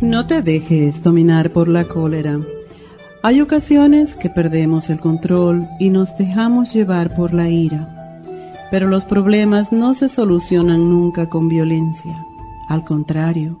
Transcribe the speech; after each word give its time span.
No 0.00 0.26
te 0.26 0.42
dejes 0.42 1.02
dominar 1.02 1.50
por 1.50 1.68
la 1.68 1.84
cólera. 1.84 2.40
Hay 3.22 3.40
ocasiones 3.40 4.16
que 4.16 4.28
perdemos 4.28 4.90
el 4.90 4.98
control 4.98 5.68
y 5.78 5.90
nos 5.90 6.18
dejamos 6.18 6.74
llevar 6.74 7.14
por 7.14 7.32
la 7.32 7.48
ira, 7.48 8.20
pero 8.72 8.88
los 8.88 9.04
problemas 9.04 9.70
no 9.70 9.94
se 9.94 10.08
solucionan 10.08 10.90
nunca 10.90 11.28
con 11.28 11.48
violencia. 11.48 12.12
Al 12.68 12.84
contrario, 12.84 13.60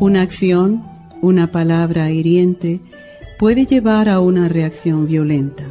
una 0.00 0.22
acción, 0.22 0.82
una 1.20 1.52
palabra 1.52 2.10
hiriente 2.10 2.80
puede 3.38 3.64
llevar 3.64 4.08
a 4.08 4.18
una 4.18 4.48
reacción 4.48 5.06
violenta. 5.06 5.64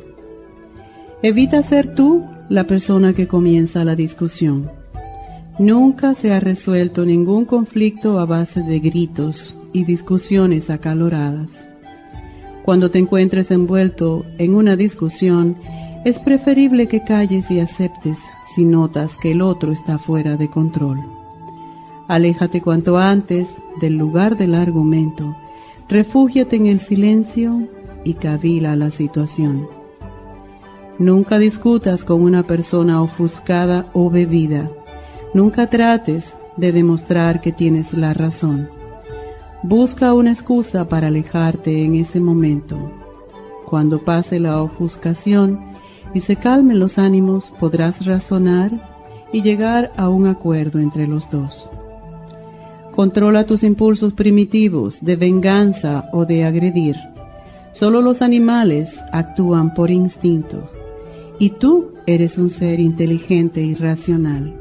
Evita 1.21 1.61
ser 1.63 1.93
tú 1.93 2.23
la 2.47 2.63
persona 2.63 3.13
que 3.13 3.27
comienza 3.27 3.83
la 3.83 3.95
discusión. 3.95 4.71
Nunca 5.59 6.13
se 6.13 6.31
ha 6.31 6.39
resuelto 6.39 7.05
ningún 7.05 7.43
conflicto 7.43 8.19
a 8.19 8.25
base 8.25 8.63
de 8.63 8.79
gritos 8.79 9.57
y 9.73 9.85
discusiones 9.85 10.69
acaloradas. 10.69 11.67
Cuando 12.63 12.91
te 12.91 12.99
encuentres 12.99 13.51
envuelto 13.51 14.25
en 14.37 14.55
una 14.55 14.75
discusión, 14.75 15.57
es 16.05 16.19
preferible 16.19 16.87
que 16.87 17.03
calles 17.03 17.49
y 17.51 17.59
aceptes 17.59 18.19
si 18.53 18.65
notas 18.65 19.17
que 19.17 19.31
el 19.31 19.41
otro 19.41 19.71
está 19.71 19.97
fuera 19.97 20.35
de 20.35 20.49
control. 20.49 20.99
Aléjate 22.07 22.61
cuanto 22.61 22.97
antes 22.97 23.55
del 23.79 23.95
lugar 23.95 24.37
del 24.37 24.55
argumento, 24.55 25.35
refúgiate 25.87 26.55
en 26.55 26.67
el 26.67 26.79
silencio 26.79 27.67
y 28.03 28.15
cavila 28.15 28.75
la 28.75 28.91
situación. 28.91 29.67
Nunca 30.97 31.39
discutas 31.39 32.03
con 32.03 32.21
una 32.21 32.43
persona 32.43 33.01
ofuscada 33.01 33.89
o 33.93 34.09
bebida. 34.09 34.69
Nunca 35.33 35.67
trates 35.67 36.35
de 36.57 36.71
demostrar 36.71 37.41
que 37.41 37.51
tienes 37.51 37.93
la 37.93 38.13
razón. 38.13 38.69
Busca 39.63 40.13
una 40.15 40.31
excusa 40.31 40.89
para 40.89 41.07
alejarte 41.07 41.83
en 41.83 41.93
ese 41.93 42.19
momento. 42.19 42.77
Cuando 43.67 44.03
pase 44.03 44.39
la 44.39 44.59
ofuscación 44.59 45.59
y 46.15 46.21
se 46.21 46.35
calmen 46.35 46.79
los 46.79 46.97
ánimos, 46.97 47.53
podrás 47.59 48.03
razonar 48.05 48.71
y 49.31 49.43
llegar 49.43 49.91
a 49.97 50.09
un 50.09 50.25
acuerdo 50.25 50.79
entre 50.79 51.07
los 51.07 51.29
dos. 51.29 51.69
Controla 52.95 53.45
tus 53.45 53.63
impulsos 53.63 54.13
primitivos 54.13 54.97
de 54.99 55.15
venganza 55.15 56.09
o 56.11 56.25
de 56.25 56.43
agredir. 56.43 56.97
Solo 57.71 58.01
los 58.01 58.23
animales 58.23 58.99
actúan 59.11 59.75
por 59.75 59.91
instinto 59.91 60.65
y 61.37 61.51
tú 61.51 61.91
eres 62.07 62.39
un 62.39 62.49
ser 62.49 62.79
inteligente 62.79 63.61
y 63.61 63.75
racional. 63.75 64.55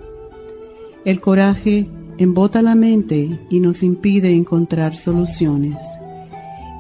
El 1.07 1.21
coraje 1.21 1.89
embota 2.21 2.61
la 2.61 2.75
mente 2.75 3.41
y 3.49 3.61
nos 3.61 3.83
impide 3.83 4.31
encontrar 4.35 4.95
soluciones. 4.95 5.75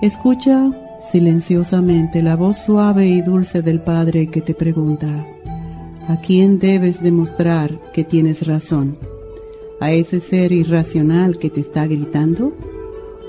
Escucha 0.02 0.70
silenciosamente 1.10 2.22
la 2.22 2.36
voz 2.36 2.58
suave 2.58 3.08
y 3.08 3.22
dulce 3.22 3.62
del 3.62 3.80
Padre 3.80 4.26
que 4.26 4.42
te 4.42 4.52
pregunta, 4.52 5.26
¿a 6.08 6.20
quién 6.20 6.58
debes 6.58 7.02
demostrar 7.02 7.80
que 7.94 8.04
tienes 8.04 8.46
razón? 8.46 8.98
¿A 9.80 9.92
ese 9.92 10.20
ser 10.20 10.52
irracional 10.52 11.38
que 11.38 11.48
te 11.48 11.60
está 11.60 11.86
gritando? 11.86 12.52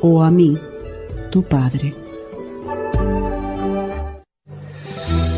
¿O 0.01 0.21
a 0.21 0.31
mí, 0.31 0.57
tu 1.31 1.43
Padre? 1.43 2.00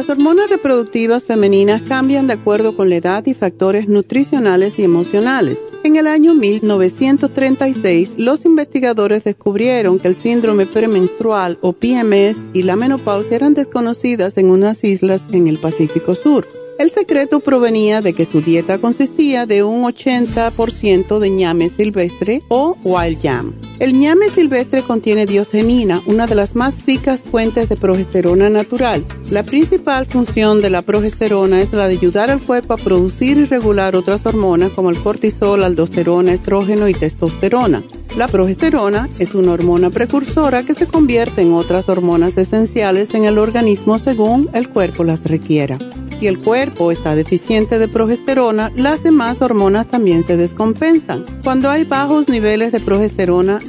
Las 0.00 0.08
hormonas 0.08 0.48
reproductivas 0.48 1.26
femeninas 1.26 1.82
cambian 1.82 2.26
de 2.26 2.32
acuerdo 2.32 2.74
con 2.74 2.88
la 2.88 2.96
edad 2.96 3.26
y 3.26 3.34
factores 3.34 3.86
nutricionales 3.86 4.78
y 4.78 4.82
emocionales. 4.82 5.58
En 5.84 5.96
el 5.96 6.06
año 6.06 6.32
1936, 6.32 8.14
los 8.16 8.46
investigadores 8.46 9.24
descubrieron 9.24 9.98
que 9.98 10.08
el 10.08 10.14
síndrome 10.14 10.64
premenstrual 10.64 11.58
o 11.60 11.74
PMS 11.74 12.46
y 12.54 12.62
la 12.62 12.76
menopausia 12.76 13.36
eran 13.36 13.52
desconocidas 13.52 14.38
en 14.38 14.46
unas 14.46 14.84
islas 14.84 15.26
en 15.32 15.48
el 15.48 15.58
Pacífico 15.58 16.14
Sur. 16.14 16.48
El 16.78 16.90
secreto 16.90 17.40
provenía 17.40 18.00
de 18.00 18.14
que 18.14 18.24
su 18.24 18.40
dieta 18.40 18.78
consistía 18.78 19.44
de 19.44 19.64
un 19.64 19.82
80% 19.82 21.18
de 21.18 21.28
ñame 21.28 21.68
silvestre 21.68 22.40
o 22.48 22.74
wild 22.84 23.20
yam. 23.20 23.69
El 23.80 23.98
ñame 23.98 24.28
silvestre 24.28 24.82
contiene 24.82 25.24
diosgenina, 25.24 26.02
una 26.04 26.26
de 26.26 26.34
las 26.34 26.54
más 26.54 26.84
ricas 26.84 27.22
fuentes 27.22 27.70
de 27.70 27.76
progesterona 27.76 28.50
natural. 28.50 29.06
La 29.30 29.42
principal 29.42 30.04
función 30.04 30.60
de 30.60 30.68
la 30.68 30.82
progesterona 30.82 31.62
es 31.62 31.72
la 31.72 31.88
de 31.88 31.94
ayudar 31.94 32.30
al 32.30 32.42
cuerpo 32.42 32.74
a 32.74 32.76
producir 32.76 33.38
y 33.38 33.46
regular 33.46 33.96
otras 33.96 34.26
hormonas 34.26 34.72
como 34.72 34.90
el 34.90 35.00
cortisol, 35.00 35.64
aldosterona, 35.64 36.34
estrógeno 36.34 36.90
y 36.90 36.92
testosterona. 36.92 37.82
La 38.18 38.28
progesterona 38.28 39.08
es 39.18 39.34
una 39.34 39.52
hormona 39.52 39.88
precursora 39.88 40.62
que 40.62 40.74
se 40.74 40.86
convierte 40.86 41.40
en 41.40 41.54
otras 41.54 41.88
hormonas 41.88 42.36
esenciales 42.36 43.14
en 43.14 43.24
el 43.24 43.38
organismo 43.38 43.96
según 43.96 44.50
el 44.52 44.68
cuerpo 44.68 45.04
las 45.04 45.24
requiera. 45.24 45.78
Si 46.20 46.26
el 46.26 46.38
cuerpo 46.38 46.92
está 46.92 47.14
deficiente 47.14 47.78
de 47.78 47.88
progesterona, 47.88 48.70
las 48.74 49.02
demás 49.02 49.40
hormonas 49.40 49.86
también 49.86 50.22
se 50.22 50.36
descompensan. 50.36 51.24
Cuando 51.42 51.70
hay 51.70 51.84
bajos 51.84 52.28
niveles 52.28 52.72
de 52.72 52.80
progesterona, 52.80 53.58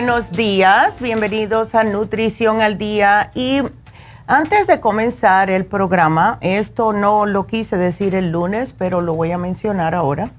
Buenos 0.00 0.30
días, 0.30 1.00
bienvenidos 1.00 1.74
a 1.74 1.82
Nutrición 1.82 2.60
al 2.60 2.78
Día 2.78 3.32
y 3.34 3.62
antes 4.28 4.68
de 4.68 4.78
comenzar 4.78 5.50
el 5.50 5.64
programa, 5.64 6.38
esto 6.40 6.92
no 6.92 7.26
lo 7.26 7.48
quise 7.48 7.76
decir 7.76 8.14
el 8.14 8.30
lunes, 8.30 8.72
pero 8.78 9.00
lo 9.00 9.14
voy 9.14 9.32
a 9.32 9.38
mencionar 9.38 9.96
ahora. 9.96 10.30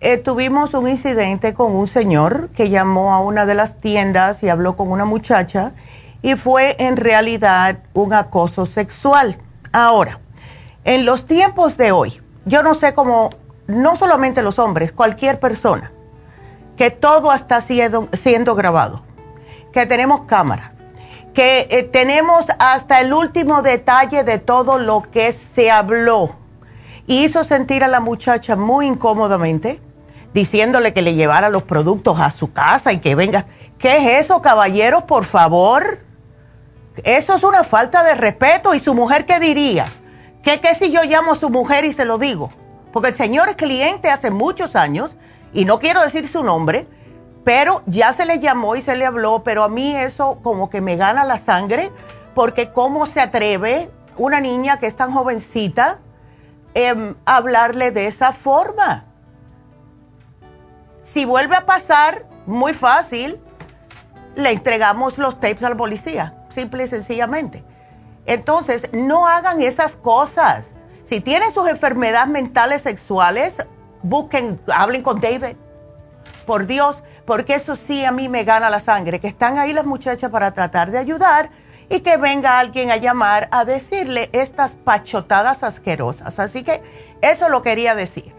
Eh, 0.00 0.16
tuvimos 0.16 0.72
un 0.72 0.88
incidente 0.88 1.52
con 1.52 1.76
un 1.76 1.88
señor 1.88 2.48
que 2.56 2.70
llamó 2.70 3.12
a 3.12 3.20
una 3.20 3.44
de 3.44 3.54
las 3.54 3.78
tiendas 3.82 4.42
y 4.42 4.48
habló 4.48 4.76
con 4.76 4.90
una 4.90 5.04
muchacha 5.04 5.74
y 6.22 6.36
fue 6.36 6.76
en 6.78 6.96
realidad 6.96 7.80
un 7.92 8.14
acoso 8.14 8.64
sexual. 8.64 9.36
Ahora, 9.72 10.20
en 10.84 11.04
los 11.04 11.26
tiempos 11.26 11.76
de 11.76 11.92
hoy, 11.92 12.22
yo 12.46 12.62
no 12.62 12.74
sé 12.74 12.94
cómo, 12.94 13.28
no 13.66 13.98
solamente 13.98 14.40
los 14.40 14.58
hombres, 14.58 14.90
cualquier 14.90 15.38
persona, 15.38 15.92
que 16.80 16.90
todo 16.90 17.34
está 17.34 17.60
siendo, 17.60 18.08
siendo 18.14 18.54
grabado, 18.54 19.02
que 19.70 19.84
tenemos 19.84 20.22
cámaras 20.22 20.70
que 21.34 21.68
eh, 21.70 21.82
tenemos 21.82 22.46
hasta 22.58 23.02
el 23.02 23.12
último 23.12 23.60
detalle 23.60 24.24
de 24.24 24.38
todo 24.38 24.78
lo 24.78 25.02
que 25.10 25.34
se 25.34 25.70
habló. 25.70 26.36
hizo 27.06 27.44
sentir 27.44 27.84
a 27.84 27.88
la 27.88 28.00
muchacha 28.00 28.56
muy 28.56 28.86
incómodamente, 28.86 29.78
diciéndole 30.32 30.94
que 30.94 31.02
le 31.02 31.14
llevara 31.14 31.50
los 31.50 31.64
productos 31.64 32.18
a 32.18 32.30
su 32.30 32.50
casa 32.50 32.94
y 32.94 33.00
que 33.00 33.14
venga. 33.14 33.44
¿Qué 33.78 33.98
es 33.98 34.24
eso, 34.24 34.40
caballeros, 34.40 35.02
por 35.02 35.26
favor? 35.26 35.98
Eso 37.04 37.34
es 37.34 37.42
una 37.42 37.62
falta 37.62 38.02
de 38.04 38.14
respeto. 38.14 38.72
¿Y 38.72 38.80
su 38.80 38.94
mujer 38.94 39.26
qué 39.26 39.38
diría? 39.38 39.84
¿Qué, 40.42 40.62
¿Qué 40.62 40.74
si 40.74 40.90
yo 40.90 41.02
llamo 41.02 41.32
a 41.32 41.36
su 41.36 41.50
mujer 41.50 41.84
y 41.84 41.92
se 41.92 42.06
lo 42.06 42.16
digo? 42.16 42.50
Porque 42.90 43.10
el 43.10 43.14
señor 43.16 43.50
es 43.50 43.56
cliente 43.56 44.08
hace 44.08 44.30
muchos 44.30 44.74
años, 44.74 45.14
y 45.52 45.64
no 45.64 45.78
quiero 45.80 46.00
decir 46.02 46.28
su 46.28 46.44
nombre, 46.44 46.86
pero 47.44 47.82
ya 47.86 48.12
se 48.12 48.26
le 48.26 48.38
llamó 48.38 48.76
y 48.76 48.82
se 48.82 48.96
le 48.96 49.06
habló, 49.06 49.42
pero 49.42 49.62
a 49.62 49.68
mí 49.68 49.96
eso 49.96 50.40
como 50.42 50.70
que 50.70 50.80
me 50.80 50.96
gana 50.96 51.24
la 51.24 51.38
sangre, 51.38 51.90
porque 52.34 52.70
cómo 52.70 53.06
se 53.06 53.20
atreve 53.20 53.90
una 54.16 54.40
niña 54.40 54.78
que 54.78 54.86
es 54.86 54.96
tan 54.96 55.12
jovencita 55.12 55.98
em, 56.74 57.14
a 57.24 57.36
hablarle 57.36 57.90
de 57.90 58.06
esa 58.06 58.32
forma. 58.32 59.04
Si 61.02 61.24
vuelve 61.24 61.56
a 61.56 61.66
pasar, 61.66 62.26
muy 62.46 62.74
fácil, 62.74 63.40
le 64.36 64.50
entregamos 64.52 65.18
los 65.18 65.40
tapes 65.40 65.64
al 65.64 65.76
policía, 65.76 66.34
simple 66.54 66.84
y 66.84 66.88
sencillamente. 66.88 67.64
Entonces, 68.26 68.88
no 68.92 69.26
hagan 69.26 69.60
esas 69.62 69.96
cosas. 69.96 70.66
Si 71.04 71.20
tienen 71.20 71.52
sus 71.52 71.66
enfermedades 71.66 72.28
mentales 72.28 72.82
sexuales, 72.82 73.56
busquen, 74.02 74.60
hablen 74.72 75.02
con 75.02 75.20
David. 75.20 75.56
Por 76.46 76.66
Dios, 76.66 77.02
porque 77.24 77.54
eso 77.54 77.76
sí 77.76 78.04
a 78.04 78.12
mí 78.12 78.28
me 78.28 78.44
gana 78.44 78.70
la 78.70 78.80
sangre, 78.80 79.20
que 79.20 79.28
están 79.28 79.58
ahí 79.58 79.72
las 79.72 79.86
muchachas 79.86 80.30
para 80.30 80.52
tratar 80.52 80.90
de 80.90 80.98
ayudar 80.98 81.50
y 81.88 82.00
que 82.00 82.16
venga 82.16 82.58
alguien 82.58 82.90
a 82.90 82.96
llamar 82.96 83.48
a 83.52 83.64
decirle 83.64 84.30
estas 84.32 84.72
pachotadas 84.72 85.62
asquerosas. 85.62 86.38
Así 86.38 86.62
que 86.62 86.82
eso 87.20 87.48
lo 87.48 87.62
quería 87.62 87.94
decir. 87.94 88.32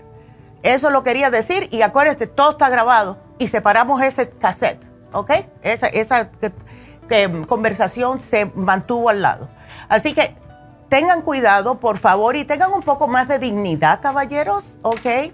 Eso 0.63 0.89
lo 0.89 1.03
quería 1.03 1.31
decir 1.31 1.69
y 1.71 1.81
acuérdense, 1.81 2.27
todo 2.27 2.51
está 2.51 2.69
grabado 2.69 3.17
y 3.39 3.47
separamos 3.47 4.01
ese 4.01 4.29
cassette, 4.29 4.83
¿ok? 5.11 5.31
Esa, 5.63 5.87
esa 5.87 6.29
conversación 7.47 8.21
se 8.21 8.45
mantuvo 8.55 9.09
al 9.09 9.21
lado. 9.21 9.49
Así 9.89 10.13
que 10.13 10.35
tengan 10.89 11.21
cuidado, 11.21 11.79
por 11.79 11.97
favor, 11.97 12.35
y 12.35 12.45
tengan 12.45 12.73
un 12.73 12.83
poco 12.83 13.07
más 13.07 13.27
de 13.27 13.39
dignidad, 13.39 14.01
caballeros, 14.01 14.65
¿ok? 14.81 15.33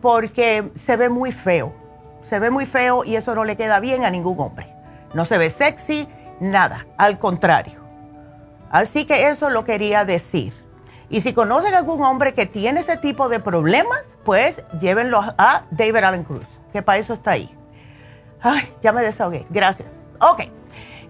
Porque 0.00 0.70
se 0.76 0.96
ve 0.96 1.08
muy 1.08 1.32
feo 1.32 1.74
se 2.30 2.38
ve 2.38 2.50
muy 2.50 2.64
feo 2.64 3.04
y 3.04 3.16
eso 3.16 3.34
no 3.34 3.44
le 3.44 3.56
queda 3.56 3.80
bien 3.80 4.04
a 4.04 4.10
ningún 4.10 4.38
hombre. 4.38 4.72
No 5.14 5.24
se 5.24 5.36
ve 5.36 5.50
sexy, 5.50 6.08
nada, 6.38 6.86
al 6.96 7.18
contrario. 7.18 7.80
Así 8.70 9.04
que 9.04 9.28
eso 9.28 9.50
lo 9.50 9.64
quería 9.64 10.04
decir. 10.04 10.54
Y 11.08 11.22
si 11.22 11.34
conocen 11.34 11.74
algún 11.74 12.04
hombre 12.04 12.34
que 12.34 12.46
tiene 12.46 12.80
ese 12.80 12.96
tipo 12.96 13.28
de 13.28 13.40
problemas, 13.40 14.00
pues 14.24 14.62
llévenlo 14.80 15.20
a 15.36 15.64
David 15.72 16.04
Allen 16.04 16.22
Cruz, 16.22 16.46
que 16.72 16.82
para 16.82 16.98
eso 16.98 17.14
está 17.14 17.32
ahí. 17.32 17.52
Ay, 18.40 18.72
ya 18.80 18.92
me 18.92 19.02
desahogué. 19.02 19.44
Gracias. 19.50 19.88
Ok. 20.20 20.42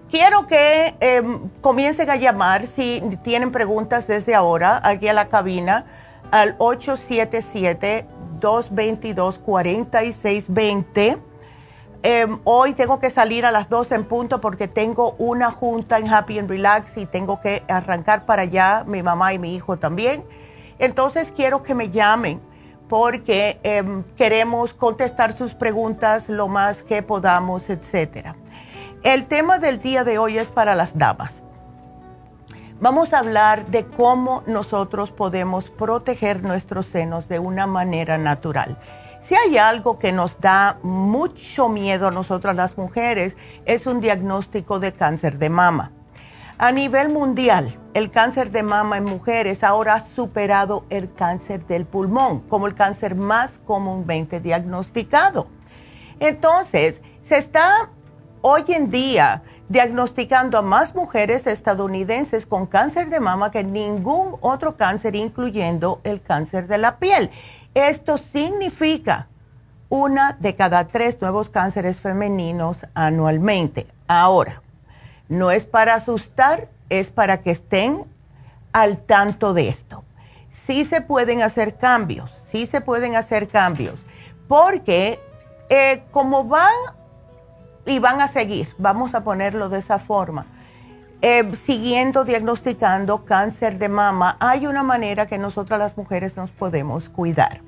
Quiero 0.09 0.47
que 0.47 0.95
em, 0.99 1.49
comiencen 1.61 2.09
a 2.09 2.15
llamar 2.15 2.65
si 2.65 3.01
tienen 3.23 3.51
preguntas 3.51 4.07
desde 4.07 4.33
ahora 4.33 4.81
aquí 4.83 5.07
a 5.07 5.13
la 5.13 5.29
cabina 5.29 5.85
al 6.31 6.55
877 6.57 8.07
222-4620. 8.41 11.19
Em, 12.03 12.39
hoy 12.45 12.73
tengo 12.73 12.99
que 12.99 13.11
salir 13.11 13.45
a 13.45 13.51
las 13.51 13.69
12 13.69 13.93
en 13.93 14.05
punto 14.05 14.41
porque 14.41 14.67
tengo 14.67 15.13
una 15.19 15.51
junta 15.51 15.99
en 15.99 16.11
Happy 16.11 16.39
and 16.39 16.49
Relax 16.49 16.97
y 16.97 17.05
tengo 17.05 17.39
que 17.41 17.61
arrancar 17.67 18.25
para 18.25 18.41
allá, 18.41 18.83
mi 18.87 19.03
mamá 19.03 19.33
y 19.33 19.39
mi 19.39 19.55
hijo 19.55 19.77
también. 19.77 20.25
Entonces 20.79 21.31
quiero 21.31 21.61
que 21.61 21.75
me 21.75 21.91
llamen 21.91 22.41
porque 22.89 23.59
em, 23.63 24.03
queremos 24.17 24.73
contestar 24.73 25.31
sus 25.31 25.53
preguntas 25.53 26.27
lo 26.27 26.47
más 26.47 26.81
que 26.81 27.03
podamos, 27.03 27.69
etc. 27.69 28.33
El 29.03 29.27
tema 29.27 29.59
del 29.59 29.79
día 29.79 30.03
de 30.03 30.17
hoy 30.17 30.39
es 30.39 30.49
para 30.49 30.73
las 30.75 30.97
damas. 30.97 31.43
Vamos 32.81 33.13
a 33.13 33.19
hablar 33.19 33.67
de 33.67 33.85
cómo 33.85 34.41
nosotros 34.47 35.11
podemos 35.11 35.69
proteger 35.69 36.41
nuestros 36.41 36.87
senos 36.87 37.27
de 37.27 37.37
una 37.37 37.67
manera 37.67 38.17
natural. 38.17 38.79
Si 39.21 39.35
hay 39.35 39.59
algo 39.59 39.99
que 39.99 40.11
nos 40.11 40.41
da 40.41 40.79
mucho 40.81 41.69
miedo 41.69 42.07
a 42.07 42.11
nosotras 42.11 42.55
las 42.55 42.79
mujeres, 42.79 43.37
es 43.65 43.85
un 43.85 44.01
diagnóstico 44.01 44.79
de 44.79 44.93
cáncer 44.93 45.37
de 45.37 45.51
mama. 45.51 45.91
A 46.57 46.71
nivel 46.71 47.09
mundial, 47.09 47.77
el 47.93 48.09
cáncer 48.09 48.49
de 48.49 48.63
mama 48.63 48.97
en 48.97 49.03
mujeres 49.03 49.63
ahora 49.63 49.93
ha 49.93 50.03
superado 50.03 50.83
el 50.89 51.13
cáncer 51.13 51.67
del 51.67 51.85
pulmón 51.85 52.39
como 52.39 52.65
el 52.65 52.73
cáncer 52.73 53.13
más 53.13 53.59
comúnmente 53.59 54.39
diagnosticado. 54.39 55.45
Entonces, 56.19 56.99
se 57.21 57.37
está 57.37 57.91
hoy 58.41 58.63
en 58.69 58.89
día 58.89 59.43
diagnosticando 59.71 60.57
a 60.57 60.61
más 60.61 60.95
mujeres 60.95 61.47
estadounidenses 61.47 62.45
con 62.45 62.65
cáncer 62.65 63.09
de 63.09 63.21
mama 63.21 63.51
que 63.51 63.63
ningún 63.63 64.35
otro 64.41 64.75
cáncer, 64.75 65.15
incluyendo 65.15 66.01
el 66.03 66.21
cáncer 66.21 66.67
de 66.67 66.77
la 66.77 66.97
piel. 66.97 67.31
Esto 67.73 68.17
significa 68.17 69.27
una 69.87 70.35
de 70.41 70.57
cada 70.57 70.89
tres 70.89 71.21
nuevos 71.21 71.49
cánceres 71.49 72.01
femeninos 72.01 72.85
anualmente. 72.95 73.87
Ahora, 74.09 74.61
no 75.29 75.51
es 75.51 75.63
para 75.63 75.95
asustar, 75.95 76.67
es 76.89 77.09
para 77.09 77.41
que 77.41 77.51
estén 77.51 78.03
al 78.73 78.97
tanto 78.97 79.53
de 79.53 79.69
esto. 79.69 80.03
Sí 80.49 80.83
se 80.83 80.99
pueden 80.99 81.41
hacer 81.43 81.77
cambios, 81.77 82.29
sí 82.45 82.65
se 82.65 82.81
pueden 82.81 83.15
hacer 83.15 83.47
cambios, 83.47 84.01
porque 84.49 85.21
eh, 85.69 86.03
como 86.11 86.43
van 86.43 86.73
y 87.85 87.99
van 87.99 88.21
a 88.21 88.27
seguir, 88.27 88.73
vamos 88.77 89.15
a 89.15 89.23
ponerlo 89.23 89.69
de 89.69 89.79
esa 89.79 89.99
forma. 89.99 90.45
Eh, 91.21 91.51
siguiendo 91.55 92.25
diagnosticando 92.25 93.25
cáncer 93.25 93.77
de 93.77 93.89
mama, 93.89 94.37
hay 94.39 94.65
una 94.65 94.81
manera 94.81 95.27
que 95.27 95.37
nosotras 95.37 95.79
las 95.79 95.95
mujeres 95.95 96.35
nos 96.35 96.49
podemos 96.49 97.09
cuidar. 97.09 97.61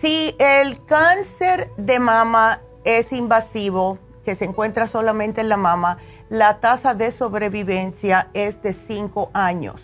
Si 0.00 0.34
el 0.38 0.84
cáncer 0.84 1.70
de 1.76 1.98
mama 2.00 2.60
es 2.84 3.12
invasivo, 3.12 3.98
que 4.24 4.34
se 4.34 4.44
encuentra 4.44 4.86
solamente 4.88 5.40
en 5.40 5.48
la 5.48 5.56
mama, 5.56 5.98
la 6.28 6.58
tasa 6.60 6.94
de 6.94 7.10
sobrevivencia 7.12 8.28
es 8.34 8.60
de 8.60 8.72
5 8.72 9.30
años. 9.32 9.80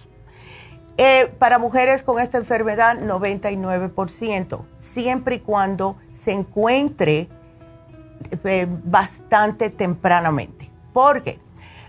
Eh, 0.97 1.33
para 1.39 1.59
mujeres 1.59 2.03
con 2.03 2.21
esta 2.21 2.39
enfermedad, 2.39 2.99
99%, 3.01 4.65
siempre 4.79 5.37
y 5.37 5.41
cuando 5.41 5.97
se 6.15 6.33
encuentre 6.33 7.29
eh, 8.45 8.67
bastante 8.69 9.71
tempranamente. 9.71 10.71
Porque 10.93 11.39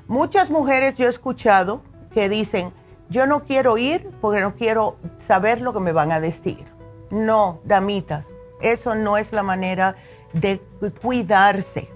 muchas 0.08 0.50
mujeres 0.50 0.96
yo 0.96 1.08
he 1.08 1.10
escuchado 1.10 1.82
que 2.14 2.30
dicen, 2.30 2.72
yo 3.10 3.28
no 3.28 3.44
quiero 3.44 3.78
ir 3.78 4.10
porque 4.22 4.42
no 4.42 4.56
quiero 4.56 4.98
saber 5.20 5.62
lo 5.62 5.74
que 5.74 5.80
me 5.80 5.92
van 5.92 6.12
a 6.12 6.20
decir. 6.20 6.66
No, 7.12 7.60
damitas, 7.64 8.26
eso 8.62 8.96
no 8.96 9.18
es 9.18 9.32
la 9.32 9.44
manera 9.44 9.96
de 10.34 10.62
cuidarse. 11.02 11.88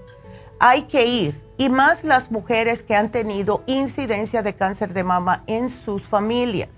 Hay 0.58 0.82
que 0.82 1.06
ir. 1.06 1.40
Y 1.56 1.68
más 1.68 2.04
las 2.04 2.30
mujeres 2.30 2.82
que 2.82 2.94
han 2.94 3.10
tenido 3.10 3.62
incidencia 3.66 4.42
de 4.42 4.54
cáncer 4.54 4.94
de 4.94 5.04
mama 5.04 5.42
en 5.46 5.68
sus 5.68 6.02
familias. 6.02 6.70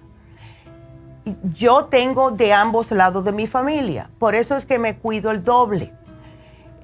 Yo 1.54 1.84
tengo 1.84 2.32
de 2.32 2.52
ambos 2.52 2.90
lados 2.90 3.24
de 3.24 3.30
mi 3.30 3.46
familia, 3.46 4.10
por 4.18 4.34
eso 4.34 4.56
es 4.56 4.66
que 4.66 4.80
me 4.80 4.96
cuido 4.96 5.30
el 5.30 5.44
doble 5.44 5.92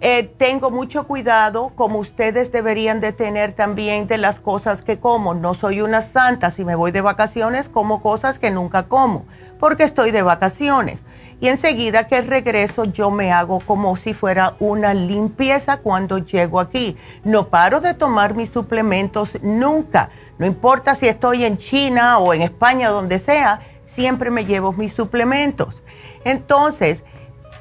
eh, 0.01 0.31
tengo 0.39 0.71
mucho 0.71 1.07
cuidado, 1.07 1.73
como 1.75 1.99
ustedes 1.99 2.53
deberían 2.53 3.01
de 3.01 3.13
tener 3.13 3.53
también 3.53 4.07
de 4.07 4.19
las 4.19 4.39
cosas 4.39 4.83
que 4.83 4.99
como. 4.99 5.35
No 5.35 5.55
soy 5.55 5.81
una 5.81 6.03
santa, 6.03 6.51
si 6.51 6.65
me 6.65 6.77
voy 6.77 6.93
de 6.93 7.01
vacaciones 7.01 7.69
como 7.69 8.01
cosas 8.01 8.39
que 8.39 8.51
nunca 8.51 8.85
como, 8.85 9.27
porque 9.59 9.83
estoy 9.83 10.13
de 10.13 10.23
vacaciones. 10.23 11.01
Y 11.41 11.49
enseguida 11.49 12.09
que 12.09 12.21
regreso 12.21 12.85
yo 12.85 13.11
me 13.11 13.33
hago 13.33 13.61
como 13.61 13.97
si 13.97 14.13
fuera 14.13 14.55
una 14.59 14.95
limpieza 14.95 15.79
cuando 15.79 16.19
llego 16.19 16.59
aquí. 16.59 16.97
No 17.23 17.49
paro 17.49 17.81
de 17.81 17.95
tomar 17.95 18.35
mis 18.35 18.51
suplementos 18.51 19.39
nunca. 19.43 20.11
No 20.39 20.47
importa 20.47 20.95
si 20.95 21.07
estoy 21.07 21.45
en 21.45 21.59
China 21.59 22.19
o 22.19 22.35
en 22.35 22.43
España, 22.43 22.91
donde 22.91 23.19
sea, 23.19 23.61
siempre 23.85 24.31
me 24.31 24.47
llevo 24.47 24.73
mis 24.73 24.93
suplementos. 24.93 25.83
Entonces, 26.25 27.05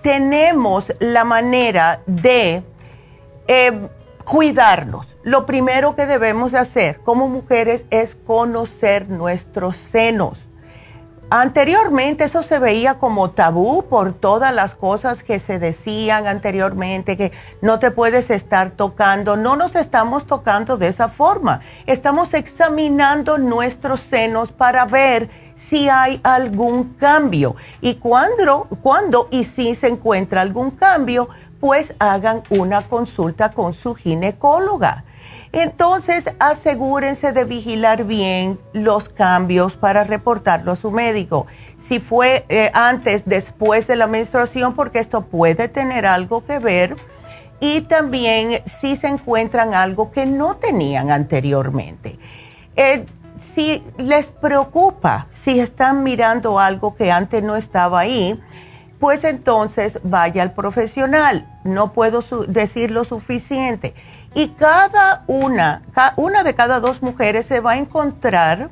tenemos 0.02 0.94
la 1.00 1.24
manera 1.24 2.02
de 2.06 2.64
eh, 3.48 3.90
cuidarnos. 4.26 5.08
Lo 5.24 5.46
primero 5.46 5.96
que 5.96 6.06
debemos 6.06 6.54
hacer 6.54 7.00
como 7.02 7.28
mujeres 7.28 7.86
es 7.90 8.16
conocer 8.16 9.10
nuestros 9.10 9.76
senos. 9.78 10.48
Anteriormente 11.30 12.24
eso 12.24 12.42
se 12.42 12.58
veía 12.58 13.00
como 13.00 13.32
tabú 13.32 13.84
por 13.90 14.14
todas 14.14 14.56
las 14.56 14.76
cosas 14.76 15.24
que 15.24 15.42
se 15.42 15.60
decían 15.60 16.26
anteriormente, 16.26 17.18
que 17.18 17.34
no 17.62 17.80
te 17.80 17.92
puedes 17.92 18.30
estar 18.30 18.72
tocando. 18.72 19.36
No 19.36 19.58
nos 19.58 19.76
estamos 19.76 20.26
tocando 20.26 20.78
de 20.78 20.88
esa 20.88 21.10
forma. 21.10 21.60
Estamos 21.86 22.34
examinando 22.34 23.38
nuestros 23.38 24.00
senos 24.00 24.54
para 24.54 24.86
ver 24.86 25.30
si 25.70 25.90
hay 25.90 26.20
algún 26.24 26.96
cambio. 26.96 27.56
Y 27.82 27.96
cuando, 27.96 28.68
cuando 28.82 29.28
y 29.32 29.44
si 29.44 29.76
se 29.76 29.88
encuentra 29.88 30.42
algún 30.42 30.72
cambio, 30.72 31.30
pues 31.60 31.94
hagan 32.00 32.44
una 32.50 32.84
consulta 32.84 33.52
con 33.52 33.74
su 33.74 33.96
ginecóloga. 33.96 35.04
Entonces, 35.54 36.26
asegúrense 36.40 37.32
de 37.32 37.46
vigilar 37.46 38.04
bien 38.04 38.60
los 38.74 39.10
cambios 39.10 39.74
para 39.74 40.04
reportarlo 40.04 40.74
a 40.74 40.76
su 40.76 40.92
médico. 40.92 41.48
Si 41.80 42.00
fue 42.00 42.46
eh, 42.50 42.70
antes, 42.74 43.24
después 43.26 43.88
de 43.88 43.96
la 43.96 44.08
menstruación, 44.08 44.76
porque 44.76 45.00
esto 45.00 45.22
puede 45.26 45.68
tener 45.70 46.06
algo 46.06 46.46
que 46.46 46.60
ver. 46.60 46.98
Y 47.60 47.82
también 47.82 48.62
si 48.66 48.98
se 48.98 49.08
encuentran 49.08 49.74
algo 49.74 50.12
que 50.12 50.26
no 50.26 50.58
tenían 50.58 51.10
anteriormente. 51.10 52.20
Eh, 52.76 53.06
si 53.58 53.84
les 53.98 54.28
preocupa, 54.28 55.26
si 55.34 55.60
están 55.60 56.04
mirando 56.04 56.60
algo 56.60 56.96
que 56.96 57.12
antes 57.12 57.42
no 57.42 57.56
estaba 57.56 58.02
ahí, 58.02 58.40
pues 59.00 59.24
entonces 59.24 60.00
vaya 60.04 60.44
al 60.44 60.52
profesional. 60.52 61.50
No 61.64 61.92
puedo 61.92 62.24
decir 62.48 62.92
lo 62.92 63.04
suficiente 63.04 63.96
y 64.36 64.50
cada 64.50 65.24
una, 65.26 65.82
una 66.18 66.44
de 66.44 66.54
cada 66.54 66.80
dos 66.80 67.02
mujeres 67.02 67.48
se 67.48 67.60
va 67.60 67.72
a 67.72 67.78
encontrar 67.78 68.70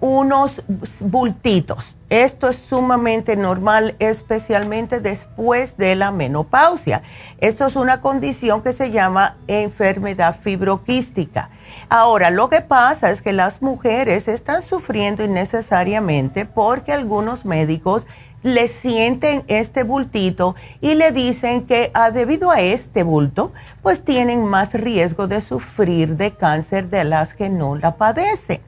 unos 0.00 0.62
bultitos. 1.00 1.95
Esto 2.08 2.48
es 2.48 2.56
sumamente 2.56 3.34
normal, 3.34 3.96
especialmente 3.98 5.00
después 5.00 5.76
de 5.76 5.96
la 5.96 6.12
menopausia. 6.12 7.02
Esto 7.38 7.66
es 7.66 7.74
una 7.74 8.00
condición 8.00 8.62
que 8.62 8.72
se 8.72 8.92
llama 8.92 9.36
enfermedad 9.48 10.36
fibroquística. 10.40 11.50
Ahora, 11.88 12.30
lo 12.30 12.48
que 12.48 12.60
pasa 12.60 13.10
es 13.10 13.22
que 13.22 13.32
las 13.32 13.60
mujeres 13.60 14.28
están 14.28 14.62
sufriendo 14.62 15.24
innecesariamente 15.24 16.44
porque 16.44 16.92
algunos 16.92 17.44
médicos 17.44 18.06
le 18.44 18.68
sienten 18.68 19.42
este 19.48 19.82
bultito 19.82 20.54
y 20.80 20.94
le 20.94 21.10
dicen 21.10 21.66
que 21.66 21.90
ah, 21.92 22.12
debido 22.12 22.52
a 22.52 22.60
este 22.60 23.02
bulto, 23.02 23.52
pues 23.82 24.04
tienen 24.04 24.44
más 24.44 24.72
riesgo 24.74 25.26
de 25.26 25.40
sufrir 25.40 26.16
de 26.16 26.36
cáncer 26.36 26.88
de 26.88 27.02
las 27.02 27.34
que 27.34 27.48
no 27.48 27.74
la 27.74 27.96
padecen. 27.96 28.60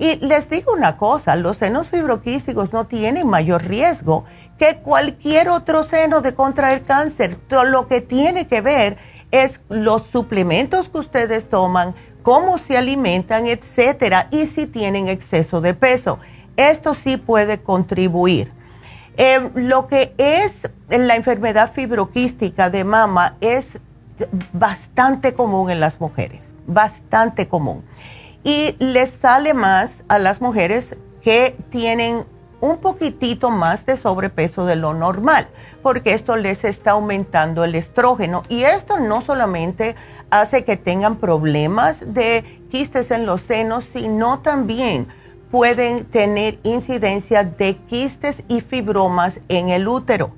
Y 0.00 0.16
les 0.24 0.48
digo 0.48 0.72
una 0.72 0.96
cosa, 0.96 1.36
los 1.36 1.58
senos 1.58 1.90
fibroquísticos 1.90 2.72
no 2.72 2.86
tienen 2.86 3.28
mayor 3.28 3.64
riesgo 3.64 4.24
que 4.58 4.78
cualquier 4.78 5.50
otro 5.50 5.84
seno 5.84 6.22
de 6.22 6.34
contraer 6.34 6.84
cáncer. 6.84 7.36
Todo 7.36 7.64
lo 7.64 7.86
que 7.86 8.00
tiene 8.00 8.48
que 8.48 8.62
ver 8.62 8.96
es 9.30 9.60
los 9.68 10.06
suplementos 10.06 10.88
que 10.88 11.00
ustedes 11.00 11.50
toman, 11.50 11.94
cómo 12.22 12.56
se 12.56 12.78
alimentan, 12.78 13.46
etcétera, 13.46 14.28
y 14.30 14.46
si 14.46 14.66
tienen 14.66 15.08
exceso 15.08 15.60
de 15.60 15.74
peso. 15.74 16.18
Esto 16.56 16.94
sí 16.94 17.18
puede 17.18 17.58
contribuir. 17.58 18.52
Eh, 19.18 19.50
lo 19.54 19.86
que 19.86 20.14
es 20.16 20.70
la 20.88 21.14
enfermedad 21.14 21.74
fibroquística 21.74 22.70
de 22.70 22.84
mama 22.84 23.36
es 23.42 23.78
bastante 24.54 25.34
común 25.34 25.68
en 25.70 25.78
las 25.78 26.00
mujeres, 26.00 26.40
bastante 26.66 27.48
común. 27.48 27.84
Y 28.42 28.76
les 28.78 29.10
sale 29.10 29.54
más 29.54 30.02
a 30.08 30.18
las 30.18 30.40
mujeres 30.40 30.96
que 31.22 31.56
tienen 31.70 32.24
un 32.60 32.78
poquitito 32.78 33.50
más 33.50 33.86
de 33.86 33.96
sobrepeso 33.96 34.66
de 34.66 34.76
lo 34.76 34.94
normal, 34.94 35.48
porque 35.82 36.12
esto 36.12 36.36
les 36.36 36.64
está 36.64 36.92
aumentando 36.92 37.64
el 37.64 37.74
estrógeno. 37.74 38.42
Y 38.48 38.64
esto 38.64 38.98
no 38.98 39.22
solamente 39.22 39.96
hace 40.30 40.64
que 40.64 40.76
tengan 40.76 41.16
problemas 41.16 42.14
de 42.14 42.44
quistes 42.70 43.10
en 43.10 43.26
los 43.26 43.42
senos, 43.42 43.84
sino 43.92 44.40
también 44.40 45.08
pueden 45.50 46.04
tener 46.04 46.58
incidencia 46.62 47.44
de 47.44 47.76
quistes 47.76 48.44
y 48.48 48.60
fibromas 48.60 49.40
en 49.48 49.68
el 49.70 49.88
útero. 49.88 50.32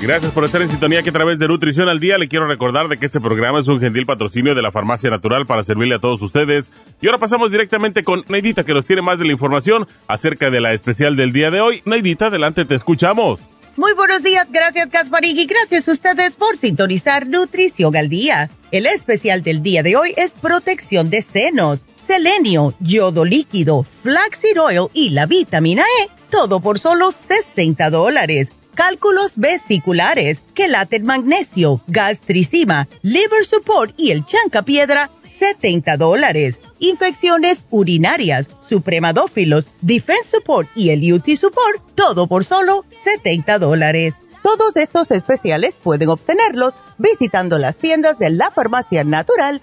Gracias 0.00 0.32
por 0.32 0.44
estar 0.44 0.60
en 0.60 0.68
sintonía 0.68 1.02
que 1.02 1.10
a 1.10 1.12
través 1.12 1.38
de 1.38 1.48
Nutrición 1.48 1.88
al 1.88 1.98
Día 1.98 2.18
le 2.18 2.28
quiero 2.28 2.46
recordar 2.46 2.88
de 2.88 2.98
que 2.98 3.06
este 3.06 3.20
programa 3.20 3.60
es 3.60 3.68
un 3.68 3.80
gentil 3.80 4.04
patrocinio 4.04 4.54
de 4.54 4.60
la 4.60 4.70
Farmacia 4.70 5.08
Natural 5.08 5.46
para 5.46 5.62
servirle 5.62 5.94
a 5.94 5.98
todos 5.98 6.20
ustedes. 6.20 6.72
Y 7.00 7.06
ahora 7.06 7.18
pasamos 7.18 7.50
directamente 7.50 8.02
con 8.02 8.24
Neidita 8.28 8.64
que 8.64 8.74
nos 8.74 8.84
tiene 8.84 9.00
más 9.00 9.18
de 9.18 9.24
la 9.24 9.32
información 9.32 9.86
acerca 10.06 10.50
de 10.50 10.60
la 10.60 10.74
especial 10.74 11.16
del 11.16 11.32
día 11.32 11.50
de 11.50 11.60
hoy. 11.60 11.82
Neidita, 11.86 12.26
adelante, 12.26 12.64
te 12.66 12.74
escuchamos. 12.74 13.40
Muy 13.76 13.92
buenos 13.94 14.22
días, 14.22 14.46
gracias 14.52 14.88
Gasparín 14.90 15.36
y 15.36 15.46
gracias 15.46 15.88
a 15.88 15.92
ustedes 15.92 16.36
por 16.36 16.56
sintonizar 16.58 17.26
Nutrición 17.26 17.96
al 17.96 18.08
Día. 18.08 18.50
El 18.70 18.86
especial 18.86 19.42
del 19.42 19.62
día 19.62 19.82
de 19.82 19.96
hoy 19.96 20.14
es 20.16 20.32
protección 20.32 21.10
de 21.10 21.22
senos, 21.22 21.80
selenio, 22.06 22.74
yodo 22.78 23.24
líquido, 23.24 23.84
flaxseed 24.02 24.60
oil 24.60 24.88
y 24.92 25.10
la 25.10 25.26
vitamina 25.26 25.82
E, 26.02 26.08
todo 26.30 26.60
por 26.60 26.78
solo 26.78 27.10
60 27.10 27.90
dólares. 27.90 28.50
Cálculos 28.74 29.32
vesiculares, 29.36 30.40
quelate 30.54 31.00
magnesio, 31.00 31.80
gastricima, 31.86 32.88
liver 33.02 33.44
support 33.46 33.94
y 33.96 34.10
el 34.10 34.24
chancapiedra, 34.24 35.10
70 35.38 35.96
dólares. 35.96 36.58
Infecciones 36.78 37.64
urinarias, 37.70 38.48
supremadófilos, 38.68 39.66
defense 39.80 40.36
support 40.36 40.68
y 40.74 40.90
el 40.90 41.12
UT 41.12 41.28
support, 41.36 41.82
todo 41.94 42.26
por 42.26 42.44
solo 42.44 42.84
70 43.04 43.58
dólares. 43.58 44.14
Todos 44.42 44.76
estos 44.76 45.10
especiales 45.10 45.74
pueden 45.82 46.10
obtenerlos 46.10 46.74
visitando 46.98 47.58
las 47.58 47.78
tiendas 47.78 48.18
de 48.18 48.28
la 48.30 48.50
farmacia 48.50 49.02
natural 49.02 49.62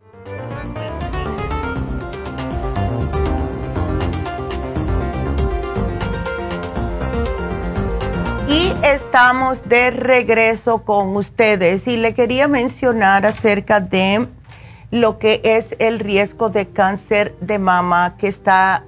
Estamos 8.91 9.69
de 9.69 9.89
regreso 9.89 10.83
con 10.83 11.15
ustedes 11.15 11.87
y 11.87 11.95
le 11.95 12.13
quería 12.13 12.49
mencionar 12.49 13.25
acerca 13.25 13.79
de 13.79 14.27
lo 14.91 15.17
que 15.17 15.39
es 15.45 15.77
el 15.79 15.97
riesgo 15.97 16.49
de 16.49 16.67
cáncer 16.67 17.33
de 17.39 17.57
mama 17.57 18.17
que 18.17 18.27
está 18.27 18.83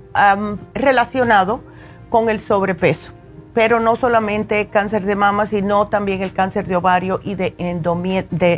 relacionado 0.74 1.64
con 2.10 2.28
el 2.28 2.42
sobrepeso. 2.42 3.14
Pero 3.54 3.80
no 3.80 3.96
solamente 3.96 4.68
cáncer 4.68 5.06
de 5.06 5.16
mama, 5.16 5.46
sino 5.46 5.88
también 5.88 6.22
el 6.22 6.34
cáncer 6.34 6.68
de 6.68 6.76
ovario 6.76 7.22
y 7.24 7.36
de, 7.36 7.56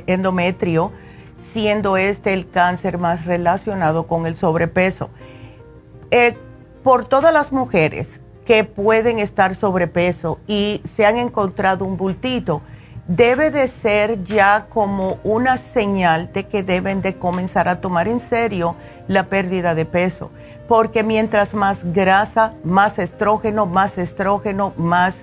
endometrio, 0.07 0.91
siendo 1.53 1.95
este 1.95 2.33
el 2.33 2.49
cáncer 2.49 2.97
más 2.97 3.23
relacionado 3.25 4.07
con 4.07 4.25
el 4.25 4.35
sobrepeso. 4.35 5.11
Eh, 6.09 6.35
por 6.81 7.05
todas 7.05 7.31
las 7.31 7.51
mujeres 7.51 8.19
que 8.45 8.63
pueden 8.63 9.19
estar 9.19 9.55
sobrepeso 9.55 10.39
y 10.47 10.81
se 10.87 11.05
han 11.05 11.17
encontrado 11.17 11.83
un 11.83 11.97
bultito, 11.97 12.61
debe 13.07 13.51
de 13.51 13.67
ser 13.67 14.23
ya 14.23 14.67
como 14.69 15.17
una 15.23 15.57
señal 15.57 16.31
de 16.31 16.45
que 16.45 16.63
deben 16.63 17.01
de 17.01 17.15
comenzar 17.15 17.67
a 17.67 17.81
tomar 17.81 18.07
en 18.07 18.19
serio 18.19 18.75
la 19.07 19.25
pérdida 19.25 19.75
de 19.75 19.85
peso, 19.85 20.31
porque 20.67 21.03
mientras 21.03 21.53
más 21.53 21.83
grasa, 21.93 22.53
más 22.63 22.97
estrógeno, 22.99 23.65
más 23.65 23.97
estrógeno, 23.97 24.73
más 24.77 25.15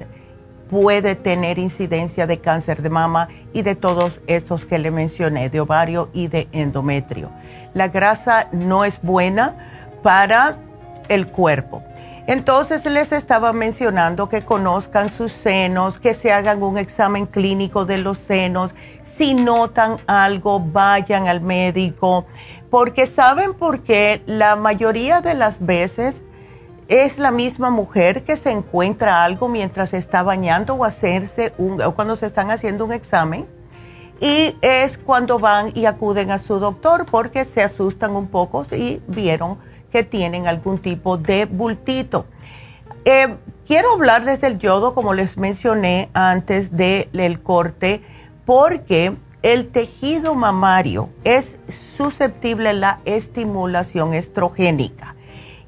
puede 0.69 1.17
tener 1.17 1.59
incidencia 1.59 2.27
de 2.27 2.39
cáncer 2.39 2.83
de 2.83 2.91
mama 2.91 3.29
y 3.53 3.63
de 3.63 3.75
todos 3.75 4.21
estos 4.27 4.65
que 4.65 4.79
le 4.79 4.91
mencioné, 4.91 5.51
de 5.51 5.61
ovario 5.61 6.09
y 6.13 6.29
de 6.29 6.49
endometrio. 6.53 7.31
La 7.75 7.89
grasa 7.89 8.49
no 8.53 8.85
es 8.85 9.01
buena 9.03 9.55
para 10.03 10.57
el 11.09 11.27
cuerpo 11.27 11.83
entonces 12.27 12.85
les 12.87 13.11
estaba 13.11 13.53
mencionando 13.53 14.29
que 14.29 14.43
conozcan 14.43 15.11
sus 15.11 15.33
senos, 15.33 15.99
que 15.99 16.15
se 16.15 16.33
hagan 16.33 16.63
un 16.63 16.79
examen 16.79 17.27
clínico 17.27 17.85
de 17.85 17.99
los 17.99 18.19
senos. 18.19 18.75
Si 19.05 19.35
notan 19.35 19.99
algo, 20.07 20.61
vayan 20.61 21.27
al 21.27 21.41
médico, 21.41 22.27
porque 22.71 23.07
saben 23.07 23.55
por 23.55 23.81
qué 23.81 24.23
la 24.27 24.55
mayoría 24.55 25.21
de 25.21 25.35
las 25.35 25.65
veces 25.65 26.23
es 26.87 27.19
la 27.19 27.31
misma 27.31 27.71
mujer 27.71 28.23
que 28.23 28.37
se 28.37 28.51
encuentra 28.51 29.25
algo 29.25 29.49
mientras 29.49 29.93
está 29.93 30.23
bañando 30.23 30.75
o 30.75 30.85
hacerse 30.85 31.53
un, 31.59 31.81
o 31.83 31.95
cuando 31.95 32.17
se 32.17 32.27
están 32.27 32.51
haciendo 32.51 32.85
un 32.85 32.93
examen. 32.93 33.47
Y 34.21 34.57
es 34.61 34.99
cuando 34.99 35.41
van 35.41 35.73
y 35.75 35.87
acuden 35.87 36.31
a 36.31 36.39
su 36.39 36.61
doctor 36.61 37.05
porque 37.11 37.45
se 37.45 37.63
asustan 37.63 38.15
un 38.15 38.29
poco 38.29 38.65
y 38.71 39.03
vieron 39.09 39.59
que 39.93 40.03
tienen 40.03 40.49
algún 40.49 40.79
tipo 40.79 41.19
de 41.19 41.45
bultito. 41.45 42.27
Eh, 43.05 43.37
quiero 43.67 43.93
hablarles 43.93 44.41
del 44.41 44.59
yodo, 44.59 44.95
como 44.95 45.13
les 45.15 45.37
mencioné 45.37 46.09
antes 46.15 46.75
del 46.77 47.41
corte, 47.43 48.03
porque 48.47 49.17
el 49.43 49.69
tejido 49.71 50.35
mamario 50.35 51.09
es 51.25 51.59
susceptible 51.97 52.71
a 52.71 52.73
la 52.73 53.01
estimulación 53.05 54.15
estrogénica. 54.15 55.15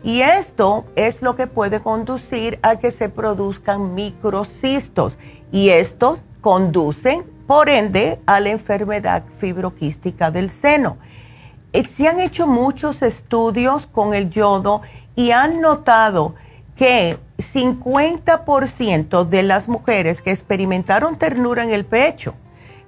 Y 0.02 0.20
esto 0.20 0.84
es 0.96 1.22
lo 1.22 1.34
que 1.34 1.46
puede 1.46 1.80
conducir 1.80 2.58
a 2.62 2.76
que 2.76 2.92
se 2.92 3.08
produzcan 3.08 3.94
microcistos. 3.94 5.14
Y 5.50 5.70
estos 5.70 6.22
conducen, 6.40 7.24
por 7.46 7.68
ende, 7.68 8.20
a 8.26 8.38
la 8.40 8.50
enfermedad 8.50 9.24
fibroquística 9.38 10.30
del 10.30 10.50
seno. 10.50 10.98
Eh, 11.74 11.84
se 11.96 12.06
han 12.06 12.20
hecho 12.20 12.46
muchos 12.46 13.02
estudios 13.02 13.86
con 13.88 14.14
el 14.14 14.30
yodo 14.30 14.82
y 15.16 15.32
han 15.32 15.60
notado 15.60 16.36
que 16.76 17.18
50% 17.36 19.24
de 19.24 19.42
las 19.42 19.66
mujeres 19.68 20.22
que 20.22 20.30
experimentaron 20.30 21.18
ternura 21.18 21.64
en 21.64 21.72
el 21.72 21.84
pecho 21.84 22.34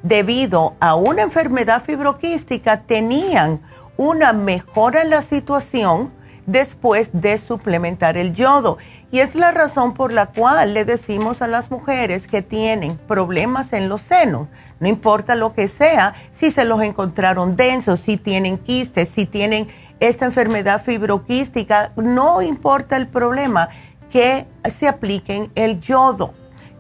debido 0.05 0.77
a 0.79 0.95
una 0.95 1.23
enfermedad 1.23 1.83
fibroquística 1.83 2.83
tenían 2.83 3.61
una 3.97 4.33
mejora 4.33 5.03
en 5.03 5.11
la 5.11 5.23
situación 5.23 6.13
después 6.47 7.11
de 7.13 7.39
suplementar 7.39 8.17
el 8.17 8.37
yodo. 8.37 8.79
Y 9.17 9.21
es 9.21 9.35
la 9.35 9.51
razón 9.51 9.95
por 9.95 10.13
la 10.13 10.27
cual 10.27 10.75
le 10.75 10.85
decimos 10.85 11.41
a 11.41 11.47
las 11.47 11.71
mujeres 11.71 12.27
que 12.27 12.43
tienen 12.43 12.99
problemas 12.99 13.73
en 13.73 13.89
los 13.89 14.03
senos, 14.03 14.49
no 14.79 14.89
importa 14.89 15.37
lo 15.37 15.55
que 15.55 15.69
sea, 15.69 16.13
si 16.35 16.51
se 16.51 16.67
los 16.67 16.83
encontraron 16.83 17.57
densos, 17.57 18.01
si 18.01 18.19
tienen 18.19 18.59
quistes, 18.59 19.09
si 19.09 19.25
tienen 19.25 19.69
esta 20.01 20.27
enfermedad 20.27 20.85
fibroquística, 20.85 21.93
no 21.97 22.43
importa 22.43 22.99
el 22.99 23.07
problema, 23.07 23.71
que 24.11 24.45
se 24.71 24.87
apliquen 24.87 25.51
el 25.55 25.81
yodo. 25.81 26.35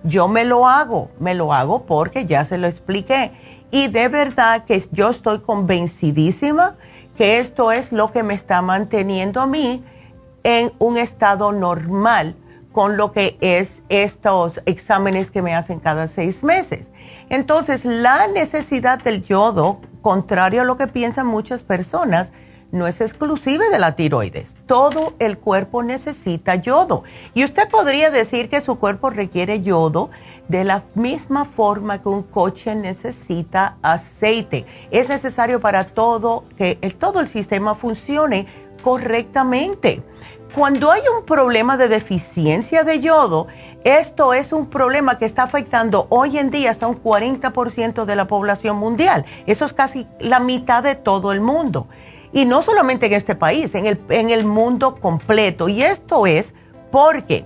Yo 0.04 0.28
me 0.28 0.44
lo 0.44 0.68
hago, 0.68 1.10
me 1.18 1.34
lo 1.34 1.54
hago 1.54 1.86
porque 1.86 2.26
ya 2.26 2.44
se 2.44 2.58
lo 2.58 2.66
expliqué. 2.66 3.32
Y 3.70 3.88
de 3.88 4.08
verdad 4.08 4.66
que 4.66 4.86
yo 4.92 5.08
estoy 5.08 5.38
convencidísima 5.38 6.76
que 7.16 7.38
esto 7.38 7.72
es 7.72 7.92
lo 7.92 8.12
que 8.12 8.22
me 8.22 8.34
está 8.34 8.60
manteniendo 8.60 9.40
a 9.40 9.46
mí 9.46 9.82
en 10.46 10.72
un 10.78 10.96
estado 10.96 11.50
normal 11.50 12.36
con 12.70 12.96
lo 12.96 13.10
que 13.10 13.36
es 13.40 13.82
estos 13.88 14.60
exámenes 14.64 15.32
que 15.32 15.42
me 15.42 15.56
hacen 15.56 15.80
cada 15.80 16.06
seis 16.06 16.44
meses. 16.44 16.88
Entonces, 17.30 17.84
la 17.84 18.28
necesidad 18.28 19.02
del 19.02 19.24
yodo, 19.24 19.80
contrario 20.02 20.62
a 20.62 20.64
lo 20.64 20.76
que 20.76 20.86
piensan 20.86 21.26
muchas 21.26 21.64
personas, 21.64 22.30
no 22.70 22.86
es 22.86 23.00
exclusiva 23.00 23.68
de 23.70 23.80
la 23.80 23.96
tiroides. 23.96 24.54
Todo 24.66 25.14
el 25.18 25.36
cuerpo 25.36 25.82
necesita 25.82 26.54
yodo. 26.54 27.02
Y 27.34 27.42
usted 27.42 27.68
podría 27.68 28.12
decir 28.12 28.48
que 28.48 28.60
su 28.60 28.78
cuerpo 28.78 29.10
requiere 29.10 29.62
yodo 29.62 30.10
de 30.46 30.62
la 30.62 30.84
misma 30.94 31.44
forma 31.44 32.02
que 32.02 32.08
un 32.08 32.22
coche 32.22 32.76
necesita 32.76 33.78
aceite. 33.82 34.64
Es 34.92 35.08
necesario 35.08 35.60
para 35.60 35.88
todo 35.88 36.44
que 36.56 36.78
el, 36.82 36.94
todo 36.94 37.18
el 37.18 37.26
sistema 37.26 37.74
funcione 37.74 38.46
correctamente. 38.84 40.04
Cuando 40.56 40.90
hay 40.90 41.02
un 41.14 41.26
problema 41.26 41.76
de 41.76 41.86
deficiencia 41.86 42.82
de 42.82 43.00
yodo, 43.00 43.46
esto 43.84 44.32
es 44.32 44.54
un 44.54 44.70
problema 44.70 45.18
que 45.18 45.26
está 45.26 45.42
afectando 45.42 46.06
hoy 46.08 46.38
en 46.38 46.48
día 46.48 46.70
hasta 46.70 46.86
un 46.86 47.02
40% 47.02 48.06
de 48.06 48.16
la 48.16 48.26
población 48.26 48.78
mundial. 48.78 49.26
Eso 49.44 49.66
es 49.66 49.74
casi 49.74 50.06
la 50.18 50.40
mitad 50.40 50.82
de 50.82 50.94
todo 50.94 51.32
el 51.32 51.42
mundo. 51.42 51.88
Y 52.32 52.46
no 52.46 52.62
solamente 52.62 53.04
en 53.04 53.12
este 53.12 53.34
país, 53.34 53.74
en 53.74 53.84
el, 53.84 54.00
en 54.08 54.30
el 54.30 54.46
mundo 54.46 54.94
completo. 54.94 55.68
Y 55.68 55.82
esto 55.82 56.26
es 56.26 56.54
porque 56.90 57.44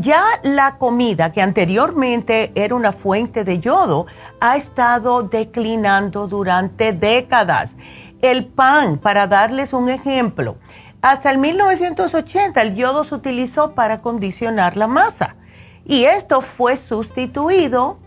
ya 0.00 0.22
la 0.42 0.76
comida 0.76 1.32
que 1.32 1.40
anteriormente 1.40 2.52
era 2.54 2.74
una 2.74 2.92
fuente 2.92 3.44
de 3.44 3.60
yodo 3.60 4.04
ha 4.40 4.58
estado 4.58 5.22
declinando 5.22 6.26
durante 6.26 6.92
décadas. 6.92 7.76
El 8.20 8.44
pan, 8.44 8.98
para 8.98 9.26
darles 9.26 9.72
un 9.72 9.88
ejemplo, 9.88 10.56
hasta 11.02 11.30
el 11.30 11.38
1980 11.38 12.60
el 12.62 12.74
yodo 12.74 13.04
se 13.04 13.14
utilizó 13.14 13.74
para 13.74 14.02
condicionar 14.02 14.76
la 14.76 14.86
masa 14.86 15.36
y 15.84 16.04
esto 16.04 16.42
fue 16.42 16.76
sustituido 16.76 17.98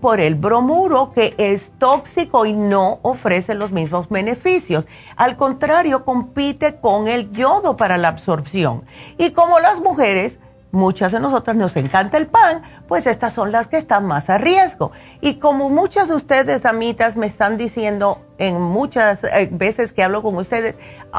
por 0.00 0.20
el 0.20 0.34
bromuro 0.34 1.12
que 1.12 1.34
es 1.38 1.72
tóxico 1.78 2.46
y 2.46 2.52
no 2.52 3.00
ofrece 3.02 3.54
los 3.54 3.72
mismos 3.72 4.08
beneficios. 4.08 4.86
Al 5.16 5.36
contrario, 5.36 6.04
compite 6.04 6.76
con 6.76 7.08
el 7.08 7.32
yodo 7.32 7.76
para 7.76 7.98
la 7.98 8.08
absorción. 8.08 8.84
Y 9.18 9.32
como 9.32 9.58
las 9.58 9.80
mujeres 9.80 10.38
muchas 10.70 11.12
de 11.12 11.20
nosotras 11.20 11.56
nos 11.56 11.76
encanta 11.76 12.16
el 12.18 12.26
pan, 12.26 12.62
pues 12.86 13.06
estas 13.06 13.34
son 13.34 13.52
las 13.52 13.66
que 13.68 13.76
están 13.76 14.06
más 14.06 14.30
a 14.30 14.38
riesgo. 14.38 14.92
Y 15.20 15.34
como 15.34 15.70
muchas 15.70 16.08
de 16.08 16.14
ustedes, 16.14 16.64
amitas, 16.66 17.16
me 17.16 17.26
están 17.26 17.56
diciendo 17.56 18.22
en 18.38 18.60
muchas 18.60 19.24
eh, 19.24 19.48
veces 19.50 19.92
que 19.92 20.02
hablo 20.02 20.22
con 20.22 20.36
ustedes, 20.36 20.76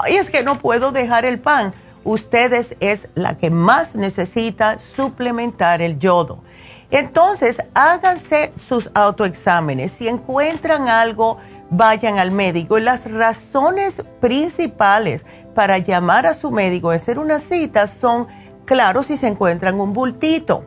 es 0.08 0.30
que 0.30 0.44
no 0.44 0.58
puedo 0.58 0.92
dejar 0.92 1.26
el 1.26 1.40
pan. 1.40 1.74
Ustedes 2.04 2.76
es 2.80 3.10
la 3.16 3.38
que 3.38 3.50
más 3.50 3.96
necesita 3.96 4.80
suplementar 4.80 5.82
el 5.82 6.00
yodo. 6.00 6.44
Entonces, 6.92 7.62
háganse 7.74 8.52
sus 8.68 8.90
autoexámenes. 8.94 9.92
Si 9.92 10.08
encuentran 10.08 10.88
algo, 10.88 11.38
vayan 11.70 12.18
al 12.18 12.32
médico. 12.32 12.78
Y 12.78 12.82
las 12.82 13.10
razones 13.12 14.04
principales 14.20 15.26
para 15.54 15.78
llamar 15.78 16.26
a 16.26 16.34
su 16.34 16.52
médico 16.52 16.92
y 16.92 16.96
hacer 16.96 17.20
una 17.20 17.40
cita 17.40 17.88
son, 17.88 18.28
claro, 18.65 19.04
si 19.04 19.17
se 19.17 19.28
encuentran 19.28 19.80
un 19.80 19.93
bultito. 19.93 20.65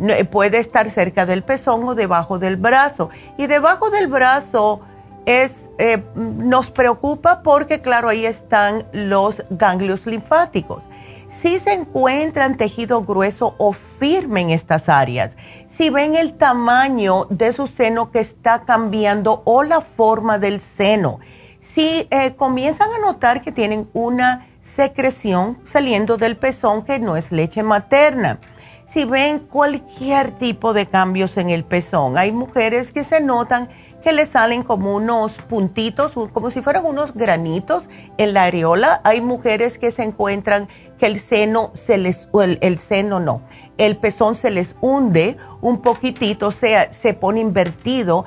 Eh, 0.00 0.24
puede 0.24 0.58
estar 0.58 0.90
cerca 0.90 1.26
del 1.26 1.42
pezón 1.42 1.84
o 1.84 1.94
debajo 1.94 2.38
del 2.38 2.56
brazo. 2.56 3.10
Y 3.36 3.46
debajo 3.46 3.90
del 3.90 4.06
brazo 4.06 4.80
es, 5.26 5.64
eh, 5.78 6.02
nos 6.14 6.70
preocupa 6.70 7.42
porque, 7.42 7.80
claro, 7.80 8.08
ahí 8.08 8.24
están 8.24 8.86
los 8.92 9.42
ganglios 9.50 10.06
linfáticos. 10.06 10.82
Si 11.30 11.58
se 11.58 11.74
encuentran 11.74 12.56
tejido 12.56 13.02
grueso 13.02 13.54
o 13.58 13.72
firme 13.72 14.40
en 14.40 14.50
estas 14.50 14.88
áreas, 14.88 15.36
si 15.68 15.90
ven 15.90 16.14
el 16.14 16.34
tamaño 16.34 17.26
de 17.28 17.52
su 17.52 17.66
seno 17.66 18.10
que 18.10 18.20
está 18.20 18.62
cambiando 18.64 19.42
o 19.44 19.62
la 19.62 19.80
forma 19.80 20.38
del 20.38 20.60
seno, 20.60 21.20
si 21.60 22.08
eh, 22.10 22.34
comienzan 22.34 22.88
a 22.92 22.98
notar 22.98 23.42
que 23.42 23.52
tienen 23.52 23.88
una 23.92 24.48
secreción 24.78 25.58
saliendo 25.64 26.18
del 26.18 26.36
pezón 26.36 26.84
que 26.84 27.00
no 27.00 27.16
es 27.16 27.32
leche 27.32 27.64
materna, 27.64 28.38
si 28.86 29.04
ven 29.04 29.40
cualquier 29.40 30.30
tipo 30.38 30.72
de 30.72 30.86
cambios 30.86 31.36
en 31.36 31.50
el 31.50 31.64
pezón, 31.64 32.16
hay 32.16 32.30
mujeres 32.30 32.92
que 32.92 33.02
se 33.02 33.20
notan 33.20 33.68
que 34.04 34.12
le 34.12 34.24
salen 34.24 34.62
como 34.62 34.94
unos 34.94 35.32
puntitos, 35.32 36.12
como 36.32 36.52
si 36.52 36.62
fueran 36.62 36.86
unos 36.86 37.12
granitos 37.12 37.88
en 38.18 38.32
la 38.32 38.44
areola. 38.44 39.00
Hay 39.02 39.20
mujeres 39.20 39.78
que 39.78 39.90
se 39.90 40.04
encuentran 40.04 40.68
que 40.96 41.06
el 41.06 41.18
seno 41.18 41.72
se 41.74 41.98
les, 41.98 42.28
el, 42.40 42.58
el 42.62 42.78
seno 42.78 43.18
no, 43.18 43.42
el 43.78 43.96
pezón 43.96 44.36
se 44.36 44.52
les 44.52 44.76
hunde 44.80 45.36
un 45.60 45.82
poquitito, 45.82 46.46
o 46.46 46.52
sea, 46.52 46.94
se 46.94 47.14
pone 47.14 47.40
invertido. 47.40 48.24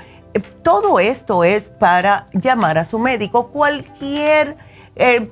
Todo 0.63 0.99
esto 0.99 1.45
es 1.45 1.69
para 1.69 2.27
llamar 2.33 2.77
a 2.77 2.83
su 2.83 2.99
médico. 2.99 3.47
Cualquier 3.47 4.57
eh, 4.97 5.31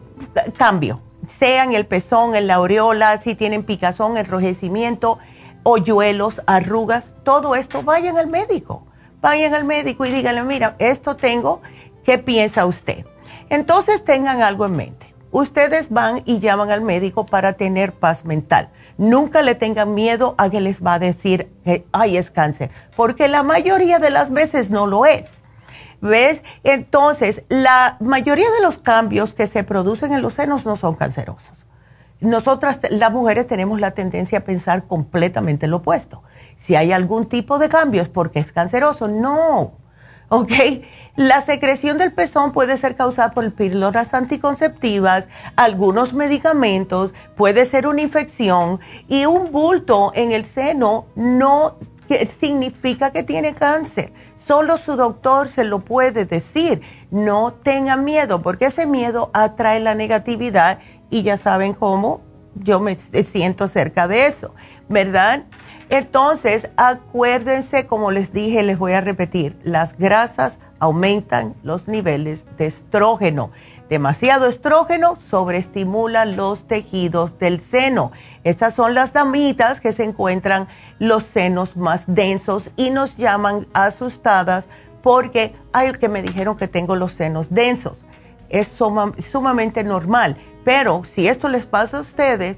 cambio, 0.57 1.01
sea 1.29 1.63
en 1.63 1.73
el 1.73 1.85
pezón, 1.85 2.35
en 2.35 2.47
la 2.47 2.55
aureola, 2.55 3.21
si 3.21 3.35
tienen 3.35 3.63
picazón, 3.63 4.17
enrojecimiento, 4.17 5.17
hoyuelos, 5.63 6.41
arrugas, 6.45 7.11
todo 7.23 7.55
esto, 7.55 7.83
vayan 7.83 8.17
al 8.17 8.27
médico. 8.27 8.85
Vayan 9.21 9.53
al 9.53 9.63
médico 9.63 10.05
y 10.05 10.11
díganle, 10.11 10.43
mira, 10.43 10.75
esto 10.79 11.15
tengo, 11.15 11.61
¿qué 12.03 12.17
piensa 12.17 12.65
usted? 12.65 13.05
Entonces 13.49 14.03
tengan 14.03 14.41
algo 14.41 14.65
en 14.65 14.75
mente. 14.75 15.15
Ustedes 15.31 15.89
van 15.89 16.23
y 16.25 16.39
llaman 16.39 16.71
al 16.71 16.81
médico 16.81 17.25
para 17.25 17.53
tener 17.53 17.93
paz 17.93 18.25
mental 18.25 18.69
Nunca 18.99 19.41
le 19.43 19.55
tengan 19.55 19.93
miedo 19.93 20.35
a 20.37 20.49
que 20.49 20.59
les 20.59 20.83
va 20.83 20.95
a 20.95 20.99
decir 20.99 21.49
que, 21.63 21.85
ay, 21.93 22.17
es 22.17 22.29
cáncer, 22.29 22.69
porque 22.97 23.29
la 23.29 23.43
mayoría 23.43 23.97
de 23.97 24.09
las 24.09 24.29
veces 24.29 24.69
no 24.69 24.87
lo 24.87 25.05
es. 25.05 25.23
¿Ves? 26.01 26.41
Entonces, 26.63 27.43
la 27.49 27.97
mayoría 27.99 28.49
de 28.51 28.61
los 28.61 28.77
cambios 28.77 29.33
que 29.33 29.47
se 29.47 29.63
producen 29.63 30.13
en 30.13 30.21
los 30.21 30.35
senos 30.35 30.65
no 30.65 30.77
son 30.77 30.95
cancerosos. 30.95 31.57
Nosotras, 32.21 32.79
las 32.89 33.11
mujeres, 33.11 33.47
tenemos 33.47 33.79
la 33.79 33.91
tendencia 33.91 34.39
a 34.39 34.43
pensar 34.43 34.85
completamente 34.87 35.67
lo 35.67 35.77
opuesto. 35.77 36.23
Si 36.57 36.75
hay 36.75 36.91
algún 36.91 37.27
tipo 37.27 37.59
de 37.59 37.69
cambio 37.69 38.01
es 38.01 38.09
porque 38.09 38.39
es 38.39 38.51
canceroso. 38.51 39.07
No. 39.07 39.73
¿Ok? 40.29 40.51
La 41.15 41.41
secreción 41.41 41.97
del 41.97 42.13
pezón 42.13 42.51
puede 42.51 42.77
ser 42.77 42.95
causada 42.95 43.31
por 43.31 43.51
píldoras 43.51 44.13
anticonceptivas, 44.13 45.27
algunos 45.55 46.13
medicamentos, 46.13 47.13
puede 47.35 47.65
ser 47.65 47.87
una 47.87 48.01
infección 48.01 48.79
y 49.07 49.25
un 49.25 49.51
bulto 49.51 50.11
en 50.13 50.31
el 50.31 50.45
seno 50.45 51.07
no 51.15 51.77
significa 52.39 53.11
que 53.11 53.23
tiene 53.23 53.53
cáncer. 53.53 54.13
Solo 54.39 54.77
su 54.77 54.95
doctor 54.95 55.49
se 55.49 55.63
lo 55.63 55.79
puede 55.79 56.25
decir. 56.25 56.81
No 57.11 57.53
tenga 57.53 57.97
miedo 57.97 58.41
porque 58.41 58.65
ese 58.65 58.85
miedo 58.85 59.29
atrae 59.33 59.79
la 59.79 59.95
negatividad 59.95 60.79
y 61.09 61.23
ya 61.23 61.37
saben 61.37 61.73
cómo 61.73 62.21
yo 62.55 62.79
me 62.79 62.97
siento 62.97 63.67
cerca 63.67 64.07
de 64.07 64.25
eso, 64.25 64.53
¿verdad? 64.87 65.43
Entonces, 65.89 66.69
acuérdense, 66.77 67.87
como 67.87 68.11
les 68.11 68.31
dije, 68.33 68.63
les 68.63 68.77
voy 68.77 68.93
a 68.93 69.01
repetir, 69.01 69.57
las 69.63 69.97
grasas 69.97 70.57
aumentan 70.79 71.55
los 71.63 71.87
niveles 71.87 72.43
de 72.57 72.67
estrógeno. 72.67 73.51
Demasiado 73.89 74.45
estrógeno 74.45 75.17
sobreestimula 75.31 76.25
los 76.25 76.67
tejidos 76.67 77.39
del 77.39 77.59
seno. 77.59 78.11
Estas 78.43 78.75
son 78.75 78.93
las 78.93 79.13
damitas 79.13 79.79
que 79.79 79.93
se 79.93 80.03
encuentran 80.03 80.67
los 80.99 81.23
senos 81.23 81.75
más 81.75 82.03
densos 82.05 82.69
y 82.75 82.91
nos 82.91 83.17
llaman 83.17 83.65
asustadas 83.73 84.65
porque 85.01 85.55
hay 85.73 85.91
que 85.93 86.07
me 86.07 86.21
dijeron 86.21 86.55
que 86.55 86.67
tengo 86.67 86.95
los 86.95 87.13
senos 87.13 87.49
densos. 87.49 87.93
Es 88.49 88.75
sumamente 88.77 89.83
normal, 89.83 90.37
pero 90.63 91.03
si 91.03 91.27
esto 91.27 91.49
les 91.49 91.65
pasa 91.65 91.97
a 91.97 92.01
ustedes, 92.01 92.57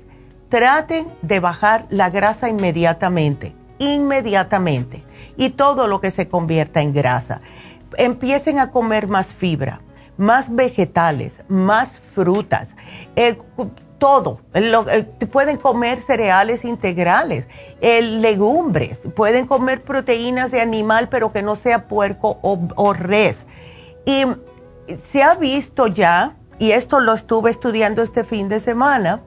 traten 0.50 1.08
de 1.22 1.40
bajar 1.40 1.86
la 1.90 2.10
grasa 2.10 2.50
inmediatamente, 2.50 3.56
inmediatamente, 3.80 5.06
y 5.38 5.52
todo 5.52 5.88
lo 5.88 6.02
que 6.02 6.12
se 6.12 6.28
convierta 6.28 6.82
en 6.82 6.92
grasa. 6.92 7.40
Empiecen 7.98 8.60
a 8.60 8.72
comer 8.72 9.08
más 9.08 9.28
fibra, 9.34 9.80
más 10.22 10.54
vegetales, 10.54 11.34
más 11.48 11.98
frutas, 11.98 12.70
todo. 13.98 14.40
Pueden 15.32 15.58
comer 15.58 16.00
cereales 16.02 16.64
integrales, 16.64 17.48
legumbres, 17.82 19.00
pueden 19.16 19.48
comer 19.48 19.82
proteínas 19.82 20.52
de 20.52 20.62
animal, 20.62 21.10
pero 21.10 21.32
que 21.34 21.42
no 21.42 21.56
sea 21.56 21.86
puerco 21.86 22.38
o, 22.44 22.60
o 22.76 22.94
res. 22.94 23.48
Y 24.06 24.26
se 25.12 25.24
ha 25.24 25.34
visto 25.34 25.88
ya, 25.88 26.36
y 26.60 26.72
esto 26.72 27.00
lo 27.00 27.14
estuve 27.14 27.50
estudiando 27.50 28.04
este 28.04 28.24
fin 28.24 28.48
de 28.48 28.60
semana, 28.60 29.22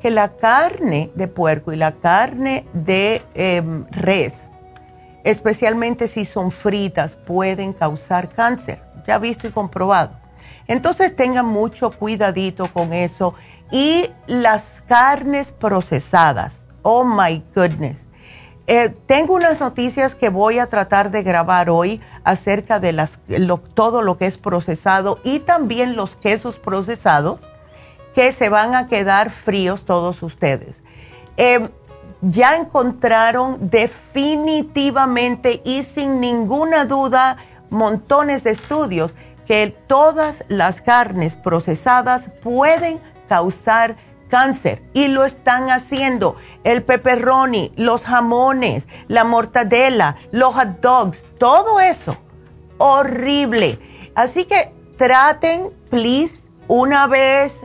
que 0.00 0.10
la 0.10 0.36
carne 0.36 1.10
de 1.16 1.26
puerco 1.26 1.72
y 1.72 1.76
la 1.76 1.92
carne 1.92 2.66
de 2.72 3.22
em, 3.34 3.84
res, 3.90 4.34
especialmente 5.24 6.06
si 6.06 6.24
son 6.24 6.52
fritas, 6.52 7.16
pueden 7.16 7.72
causar 7.72 8.28
cáncer, 8.28 8.80
ya 9.08 9.18
visto 9.18 9.48
y 9.48 9.50
comprobado. 9.50 10.19
Entonces 10.70 11.16
tengan 11.16 11.46
mucho 11.46 11.90
cuidadito 11.90 12.68
con 12.72 12.92
eso. 12.92 13.34
Y 13.72 14.08
las 14.28 14.84
carnes 14.86 15.50
procesadas, 15.50 16.54
oh 16.82 17.04
my 17.04 17.42
goodness. 17.56 17.98
Eh, 18.68 18.94
tengo 19.06 19.34
unas 19.34 19.58
noticias 19.58 20.14
que 20.14 20.28
voy 20.28 20.60
a 20.60 20.68
tratar 20.68 21.10
de 21.10 21.24
grabar 21.24 21.70
hoy 21.70 22.00
acerca 22.22 22.78
de 22.78 23.04
todo 23.74 24.02
lo 24.02 24.16
que 24.16 24.26
es 24.26 24.38
procesado 24.38 25.18
y 25.24 25.40
también 25.40 25.96
los 25.96 26.14
quesos 26.14 26.54
procesados 26.56 27.40
que 28.14 28.32
se 28.32 28.48
van 28.48 28.76
a 28.76 28.86
quedar 28.86 29.30
fríos 29.30 29.84
todos 29.84 30.22
ustedes. 30.22 30.76
Eh, 31.36 31.68
ya 32.22 32.54
encontraron 32.56 33.70
definitivamente 33.70 35.62
y 35.64 35.82
sin 35.82 36.20
ninguna 36.20 36.84
duda 36.84 37.38
montones 37.70 38.44
de 38.44 38.50
estudios 38.50 39.12
que 39.50 39.74
todas 39.88 40.44
las 40.46 40.80
carnes 40.80 41.34
procesadas 41.34 42.30
pueden 42.40 43.00
causar 43.28 43.96
cáncer 44.28 44.80
y 44.92 45.08
lo 45.08 45.24
están 45.24 45.72
haciendo. 45.72 46.36
El 46.62 46.84
pepperoni, 46.84 47.72
los 47.74 48.04
jamones, 48.04 48.86
la 49.08 49.24
mortadela, 49.24 50.18
los 50.30 50.54
hot 50.54 50.80
dogs, 50.80 51.24
todo 51.36 51.80
eso. 51.80 52.16
Horrible. 52.78 53.80
Así 54.14 54.44
que 54.44 54.72
traten, 54.96 55.72
please, 55.90 56.38
una 56.68 57.08
vez 57.08 57.58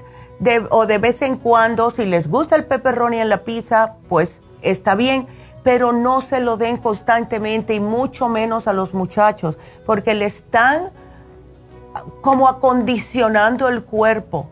o 0.71 0.87
de 0.87 0.97
vez 0.97 1.21
en 1.21 1.37
cuando, 1.37 1.91
si 1.91 2.07
les 2.07 2.27
gusta 2.27 2.55
el 2.55 2.65
pepperoni 2.65 3.19
en 3.19 3.29
la 3.29 3.43
pizza, 3.43 3.97
pues 4.09 4.39
está 4.63 4.95
bien, 4.95 5.27
pero 5.61 5.93
no 5.93 6.21
se 6.21 6.39
lo 6.39 6.57
den 6.57 6.77
constantemente 6.77 7.75
y 7.75 7.79
mucho 7.79 8.27
menos 8.27 8.67
a 8.67 8.73
los 8.73 8.95
muchachos, 8.95 9.55
porque 9.85 10.15
le 10.15 10.25
están 10.25 10.89
como 12.21 12.47
acondicionando 12.47 13.67
el 13.67 13.83
cuerpo 13.83 14.49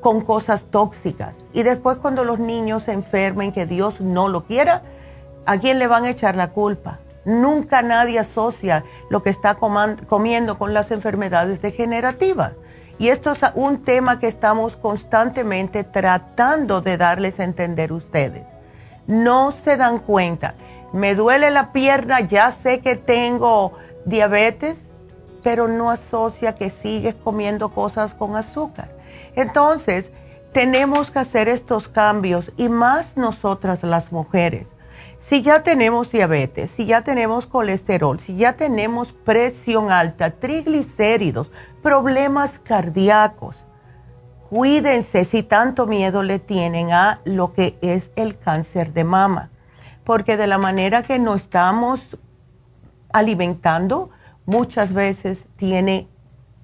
con 0.00 0.20
cosas 0.20 0.64
tóxicas. 0.70 1.34
Y 1.52 1.62
después 1.62 1.96
cuando 1.96 2.24
los 2.24 2.38
niños 2.38 2.84
se 2.84 2.92
enfermen, 2.92 3.52
que 3.52 3.66
Dios 3.66 4.00
no 4.00 4.28
lo 4.28 4.44
quiera, 4.44 4.82
¿a 5.46 5.58
quién 5.58 5.78
le 5.78 5.86
van 5.86 6.04
a 6.04 6.10
echar 6.10 6.36
la 6.36 6.50
culpa? 6.50 6.98
Nunca 7.24 7.80
nadie 7.80 8.18
asocia 8.18 8.84
lo 9.08 9.22
que 9.22 9.30
está 9.30 9.54
comiendo 9.54 10.58
con 10.58 10.74
las 10.74 10.90
enfermedades 10.90 11.62
degenerativas. 11.62 12.52
Y 12.98 13.08
esto 13.08 13.32
es 13.32 13.40
un 13.54 13.82
tema 13.82 14.18
que 14.18 14.28
estamos 14.28 14.76
constantemente 14.76 15.84
tratando 15.84 16.80
de 16.80 16.96
darles 16.96 17.40
a 17.40 17.44
entender 17.44 17.92
ustedes. 17.92 18.44
no 19.06 19.52
se 19.52 19.76
dan 19.76 19.98
cuenta. 19.98 20.54
Me 20.92 21.14
duele 21.14 21.50
la 21.50 21.72
pierna, 21.72 22.20
ya 22.20 22.52
sé 22.52 22.80
que 22.80 22.96
tengo 22.96 23.72
diabetes, 24.04 24.76
pero 25.44 25.68
no 25.68 25.90
asocia 25.90 26.56
que 26.56 26.70
sigues 26.70 27.14
comiendo 27.14 27.68
cosas 27.68 28.14
con 28.14 28.34
azúcar. 28.34 28.88
Entonces, 29.36 30.10
tenemos 30.52 31.10
que 31.10 31.18
hacer 31.18 31.48
estos 31.48 31.88
cambios 31.88 32.50
y 32.56 32.68
más 32.68 33.16
nosotras 33.16 33.82
las 33.82 34.10
mujeres. 34.10 34.68
Si 35.20 35.42
ya 35.42 35.62
tenemos 35.62 36.10
diabetes, 36.10 36.70
si 36.70 36.86
ya 36.86 37.02
tenemos 37.02 37.46
colesterol, 37.46 38.20
si 38.20 38.36
ya 38.36 38.54
tenemos 38.54 39.12
presión 39.12 39.90
alta, 39.90 40.30
triglicéridos, 40.30 41.50
problemas 41.82 42.58
cardíacos, 42.58 43.56
cuídense 44.50 45.24
si 45.24 45.42
tanto 45.42 45.86
miedo 45.86 46.22
le 46.22 46.38
tienen 46.38 46.92
a 46.92 47.20
lo 47.24 47.52
que 47.52 47.78
es 47.80 48.10
el 48.16 48.38
cáncer 48.38 48.92
de 48.92 49.04
mama, 49.04 49.50
porque 50.04 50.36
de 50.36 50.46
la 50.46 50.58
manera 50.58 51.02
que 51.02 51.18
nos 51.18 51.42
estamos 51.42 52.00
alimentando, 53.12 54.10
muchas 54.46 54.92
veces 54.92 55.44
tiene 55.56 56.08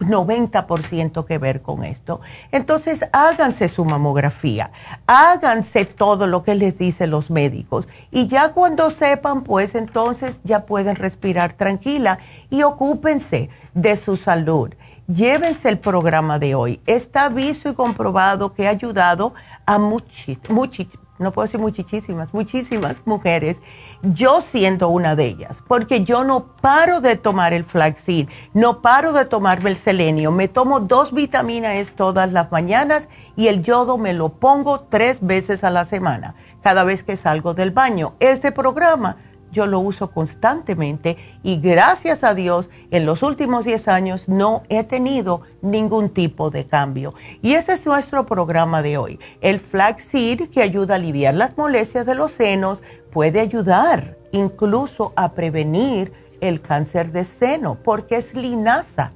90% 0.01 1.27
que 1.27 1.39
ver 1.39 1.63
con 1.63 1.85
esto. 1.85 2.21
Entonces, 2.53 3.01
háganse 3.13 3.69
su 3.69 3.85
mamografía, 3.85 4.71
háganse 5.07 5.85
todo 5.85 6.27
lo 6.27 6.43
que 6.43 6.55
les 6.55 6.79
dicen 6.79 7.11
los 7.11 7.31
médicos 7.31 7.87
y 8.11 8.27
ya 8.27 8.53
cuando 8.53 8.91
sepan, 8.91 9.43
pues 9.43 9.75
entonces 9.75 10.41
ya 10.43 10.65
pueden 10.67 10.97
respirar 10.97 11.53
tranquila 11.53 12.19
y 12.49 12.63
ocúpense 12.63 13.51
de 13.75 13.97
su 13.97 14.17
salud. 14.17 14.71
Llévense 15.07 15.69
el 15.69 15.79
programa 15.79 16.39
de 16.39 16.55
hoy. 16.55 16.81
Está 16.87 17.29
visto 17.29 17.69
y 17.69 17.75
comprobado 17.75 18.55
que 18.55 18.69
ha 18.69 18.71
ayudado 18.71 19.35
a 19.67 19.79
muchísimas, 19.79 20.71
no 21.19 21.33
puedo 21.33 21.47
decir 21.47 21.61
muchísimas, 21.61 22.33
muchísimas 22.33 23.03
mujeres, 23.05 23.59
yo 24.03 24.41
siendo 24.41 24.89
una 24.89 25.15
de 25.15 25.27
ellas, 25.27 25.63
porque 25.69 26.05
yo 26.05 26.25
no 26.25 26.47
paro 26.61 27.01
de 27.01 27.17
tomar 27.17 27.53
el 27.53 27.65
flaxseed, 27.65 28.29
no 28.55 28.81
paro 28.81 29.13
de 29.13 29.25
tomarme 29.25 29.71
el 29.71 29.77
selenio, 29.77 30.31
me 30.33 30.49
tomo 30.49 30.81
dos 30.81 31.13
vitaminas 31.13 31.91
todas 31.97 32.33
las 32.33 32.51
mañanas 32.51 33.09
y 33.37 33.49
el 33.49 33.63
yodo 33.63 33.99
me 33.99 34.13
lo 34.13 34.31
pongo 34.31 34.81
tres 34.81 35.19
veces 35.21 35.65
a 35.65 35.71
la 35.71 35.85
semana, 35.85 36.35
cada 36.63 36.85
vez 36.85 37.03
que 37.03 37.17
salgo 37.17 37.55
del 37.55 37.71
baño. 37.71 38.15
Este 38.21 38.53
programa 38.53 39.17
yo 39.53 39.67
lo 39.67 39.81
uso 39.81 40.11
constantemente 40.11 41.17
y 41.43 41.57
gracias 41.61 42.23
a 42.23 42.35
Dios 42.35 42.69
en 42.91 43.05
los 43.05 43.23
últimos 43.23 43.65
10 43.65 43.89
años 43.89 44.29
no 44.29 44.63
he 44.69 44.85
tenido 44.85 45.43
ningún 45.61 46.11
tipo 46.11 46.51
de 46.51 46.67
cambio. 46.67 47.15
Y 47.43 47.55
ese 47.55 47.73
es 47.73 47.85
nuestro 47.85 48.27
programa 48.27 48.83
de 48.83 48.97
hoy. 48.97 49.19
El 49.41 49.59
flaxseed 49.59 50.51
que 50.51 50.63
ayuda 50.63 50.95
a 50.95 50.97
aliviar 50.99 51.35
las 51.35 51.57
molestias 51.57 52.07
de 52.07 52.15
los 52.15 52.33
senos 52.33 52.81
puede 53.11 53.41
ayudar 53.41 54.17
incluso 54.33 55.13
a 55.17 55.33
prevenir 55.33 56.13
el 56.41 56.61
cáncer 56.61 57.13
de 57.13 57.25
seno 57.25 57.79
porque 57.83 58.17
es 58.17 58.35
linaza. 58.35 59.13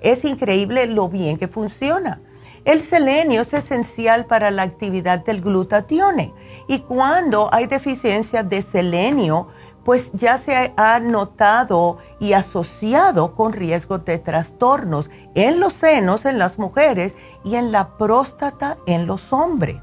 Es 0.00 0.24
increíble 0.24 0.86
lo 0.86 1.08
bien 1.08 1.36
que 1.36 1.48
funciona. 1.48 2.20
El 2.64 2.82
selenio 2.82 3.42
es 3.42 3.54
esencial 3.54 4.26
para 4.26 4.50
la 4.50 4.62
actividad 4.62 5.24
del 5.24 5.40
glutatión 5.40 6.34
y 6.68 6.80
cuando 6.80 7.48
hay 7.52 7.66
deficiencia 7.66 8.42
de 8.42 8.60
selenio, 8.62 9.48
pues 9.84 10.10
ya 10.12 10.36
se 10.36 10.74
ha 10.76 11.00
notado 11.00 11.98
y 12.18 12.34
asociado 12.34 13.34
con 13.34 13.54
riesgos 13.54 14.04
de 14.04 14.18
trastornos 14.18 15.08
en 15.34 15.58
los 15.58 15.72
senos 15.72 16.26
en 16.26 16.38
las 16.38 16.58
mujeres 16.58 17.14
y 17.44 17.56
en 17.56 17.72
la 17.72 17.96
próstata 17.96 18.76
en 18.86 19.06
los 19.06 19.32
hombres. 19.32 19.80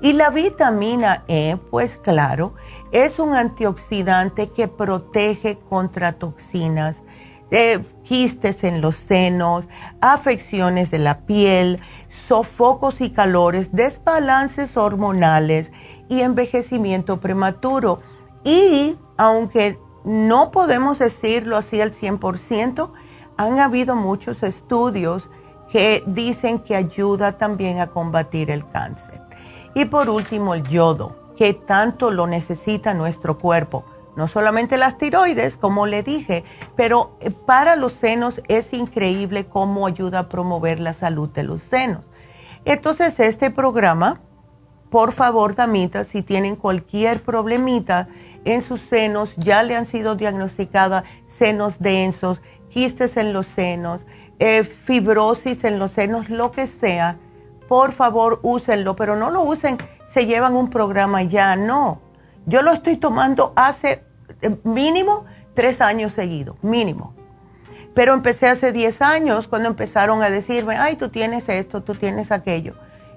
Y 0.00 0.14
la 0.14 0.30
vitamina 0.30 1.24
E, 1.28 1.56
pues 1.70 1.96
claro, 1.98 2.54
es 2.94 3.18
un 3.18 3.34
antioxidante 3.34 4.50
que 4.50 4.68
protege 4.68 5.58
contra 5.68 6.12
toxinas, 6.12 7.02
de 7.50 7.84
quistes 8.04 8.62
en 8.62 8.80
los 8.80 8.94
senos, 8.96 9.68
afecciones 10.00 10.92
de 10.92 10.98
la 11.00 11.26
piel, 11.26 11.80
sofocos 12.08 13.00
y 13.00 13.10
calores, 13.10 13.72
desbalances 13.72 14.76
hormonales 14.76 15.72
y 16.08 16.20
envejecimiento 16.20 17.18
prematuro. 17.18 18.00
Y 18.44 18.96
aunque 19.16 19.76
no 20.04 20.52
podemos 20.52 21.00
decirlo 21.00 21.56
así 21.56 21.80
al 21.80 21.92
100%, 21.92 22.92
han 23.36 23.58
habido 23.58 23.96
muchos 23.96 24.44
estudios 24.44 25.28
que 25.72 26.04
dicen 26.06 26.60
que 26.60 26.76
ayuda 26.76 27.38
también 27.38 27.80
a 27.80 27.88
combatir 27.88 28.52
el 28.52 28.64
cáncer. 28.68 29.20
Y 29.74 29.86
por 29.86 30.08
último, 30.08 30.54
el 30.54 30.62
yodo, 30.68 31.23
que 31.36 31.54
tanto 31.54 32.10
lo 32.10 32.26
necesita 32.26 32.94
nuestro 32.94 33.38
cuerpo. 33.38 33.84
No 34.16 34.28
solamente 34.28 34.76
las 34.76 34.96
tiroides, 34.96 35.56
como 35.56 35.86
le 35.86 36.02
dije, 36.02 36.44
pero 36.76 37.16
eh, 37.20 37.30
para 37.30 37.74
los 37.76 37.92
senos 37.92 38.40
es 38.48 38.72
increíble 38.72 39.46
cómo 39.46 39.86
ayuda 39.86 40.20
a 40.20 40.28
promover 40.28 40.78
la 40.78 40.94
salud 40.94 41.28
de 41.30 41.42
los 41.42 41.62
senos. 41.62 42.04
Entonces, 42.64 43.18
este 43.18 43.50
programa, 43.50 44.20
por 44.88 45.12
favor, 45.12 45.56
damitas, 45.56 46.06
si 46.06 46.22
tienen 46.22 46.54
cualquier 46.54 47.22
problemita, 47.22 48.08
en 48.44 48.62
sus 48.62 48.80
senos, 48.82 49.34
ya 49.36 49.62
le 49.62 49.74
han 49.74 49.86
sido 49.86 50.14
diagnosticadas 50.14 51.04
senos 51.26 51.78
densos, 51.78 52.40
quistes 52.68 53.16
en 53.16 53.32
los 53.32 53.46
senos, 53.46 54.02
eh, 54.38 54.64
fibrosis 54.64 55.64
en 55.64 55.78
los 55.78 55.92
senos, 55.92 56.28
lo 56.28 56.52
que 56.52 56.66
sea, 56.66 57.18
por 57.68 57.92
favor 57.92 58.40
úsenlo, 58.42 58.94
pero 58.96 59.16
no 59.16 59.30
lo 59.30 59.42
usen, 59.42 59.78
se 60.14 60.26
llevan 60.26 60.54
un 60.54 60.70
programa 60.70 61.24
ya, 61.24 61.56
no. 61.56 62.00
Yo 62.46 62.62
lo 62.62 62.70
estoy 62.70 62.96
tomando 62.98 63.52
hace 63.56 64.04
eh, 64.42 64.56
mínimo 64.62 65.24
tres 65.54 65.80
años 65.80 66.12
seguidos, 66.12 66.56
mínimo. 66.62 67.14
Pero 67.94 68.14
empecé 68.14 68.46
hace 68.46 68.70
diez 68.70 69.02
años 69.02 69.48
cuando 69.48 69.68
empezaron 69.68 70.22
a 70.22 70.30
decirme, 70.30 70.76
ay, 70.76 70.94
tú 70.94 71.08
tienes 71.08 71.48
esto, 71.48 71.82
tú 71.82 71.96
tienes 71.96 72.30
aquello. 72.30 72.74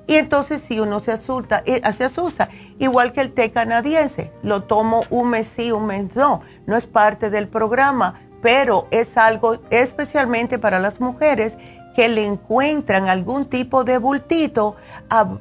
Y 0.07 0.15
entonces 0.15 0.63
si 0.63 0.79
uno 0.79 0.99
se 0.99 1.11
asusta, 1.11 1.61
eh, 1.67 1.81
se 1.93 2.05
asusta, 2.05 2.49
igual 2.79 3.13
que 3.13 3.21
el 3.21 3.31
té 3.31 3.51
canadiense, 3.51 4.31
lo 4.41 4.63
tomo 4.63 5.03
un 5.11 5.29
mes 5.29 5.53
sí, 5.55 5.71
un 5.71 5.85
mes 5.85 6.15
no, 6.15 6.41
no 6.65 6.77
es 6.77 6.87
parte 6.87 7.29
del 7.29 7.47
programa, 7.47 8.21
pero 8.41 8.87
es 8.89 9.17
algo 9.17 9.59
especialmente 9.69 10.57
para 10.57 10.79
las 10.79 10.99
mujeres 10.99 11.57
que 11.97 12.09
le 12.09 12.23
encuentran 12.25 13.07
algún 13.07 13.45
tipo 13.47 13.83
de 13.83 13.97
bultito 13.97 14.75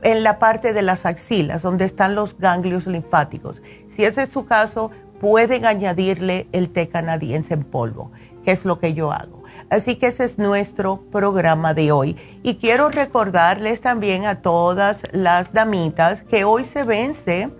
en 0.02 0.22
la 0.22 0.38
parte 0.38 0.72
de 0.72 0.82
las 0.82 1.06
axilas, 1.06 1.62
donde 1.62 1.84
están 1.84 2.14
los 2.14 2.38
ganglios 2.38 2.86
linfáticos. 2.86 3.60
Si 3.90 4.04
ese 4.04 4.24
es 4.24 4.30
su 4.30 4.46
caso, 4.46 4.90
pueden 5.20 5.66
añadirle 5.66 6.48
el 6.52 6.70
té 6.70 6.88
canadiense 6.88 7.54
en 7.54 7.64
polvo, 7.64 8.12
que 8.44 8.52
es 8.52 8.64
lo 8.64 8.78
que 8.78 8.94
yo 8.94 9.12
hago. 9.12 9.42
Así 9.68 9.96
que 9.96 10.08
ese 10.08 10.24
es 10.24 10.38
nuestro 10.38 11.02
programa 11.10 11.74
de 11.74 11.90
hoy. 11.90 12.16
Y 12.42 12.56
quiero 12.56 12.88
recordarles 12.88 13.80
también 13.80 14.24
a 14.24 14.40
todas 14.40 15.02
las 15.12 15.52
damitas 15.52 16.22
que 16.22 16.44
hoy 16.44 16.64
se 16.64 16.84
vence 16.84 17.50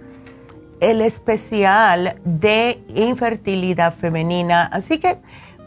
el 0.81 1.01
especial 1.01 2.21
de 2.25 2.85
infertilidad 2.89 3.95
femenina. 3.95 4.67
Así 4.67 4.99
que 4.99 5.19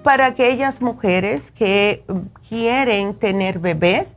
para 0.03 0.27
aquellas 0.27 0.81
mujeres 0.81 1.51
que 1.51 2.05
quieren 2.47 3.15
tener 3.15 3.59
bebés, 3.59 4.15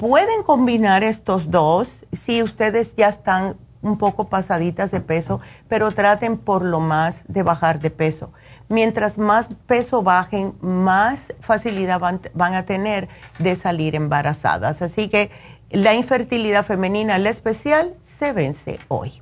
pueden 0.00 0.42
combinar 0.42 1.04
estos 1.04 1.50
dos 1.50 1.86
si 2.12 2.42
ustedes 2.42 2.96
ya 2.96 3.08
están 3.08 3.56
un 3.82 3.98
poco 3.98 4.28
pasaditas 4.28 4.90
de 4.90 5.00
peso, 5.00 5.40
pero 5.68 5.92
traten 5.92 6.36
por 6.36 6.64
lo 6.64 6.80
más 6.80 7.22
de 7.28 7.44
bajar 7.44 7.80
de 7.80 7.90
peso 7.90 8.32
mientras 8.70 9.18
más 9.18 9.48
peso 9.66 10.02
bajen, 10.02 10.54
más 10.62 11.34
facilidad 11.40 12.00
van, 12.00 12.54
a 12.54 12.64
tener 12.64 13.08
de 13.38 13.56
salir 13.56 13.94
embarazadas. 13.94 14.80
Así 14.80 15.08
que 15.08 15.30
la 15.70 15.94
infertilidad 15.94 16.64
femenina, 16.64 17.18
la 17.18 17.30
especial, 17.30 17.94
se 18.18 18.32
vence 18.32 18.78
hoy. 18.88 19.20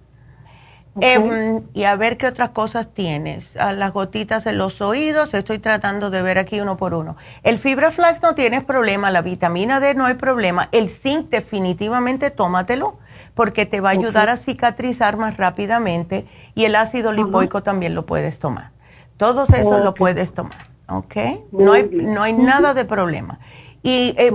Em, 1.00 1.62
y 1.74 1.84
a 1.84 1.94
ver 1.94 2.16
qué 2.16 2.26
otras 2.26 2.50
cosas 2.50 2.92
tienes. 2.92 3.56
A 3.56 3.72
las 3.72 3.92
gotitas 3.92 4.46
en 4.46 4.58
los 4.58 4.80
oídos, 4.80 5.32
estoy 5.32 5.60
tratando 5.60 6.10
de 6.10 6.22
ver 6.22 6.38
aquí 6.38 6.60
uno 6.60 6.76
por 6.76 6.92
uno. 6.92 7.16
El 7.44 7.58
fibra 7.58 7.92
flax 7.92 8.20
no 8.20 8.34
tienes 8.34 8.64
problema, 8.64 9.12
la 9.12 9.22
vitamina 9.22 9.78
D 9.78 9.94
no 9.94 10.06
hay 10.06 10.14
problema. 10.14 10.68
El 10.72 10.90
zinc 10.90 11.30
definitivamente 11.30 12.30
tómatelo 12.30 12.98
porque 13.38 13.66
te 13.66 13.80
va 13.80 13.90
a 13.90 13.92
ayudar 13.92 14.30
a 14.30 14.36
cicatrizar 14.36 15.16
más 15.16 15.36
rápidamente 15.36 16.26
y 16.56 16.64
el 16.64 16.74
ácido 16.74 17.12
lipoico 17.12 17.62
también 17.62 17.94
lo 17.94 18.04
puedes 18.04 18.40
tomar. 18.40 18.72
Todos 19.16 19.48
esos 19.50 19.84
lo 19.84 19.94
puedes 19.94 20.34
tomar, 20.34 20.66
¿ok? 20.88 21.14
No 21.52 21.72
hay, 21.72 21.88
no 21.88 22.24
hay 22.24 22.32
nada 22.32 22.74
de 22.74 22.84
problema. 22.84 23.38
Y 23.80 24.12
eh, 24.18 24.32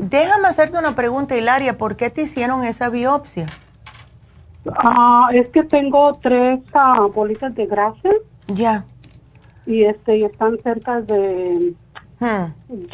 déjame 0.00 0.48
hacerte 0.48 0.78
una 0.78 0.94
pregunta, 0.94 1.36
Hilaria, 1.36 1.76
¿por 1.76 1.96
qué 1.96 2.08
te 2.08 2.22
hicieron 2.22 2.64
esa 2.64 2.88
biopsia? 2.88 3.44
Ah, 4.74 5.28
es 5.34 5.50
que 5.50 5.62
tengo 5.62 6.12
tres 6.12 6.60
ah, 6.72 7.08
bolitas 7.14 7.54
de 7.54 7.66
grasa. 7.66 8.08
Ya. 8.46 8.86
Y 9.66 9.84
este, 9.84 10.16
y 10.16 10.22
están 10.22 10.56
cerca 10.62 11.02
de 11.02 11.74
Hmm. 12.18 12.52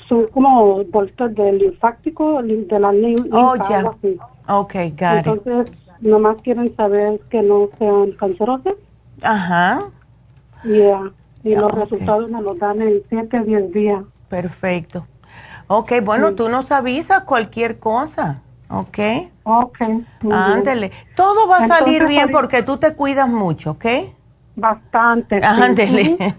Son 0.08 0.26
como 0.28 0.82
bolsas 0.84 1.34
de 1.34 1.52
linfático, 1.52 2.42
de 2.42 2.80
la 2.80 2.92
linfa, 2.92 3.36
oh, 3.36 3.54
ya. 3.68 3.90
Ok, 4.48 4.74
got 4.98 5.26
Entonces, 5.26 5.72
nomás 6.00 6.42
quieren 6.42 6.74
saber 6.74 7.20
que 7.30 7.42
no 7.42 7.68
sean 7.78 8.12
cancerosas. 8.12 8.74
Ajá. 9.22 9.78
Yeah. 10.64 11.12
Y 11.44 11.54
los 11.54 11.72
resultados 11.72 12.30
me 12.30 12.40
los 12.42 12.58
dan 12.58 12.82
en 12.82 13.02
7 13.08 13.36
a 13.36 13.42
10 13.42 13.72
días. 13.72 14.02
Perfecto. 14.28 15.06
Ok, 15.68 15.92
bueno, 16.04 16.34
tú 16.34 16.48
nos 16.48 16.70
avisas 16.70 17.22
cualquier 17.22 17.78
cosa, 17.78 18.42
¿ok? 18.68 18.98
Ok. 19.44 19.78
Ándele. 20.30 20.92
Todo 21.16 21.48
va 21.48 21.58
a 21.58 21.68
salir 21.68 22.06
bien 22.06 22.30
porque 22.30 22.62
tú 22.62 22.76
te 22.76 22.94
cuidas 22.94 23.28
mucho, 23.28 23.72
¿ok? 23.72 23.86
Bastante. 24.54 25.40
Ándele. 25.42 26.36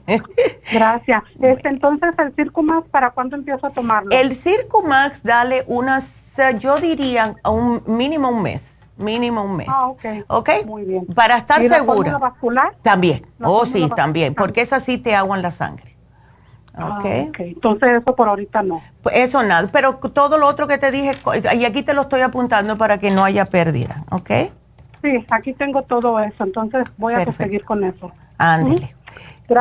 Gracias. 0.72 1.24
Este, 1.42 1.70
entonces, 1.70 2.14
¿el 2.20 2.34
Circumax 2.36 2.88
para 2.90 3.12
cuándo 3.12 3.36
empiezo 3.36 3.68
a 3.68 3.70
tomarlo? 3.72 4.12
El 4.12 4.36
Circumax, 4.36 5.24
dale 5.24 5.64
unas, 5.68 6.36
yo 6.60 6.78
diría, 6.78 7.36
un 7.46 7.84
mínimo 7.88 8.30
un 8.30 8.44
mes. 8.44 8.70
Mínimo 8.96 9.44
un 9.44 9.56
mes. 9.56 9.68
Ah, 9.70 9.88
ok. 9.88 10.06
¿Ok? 10.28 10.50
Muy 10.66 10.84
bien. 10.84 11.06
Para 11.08 11.38
estar 11.38 11.62
¿Y 11.62 11.68
segura. 11.68 12.12
La 12.12 12.18
vascular? 12.20 12.76
También. 12.84 13.26
Oh, 13.42 13.66
sí, 13.66 13.90
también. 13.96 14.36
Porque 14.36 14.62
esas 14.62 14.84
sí 14.84 15.00
te 15.00 15.16
aguan 15.16 15.42
la 15.42 15.52
sangre. 15.52 15.96
Ah, 16.76 16.98
okay. 17.00 17.28
ok. 17.28 17.40
Entonces, 17.40 18.02
eso 18.02 18.16
por 18.16 18.30
ahorita 18.30 18.62
no. 18.62 18.82
Pues 19.02 19.16
eso 19.16 19.42
nada. 19.42 19.68
Pero 19.72 19.96
todo 19.96 20.38
lo 20.38 20.48
otro 20.48 20.68
que 20.68 20.78
te 20.78 20.92
dije, 20.92 21.12
y 21.56 21.66
aquí 21.66 21.82
te 21.82 21.96
lo 21.96 22.02
estoy 22.02 22.22
apuntando 22.22 22.78
para 22.78 23.00
que 23.00 23.10
no 23.10 23.24
haya 23.24 23.46
pérdida. 23.46 24.04
¿Ok? 24.12 24.30
Sí, 25.04 25.26
aquí 25.32 25.52
tengo 25.54 25.82
todo 25.82 26.18
eso, 26.20 26.46
entonces 26.46 26.88
voy 26.98 27.14
a 27.14 27.30
seguir 27.34 27.66
con 27.66 27.84
eso. 27.84 28.10
Ándele. 28.38 28.96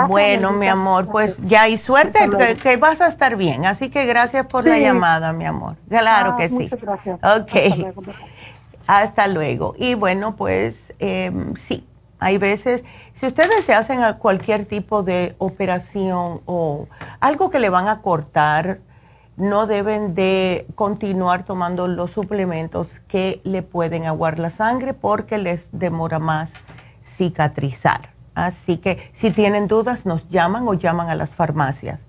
bueno, 0.06 0.52
mi 0.52 0.68
amor, 0.68 1.08
pues 1.10 1.36
ya 1.38 1.68
y 1.68 1.76
suerte 1.76 2.20
que, 2.62 2.76
vas 2.76 3.00
a 3.00 3.08
estar 3.08 3.34
bien. 3.34 3.66
Así 3.66 3.90
que 3.90 4.06
gracias 4.06 4.46
por 4.46 4.64
la 4.64 4.78
llamada, 4.78 5.32
mi 5.32 5.44
amor. 5.44 5.76
Claro 5.88 6.34
ah, 6.34 6.36
que 6.36 6.48
sí. 6.48 6.54
Muchas 6.54 6.80
gracias. 6.80 7.18
Ok. 7.24 7.96
Hasta 8.86 9.26
luego. 9.26 9.74
Y 9.76 9.94
bueno, 9.94 10.36
pues 10.36 10.92
em, 11.00 11.56
sí, 11.56 11.88
hay 12.20 12.38
veces, 12.38 12.84
si 13.14 13.26
ustedes 13.26 13.64
se 13.64 13.74
hacen 13.74 14.00
cualquier 14.20 14.64
tipo 14.64 15.02
de 15.02 15.34
operación 15.38 16.40
o 16.46 16.86
algo 17.18 17.50
que 17.50 17.58
le 17.58 17.68
van 17.68 17.88
a 17.88 18.00
cortar, 18.00 18.78
no 19.36 19.66
deben 19.66 20.14
de 20.14 20.66
continuar 20.74 21.44
tomando 21.44 21.88
los 21.88 22.10
suplementos 22.10 23.00
que 23.08 23.40
le 23.44 23.62
pueden 23.62 24.04
aguar 24.06 24.38
la 24.38 24.50
sangre 24.50 24.94
porque 24.94 25.38
les 25.38 25.68
demora 25.72 26.18
más 26.18 26.52
cicatrizar. 27.02 28.10
Así 28.34 28.78
que 28.78 29.10
si 29.14 29.30
tienen 29.30 29.68
dudas 29.68 30.06
nos 30.06 30.28
llaman 30.28 30.66
o 30.66 30.74
llaman 30.74 31.10
a 31.10 31.14
las 31.14 31.34
farmacias. 31.34 32.00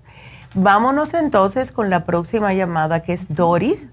Vámonos 0.54 1.14
entonces 1.14 1.72
con 1.72 1.90
la 1.90 2.04
próxima 2.04 2.52
llamada 2.52 3.02
que 3.02 3.12
es 3.14 3.34
Doris. 3.34 3.88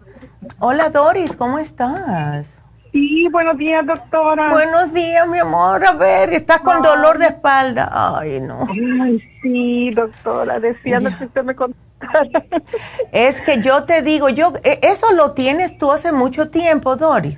Hola 0.59 0.89
Doris, 0.89 1.35
¿cómo 1.35 1.59
estás? 1.59 2.47
Sí, 2.91 3.27
buenos 3.31 3.57
días, 3.57 3.85
doctora. 3.85 4.49
Buenos 4.49 4.93
días, 4.93 5.25
mi 5.27 5.39
amor. 5.39 5.83
A 5.85 5.93
ver, 5.93 6.33
estás 6.33 6.59
con 6.59 6.81
dolor 6.81 7.17
de 7.19 7.27
espalda. 7.27 7.89
Ay, 8.19 8.41
no. 8.41 8.67
Ay, 8.69 9.23
sí, 9.41 9.91
doctora, 9.91 10.59
deseando 10.59 11.09
que 11.17 11.23
usted 11.23 11.43
me 11.43 11.55
contara. 11.55 11.90
Es 13.11 13.41
que 13.41 13.61
yo 13.61 13.83
te 13.83 14.01
digo, 14.01 14.29
yo, 14.29 14.53
e, 14.63 14.79
eso 14.83 15.13
lo 15.13 15.33
tienes 15.33 15.77
tú 15.77 15.91
hace 15.91 16.11
mucho 16.11 16.49
tiempo, 16.49 16.95
Doris. 16.95 17.37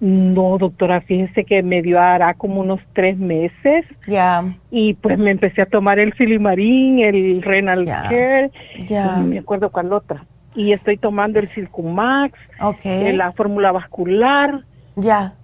No, 0.00 0.56
doctora, 0.56 1.02
fíjese 1.02 1.44
que 1.44 1.62
me 1.62 1.82
dio 1.82 2.00
hará 2.00 2.32
como 2.34 2.60
unos 2.60 2.80
tres 2.94 3.18
meses. 3.18 3.84
Ya. 4.06 4.44
Y 4.70 4.94
pues 4.94 5.18
me 5.18 5.30
empecé 5.30 5.60
a 5.60 5.66
tomar 5.66 5.98
el 5.98 6.14
Filimarín, 6.14 7.00
el 7.00 7.42
Renal 7.42 7.84
Care. 7.84 8.50
Ya. 8.88 9.16
No 9.16 9.26
me 9.26 9.38
acuerdo 9.38 9.70
cuál 9.70 9.92
otra 9.92 10.24
y 10.54 10.72
estoy 10.72 10.96
tomando 10.96 11.38
el 11.38 11.48
Circumax, 11.50 12.38
okay. 12.60 13.16
la 13.16 13.32
fórmula 13.32 13.72
vascular. 13.72 14.64
Ya. 14.96 15.34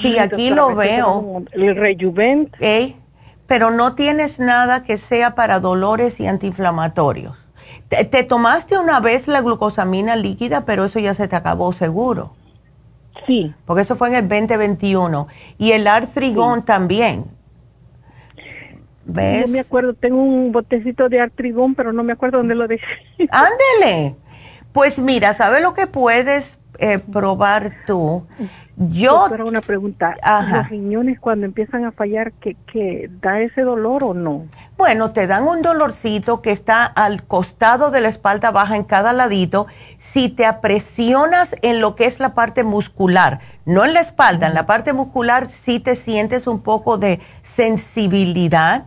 Sí, 0.00 0.18
aquí 0.18 0.50
lo 0.50 0.74
veo. 0.74 1.44
El 1.52 1.76
Rejuvent. 1.76 2.54
Pero 3.46 3.70
no 3.70 3.94
tienes 3.94 4.38
nada 4.38 4.84
que 4.84 4.96
sea 4.96 5.34
para 5.34 5.58
dolores 5.58 6.20
y 6.20 6.26
antiinflamatorios. 6.26 7.36
Te, 7.90 8.22
tomaste 8.22 8.78
una 8.78 9.00
vez 9.00 9.26
la 9.26 9.40
glucosamina 9.40 10.14
líquida, 10.14 10.64
pero 10.64 10.84
eso 10.84 11.00
ya 11.00 11.12
se 11.12 11.26
te 11.26 11.34
acabó 11.34 11.72
seguro. 11.72 12.34
Sí. 13.26 13.52
Porque 13.66 13.82
eso 13.82 13.96
fue 13.96 14.08
en 14.10 14.14
el 14.14 14.28
2021. 14.28 15.26
Y 15.58 15.72
el 15.72 15.88
artrigón 15.88 16.64
también. 16.64 17.24
¿Ves? 19.04 19.46
No 19.46 19.52
me 19.52 19.58
acuerdo, 19.58 19.94
tengo 19.94 20.22
un 20.22 20.52
botecito 20.52 21.08
de 21.08 21.20
artrigón, 21.20 21.74
pero 21.74 21.92
no 21.92 22.04
me 22.04 22.12
acuerdo 22.12 22.38
dónde 22.38 22.54
lo 22.54 22.68
dejé. 22.68 22.86
Ándele. 23.30 24.14
Pues 24.72 25.00
mira, 25.00 25.34
¿sabes 25.34 25.60
lo 25.60 25.74
que 25.74 25.88
puedes 25.88 26.60
eh, 26.78 27.00
probar 27.00 27.72
tú? 27.88 28.24
Yo... 28.88 29.26
Pero 29.28 29.46
una 29.46 29.60
pregunta. 29.60 30.16
¿Los 30.50 30.70
riñones 30.70 31.20
cuando 31.20 31.44
empiezan 31.44 31.84
a 31.84 31.92
fallar, 31.92 32.32
¿que, 32.32 33.10
da 33.20 33.38
ese 33.40 33.60
dolor 33.60 34.02
o 34.04 34.14
no? 34.14 34.46
Bueno, 34.78 35.10
te 35.10 35.26
dan 35.26 35.46
un 35.46 35.60
dolorcito 35.60 36.40
que 36.40 36.50
está 36.50 36.86
al 36.86 37.22
costado 37.24 37.90
de 37.90 38.00
la 38.00 38.08
espalda 38.08 38.50
baja 38.50 38.76
en 38.76 38.84
cada 38.84 39.12
ladito. 39.12 39.66
Si 39.98 40.30
te 40.30 40.46
apresionas 40.46 41.54
en 41.60 41.82
lo 41.82 41.94
que 41.94 42.06
es 42.06 42.20
la 42.20 42.32
parte 42.34 42.64
muscular, 42.64 43.40
no 43.66 43.84
en 43.84 43.92
la 43.92 44.00
espalda, 44.00 44.46
en 44.46 44.54
la 44.54 44.64
parte 44.64 44.94
muscular 44.94 45.50
sí 45.50 45.78
te 45.78 45.94
sientes 45.94 46.46
un 46.46 46.62
poco 46.62 46.96
de 46.96 47.20
sensibilidad. 47.42 48.86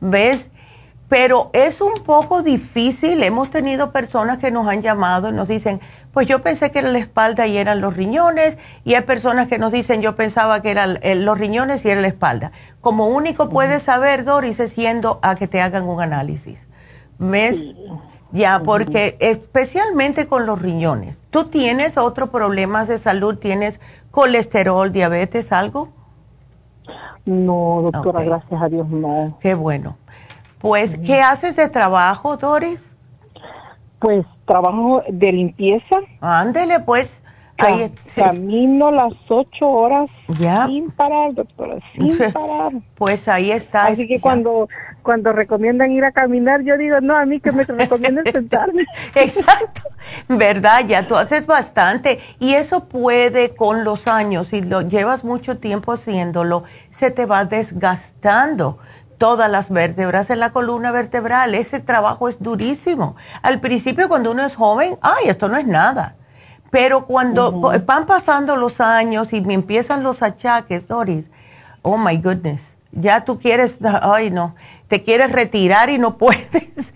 ¿Ves? 0.00 0.48
pero 1.12 1.50
es 1.52 1.82
un 1.82 1.92
poco 2.06 2.42
difícil. 2.42 3.22
Hemos 3.22 3.50
tenido 3.50 3.92
personas 3.92 4.38
que 4.38 4.50
nos 4.50 4.66
han 4.66 4.80
llamado 4.80 5.28
y 5.28 5.32
nos 5.32 5.46
dicen, 5.46 5.78
pues 6.12 6.26
yo 6.26 6.42
pensé 6.42 6.70
que 6.70 6.80
era 6.80 6.90
la 6.90 6.98
espalda 6.98 7.46
y 7.46 7.56
eran 7.56 7.80
los 7.80 7.96
riñones, 7.96 8.58
y 8.84 8.94
hay 8.94 9.02
personas 9.02 9.48
que 9.48 9.58
nos 9.58 9.72
dicen, 9.72 10.02
yo 10.02 10.14
pensaba 10.14 10.60
que 10.60 10.70
eran 10.70 10.98
los 11.24 11.38
riñones 11.38 11.84
y 11.84 11.90
era 11.90 12.00
la 12.00 12.08
espalda. 12.08 12.52
Como 12.80 13.06
único 13.06 13.48
puedes 13.48 13.82
saber, 13.82 14.24
Doris, 14.24 14.60
es 14.60 14.76
yendo 14.76 15.18
a 15.22 15.36
que 15.36 15.48
te 15.48 15.60
hagan 15.60 15.88
un 15.88 16.00
análisis. 16.00 16.58
¿Ves? 17.18 17.62
Ya, 18.32 18.60
porque 18.64 19.16
especialmente 19.20 20.26
con 20.26 20.46
los 20.46 20.60
riñones. 20.60 21.18
¿Tú 21.30 21.44
tienes 21.44 21.98
otros 21.98 22.30
problemas 22.30 22.88
de 22.88 22.98
salud? 22.98 23.36
¿Tienes 23.36 23.80
colesterol, 24.10 24.90
diabetes, 24.90 25.52
algo? 25.52 25.90
No, 27.24 27.90
doctora, 27.90 28.24
gracias 28.24 28.60
a 28.60 28.68
Dios, 28.68 28.88
no. 28.88 29.36
Qué 29.40 29.54
bueno. 29.54 29.96
Pues, 30.58 30.98
¿qué 30.98 31.20
haces 31.20 31.56
de 31.56 31.68
trabajo, 31.68 32.36
Doris? 32.36 32.84
Pues 33.98 34.26
trabajo 34.52 35.02
de 35.08 35.32
limpieza. 35.32 35.96
Ándele, 36.20 36.80
pues. 36.80 37.22
Ahí, 37.58 37.92
Camino 38.16 38.90
las 38.90 39.12
ocho 39.28 39.68
horas 39.68 40.10
sin 40.66 40.90
parar, 40.90 41.32
doctora, 41.34 41.76
sin 41.92 42.18
parar. 42.32 42.72
Pues 42.96 43.28
ahí 43.28 43.52
está. 43.52 43.86
Así 43.86 44.08
que 44.08 44.20
cuando 44.20 44.68
cuando 45.02 45.32
recomiendan 45.32 45.90
ir 45.92 46.04
a 46.04 46.12
caminar, 46.12 46.62
yo 46.62 46.76
digo, 46.76 47.00
no, 47.00 47.16
a 47.16 47.26
mí 47.26 47.40
que 47.40 47.52
me 47.52 47.64
recomiendan 47.64 48.24
sentarme. 48.32 48.84
Exacto. 49.14 49.82
¿Verdad? 50.28 50.84
Ya 50.86 51.06
tú 51.06 51.16
haces 51.16 51.46
bastante. 51.46 52.20
Y 52.38 52.54
eso 52.54 52.88
puede 52.88 53.54
con 53.54 53.84
los 53.84 54.06
años, 54.06 54.48
si 54.48 54.62
lo 54.62 54.82
llevas 54.82 55.24
mucho 55.24 55.58
tiempo 55.58 55.92
haciéndolo, 55.92 56.64
se 56.90 57.10
te 57.10 57.26
va 57.26 57.44
desgastando 57.44 58.78
todas 59.22 59.48
las 59.48 59.70
vértebras 59.70 60.30
en 60.30 60.40
la 60.40 60.50
columna 60.50 60.90
vertebral. 60.90 61.54
Ese 61.54 61.78
trabajo 61.78 62.28
es 62.28 62.42
durísimo. 62.42 63.14
Al 63.42 63.60
principio 63.60 64.08
cuando 64.08 64.32
uno 64.32 64.44
es 64.44 64.56
joven, 64.56 64.98
ay, 65.00 65.28
esto 65.28 65.48
no 65.48 65.56
es 65.56 65.64
nada. 65.64 66.16
Pero 66.72 67.06
cuando 67.06 67.72
van 67.86 68.06
pasando 68.06 68.56
los 68.56 68.80
años 68.80 69.32
y 69.32 69.40
me 69.40 69.54
empiezan 69.54 70.02
los 70.02 70.24
achaques, 70.24 70.88
Doris, 70.88 71.26
oh 71.82 71.96
my 71.96 72.16
goodness, 72.16 72.62
ya 72.90 73.24
tú 73.24 73.38
quieres, 73.38 73.76
ay 74.02 74.32
no, 74.32 74.56
te 74.88 75.04
quieres 75.04 75.30
retirar 75.30 75.88
y 75.88 75.98
no 75.98 76.16
puedes. 76.18 76.92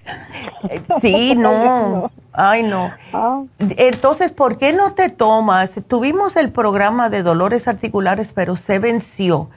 sí, 1.01 1.35
no, 1.37 2.11
ay 2.33 2.65
no. 2.65 2.91
Ah. 3.13 3.45
Entonces, 3.61 4.33
¿por 4.33 4.59
qué 4.59 4.73
no 4.73 4.95
te 4.95 5.11
tomas? 5.11 5.77
Tuvimos 5.87 6.35
el 6.35 6.51
programa 6.51 7.09
de 7.09 7.23
dolores 7.23 7.69
articulares, 7.69 8.33
pero 8.35 8.57
se 8.57 8.81
venció. 8.81 9.49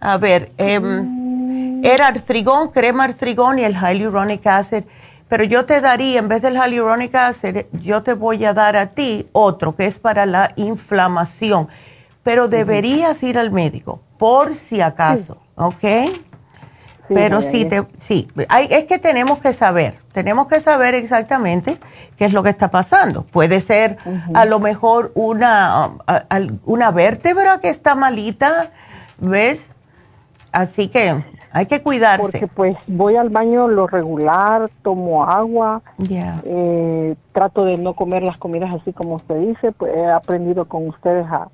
A 0.00 0.16
ver, 0.16 0.52
mm. 0.58 1.19
Era 1.82 2.08
artrigón, 2.08 2.68
crema 2.68 3.04
artrigón 3.04 3.58
y 3.58 3.64
el 3.64 3.74
hyaluronic 3.74 4.46
acid. 4.46 4.84
Pero 5.28 5.44
yo 5.44 5.64
te 5.64 5.80
daría, 5.80 6.18
en 6.18 6.28
vez 6.28 6.42
del 6.42 6.54
hyaluronic 6.54 7.14
acid, 7.14 7.66
yo 7.72 8.02
te 8.02 8.14
voy 8.14 8.44
a 8.44 8.52
dar 8.52 8.76
a 8.76 8.86
ti 8.86 9.28
otro 9.32 9.76
que 9.76 9.86
es 9.86 9.98
para 9.98 10.26
la 10.26 10.52
inflamación. 10.56 11.68
Pero 12.22 12.48
deberías 12.48 13.22
ir 13.22 13.38
al 13.38 13.50
médico, 13.50 14.02
por 14.18 14.54
si 14.54 14.80
acaso, 14.80 15.38
¿ok? 15.54 15.84
Pero 17.14 17.42
sí, 17.42 17.64
te, 17.64 17.84
sí 18.00 18.28
hay, 18.48 18.68
es 18.70 18.84
que 18.84 18.98
tenemos 18.98 19.38
que 19.38 19.52
saber, 19.52 19.98
tenemos 20.12 20.46
que 20.46 20.60
saber 20.60 20.94
exactamente 20.94 21.78
qué 22.16 22.24
es 22.24 22.32
lo 22.32 22.42
que 22.44 22.50
está 22.50 22.70
pasando. 22.70 23.24
Puede 23.24 23.60
ser 23.60 23.98
a 24.32 24.44
lo 24.44 24.60
mejor 24.60 25.10
una, 25.14 25.90
una 26.64 26.90
vértebra 26.92 27.58
que 27.58 27.68
está 27.68 27.96
malita, 27.96 28.70
¿ves? 29.18 29.66
Así 30.52 30.88
que 30.88 31.24
hay 31.52 31.66
que 31.66 31.82
cuidarse. 31.82 32.22
Porque 32.22 32.46
pues 32.46 32.76
voy 32.86 33.16
al 33.16 33.28
baño 33.28 33.68
lo 33.68 33.86
regular, 33.86 34.70
tomo 34.82 35.24
agua, 35.24 35.82
eh, 36.08 37.14
trato 37.32 37.64
de 37.64 37.76
no 37.76 37.94
comer 37.94 38.22
las 38.22 38.38
comidas 38.38 38.74
así 38.74 38.92
como 38.92 39.14
usted 39.16 39.36
dice, 39.36 39.72
pues 39.72 39.94
he 39.94 40.06
aprendido 40.06 40.66
con 40.66 40.88
ustedes 40.88 41.26
a, 41.26 41.48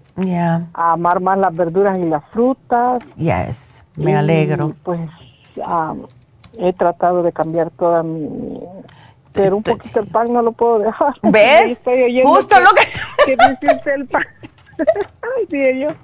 a 0.74 0.92
amar 0.92 1.20
más 1.20 1.38
las 1.38 1.55
verduras 1.55 1.99
y 1.99 2.05
las 2.05 2.24
frutas. 2.30 2.99
Yes, 3.16 3.82
me 3.97 4.16
alegro. 4.16 4.74
Pues 4.82 5.01
he 6.59 6.72
tratado 6.72 7.22
de 7.22 7.32
cambiar 7.32 7.70
toda 7.70 8.03
mi... 8.03 8.61
Pero 9.32 9.59
un 9.59 9.62
poquito 9.62 10.01
el 10.01 10.07
pan 10.07 10.32
no 10.32 10.40
lo 10.40 10.53
puedo 10.53 10.78
dejar. 10.78 11.14
¿Ves? 11.22 11.82
Justo 12.24 12.57
lo 12.61 12.70
que... 12.74 13.36
que 13.36 13.90
el 13.94 14.07
pan. 14.07 14.22
Ay, 14.78 15.46
Dios, 15.48 15.94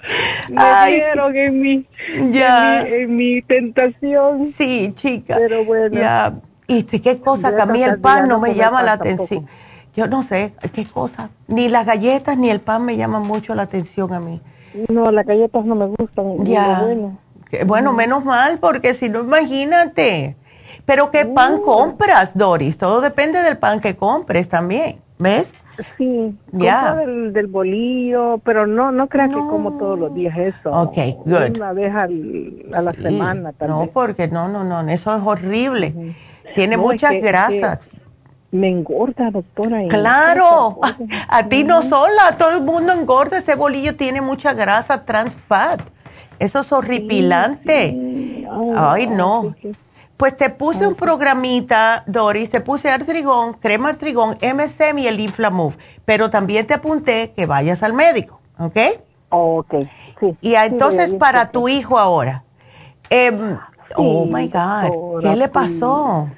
me 0.51 0.91
dieron 0.93 1.37
en 1.37 1.61
mi, 1.61 1.87
en 2.09 3.17
mi, 3.17 3.43
tentación. 3.43 4.47
Sí, 4.47 4.93
chica. 4.95 5.37
Pero 5.39 5.65
bueno. 5.65 5.99
Ya. 5.99 6.35
Y 6.67 6.85
qué 6.85 7.21
cosa, 7.21 7.55
que 7.55 7.63
a 7.63 7.67
mí 7.67 7.83
el 7.83 8.01
pan 8.01 8.29
no 8.29 8.41
me 8.41 8.55
llama 8.55 8.83
la 8.83 8.93
atención. 8.93 9.47
Yo 9.95 10.07
no 10.07 10.23
sé 10.23 10.55
qué 10.73 10.87
cosa. 10.87 11.31
Ni 11.49 11.69
las 11.69 11.85
galletas 11.85 12.39
ni 12.39 12.49
el 12.49 12.61
pan 12.61 12.85
me 12.85 12.97
llaman 12.97 13.27
mucho 13.27 13.55
la 13.55 13.63
atención 13.63 14.13
a 14.15 14.21
mí. 14.21 14.41
No, 14.89 15.11
las 15.11 15.27
galletas 15.27 15.65
no 15.67 15.75
me 15.75 15.87
gustan. 15.87 16.45
Ya. 16.45 16.83
Bueno. 16.83 17.19
bueno, 17.67 17.93
menos 17.93 18.25
mal, 18.25 18.59
porque 18.59 18.95
si 18.95 19.11
no, 19.11 19.21
imagínate. 19.21 20.37
Pero 20.87 21.11
¿qué 21.11 21.27
pan 21.27 21.61
compras, 21.61 22.37
Doris? 22.37 22.79
Todo 22.79 23.01
depende 23.01 23.43
del 23.43 23.59
pan 23.59 23.81
que 23.81 23.97
compres 23.97 24.49
también, 24.49 25.01
¿ves? 25.19 25.53
Sí, 25.97 26.37
ya 26.53 26.95
del, 26.95 27.33
del, 27.33 27.47
bolillo, 27.47 28.39
pero 28.45 28.67
no 28.67 28.93
no 28.93 29.09
crean 29.09 29.31
que 29.31 29.39
como 29.39 29.79
todos 29.79 29.99
los 29.99 30.15
días 30.15 30.37
eso. 30.37 30.71
Ok, 30.71 30.97
good. 31.25 31.57
Una 31.57 31.73
vez 31.73 31.95
a 31.95 32.07
la 32.83 32.93
semana 32.93 33.53
también. 33.53 33.81
No, 33.81 33.87
porque 33.93 34.29
no, 34.29 34.49
no, 34.49 34.65
no, 34.65 34.87
eso 34.91 35.17
es 35.17 35.23
horrible. 35.25 36.15
Tiene 36.55 36.77
muchas 36.77 37.15
grasas. 37.15 37.89
me 38.51 38.69
engorda, 38.69 39.31
doctora. 39.31 39.81
Claro, 39.89 40.79
a, 41.29 41.49
ti 41.49 41.65
no 41.65 41.83
sola, 41.83 42.37
todo 42.39 42.57
el 42.57 42.63
mundo 42.63 42.93
engorda. 42.93 43.39
Ese 43.39 43.55
bolillo 43.55 43.97
tiene 43.97 44.21
mucha 44.21 44.53
grasa 44.53 45.05
trans 45.05 45.35
fat. 45.35 45.81
Eso 46.39 46.61
es 46.61 46.73
horripilante. 46.73 48.47
Ay, 48.77 49.07
no. 49.07 49.55
Pues 50.17 50.37
te 50.37 50.51
puse 50.51 50.87
un 50.87 50.95
programita, 50.95 52.05
Doris, 52.07 52.51
te 52.51 52.61
puse 52.61 52.91
artrigón, 52.91 53.55
crema 53.55 53.89
artrigón, 53.89 54.39
MSM 54.41 54.99
y 54.99 55.09
el 55.09 55.19
Inflamove, 55.21 55.77
pero 56.05 56.31
también 56.31 56.67
te 56.67 56.75
apunté 56.75 57.33
que 57.35 57.47
vayas 57.47 57.83
al 57.83 57.93
médico, 57.93 58.41
¿ok? 58.59 58.77
Ok, 59.31 59.75
sí. 60.21 60.37
Y 60.41 60.55
entonces 60.55 61.13
para 61.15 61.51
tu 61.51 61.69
hijo 61.69 61.99
ahora. 61.99 62.45
Em, 63.11 63.59
oh 63.97 64.27
my 64.27 64.49
God, 64.49 65.21
¿qué 65.23 65.37
le 65.37 65.49
pasó? 65.49 66.29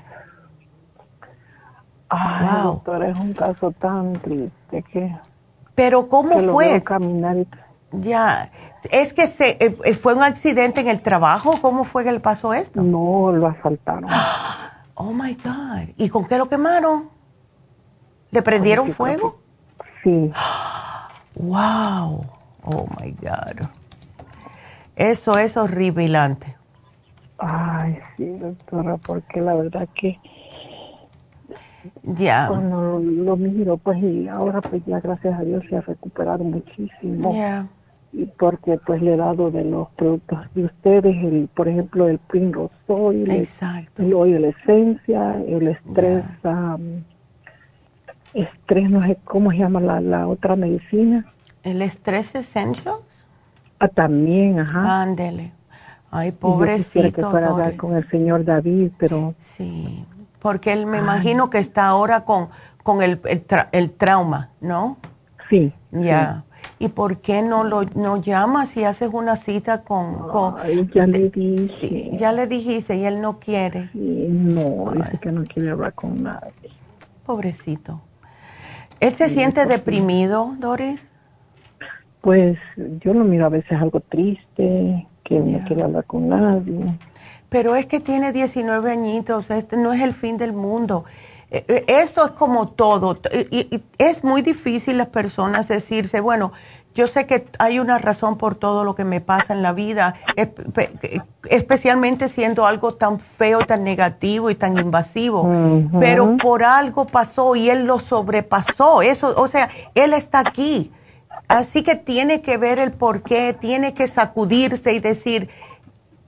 Ay, 2.08 2.46
wow. 2.46 2.64
doctora, 2.74 3.08
es 3.08 3.18
un 3.18 3.32
caso 3.32 3.70
tan 3.72 4.12
triste 4.14 4.82
que. 4.92 5.14
Pero 5.74 6.08
¿cómo 6.08 6.38
fue? 6.52 6.82
Caminar 6.82 7.36
y 7.36 7.46
ya, 8.00 8.50
es 8.90 9.12
que 9.12 9.26
se, 9.26 9.50
eh, 9.60 9.76
eh, 9.84 9.94
fue 9.94 10.14
un 10.14 10.22
accidente 10.22 10.80
en 10.80 10.88
el 10.88 11.00
trabajo, 11.00 11.54
¿cómo 11.60 11.84
fue 11.84 12.04
que 12.04 12.12
le 12.12 12.20
pasó 12.20 12.52
esto? 12.54 12.82
No, 12.82 13.32
lo 13.32 13.46
asaltaron. 13.48 14.10
Oh 14.96 15.12
my 15.12 15.34
God, 15.34 15.88
¿y 15.96 16.08
con 16.08 16.24
qué 16.24 16.38
lo 16.38 16.48
quemaron? 16.48 17.08
¿Le 18.30 18.42
prendieron 18.42 18.92
fuego? 18.92 19.38
Sí. 20.02 20.32
Wow, 21.36 22.24
oh 22.62 22.86
my 23.00 23.10
God. 23.20 23.66
Eso 24.94 25.36
es 25.36 25.56
horripilante. 25.56 26.54
Ay, 27.38 27.98
sí, 28.16 28.24
doctora, 28.38 28.98
porque 28.98 29.40
la 29.40 29.54
verdad 29.54 29.88
que 29.96 30.20
ya. 32.04 32.46
Cuando 32.46 33.00
lo 33.00 33.36
miro, 33.36 33.78
pues, 33.78 34.00
y 34.00 34.28
ahora, 34.28 34.60
pues, 34.60 34.80
ya 34.86 35.00
gracias 35.00 35.36
a 35.36 35.42
Dios 35.42 35.64
se 35.68 35.76
ha 35.76 35.80
recuperado 35.80 36.44
muchísimo. 36.44 37.34
Ya 37.34 37.66
y 38.16 38.26
porque 38.26 38.78
pues 38.86 39.02
le 39.02 39.14
he 39.14 39.16
dado 39.16 39.50
de 39.50 39.64
los 39.64 39.88
productos 39.90 40.38
de 40.54 40.64
ustedes, 40.66 41.16
el, 41.24 41.48
por 41.54 41.68
ejemplo, 41.68 42.08
el 42.08 42.18
Primrose 42.18 42.74
Oil, 42.86 43.28
Exacto. 43.30 44.02
el 44.02 44.14
Oil 44.14 44.44
Esencia, 44.44 45.42
el 45.46 45.68
Estrés, 45.68 46.24
Estrés, 48.32 48.90
no 48.90 49.02
sé 49.04 49.18
cómo 49.24 49.50
se 49.50 49.58
llama 49.58 49.80
la, 49.80 50.00
la 50.00 50.28
otra 50.28 50.54
medicina. 50.56 51.26
¿El 51.62 51.82
Estrés 51.82 52.34
Essentials? 52.34 53.00
Ah, 53.80 53.88
también, 53.88 54.60
ajá. 54.60 55.02
Ándele. 55.02 55.52
Ay, 56.10 56.30
pobrecito. 56.30 57.08
Yo 57.08 57.12
que 57.12 57.22
fuera 57.24 57.48
a 57.48 57.50
hablar 57.50 57.76
con 57.76 57.96
el 57.96 58.08
señor 58.10 58.44
David, 58.44 58.92
pero... 58.98 59.34
Sí, 59.40 60.04
porque 60.40 60.72
él 60.72 60.86
me 60.86 60.98
imagino 60.98 61.50
que 61.50 61.58
está 61.58 61.86
ahora 61.86 62.24
con, 62.24 62.48
con 62.82 63.02
el, 63.02 63.20
el, 63.72 63.90
trauma, 63.90 64.50
¿no? 64.60 64.98
Sí. 65.48 65.72
Ya. 65.90 66.44
¿Y 66.84 66.88
por 66.88 67.18
qué 67.18 67.40
no 67.40 67.64
lo 67.64 67.84
no 67.94 68.18
llamas 68.20 68.76
y 68.76 68.84
haces 68.84 69.08
una 69.12 69.36
cita 69.36 69.82
con... 69.82 70.28
con 70.28 70.56
ya 70.92 71.06
le 71.06 71.30
dije. 71.30 72.10
ya 72.18 72.32
le 72.32 72.46
dijiste 72.46 72.96
y 72.96 73.06
él 73.06 73.22
no 73.22 73.38
quiere. 73.38 73.88
no, 73.94 74.92
dice 74.94 75.18
que 75.18 75.32
no 75.32 75.44
quiere 75.44 75.70
hablar 75.70 75.94
con 75.94 76.22
nadie. 76.22 76.70
Pobrecito. 77.24 78.02
¿Él 79.00 79.14
se 79.14 79.30
siente 79.30 79.64
pues 79.64 79.68
deprimido, 79.68 80.54
Doris? 80.58 81.00
Pues 82.20 82.58
yo 83.00 83.14
lo 83.14 83.24
miro 83.24 83.46
a 83.46 83.50
veces 83.50 83.72
algo 83.80 84.00
triste, 84.00 85.06
que 85.22 85.40
no 85.40 85.66
quiere 85.66 85.82
hablar 85.82 86.04
con 86.04 86.28
nadie. 86.28 86.84
Pero 87.48 87.76
es 87.76 87.86
que 87.86 88.00
tiene 88.00 88.32
19 88.32 88.90
añitos, 88.90 89.50
este 89.50 89.76
no 89.78 89.92
es 89.92 90.02
el 90.02 90.12
fin 90.12 90.36
del 90.36 90.52
mundo. 90.52 91.04
Eh, 91.54 91.64
eh, 91.68 91.84
esto 91.86 92.24
es 92.24 92.32
como 92.32 92.70
todo. 92.70 93.16
Y, 93.52 93.80
es 93.98 94.24
muy 94.24 94.42
difícil 94.42 94.98
las 94.98 95.06
personas 95.06 95.68
decirse, 95.68 96.18
bueno, 96.18 96.52
yo 96.96 97.06
sé 97.06 97.26
que 97.26 97.46
hay 97.60 97.78
una 97.78 97.98
razón 97.98 98.38
por 98.38 98.56
todo 98.56 98.82
lo 98.82 98.96
que 98.96 99.04
me 99.04 99.20
pasa 99.20 99.52
en 99.52 99.62
la 99.62 99.72
vida, 99.72 100.14
especialmente 101.48 102.28
siendo 102.28 102.66
algo 102.66 102.94
tan 102.94 103.18
feo, 103.20 103.66
tan 103.66 103.82
negativo 103.82 104.50
y 104.50 104.54
tan 104.54 104.78
invasivo, 104.78 105.48
pero 105.98 106.36
por 106.36 106.62
algo 106.62 107.06
pasó 107.06 107.56
y 107.56 107.68
él 107.68 107.84
lo 107.86 107.98
sobrepasó. 107.98 109.02
Eso, 109.02 109.34
o 109.36 109.48
sea, 109.48 109.70
él 109.96 110.12
está 110.12 110.40
aquí. 110.40 110.92
Así 111.48 111.82
que 111.82 111.96
tiene 111.96 112.42
que 112.42 112.58
ver 112.58 112.78
el 112.78 112.92
por 112.92 113.22
qué, 113.22 113.52
tiene 113.52 113.92
que 113.92 114.06
sacudirse 114.06 114.92
y 114.92 115.00
decir, 115.00 115.50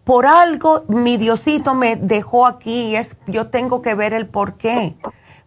por 0.06 0.24
algo 0.24 0.84
mi 0.86 1.16
Diosito 1.16 1.74
me 1.74 1.96
dejó 1.96 2.46
aquí 2.46 2.90
y 2.90 2.96
es, 2.96 3.16
yo 3.26 3.48
tengo 3.48 3.82
que 3.82 3.96
ver 3.96 4.14
el 4.14 4.28
por 4.28 4.54
qué. 4.54 4.94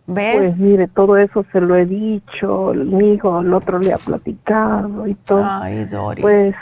¿Ves? 0.05 0.35
Pues 0.35 0.57
mire, 0.57 0.87
todo 0.89 1.15
eso 1.15 1.45
se 1.53 1.61
lo 1.61 1.77
he 1.77 1.85
dicho, 1.85 2.73
mi 2.75 3.13
hijo, 3.13 3.39
el 3.39 3.53
otro 3.53 3.79
le 3.79 3.93
ha 3.93 3.97
platicado 3.97 5.07
y 5.07 5.15
todo. 5.15 5.45
Ay, 5.45 5.85
Dori. 5.85 6.21
Pues 6.21 6.55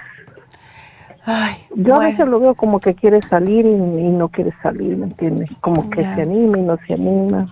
Ay, 1.25 1.55
yo 1.75 1.95
a 1.95 2.05
veces 2.05 2.27
lo 2.27 2.39
veo 2.39 2.53
como 2.53 2.79
que 2.79 2.93
quiere 2.93 3.19
salir 3.23 3.65
y, 3.65 3.73
no 3.75 4.29
quiere 4.29 4.53
salir, 4.61 4.95
¿me 4.95 5.05
entiendes? 5.05 5.49
Como 5.59 5.89
que 5.89 6.03
se 6.03 6.21
anima 6.21 6.59
y 6.59 6.61
no 6.61 6.77
se 6.85 6.93
anima. 6.93 7.51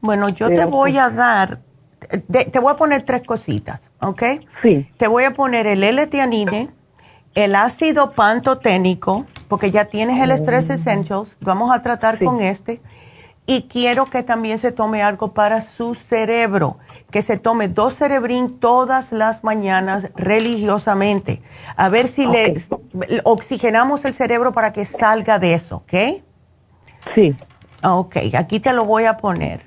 Bueno, 0.00 0.30
yo 0.30 0.48
te 0.48 0.64
voy 0.64 0.92
pues 0.92 1.02
a 1.02 1.10
dar 1.10 1.58
te 2.08 2.58
voy 2.58 2.72
a 2.72 2.76
poner 2.76 3.02
tres 3.02 3.22
cositas, 3.22 3.80
¿ok? 4.00 4.22
Sí. 4.62 4.88
Te 4.96 5.08
voy 5.08 5.24
a 5.24 5.34
poner 5.34 5.66
el 5.66 5.84
L-Tianine, 5.84 6.70
el 7.34 7.54
ácido 7.54 8.12
pantoténico, 8.12 9.26
porque 9.48 9.70
ya 9.70 9.86
tienes 9.86 10.20
el 10.22 10.30
Stress 10.30 10.68
mm. 10.68 10.72
Essentials, 10.72 11.36
vamos 11.40 11.72
a 11.72 11.82
tratar 11.82 12.22
con 12.22 12.40
este. 12.40 12.80
Y 13.46 13.62
quiero 13.62 14.04
que 14.04 14.22
también 14.22 14.58
se 14.58 14.72
tome 14.72 15.02
algo 15.02 15.32
para 15.32 15.62
su 15.62 15.94
cerebro, 15.94 16.76
que 17.10 17.22
se 17.22 17.38
tome 17.38 17.68
dos 17.68 17.94
cerebrín 17.94 18.58
todas 18.58 19.10
las 19.10 19.42
mañanas 19.42 20.10
religiosamente. 20.16 21.40
A 21.74 21.88
ver 21.88 22.08
si 22.08 22.26
le 22.26 22.62
oxigenamos 23.24 24.04
el 24.04 24.12
cerebro 24.12 24.52
para 24.52 24.74
que 24.74 24.84
salga 24.84 25.38
de 25.38 25.54
eso, 25.54 25.76
¿ok? 25.76 26.22
Sí. 27.14 27.34
Ok, 27.82 28.16
aquí 28.34 28.60
te 28.60 28.74
lo 28.74 28.84
voy 28.84 29.04
a 29.04 29.16
poner. 29.16 29.62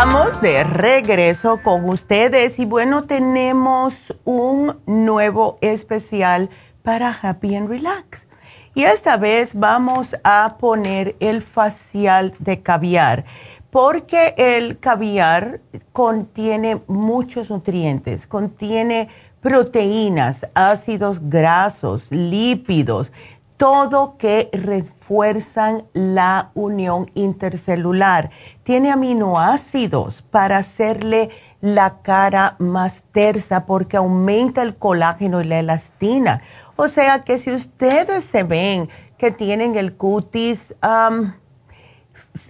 Estamos 0.00 0.40
de 0.40 0.62
regreso 0.62 1.60
con 1.60 1.88
ustedes 1.88 2.60
y 2.60 2.64
bueno, 2.64 3.02
tenemos 3.02 4.14
un 4.24 4.78
nuevo 4.86 5.58
especial 5.60 6.50
para 6.84 7.10
Happy 7.10 7.56
and 7.56 7.68
Relax. 7.68 8.28
Y 8.76 8.84
esta 8.84 9.16
vez 9.16 9.50
vamos 9.54 10.14
a 10.22 10.54
poner 10.60 11.16
el 11.18 11.42
facial 11.42 12.32
de 12.38 12.62
caviar, 12.62 13.24
porque 13.70 14.34
el 14.36 14.78
caviar 14.78 15.62
contiene 15.90 16.80
muchos 16.86 17.50
nutrientes, 17.50 18.28
contiene 18.28 19.08
proteínas, 19.40 20.46
ácidos 20.54 21.18
grasos, 21.28 22.02
lípidos, 22.10 23.10
todo 23.58 24.16
que 24.16 24.48
refuerzan 24.52 25.84
la 25.92 26.50
unión 26.54 27.10
intercelular. 27.14 28.30
Tiene 28.62 28.90
aminoácidos 28.90 30.22
para 30.30 30.56
hacerle 30.56 31.28
la 31.60 32.00
cara 32.02 32.54
más 32.58 33.02
tersa 33.12 33.66
porque 33.66 33.96
aumenta 33.96 34.62
el 34.62 34.76
colágeno 34.76 35.40
y 35.40 35.44
la 35.44 35.58
elastina. 35.58 36.40
O 36.76 36.88
sea 36.88 37.24
que 37.24 37.40
si 37.40 37.50
ustedes 37.50 38.24
se 38.24 38.44
ven 38.44 38.88
que 39.18 39.32
tienen 39.32 39.76
el 39.76 39.94
cutis, 39.96 40.74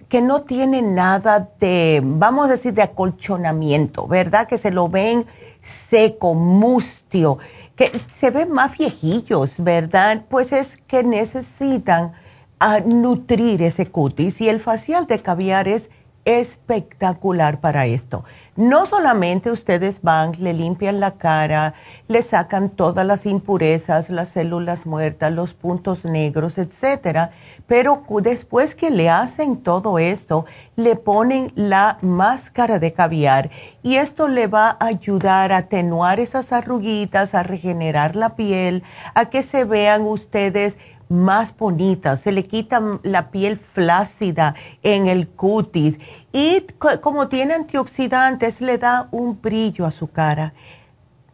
que 0.09 0.21
no 0.21 0.43
tiene 0.43 0.83
nada 0.83 1.49
de, 1.59 2.03
vamos 2.05 2.49
a 2.49 2.53
decir, 2.53 2.75
de 2.75 2.83
acolchonamiento, 2.83 4.07
¿verdad? 4.07 4.47
Que 4.47 4.59
se 4.59 4.71
lo 4.71 4.91
ven 4.91 5.25
seco, 5.63 6.35
mustio, 6.35 7.39
que 7.79 7.93
se 8.17 8.31
ven 8.31 8.51
más 8.51 8.77
viejillos, 8.77 9.55
¿verdad? 9.59 10.25
Pues 10.29 10.51
es 10.51 10.77
que 10.89 11.05
necesitan 11.05 12.13
ah, 12.59 12.81
nutrir 12.81 13.63
ese 13.63 13.87
cutis 13.87 14.41
y 14.41 14.49
el 14.49 14.59
facial 14.59 15.07
de 15.07 15.23
caviar 15.23 15.69
es 15.69 15.89
espectacular 16.29 17.59
para 17.59 17.87
esto. 17.87 18.23
No 18.55 18.85
solamente 18.85 19.51
ustedes 19.51 20.03
van, 20.03 20.33
le 20.41 20.53
limpian 20.53 21.01
la 21.01 21.13
cara, 21.13 21.73
le 22.07 22.23
sacan 22.23 22.69
todas 22.69 23.07
las 23.07 23.25
impurezas, 23.25 24.11
las 24.11 24.31
células 24.31 24.85
muertas, 24.85 25.33
los 25.33 25.55
puntos 25.55 26.05
negros, 26.05 26.59
etcétera, 26.59 27.31
pero 27.67 28.03
después 28.21 28.75
que 28.75 28.91
le 28.91 29.09
hacen 29.09 29.59
todo 29.63 29.99
esto, 29.99 30.45
le 30.77 30.97
ponen 30.97 31.51
la 31.55 31.97
máscara 32.03 32.79
de 32.79 32.93
caviar 32.93 33.51
y 33.83 33.97
esto 33.97 34.29
le 34.29 34.49
va 34.49 34.77
a 34.81 34.87
ayudar 34.87 35.53
a 35.53 35.59
atenuar 35.59 36.21
esas 36.21 36.53
arruguitas, 36.53 37.35
a 37.35 37.43
regenerar 37.43 38.17
la 38.17 38.37
piel, 38.37 38.83
a 39.15 39.27
que 39.27 39.43
se 39.43 39.65
vean 39.65 40.03
ustedes 40.03 40.77
más 41.09 41.57
bonitas, 41.57 42.21
se 42.21 42.33
le 42.33 42.45
quita 42.45 42.83
la 43.03 43.31
piel 43.31 43.59
flácida 43.59 44.55
en 44.83 45.07
el 45.07 45.29
cutis 45.29 45.99
y 46.33 46.67
como 47.01 47.29
tiene 47.29 47.55
antioxidantes, 47.55 48.61
le 48.61 48.79
da 48.79 49.09
un 49.11 49.41
brillo 49.41 49.87
a 49.87 49.91
su 49.91 50.11
cara. 50.11 50.53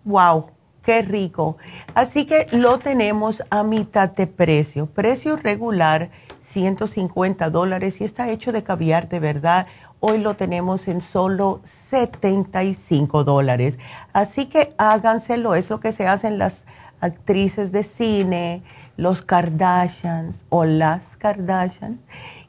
¡Wow! 0.05 0.51
¡Qué 0.83 1.03
rico! 1.03 1.57
Así 1.95 2.27
que 2.27 2.47
lo 2.53 2.79
tenemos 2.79 3.43
a 3.51 3.65
mitad 3.65 4.11
de 4.11 4.27
precio. 4.27 4.87
Precio 4.87 5.37
regular, 5.37 6.11
150 6.43 7.51
dólares 7.51 8.01
y 8.01 8.05
está 8.05 8.29
hecho 8.29 8.53
de 8.53 8.63
caviar 8.63 9.09
de 9.09 9.19
verdad. 9.19 9.67
Hoy 9.99 10.19
lo 10.19 10.35
tenemos 10.35 10.87
en 10.87 11.01
solo 11.01 11.61
75 11.65 13.25
dólares. 13.25 13.79
Así 14.13 14.47
que 14.47 14.75
háganselo, 14.77 15.55
es 15.55 15.71
lo 15.71 15.81
que 15.81 15.93
se 15.93 16.07
hacen 16.07 16.39
las 16.39 16.65
actrices 17.01 17.73
de 17.73 17.83
cine, 17.83 18.63
los 18.97 19.23
Kardashians 19.23 20.45
o 20.51 20.65
las 20.65 21.17
Kardashians. 21.17 21.99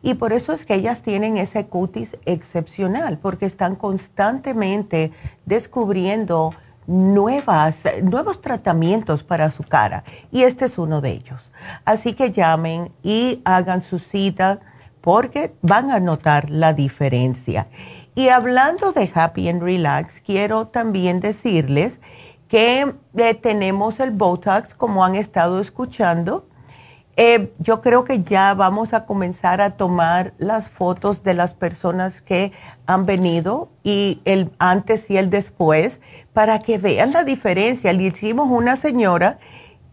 Y 0.05 0.13
por 0.13 0.33
eso 0.33 0.53
es 0.53 0.67
que 0.67 0.75
ellas 0.75 1.01
tienen 1.01 1.35
ese 1.37 1.65
cutis 1.65 2.15
excepcional, 2.25 3.17
porque 3.17 3.47
están 3.47 3.75
constantemente 3.75 5.11
descubriendo 5.47 6.53
nuevas, 6.85 7.81
nuevos 8.03 8.39
tratamientos 8.39 9.23
para 9.23 9.49
su 9.49 9.63
cara. 9.63 10.03
Y 10.31 10.43
este 10.43 10.65
es 10.65 10.77
uno 10.77 11.01
de 11.01 11.09
ellos. 11.09 11.41
Así 11.85 12.13
que 12.13 12.31
llamen 12.31 12.91
y 13.01 13.41
hagan 13.45 13.81
su 13.81 13.97
cita 13.97 14.59
porque 15.01 15.55
van 15.63 15.89
a 15.89 15.99
notar 15.99 16.51
la 16.51 16.73
diferencia. 16.73 17.65
Y 18.13 18.29
hablando 18.29 18.91
de 18.91 19.11
Happy 19.11 19.49
and 19.49 19.63
Relax, 19.63 20.21
quiero 20.21 20.67
también 20.67 21.19
decirles 21.19 21.97
que 22.47 22.93
eh, 23.17 23.33
tenemos 23.33 23.99
el 23.99 24.11
Botox, 24.11 24.75
como 24.75 25.03
han 25.03 25.15
estado 25.15 25.59
escuchando. 25.59 26.47
Eh, 27.17 27.53
yo 27.59 27.79
creo 27.79 28.03
que 28.03 28.23
ya 28.23 28.53
vamos 28.53 28.93
a 28.93 29.05
comenzar 29.05 29.61
a 29.61 29.71
tomar 29.71 30.33
las 30.37 30.69
fotos 30.69 31.23
de 31.23 31.33
las 31.33 31.53
personas 31.53 32.21
que 32.21 32.51
han 32.87 33.05
venido 33.05 33.69
y 33.83 34.21
el 34.25 34.51
antes 34.59 35.09
y 35.09 35.17
el 35.17 35.29
después 35.29 36.01
para 36.33 36.59
que 36.59 36.77
vean 36.77 37.13
la 37.13 37.23
diferencia. 37.23 37.93
Le 37.93 38.03
hicimos 38.03 38.49
una 38.49 38.75
señora 38.75 39.39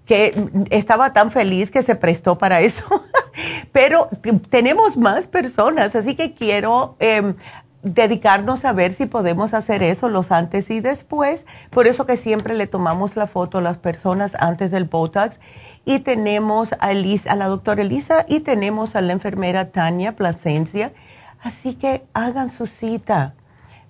que 0.05 0.51
estaba 0.71 1.13
tan 1.13 1.31
feliz 1.31 1.71
que 1.71 1.83
se 1.83 1.95
prestó 1.95 2.39
para 2.39 2.61
eso, 2.61 2.85
pero 3.73 4.09
tenemos 4.51 4.97
más 4.97 5.29
personas, 5.29 5.95
así 5.95 6.17
que 6.17 6.35
quiero 6.35 6.97
em, 6.99 7.37
dedicarnos 7.83 8.65
a 8.65 8.73
ver 8.73 8.95
si 8.95 9.07
podemos 9.07 9.55
hacer 9.55 9.83
eso 9.83 10.09
los 10.09 10.33
antes 10.33 10.71
y 10.71 10.81
después. 10.81 11.47
Por 11.71 11.87
eso 11.87 12.07
que 12.07 12.17
siempre 12.17 12.55
le 12.55 12.67
tomamos 12.67 13.17
la 13.17 13.27
foto 13.27 13.59
a 13.59 13.63
las 13.63 13.79
personas 13.79 14.35
antes 14.39 14.71
del 14.71 14.85
Botox. 14.85 15.39
Y 15.85 16.01
tenemos 16.01 16.71
a, 16.79 16.93
la 16.93 17.47
doctora 17.47 17.83
Elisa 17.83 18.25
y 18.29 18.41
tenemos 18.41 18.95
a 18.95 19.01
la 19.01 19.13
enfermera 19.13 19.71
Tania 19.71 20.17
Plasencia. 20.17 20.93
Así 21.43 21.75
que 21.75 22.05
hagan 22.13 22.51
su 22.51 22.67
cita. 22.67 23.35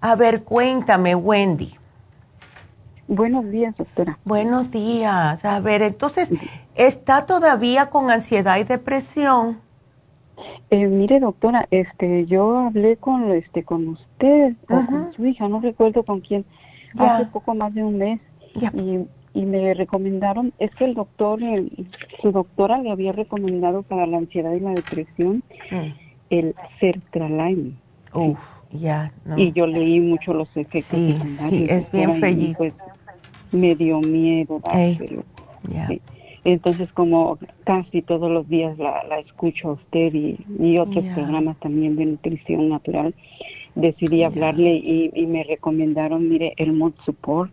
A 0.00 0.14
ver, 0.14 0.44
cuéntame, 0.44 1.14
Wendy. 1.14 1.76
Buenos 3.08 3.50
días, 3.50 3.76
doctora. 3.76 4.18
Buenos 4.24 4.70
días. 4.70 5.44
A 5.44 5.60
ver, 5.60 5.82
entonces, 5.82 6.28
¿está 6.76 7.26
todavía 7.26 7.90
con 7.90 8.10
ansiedad 8.10 8.58
y 8.58 8.64
depresión? 8.64 9.58
Eh, 10.70 10.86
mire, 10.86 11.20
doctora, 11.20 11.66
este, 11.70 12.26
yo 12.26 12.58
hablé 12.58 12.96
con, 12.96 13.32
este, 13.32 13.64
con 13.64 13.88
usted 13.88 14.54
o 14.68 14.86
con 14.86 15.12
su 15.12 15.26
hija, 15.26 15.48
no 15.48 15.60
recuerdo 15.60 16.02
con 16.02 16.20
quién, 16.20 16.44
hace 16.96 17.26
poco 17.26 17.54
más 17.54 17.74
de 17.74 17.84
un 17.84 17.98
mes 17.98 18.20
y, 18.74 19.06
y, 19.38 19.44
me 19.46 19.74
recomendaron, 19.74 20.52
es 20.58 20.74
que 20.74 20.84
el 20.84 20.94
doctor, 20.94 21.40
su 22.20 22.32
doctora 22.32 22.78
le 22.82 22.90
había 22.90 23.12
recomendado 23.12 23.82
para 23.82 24.06
la 24.06 24.18
ansiedad 24.18 24.52
y 24.52 24.60
la 24.60 24.70
depresión 24.70 25.42
mm. 25.70 25.92
el 26.30 26.54
sertraline. 26.80 27.76
Uf, 28.12 28.40
ya. 28.72 29.12
Y 29.36 29.52
yo 29.52 29.66
leí 29.66 30.00
mucho 30.00 30.34
los 30.34 30.48
efectos 30.56 30.98
sí, 30.98 31.16
Sí, 31.48 31.66
es 31.68 31.90
bien 31.92 32.16
feliz. 32.16 32.56
Pues, 32.56 32.74
me 33.52 33.74
dio 33.74 34.00
miedo. 34.00 34.60
Entonces, 36.44 36.90
como 36.92 37.38
casi 37.64 38.02
todos 38.02 38.30
los 38.30 38.48
días 38.48 38.78
la, 38.78 39.18
escucho 39.18 39.70
a 39.70 39.72
usted 39.72 40.14
y, 40.14 40.78
otros 40.78 41.04
programas 41.14 41.58
también 41.60 41.96
de 41.96 42.06
nutrición 42.06 42.68
natural, 42.68 43.14
decidí 43.74 44.22
hablarle 44.22 44.76
y, 44.76 45.26
me 45.26 45.44
recomendaron, 45.44 46.28
mire, 46.28 46.54
el 46.56 46.72
Mod 46.72 46.92
Support, 47.04 47.52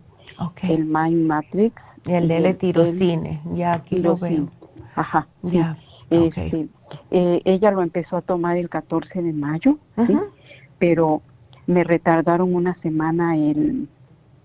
el 0.64 0.86
Mind 0.86 1.26
Matrix. 1.26 1.76
Y 2.06 2.14
el 2.14 2.32
L-tirocine, 2.32 3.42
ya 3.54 3.74
aquí 3.74 3.98
lo 3.98 4.18
veo. 4.18 4.50
Ajá. 4.96 5.28
Ya. 5.44 5.78
Este, 6.10 6.70
eh, 7.12 7.42
ella 7.44 7.72
lo 7.72 7.84
empezó 7.84 8.16
a 8.16 8.22
tomar 8.22 8.56
el 8.56 8.70
14 8.70 9.22
de 9.22 9.34
mayo, 9.34 9.78
pero 10.80 11.22
me 11.66 11.84
retardaron 11.84 12.56
una 12.56 12.76
semana 12.82 13.36
el, 13.36 13.90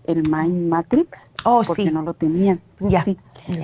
el 0.08 0.22
Mind 0.28 0.68
Matrix 0.68 1.08
oh, 1.44 1.62
porque 1.64 1.92
no 1.92 2.02
lo 2.02 2.14
tenían. 2.14 2.60
Ya 2.80 3.06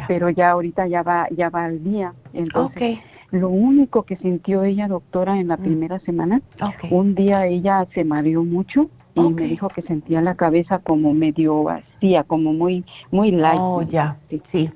pero 0.06 0.30
ya 0.30 0.50
ahorita 0.50 0.86
ya 0.86 1.02
va, 1.02 1.28
ya 1.30 1.50
va 1.50 1.64
al 1.64 1.82
día. 1.82 2.14
Entonces, 2.32 2.98
lo 3.30 3.48
único 3.48 4.04
que 4.04 4.16
sintió 4.16 4.62
ella, 4.62 4.88
doctora, 4.88 5.38
en 5.38 5.48
la 5.48 5.56
mm. 5.56 5.62
primera 5.62 5.98
semana, 6.00 6.42
un 6.90 7.14
día 7.14 7.46
ella 7.46 7.86
se 7.94 8.04
mareó 8.04 8.44
mucho 8.44 8.88
y 9.14 9.32
me 9.32 9.42
dijo 9.42 9.68
que 9.68 9.82
sentía 9.82 10.20
la 10.20 10.34
cabeza 10.34 10.78
como 10.78 11.12
medio 11.12 11.64
vacía, 11.64 12.24
como 12.24 12.52
muy, 12.52 12.84
muy 13.10 13.32
light. 13.32 13.58
Oh, 13.60 13.82
ya, 13.82 14.16
sí, 14.28 14.40
sí, 14.44 14.70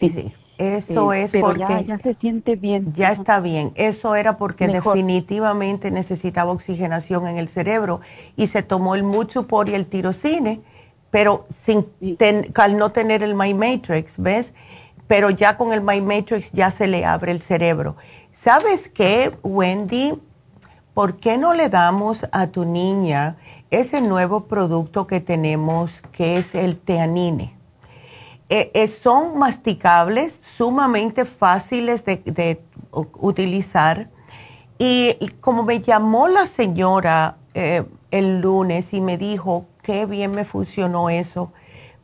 sí. 0.00 0.32
Eso 0.56 1.12
es 1.12 1.32
porque 1.32 1.84
ya, 1.86 1.98
se 1.98 2.14
siente 2.14 2.54
bien. 2.54 2.92
Ya 2.94 3.10
está 3.10 3.40
bien. 3.40 3.72
Eso 3.74 4.14
era 4.14 4.36
porque 4.36 4.68
definitivamente 4.68 5.90
necesitaba 5.90 6.52
oxigenación 6.52 7.26
en 7.26 7.38
el 7.38 7.48
cerebro 7.48 8.00
y 8.36 8.46
se 8.46 8.62
tomó 8.62 8.94
el 8.94 9.02
Muchupor 9.02 9.68
y 9.68 9.74
el 9.74 9.86
tirocine 9.86 10.60
pero 11.14 11.46
sin 11.64 11.86
al 12.56 12.76
no 12.76 12.90
tener 12.90 13.22
el 13.22 13.36
My 13.36 13.54
Matrix, 13.54 14.14
¿ves? 14.18 14.52
Pero 15.06 15.30
ya 15.30 15.56
con 15.56 15.72
el 15.72 15.80
My 15.80 16.00
Matrix 16.00 16.50
ya 16.50 16.72
se 16.72 16.88
le 16.88 17.04
abre 17.04 17.30
el 17.30 17.40
cerebro. 17.40 17.94
¿Sabes 18.32 18.88
qué, 18.88 19.32
Wendy? 19.44 20.20
¿Por 20.92 21.20
qué 21.20 21.38
no 21.38 21.54
le 21.54 21.68
damos 21.68 22.26
a 22.32 22.48
tu 22.48 22.64
niña 22.64 23.36
ese 23.70 24.00
nuevo 24.00 24.46
producto 24.46 25.06
que 25.06 25.20
tenemos 25.20 25.92
que 26.10 26.36
es 26.36 26.52
el 26.56 26.76
teanine? 26.78 27.54
Eh, 28.48 28.72
eh, 28.74 28.88
son 28.88 29.38
masticables, 29.38 30.40
sumamente 30.56 31.26
fáciles 31.26 32.04
de, 32.04 32.60
utilizar. 32.90 34.08
Y, 34.78 35.16
como 35.40 35.62
me 35.62 35.80
llamó 35.80 36.26
la 36.26 36.48
señora 36.48 37.36
eh, 37.54 37.84
el 38.10 38.40
lunes 38.40 38.92
y 38.92 39.00
me 39.00 39.16
dijo 39.16 39.66
qué 39.84 40.06
bien 40.06 40.32
me 40.32 40.44
funcionó 40.44 41.10
eso 41.10 41.52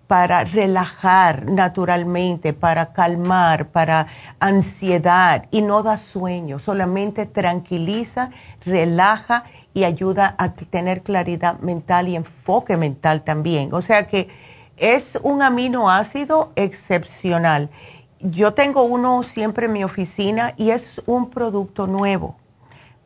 para 0.07 0.45
relajar 0.45 1.47
naturalmente, 1.47 2.53
para 2.53 2.93
calmar, 2.93 3.69
para 3.69 4.07
ansiedad 4.39 5.47
y 5.51 5.63
no 5.63 5.83
da 5.83 5.99
sueño, 5.99 6.59
solamente 6.59 7.27
tranquiliza, 7.27 8.31
relaja 8.65 9.45
y 9.73 9.85
ayuda 9.85 10.35
a 10.37 10.53
tener 10.53 11.03
claridad 11.03 11.61
mental 11.61 12.09
y 12.09 12.17
enfoque 12.17 12.77
mental 12.77 13.23
también. 13.23 13.73
O 13.73 13.83
sea 13.83 14.07
que 14.07 14.29
es 14.77 15.19
un 15.23 15.43
aminoácido 15.43 16.53
excepcional. 16.57 17.71
Yo 18.19 18.53
tengo 18.53 18.83
uno 18.83 19.23
siempre 19.23 19.67
en 19.67 19.73
mi 19.73 19.85
oficina 19.85 20.55
y 20.57 20.71
es 20.71 21.01
un 21.07 21.31
producto 21.31 21.87
nuevo. 21.87 22.37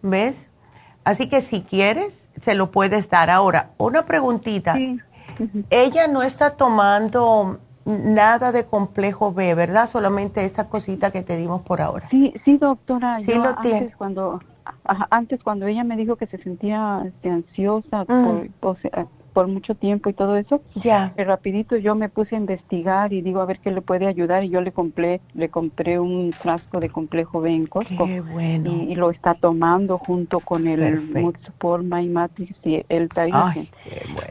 ¿Ves? 0.01 0.49
Así 1.05 1.29
que 1.29 1.41
si 1.41 1.63
quieres, 1.63 2.27
se 2.41 2.55
lo 2.55 2.71
puedes 2.71 3.09
dar. 3.11 3.31
Ahora, 3.31 3.71
una 3.79 4.07
preguntita. 4.07 4.77
Ella 5.71 6.09
no 6.09 6.23
está 6.23 6.57
tomando 6.57 7.59
nada 7.85 8.53
de 8.53 8.65
complejo 8.65 9.33
B, 9.33 9.55
¿verdad? 9.55 9.89
Solamente 9.89 10.45
esa 10.45 10.69
cosita 10.69 11.11
que 11.11 11.23
te 11.23 11.37
dimos 11.37 11.63
por 11.63 11.81
ahora. 11.81 12.09
Sí, 12.11 12.33
sí, 12.45 12.57
doctora. 12.57 13.21
Sí 13.21 13.35
lo 13.35 13.49
antes 13.49 13.95
cuando 13.97 14.41
antes 15.11 15.43
cuando 15.43 15.67
ella 15.67 15.85
me 15.85 15.97
dijo 15.97 16.17
que 16.17 16.27
se 16.27 16.39
sentía 16.39 17.03
este, 17.05 17.31
ansiosa 17.31 18.05
por, 18.61 18.79
por 19.35 19.49
mucho 19.49 19.75
tiempo 19.75 20.09
y 20.09 20.15
todo 20.15 20.37
eso, 20.37 20.63
ya. 20.77 21.13
Eh, 21.17 21.25
rapidito 21.25 21.77
yo 21.77 21.95
me 21.95 22.09
puse 22.09 22.37
a 22.37 22.39
investigar 22.39 23.13
y 23.13 23.21
digo 23.21 23.41
a 23.41 23.45
ver 23.45 23.59
qué 23.59 23.71
le 23.71 23.83
puede 23.83 24.07
ayudar 24.07 24.45
y 24.45 24.49
yo 24.49 24.61
le 24.61 24.73
compré 24.73 25.21
le 25.35 25.49
compré 25.49 25.99
un 25.99 26.33
frasco 26.33 26.81
de 26.81 26.89
complejo 26.89 27.41
B 27.41 27.51
en 27.51 27.67
Costco 27.67 28.07
qué 28.07 28.21
bueno. 28.21 28.71
y, 28.71 28.95
lo 28.95 29.11
está 29.11 29.35
tomando 29.35 29.99
junto 29.99 30.39
con 30.39 30.69
el 30.69 31.01
Mood 31.13 31.35
Support 31.45 31.85
My 31.85 32.09
Matrix 32.09 32.55
y 32.65 32.85
el 32.89 33.09
Tyrosin. 33.09 33.67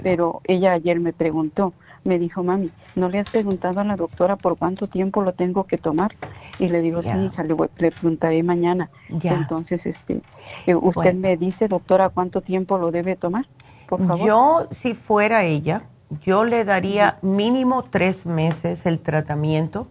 Pero 0.01 0.41
ella 0.45 0.71
ayer 0.71 1.01
me 1.01 1.11
preguntó, 1.11 1.73
me 2.05 2.19
dijo, 2.19 2.43
mami, 2.43 2.69
¿no 2.95 3.09
le 3.09 3.19
has 3.19 3.29
preguntado 3.29 3.79
a 3.79 3.83
la 3.83 3.95
doctora 3.95 4.35
por 4.35 4.57
cuánto 4.57 4.87
tiempo 4.87 5.21
lo 5.21 5.33
tengo 5.33 5.65
que 5.65 5.77
tomar? 5.77 6.15
Y 6.59 6.69
le 6.69 6.81
digo, 6.81 7.01
sí, 7.01 7.09
hija, 7.09 7.43
le, 7.43 7.55
le, 7.77 7.91
preguntaré 7.91 8.41
mañana. 8.43 8.89
Entonces, 9.09 9.85
este, 9.85 10.21
eh, 10.65 10.75
usted 10.75 11.13
me 11.13 11.37
dice, 11.37 11.67
doctora, 11.67 12.09
¿cuánto 12.09 12.41
tiempo 12.41 12.77
lo 12.77 12.91
debe 12.91 13.15
tomar? 13.15 13.45
Yo, 14.25 14.67
si 14.71 14.93
fuera 14.93 15.43
ella, 15.43 15.83
yo 16.21 16.43
le 16.43 16.65
daría 16.65 17.17
mínimo 17.21 17.83
tres 17.83 18.25
meses 18.25 18.85
el 18.85 18.99
tratamiento 18.99 19.87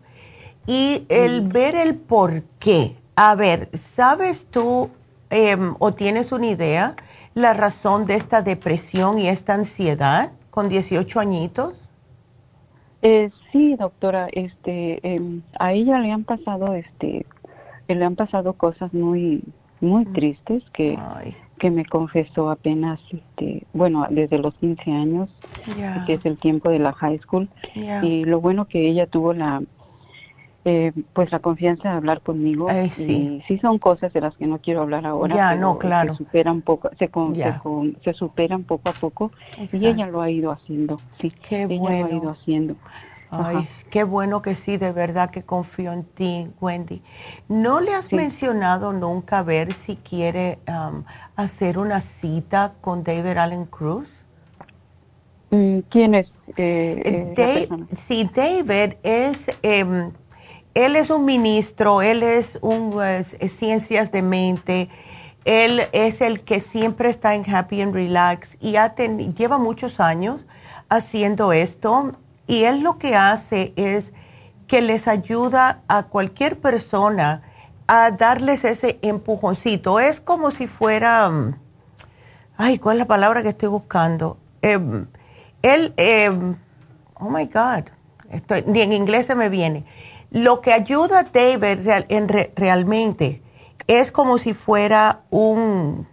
y 0.67 1.05
el 1.09 1.49
ver 1.49 1.75
el 1.75 1.97
por 1.97 2.43
qué. 2.59 2.97
A 3.17 3.35
ver, 3.35 3.69
¿sabes 3.75 4.47
tú 4.47 4.91
em, 5.31 5.75
o 5.79 5.93
tienes 5.93 6.33
una 6.33 6.47
idea 6.47 6.97
la 7.35 7.55
razón 7.55 8.07
de 8.07 8.15
esta 8.15 8.43
depresión 8.43 9.19
y 9.19 9.29
esta 9.29 9.55
ansiedad 9.55 10.33
con 10.51 10.69
18 10.69 11.21
añitos? 11.21 11.75
Eh, 13.03 13.31
sí, 13.51 13.75
doctora, 13.77 14.29
este, 14.33 15.01
em, 15.03 15.43
a 15.59 15.73
ella 15.73 15.99
le 15.99 16.13
han 16.13 16.25
pasado, 16.25 16.75
este, 16.75 17.27
le 17.89 18.05
han 18.05 18.15
pasado 18.15 18.53
cosas 18.53 18.95
muy, 18.95 19.43
muy 19.81 20.05
mm. 20.05 20.13
tristes 20.13 20.63
que 20.73 20.97
que 21.63 21.71
me 21.71 21.85
confesó 21.85 22.51
apenas, 22.51 22.99
este, 23.13 23.63
bueno, 23.73 24.05
desde 24.11 24.37
los 24.37 24.53
15 24.55 24.91
años, 24.91 25.33
que 26.07 26.15
es 26.15 26.27
el 26.27 26.37
tiempo 26.37 26.71
de 26.71 26.81
la 26.81 26.93
high 26.93 27.21
school. 27.21 27.49
Y 28.03 28.25
lo 28.25 28.41
bueno 28.41 28.65
que 28.65 28.85
ella 28.85 29.07
tuvo 29.07 29.33
la, 29.33 29.63
eh, 30.65 30.91
pues 31.13 31.31
la 31.31 31.39
confianza 31.39 31.91
de 31.91 31.95
hablar 31.95 32.21
conmigo. 32.21 32.67
sí. 32.97 33.13
Y 33.13 33.43
sí 33.47 33.59
son 33.59 33.79
cosas 33.79 34.13
de 34.13 34.21
las 34.21 34.37
que 34.37 34.49
no 34.49 34.59
quiero 34.59 34.83
hablar 34.83 35.07
ahora. 35.07 35.37
Ya, 35.37 35.55
no, 35.55 35.79
claro. 35.79 36.15
Se 36.15 36.25
superan 36.25 36.63
poco, 36.63 36.91
se, 36.99 37.09
se, 38.03 38.13
superan 38.13 38.65
poco 38.65 38.91
a 38.91 38.93
poco. 38.95 39.31
Y 39.73 39.87
ella 39.87 40.09
lo 40.09 40.21
ha 40.21 40.33
ido 40.33 40.51
haciendo, 40.51 41.01
sí. 41.21 41.33
Qué 41.49 41.63
ella 41.63 41.79
bueno. 41.79 42.09
lo 42.09 42.13
ha 42.13 42.17
ido 42.17 42.31
haciendo. 42.31 42.75
Ay, 43.35 43.67
qué 43.89 44.05
bueno 44.05 44.43
que 44.43 44.55
sí, 44.55 44.77
de 44.77 44.93
verdad 44.93 45.31
que 45.31 45.43
confío 45.43 45.91
en 45.93 46.05
ti, 46.05 46.51
Wendy. 46.61 47.01
¿No 47.49 47.81
le 47.81 47.95
has 47.95 48.13
mencionado 48.13 48.93
nunca 48.93 49.39
a 49.39 49.43
ver 49.43 49.73
si 49.73 49.97
quiere 49.97 50.59
um, 50.69 51.05
hacer 51.35 51.79
una 51.79 52.01
cita 52.01 52.75
con 52.83 53.03
David 53.03 53.39
Allen 53.39 53.65
Cruz? 53.65 54.07
Mm, 55.51 55.79
¿Quién 55.89 56.15
es? 56.15 56.31
Eh, 56.59 57.35
eh 57.35 57.69
sí, 58.07 58.29
David 58.35 58.97
es, 59.03 59.47
em, 59.63 60.11
él 60.75 60.97
es 60.97 61.09
un 61.09 61.25
ministro, 61.25 62.03
él 62.03 62.23
es 62.23 62.59
un 62.61 62.93
ciencias 63.49 64.13
de 64.13 64.21
mente, 64.21 64.91
él 65.47 65.81
es 65.93 66.21
el 66.21 66.43
que 66.43 66.61
siempre 66.61 67.09
está 67.09 67.35
en 67.35 67.49
Happy 67.51 67.81
and 67.81 67.95
Relax 67.95 68.59
y 68.61 68.75
lleva 69.37 69.57
muchos 69.57 70.01
años 70.01 70.45
haciendo 70.91 71.55
esto 71.55 72.13
y 72.47 72.65
él 72.65 72.81
lo 72.83 72.99
que 72.99 73.17
hace 73.17 73.73
es 73.77 74.13
que 74.67 74.81
les 74.81 75.07
ayuda 75.07 75.83
a 75.89 76.05
cualquier 76.05 76.59
persona 76.59 77.43
a 77.87 78.11
darles 78.11 78.65
ese 78.65 78.99
empujoncito. 79.03 80.01
Es 80.01 80.21
como 80.21 80.51
si 80.51 80.67
fuera, 80.67 81.29
mm, 81.29 81.57
ay, 82.57 82.79
¿cuál 82.79 82.97
es 82.97 83.01
la 83.01 83.07
palabra 83.07 83.43
que 83.43 83.51
estoy 83.51 83.69
buscando? 83.69 84.39
Em, 84.63 85.07
él, 85.63 85.93
em, 85.97 86.55
oh 87.15 87.29
my 87.29 87.45
God, 87.47 87.91
estoy, 88.31 88.65
ni 88.67 88.81
en 88.81 88.93
inglés 88.93 89.27
se 89.27 89.35
me 89.35 89.49
viene. 89.49 89.85
Lo 90.31 90.61
que 90.63 90.73
ayuda 90.73 91.21
a 91.21 91.23
David 91.25 91.87
en 92.09 92.29
realmente 92.57 93.43
es 93.87 94.11
como 94.11 94.39
si 94.39 94.55
fuera 94.55 95.21
un, 95.31 96.09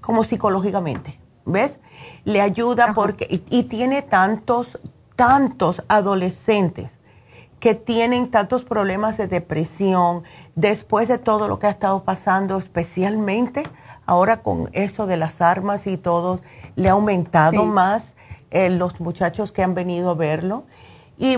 como 0.00 0.24
psicológicamente, 0.24 1.20
¿ves? 1.44 1.80
Le 2.24 2.40
ayuda 2.40 2.94
porque, 2.94 3.42
y 3.50 3.64
tiene 3.64 4.00
tantos 4.00 4.78
tantos 5.16 5.82
adolescentes 5.88 6.90
que 7.60 7.74
tienen 7.74 8.30
tantos 8.30 8.62
problemas 8.62 9.16
de 9.16 9.26
depresión 9.26 10.22
después 10.54 11.08
de 11.08 11.18
todo 11.18 11.48
lo 11.48 11.58
que 11.58 11.66
ha 11.66 11.70
estado 11.70 12.04
pasando, 12.04 12.58
especialmente 12.58 13.62
ahora 14.06 14.42
con 14.42 14.68
eso 14.72 15.06
de 15.06 15.16
las 15.16 15.40
armas 15.40 15.86
y 15.86 15.96
todo, 15.96 16.40
le 16.76 16.88
ha 16.88 16.92
aumentado 16.92 17.64
más 17.64 18.14
eh, 18.50 18.68
los 18.68 19.00
muchachos 19.00 19.50
que 19.50 19.62
han 19.62 19.74
venido 19.74 20.10
a 20.10 20.14
verlo. 20.14 20.64
Y 21.16 21.36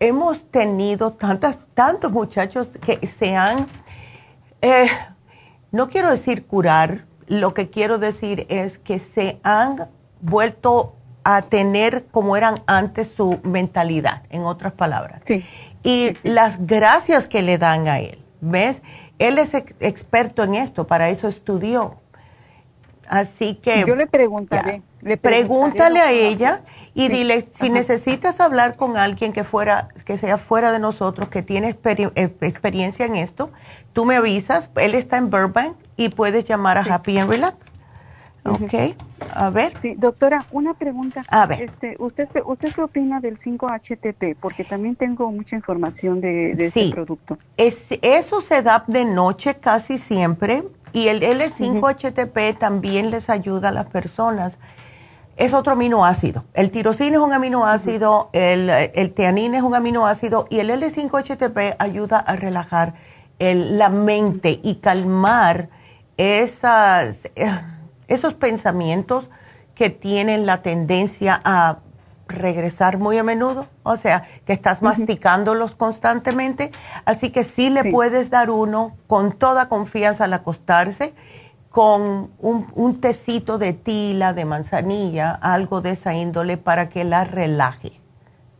hemos 0.00 0.44
tenido 0.50 1.12
tantas, 1.12 1.68
tantos 1.74 2.12
muchachos 2.12 2.68
que 2.80 3.06
se 3.06 3.36
han, 3.36 3.68
eh, 4.62 4.88
no 5.70 5.88
quiero 5.88 6.10
decir 6.10 6.46
curar, 6.46 7.04
lo 7.26 7.54
que 7.54 7.70
quiero 7.70 7.98
decir 7.98 8.46
es 8.48 8.78
que 8.78 8.98
se 8.98 9.38
han 9.42 9.90
vuelto 10.20 10.94
a 11.24 11.42
tener 11.42 12.06
como 12.10 12.36
eran 12.36 12.56
antes 12.66 13.08
su 13.08 13.40
mentalidad, 13.42 14.22
en 14.30 14.42
otras 14.42 14.72
palabras. 14.72 15.22
Y 15.82 16.16
las 16.22 16.66
gracias 16.66 17.28
que 17.28 17.42
le 17.42 17.58
dan 17.58 17.88
a 17.88 18.00
él, 18.00 18.18
¿ves? 18.40 18.82
Él 19.18 19.38
es 19.38 19.54
experto 19.54 20.42
en 20.42 20.54
esto, 20.54 20.86
para 20.86 21.08
eso 21.10 21.28
estudió. 21.28 21.96
Así 23.08 23.56
que... 23.56 23.84
Yo 23.86 23.94
le 23.94 24.06
preguntaré. 24.06 24.82
pregúntale 25.20 26.00
a 26.00 26.12
ella 26.12 26.62
y 26.94 27.08
dile, 27.08 27.48
si 27.52 27.68
necesitas 27.68 28.40
hablar 28.40 28.76
con 28.76 28.96
alguien 28.96 29.32
que, 29.32 29.44
fuera, 29.44 29.88
que 30.04 30.18
sea 30.18 30.38
fuera 30.38 30.72
de 30.72 30.78
nosotros, 30.78 31.28
que 31.28 31.42
tiene 31.42 31.76
eh, 31.84 32.34
experiencia 32.40 33.06
en 33.06 33.16
esto, 33.16 33.50
tú 33.92 34.04
me 34.04 34.16
avisas, 34.16 34.70
él 34.76 34.94
está 34.94 35.18
en 35.18 35.30
Burbank 35.30 35.76
y 35.96 36.08
puedes 36.08 36.44
llamar 36.44 36.78
a 36.78 36.82
Happy 36.82 37.18
and 37.18 37.30
Relax. 37.30 37.56
Ok, 38.44 38.96
a 39.34 39.50
ver. 39.50 39.72
Sí, 39.82 39.94
doctora, 39.96 40.46
una 40.52 40.74
pregunta. 40.74 41.22
A 41.28 41.46
ver. 41.46 41.62
Este, 41.62 41.96
¿usted, 41.98 42.28
¿Usted 42.44 42.72
qué 42.74 42.82
opina 42.82 43.20
del 43.20 43.38
5-HTP? 43.40 44.36
Porque 44.40 44.64
también 44.64 44.96
tengo 44.96 45.30
mucha 45.30 45.56
información 45.56 46.20
de, 46.20 46.54
de 46.54 46.66
este 46.66 46.90
producto. 46.90 47.38
Es, 47.56 47.86
eso 48.02 48.40
se 48.40 48.62
da 48.62 48.84
de 48.86 49.04
noche 49.04 49.54
casi 49.56 49.98
siempre 49.98 50.64
y 50.92 51.08
el 51.08 51.22
L5-HTP 51.22 52.58
también 52.58 53.10
les 53.10 53.30
ayuda 53.30 53.68
a 53.68 53.72
las 53.72 53.86
personas. 53.86 54.58
Es 55.36 55.54
otro 55.54 55.72
aminoácido. 55.72 56.44
El 56.52 56.70
tirosina 56.70 57.16
es 57.16 57.22
un 57.22 57.32
aminoácido, 57.32 58.28
el, 58.32 58.68
el 58.68 59.12
teanina 59.12 59.56
es 59.56 59.62
un 59.62 59.74
aminoácido 59.74 60.46
y 60.50 60.58
el 60.58 60.70
L5-HTP 60.70 61.76
ayuda 61.78 62.18
a 62.18 62.36
relajar 62.36 62.94
el, 63.38 63.78
la 63.78 63.88
mente 63.88 64.60
y 64.62 64.76
calmar 64.76 65.68
esas... 66.16 67.24
Eh, 67.34 67.50
esos 68.12 68.34
pensamientos 68.34 69.30
que 69.74 69.90
tienen 69.90 70.46
la 70.46 70.62
tendencia 70.62 71.40
a 71.44 71.78
regresar 72.28 72.98
muy 72.98 73.18
a 73.18 73.22
menudo, 73.22 73.66
o 73.82 73.96
sea, 73.96 74.24
que 74.46 74.52
estás 74.52 74.80
masticándolos 74.82 75.74
constantemente, 75.74 76.70
así 77.04 77.30
que 77.30 77.44
sí 77.44 77.68
le 77.68 77.90
puedes 77.90 78.30
dar 78.30 78.50
uno 78.50 78.96
con 79.06 79.32
toda 79.32 79.68
confianza 79.68 80.24
al 80.24 80.32
acostarse, 80.32 81.14
con 81.68 82.30
un, 82.38 83.00
tecito 83.00 83.58
de 83.58 83.72
tila, 83.72 84.34
de 84.34 84.44
manzanilla, 84.44 85.30
algo 85.30 85.80
de 85.80 85.92
esa 85.92 86.14
índole 86.14 86.58
para 86.58 86.90
que 86.90 87.02
la 87.02 87.24
relaje. 87.24 87.92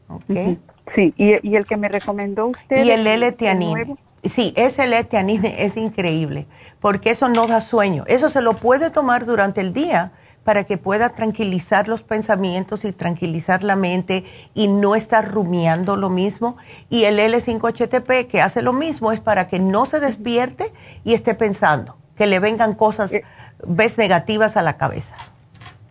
¿Ok? 0.09 0.59
Sí, 0.95 1.15
y, 1.17 1.55
el 1.55 1.67
que 1.67 1.77
me 1.77 1.89
recomendó 1.89 2.47
usted. 2.47 2.85
Y 2.85 2.91
el 2.91 3.07
L-teanine. 3.07 3.97
Sí, 4.25 4.53
ese 4.57 4.85
L-teanine 4.85 5.65
es 5.65 5.77
increíble 5.77 6.47
porque 6.81 7.11
eso 7.11 7.29
no 7.29 7.47
da 7.47 7.61
sueño. 7.61 8.05
Eso 8.07 8.31
se 8.31 8.41
lo 8.43 8.55
puede 8.55 8.91
tomar 8.91 9.27
durante 9.27 9.61
el 9.61 9.73
día 9.73 10.13
para 10.45 10.65
que 10.65 10.79
pueda 10.79 11.11
tranquilizar 11.11 11.89
los 11.89 12.03
pensamientos 12.03 12.85
y 12.85 12.93
tranquilizar 12.93 13.63
la 13.63 13.77
mente 13.77 14.25
y 14.55 14.69
no 14.69 14.95
estar 14.95 15.31
rumiando 15.31 15.97
lo 15.97 16.09
mismo. 16.09 16.57
Y 16.89 17.05
el 17.05 17.19
L5HTP 17.19 18.27
que 18.27 18.41
hace 18.41 18.63
lo 18.63 18.73
mismo 18.73 19.13
es 19.13 19.21
para 19.21 19.49
que 19.49 19.59
no 19.59 19.87
se 19.87 20.01
despierte 20.01 20.73
y 21.05 21.15
esté 21.15 21.35
pensando, 21.35 21.97
que 22.17 22.27
le 22.27 22.41
vengan 22.41 22.75
cosas, 22.75 23.13
eh. 23.13 23.25
ves, 23.67 23.99
negativas 23.99 24.57
a 24.57 24.63
la 24.63 24.77
cabeza. 24.77 25.17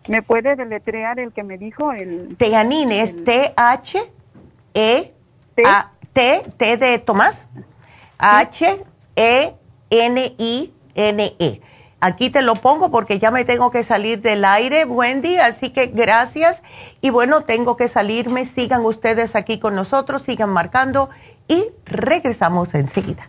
¿Me 0.08 0.22
puede 0.22 0.56
deletrear 0.56 1.18
el 1.20 1.32
que 1.32 1.42
me 1.44 1.58
dijo? 1.58 1.92
El, 1.92 2.36
Teanine 2.36 3.02
es 3.02 3.24
T-H-E-A-T, 3.24 4.02
T 6.56 6.76
de 6.76 6.98
Tomás, 6.98 7.46
H-E-N-I 8.22 9.54
N-E. 10.94 11.60
aquí 12.00 12.30
te 12.30 12.42
lo 12.42 12.54
pongo 12.54 12.90
porque 12.90 13.18
ya 13.18 13.32
me 13.32 13.44
tengo 13.44 13.72
que 13.72 13.82
salir 13.82 14.22
del 14.22 14.44
aire, 14.44 14.84
Wendy, 14.84 15.38
así 15.38 15.70
que 15.70 15.86
gracias. 15.86 16.62
Y 17.00 17.10
bueno, 17.10 17.42
tengo 17.42 17.76
que 17.76 17.88
salirme, 17.88 18.46
sigan 18.46 18.84
ustedes 18.84 19.34
aquí 19.34 19.58
con 19.58 19.74
nosotros, 19.74 20.22
sigan 20.22 20.50
marcando 20.50 21.10
y 21.48 21.66
regresamos 21.84 22.74
enseguida. 22.74 23.28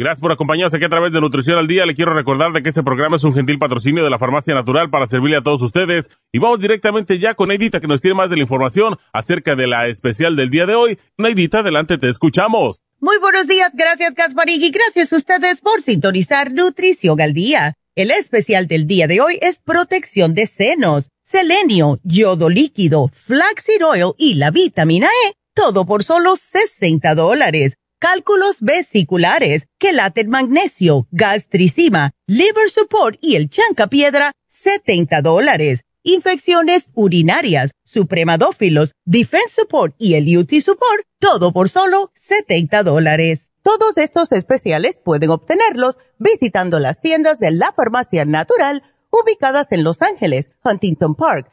Gracias 0.00 0.22
por 0.22 0.32
acompañarnos 0.32 0.72
aquí 0.72 0.86
a 0.86 0.88
través 0.88 1.12
de 1.12 1.20
Nutrición 1.20 1.58
al 1.58 1.66
Día. 1.66 1.84
Le 1.84 1.94
quiero 1.94 2.14
recordar 2.14 2.52
de 2.52 2.62
que 2.62 2.70
este 2.70 2.82
programa 2.82 3.16
es 3.16 3.24
un 3.24 3.34
gentil 3.34 3.58
patrocinio 3.58 4.02
de 4.02 4.08
la 4.08 4.18
Farmacia 4.18 4.54
Natural 4.54 4.88
para 4.88 5.06
servirle 5.06 5.36
a 5.36 5.42
todos 5.42 5.60
ustedes. 5.60 6.08
Y 6.32 6.38
vamos 6.38 6.58
directamente 6.58 7.18
ya 7.18 7.34
con 7.34 7.50
Neidita 7.50 7.80
que 7.80 7.86
nos 7.86 8.00
tiene 8.00 8.14
más 8.14 8.30
de 8.30 8.36
la 8.36 8.42
información 8.44 8.96
acerca 9.12 9.56
de 9.56 9.66
la 9.66 9.88
especial 9.88 10.36
del 10.36 10.48
día 10.48 10.64
de 10.64 10.74
hoy. 10.74 10.98
Neidita, 11.18 11.58
adelante, 11.58 11.98
te 11.98 12.08
escuchamos. 12.08 12.80
Muy 12.98 13.18
buenos 13.18 13.46
días, 13.46 13.72
gracias 13.74 14.14
Gasparín 14.14 14.62
y 14.62 14.70
gracias 14.70 15.12
a 15.12 15.18
ustedes 15.18 15.60
por 15.60 15.82
sintonizar 15.82 16.50
Nutrición 16.50 17.20
al 17.20 17.34
Día. 17.34 17.74
El 17.94 18.10
especial 18.10 18.68
del 18.68 18.86
día 18.86 19.06
de 19.06 19.20
hoy 19.20 19.38
es 19.42 19.58
protección 19.58 20.32
de 20.32 20.46
senos, 20.46 21.10
selenio, 21.24 22.00
yodo 22.04 22.48
líquido, 22.48 23.10
flaxseed 23.12 23.84
oil 23.84 24.14
y 24.16 24.36
la 24.36 24.50
vitamina 24.50 25.08
E, 25.26 25.34
todo 25.54 25.84
por 25.84 26.04
solo 26.04 26.36
60 26.36 27.14
dólares 27.14 27.76
cálculos 28.00 28.56
vesiculares, 28.60 29.68
quelate 29.78 30.24
magnesio, 30.24 31.06
gastricima, 31.12 32.10
liver 32.26 32.70
support 32.70 33.18
y 33.20 33.36
el 33.36 33.48
chancapiedra, 33.50 34.32
70 34.48 35.22
dólares. 35.22 35.82
Infecciones 36.02 36.90
urinarias, 36.94 37.72
supremadófilos, 37.84 38.92
defense 39.04 39.50
support 39.54 39.94
y 39.98 40.14
el 40.14 40.34
UT 40.36 40.50
support, 40.64 41.04
todo 41.18 41.52
por 41.52 41.68
solo 41.68 42.10
70 42.14 42.82
dólares. 42.82 43.52
Todos 43.62 43.98
estos 43.98 44.32
especiales 44.32 44.98
pueden 45.04 45.28
obtenerlos 45.28 45.98
visitando 46.18 46.80
las 46.80 47.02
tiendas 47.02 47.38
de 47.38 47.50
la 47.50 47.72
farmacia 47.72 48.24
natural 48.24 48.82
ubicadas 49.10 49.72
en 49.72 49.84
Los 49.84 50.00
Ángeles, 50.00 50.48
Huntington 50.64 51.14
Park, 51.16 51.52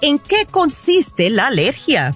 ¿En 0.00 0.18
qué 0.18 0.46
consiste 0.46 1.28
la 1.28 1.48
alergia? 1.48 2.14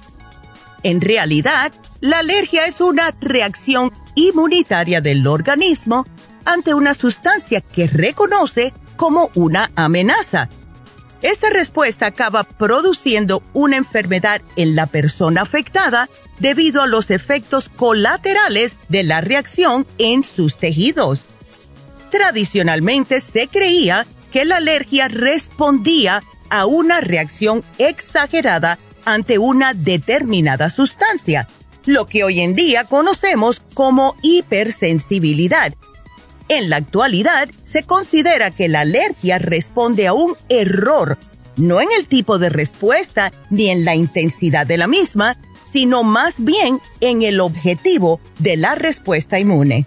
En 0.85 1.01
realidad, 1.01 1.73
la 2.01 2.19
alergia 2.19 2.67
es 2.67 2.81
una 2.81 3.13
reacción 3.21 3.93
inmunitaria 4.15 5.01
del 5.01 5.27
organismo 5.27 6.07
ante 6.45 6.75
una 6.75 6.95
sustancia 6.95 7.61
que 7.61 7.89
reconoce 7.89 8.73
como 8.97 9.31
una 9.35 9.71
amenaza. 9.75 10.49
Esta 11.23 11.51
respuesta 11.51 12.07
acaba 12.07 12.45
produciendo 12.45 13.43
una 13.53 13.77
enfermedad 13.77 14.43
en 14.57 14.75
la 14.75 14.87
persona 14.87 15.43
afectada 15.43 16.09
debido 16.39 16.83
a 16.83 16.89
los 16.89 17.11
efectos 17.11 17.69
colaterales 17.69 18.77
de 18.89 19.05
la 19.05 19.21
reacción 19.21 19.87
en 19.99 20.25
sus 20.25 20.57
tejidos. 20.57 21.23
Tradicionalmente 22.11 23.21
se 23.21 23.49
creía 23.49 24.07
que 24.33 24.45
la 24.45 24.57
alergia 24.57 25.09
respondía 25.09 26.23
a 26.53 26.67
una 26.67 27.01
reacción 27.01 27.65
exagerada 27.79 28.79
ante 29.07 29.39
una 29.39 29.73
determinada 29.73 30.69
sustancia, 30.69 31.49
lo 31.87 32.07
que 32.07 32.25
hoy 32.25 32.41
en 32.41 32.55
día 32.55 32.85
conocemos 32.85 33.63
como 33.73 34.17
hipersensibilidad. 34.21 35.73
En 36.49 36.69
la 36.69 36.77
actualidad 36.77 37.49
se 37.65 37.85
considera 37.85 38.51
que 38.51 38.69
la 38.69 38.81
alergia 38.81 39.39
responde 39.39 40.07
a 40.07 40.13
un 40.13 40.35
error, 40.51 41.19
no 41.57 41.81
en 41.81 41.89
el 41.99 42.07
tipo 42.07 42.39
de 42.39 42.51
respuesta 42.51 43.33
ni 43.49 43.71
en 43.71 43.87
la 43.87 43.95
intensidad 43.95 44.67
de 44.67 44.77
la 44.77 44.87
misma, 44.87 45.39
sino 45.73 46.03
más 46.03 46.35
bien 46.37 46.81
en 47.01 47.23
el 47.23 47.41
objetivo 47.41 48.21
de 48.41 48.59
la 48.59 48.75
respuesta 48.75 49.39
inmune. 49.39 49.87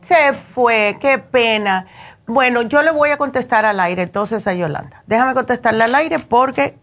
Se 0.01 0.33
fue, 0.33 0.97
qué 0.99 1.17
pena. 1.17 1.87
Bueno, 2.27 2.63
yo 2.63 2.81
le 2.83 2.91
voy 2.91 3.09
a 3.09 3.17
contestar 3.17 3.65
al 3.65 3.79
aire 3.79 4.03
entonces 4.03 4.45
a 4.47 4.53
Yolanda. 4.53 5.01
Déjame 5.07 5.33
contestarle 5.33 5.85
al 5.85 5.95
aire 5.95 6.19
porque 6.19 6.77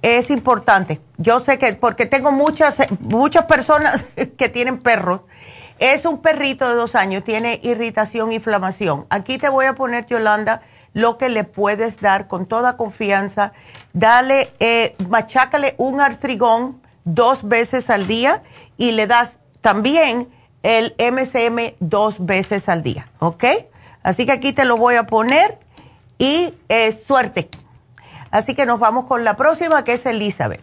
es 0.00 0.30
importante. 0.30 1.02
Yo 1.18 1.40
sé 1.40 1.58
que, 1.58 1.74
porque 1.74 2.06
tengo 2.06 2.32
muchas, 2.32 2.78
muchas 3.00 3.44
personas 3.44 4.06
que 4.38 4.48
tienen 4.48 4.78
perros. 4.78 5.20
Es 5.78 6.06
un 6.06 6.22
perrito 6.22 6.66
de 6.66 6.76
dos 6.76 6.94
años, 6.94 7.24
tiene 7.24 7.60
irritación, 7.62 8.32
inflamación. 8.32 9.04
Aquí 9.10 9.36
te 9.36 9.50
voy 9.50 9.66
a 9.66 9.74
poner, 9.74 10.06
Yolanda, 10.06 10.62
lo 10.94 11.18
que 11.18 11.28
le 11.28 11.44
puedes 11.44 12.00
dar 12.00 12.26
con 12.26 12.46
toda 12.46 12.78
confianza. 12.78 13.52
Dale, 13.92 14.48
eh, 14.60 14.96
machácale 15.10 15.74
un 15.76 16.00
artrigón 16.00 16.80
dos 17.04 17.46
veces 17.46 17.90
al 17.90 18.06
día 18.06 18.42
y 18.78 18.92
le 18.92 19.06
das 19.06 19.40
también 19.60 20.28
el 20.62 20.94
MCM 20.98 21.74
dos 21.80 22.24
veces 22.24 22.68
al 22.68 22.82
día, 22.82 23.08
¿ok? 23.18 23.44
Así 24.02 24.26
que 24.26 24.32
aquí 24.32 24.52
te 24.52 24.64
lo 24.64 24.76
voy 24.76 24.96
a 24.96 25.04
poner 25.04 25.58
y 26.18 26.54
eh, 26.68 26.92
suerte. 26.92 27.48
Así 28.30 28.54
que 28.54 28.66
nos 28.66 28.80
vamos 28.80 29.06
con 29.06 29.24
la 29.24 29.36
próxima 29.36 29.84
que 29.84 29.94
es 29.94 30.06
Elizabeth. 30.06 30.60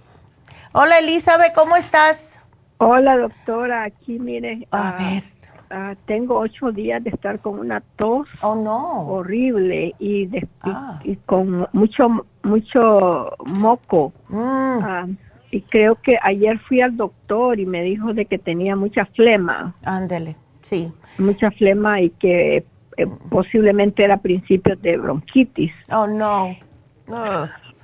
Hola 0.73 0.99
Elizabeth, 0.99 1.53
¿cómo 1.53 1.75
estás? 1.75 2.29
Hola 2.77 3.17
doctora, 3.17 3.83
aquí 3.83 4.19
mire. 4.19 4.67
A 4.71 4.89
ah, 4.89 4.95
ver. 4.97 5.23
Ah, 5.71 5.95
tengo 6.05 6.39
ocho 6.39 6.71
días 6.71 7.03
de 7.03 7.11
estar 7.11 7.39
con 7.39 7.59
una 7.59 7.81
tos 7.95 8.27
oh, 8.41 8.55
no. 8.55 9.07
horrible 9.07 9.93
y, 9.99 10.27
ah. 10.61 10.99
con 11.25 11.67
mucho 11.73 12.25
mucho 12.43 13.35
moco. 13.45 14.13
Mm 14.29 15.15
y 15.51 15.61
creo 15.61 15.95
que 15.95 16.17
ayer 16.21 16.59
fui 16.59 16.81
al 16.81 16.95
doctor 16.95 17.59
y 17.59 17.65
me 17.65 17.81
dijo 17.83 18.13
de 18.13 18.25
que 18.25 18.37
tenía 18.37 18.75
mucha 18.75 19.05
flema. 19.05 19.73
Ándele, 19.83 20.35
sí. 20.61 20.91
Mucha 21.17 21.51
flema 21.51 22.01
y 22.01 22.11
que 22.11 22.63
eh, 22.97 23.07
posiblemente 23.29 24.03
era 24.03 24.17
principio 24.17 24.75
de 24.75 24.97
bronquitis. 24.97 25.71
Oh, 25.91 26.05
no. 26.05 26.55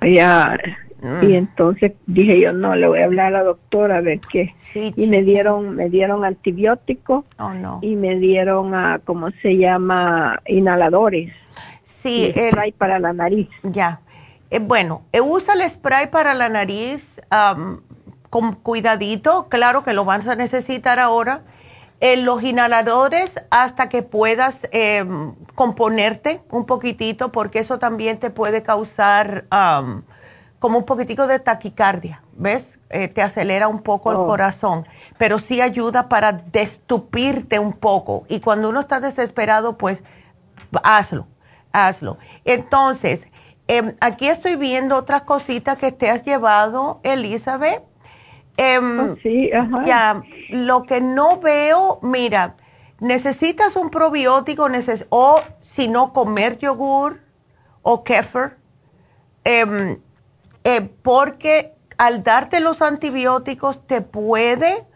Ya, 0.02 0.58
mm. 1.02 1.24
Y 1.24 1.34
entonces 1.34 1.92
dije 2.06 2.38
yo, 2.40 2.52
no, 2.52 2.76
le 2.76 2.86
voy 2.86 3.00
a 3.00 3.06
hablar 3.06 3.26
a 3.28 3.38
la 3.38 3.42
doctora 3.42 3.98
a 3.98 4.00
ver 4.00 4.20
qué. 4.20 4.54
y 4.74 5.06
me 5.06 5.22
dieron, 5.22 5.74
me 5.74 5.88
dieron 5.88 6.24
antibióticos 6.24 7.24
oh, 7.38 7.52
no. 7.52 7.80
y 7.82 7.96
me 7.96 8.16
dieron, 8.16 8.74
a, 8.74 9.00
¿cómo 9.04 9.30
se 9.42 9.56
llama? 9.56 10.40
Inhaladores. 10.46 11.32
Sí, 11.84 12.32
el, 12.34 12.72
para 12.74 12.98
la 12.98 13.12
nariz. 13.12 13.48
Ya. 13.64 14.00
Eh, 14.50 14.58
bueno, 14.58 15.02
eh, 15.12 15.20
usa 15.20 15.54
el 15.54 15.68
spray 15.68 16.08
para 16.08 16.34
la 16.34 16.48
nariz 16.48 17.20
con 18.30 18.54
cuidadito, 18.54 19.48
claro 19.48 19.82
que 19.82 19.92
lo 19.92 20.04
vas 20.04 20.26
a 20.28 20.36
necesitar 20.36 20.98
ahora. 20.98 21.42
En 21.98 22.26
los 22.26 22.42
inhaladores 22.42 23.42
hasta 23.50 23.88
que 23.88 24.02
puedas 24.02 24.60
em, 24.70 25.34
componerte 25.54 26.42
un 26.50 26.66
poquitito, 26.66 27.32
porque 27.32 27.60
eso 27.60 27.78
también 27.78 28.18
te 28.18 28.28
puede 28.28 28.62
causar 28.62 29.46
como 30.58 30.78
un 30.78 30.84
poquitico 30.84 31.26
de 31.26 31.38
taquicardia, 31.38 32.22
¿ves? 32.32 32.78
Eh, 32.90 33.08
te 33.08 33.20
acelera 33.20 33.68
un 33.68 33.80
poco 33.82 34.10
el 34.10 34.18
oh. 34.18 34.26
corazón, 34.26 34.86
pero 35.18 35.38
sí 35.38 35.60
ayuda 35.60 36.08
para 36.08 36.32
destupirte 36.32 37.58
un 37.58 37.72
poco. 37.72 38.24
Y 38.28 38.40
cuando 38.40 38.68
uno 38.68 38.80
está 38.80 39.00
desesperado, 39.00 39.76
pues 39.76 40.02
hazlo, 40.82 41.26
hazlo. 41.72 42.18
Entonces, 42.44 43.26
Em, 43.68 43.96
aquí 44.00 44.28
estoy 44.28 44.56
viendo 44.56 44.96
otras 44.96 45.22
cositas 45.22 45.76
que 45.76 45.90
te 45.92 46.08
has 46.08 46.22
llevado, 46.22 47.00
Elizabeth. 47.02 47.82
Em, 48.56 49.00
oh, 49.00 49.16
sí, 49.22 49.50
ajá. 49.52 49.84
Ya, 49.84 50.22
lo 50.50 50.84
que 50.84 51.00
no 51.00 51.40
veo, 51.40 51.98
mira, 52.02 52.56
necesitas 53.00 53.76
un 53.76 53.90
probiótico 53.90 54.68
o 55.10 55.40
si 55.62 55.88
no 55.88 56.12
comer 56.12 56.58
yogur 56.58 57.20
o 57.82 58.02
kefir, 58.02 58.56
em, 59.44 59.98
eh, 60.64 60.80
porque 61.02 61.74
al 61.98 62.22
darte 62.22 62.60
los 62.60 62.82
antibióticos 62.82 63.86
te 63.86 64.00
puede 64.00 64.86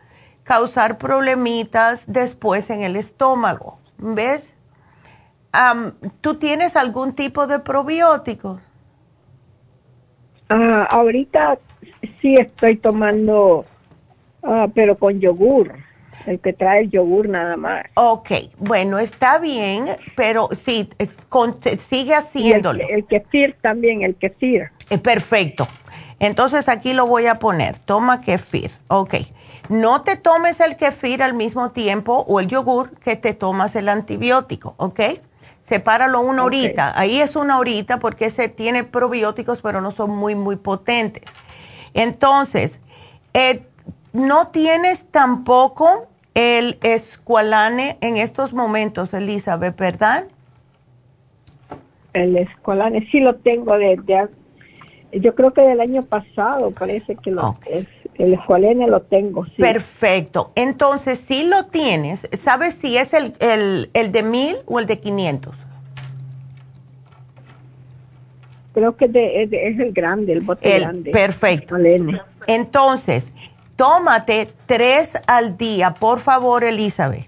causar 0.44 0.98
problemitas 0.98 2.02
después 2.06 2.70
en 2.70 2.82
el 2.82 2.96
estómago, 2.96 3.78
¿ves? 3.98 4.52
¿Tú 6.20 6.34
tienes 6.34 6.76
algún 6.76 7.14
tipo 7.14 7.46
de 7.46 7.58
probiótico? 7.58 8.60
Ah, 10.48 10.86
ahorita 10.90 11.58
sí 12.20 12.34
estoy 12.34 12.76
tomando, 12.76 13.64
ah, 14.42 14.66
pero 14.74 14.96
con 14.96 15.18
yogur, 15.18 15.74
el 16.26 16.40
que 16.40 16.52
trae 16.52 16.82
el 16.82 16.90
yogur 16.90 17.28
nada 17.28 17.56
más. 17.56 17.84
Ok, 17.94 18.30
bueno, 18.58 18.98
está 18.98 19.38
bien, 19.38 19.86
pero 20.16 20.48
sí, 20.56 20.88
sigue 21.88 22.14
haciéndolo. 22.14 22.84
el, 22.88 23.06
kefir 23.06 23.56
también, 23.60 24.02
el 24.02 24.16
kefir. 24.16 24.70
Eh, 24.90 24.98
perfecto. 24.98 25.66
Entonces 26.18 26.68
aquí 26.68 26.92
lo 26.92 27.06
voy 27.06 27.26
a 27.26 27.34
poner, 27.34 27.78
toma 27.78 28.20
kefir, 28.20 28.72
ok. 28.88 29.14
No 29.68 30.02
te 30.02 30.16
tomes 30.16 30.58
el 30.60 30.76
kefir 30.76 31.22
al 31.22 31.32
mismo 31.32 31.70
tiempo 31.70 32.24
o 32.26 32.40
el 32.40 32.48
yogur 32.48 32.98
que 32.98 33.14
te 33.14 33.34
tomas 33.34 33.76
el 33.76 33.88
antibiótico, 33.88 34.74
¿ok? 34.78 35.00
Sepáralo 35.70 36.20
una 36.20 36.42
horita. 36.42 36.92
Ahí 36.98 37.20
es 37.20 37.36
una 37.36 37.60
horita 37.60 38.00
porque 38.00 38.24
ese 38.24 38.48
tiene 38.48 38.82
probióticos, 38.82 39.62
pero 39.62 39.80
no 39.80 39.92
son 39.92 40.10
muy, 40.10 40.34
muy 40.34 40.56
potentes. 40.56 41.22
Entonces, 41.94 42.80
eh, 43.34 43.62
no 44.12 44.48
tienes 44.48 45.04
tampoco 45.12 46.08
el 46.34 46.76
escualane 46.82 47.98
en 48.00 48.16
estos 48.16 48.52
momentos, 48.52 49.14
Elizabeth, 49.14 49.76
¿verdad? 49.76 50.24
El 52.14 52.36
escualane 52.36 53.08
sí 53.12 53.20
lo 53.20 53.36
tengo 53.36 53.78
desde, 53.78 54.26
yo 55.12 55.36
creo 55.36 55.52
que 55.52 55.62
del 55.62 55.80
año 55.80 56.02
pasado, 56.02 56.72
parece 56.72 57.14
que 57.14 57.30
lo 57.30 57.56
es. 57.66 57.86
El 58.20 58.34
escualene 58.34 58.86
lo 58.86 59.00
tengo, 59.00 59.46
sí. 59.46 59.54
Perfecto. 59.56 60.52
Entonces, 60.54 61.18
si 61.18 61.48
lo 61.48 61.68
tienes, 61.68 62.28
¿sabes 62.38 62.74
si 62.74 62.98
es 62.98 63.14
el, 63.14 63.32
el, 63.94 64.12
de 64.12 64.22
mil 64.22 64.56
o 64.66 64.78
el 64.78 64.84
de 64.84 64.98
500? 64.98 65.56
Creo 68.74 68.94
que 68.94 69.06
es, 69.06 69.80
el 69.80 69.92
grande, 69.94 70.34
el 70.34 70.40
bote 70.40 70.80
grande. 70.80 71.10
Perfecto. 71.12 71.76
Entonces, 72.46 73.32
tómate 73.76 74.52
tres 74.66 75.14
al 75.26 75.56
día, 75.56 75.94
por 75.94 76.20
favor, 76.20 76.62
Elizabeth. 76.62 77.26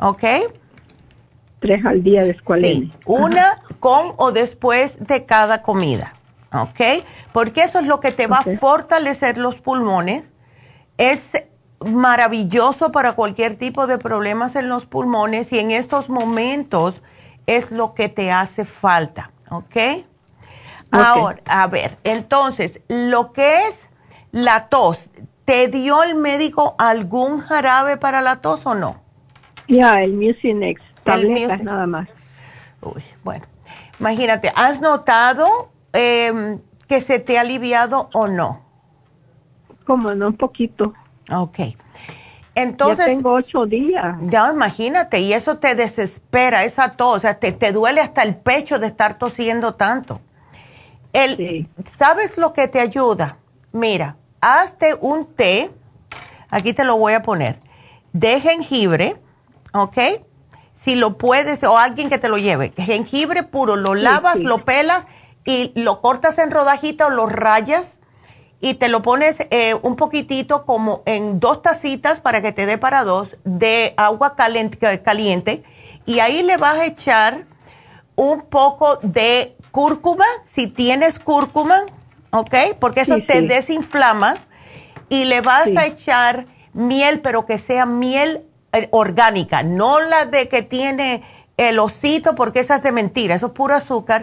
¿Ok? 0.00 0.24
Tres 1.58 1.84
al 1.84 2.02
día 2.02 2.24
de 2.24 2.30
escualene. 2.30 2.86
Sí, 2.86 2.92
una 3.04 3.60
con 3.80 4.14
o 4.16 4.32
después 4.32 4.96
de 4.98 5.26
cada 5.26 5.60
comida. 5.60 6.14
¿Ok? 6.52 7.04
Porque 7.32 7.62
eso 7.62 7.78
es 7.78 7.86
lo 7.86 8.00
que 8.00 8.12
te 8.12 8.26
va 8.26 8.38
a 8.38 8.56
fortalecer 8.58 9.38
los 9.38 9.56
pulmones. 9.56 10.24
Es 10.98 11.32
maravilloso 11.84 12.92
para 12.92 13.12
cualquier 13.12 13.56
tipo 13.56 13.86
de 13.86 13.98
problemas 13.98 14.54
en 14.56 14.68
los 14.68 14.86
pulmones 14.86 15.52
y 15.52 15.58
en 15.58 15.70
estos 15.70 16.08
momentos 16.08 17.02
es 17.46 17.70
lo 17.70 17.94
que 17.94 18.08
te 18.08 18.30
hace 18.30 18.64
falta, 18.64 19.32
¿ok? 19.48 19.64
okay. 19.64 20.06
Ahora, 20.90 21.40
a 21.46 21.66
ver, 21.68 21.98
entonces, 22.04 22.80
lo 22.88 23.32
que 23.32 23.66
es 23.68 23.88
la 24.32 24.68
tos, 24.68 24.98
¿te 25.44 25.68
dio 25.68 26.02
el 26.02 26.14
médico 26.14 26.74
algún 26.78 27.40
jarabe 27.40 27.96
para 27.96 28.20
la 28.20 28.36
tos 28.40 28.66
o 28.66 28.74
no? 28.74 29.00
Ya, 29.68 30.02
el 30.02 30.12
Mucinex, 30.14 30.82
tabletas 31.04 31.62
nada 31.62 31.86
más. 31.86 32.08
Uy, 32.82 33.02
bueno, 33.22 33.46
imagínate, 33.98 34.52
¿has 34.54 34.80
notado 34.80 35.70
em, 35.92 36.60
que 36.88 37.00
se 37.00 37.18
te 37.18 37.38
ha 37.38 37.42
aliviado 37.42 38.10
o 38.12 38.26
no? 38.26 38.62
Como 39.86 40.14
no, 40.14 40.28
un 40.28 40.36
poquito. 40.36 40.92
Ok. 41.30 41.58
Entonces, 42.54 43.06
ya 43.06 43.14
tengo 43.14 43.32
ocho 43.32 43.64
días. 43.66 44.16
Ya 44.22 44.50
imagínate, 44.52 45.20
y 45.20 45.32
eso 45.32 45.58
te 45.58 45.74
desespera, 45.74 46.64
esa 46.64 46.96
tos, 46.96 47.18
o 47.18 47.20
sea, 47.20 47.38
te, 47.38 47.52
te 47.52 47.72
duele 47.72 48.00
hasta 48.00 48.22
el 48.22 48.36
pecho 48.36 48.78
de 48.78 48.88
estar 48.88 49.18
tosiendo 49.18 49.74
tanto. 49.74 50.20
El, 51.12 51.68
¿Sabes 51.96 52.38
lo 52.38 52.52
que 52.52 52.68
te 52.68 52.80
ayuda? 52.80 53.38
Mira, 53.72 54.16
hazte 54.40 54.96
un 55.00 55.26
té, 55.26 55.70
aquí 56.50 56.72
te 56.72 56.84
lo 56.84 56.96
voy 56.96 57.14
a 57.14 57.22
poner, 57.22 57.58
de 58.12 58.40
jengibre, 58.40 59.16
¿ok? 59.72 59.98
Si 60.74 60.94
lo 60.94 61.18
puedes, 61.18 61.62
o 61.62 61.78
alguien 61.78 62.08
que 62.08 62.18
te 62.18 62.28
lo 62.28 62.38
lleve, 62.38 62.72
jengibre 62.76 63.42
puro, 63.42 63.76
lo 63.76 63.94
lavas, 63.94 64.40
lo 64.40 64.64
pelas 64.64 65.06
y 65.44 65.72
lo 65.74 66.00
cortas 66.00 66.38
en 66.38 66.50
rodajita 66.50 67.06
o 67.06 67.10
lo 67.10 67.26
rayas 67.26 67.98
y 68.60 68.74
te 68.74 68.88
lo 68.88 69.02
pones 69.02 69.36
eh, 69.50 69.74
un 69.82 69.96
poquitito 69.96 70.66
como 70.66 71.02
en 71.06 71.40
dos 71.40 71.62
tacitas 71.62 72.20
para 72.20 72.42
que 72.42 72.52
te 72.52 72.66
dé 72.66 72.78
para 72.78 73.04
dos 73.04 73.36
de 73.44 73.94
agua 73.96 74.36
caliente, 74.36 75.00
caliente 75.02 75.62
y 76.04 76.20
ahí 76.20 76.42
le 76.42 76.56
vas 76.56 76.76
a 76.76 76.86
echar 76.86 77.46
un 78.16 78.42
poco 78.42 78.98
de 79.02 79.56
cúrcuma, 79.70 80.26
si 80.46 80.66
tienes 80.66 81.18
cúrcuma, 81.18 81.76
¿ok? 82.32 82.54
Porque 82.78 83.00
eso 83.02 83.16
te 83.26 83.42
desinflama 83.42 84.34
y 85.08 85.24
le 85.24 85.40
vas 85.40 85.68
a 85.76 85.86
echar 85.86 86.46
miel, 86.72 87.20
pero 87.20 87.46
que 87.46 87.58
sea 87.58 87.86
miel 87.86 88.44
eh, 88.72 88.88
orgánica, 88.92 89.62
no 89.62 90.00
la 90.00 90.26
de 90.26 90.48
que 90.48 90.62
tiene 90.62 91.22
el 91.56 91.78
osito, 91.78 92.34
porque 92.34 92.60
esa 92.60 92.76
es 92.76 92.82
de 92.82 92.92
mentira, 92.92 93.34
eso 93.34 93.46
es 93.46 93.52
puro 93.52 93.74
azúcar. 93.74 94.22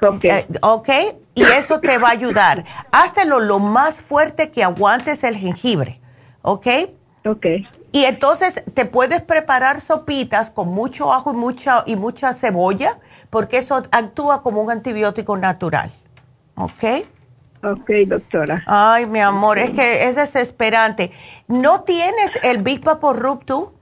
Ok. 0.00 0.24
Eh, 0.24 0.46
ok, 0.60 0.88
y 1.34 1.42
eso 1.42 1.80
te 1.80 1.98
va 1.98 2.08
a 2.08 2.12
ayudar. 2.12 2.64
Háztelo 2.92 3.40
lo 3.40 3.58
más 3.58 4.00
fuerte 4.00 4.50
que 4.50 4.62
aguantes 4.64 5.24
el 5.24 5.36
jengibre, 5.36 6.00
¿ok? 6.42 6.66
Ok. 7.26 7.46
Y 7.92 8.04
entonces 8.04 8.62
te 8.74 8.84
puedes 8.84 9.22
preparar 9.22 9.80
sopitas 9.80 10.50
con 10.50 10.68
mucho 10.68 11.12
ajo 11.12 11.32
y 11.32 11.36
mucha, 11.36 11.84
y 11.86 11.96
mucha 11.96 12.34
cebolla 12.34 12.98
porque 13.30 13.58
eso 13.58 13.82
actúa 13.90 14.42
como 14.42 14.60
un 14.60 14.70
antibiótico 14.70 15.36
natural. 15.36 15.90
¿Ok? 16.56 16.84
Ok, 17.62 17.90
doctora. 18.06 18.62
Ay, 18.66 19.06
mi 19.06 19.20
amor, 19.20 19.58
es 19.58 19.70
que 19.70 20.04
es 20.06 20.16
desesperante. 20.16 21.12
¿No 21.48 21.82
tienes 21.82 22.38
el 22.42 22.62
Big 22.62 22.82
por 22.82 23.18
Rub 23.18 23.44
tú? 23.44 23.72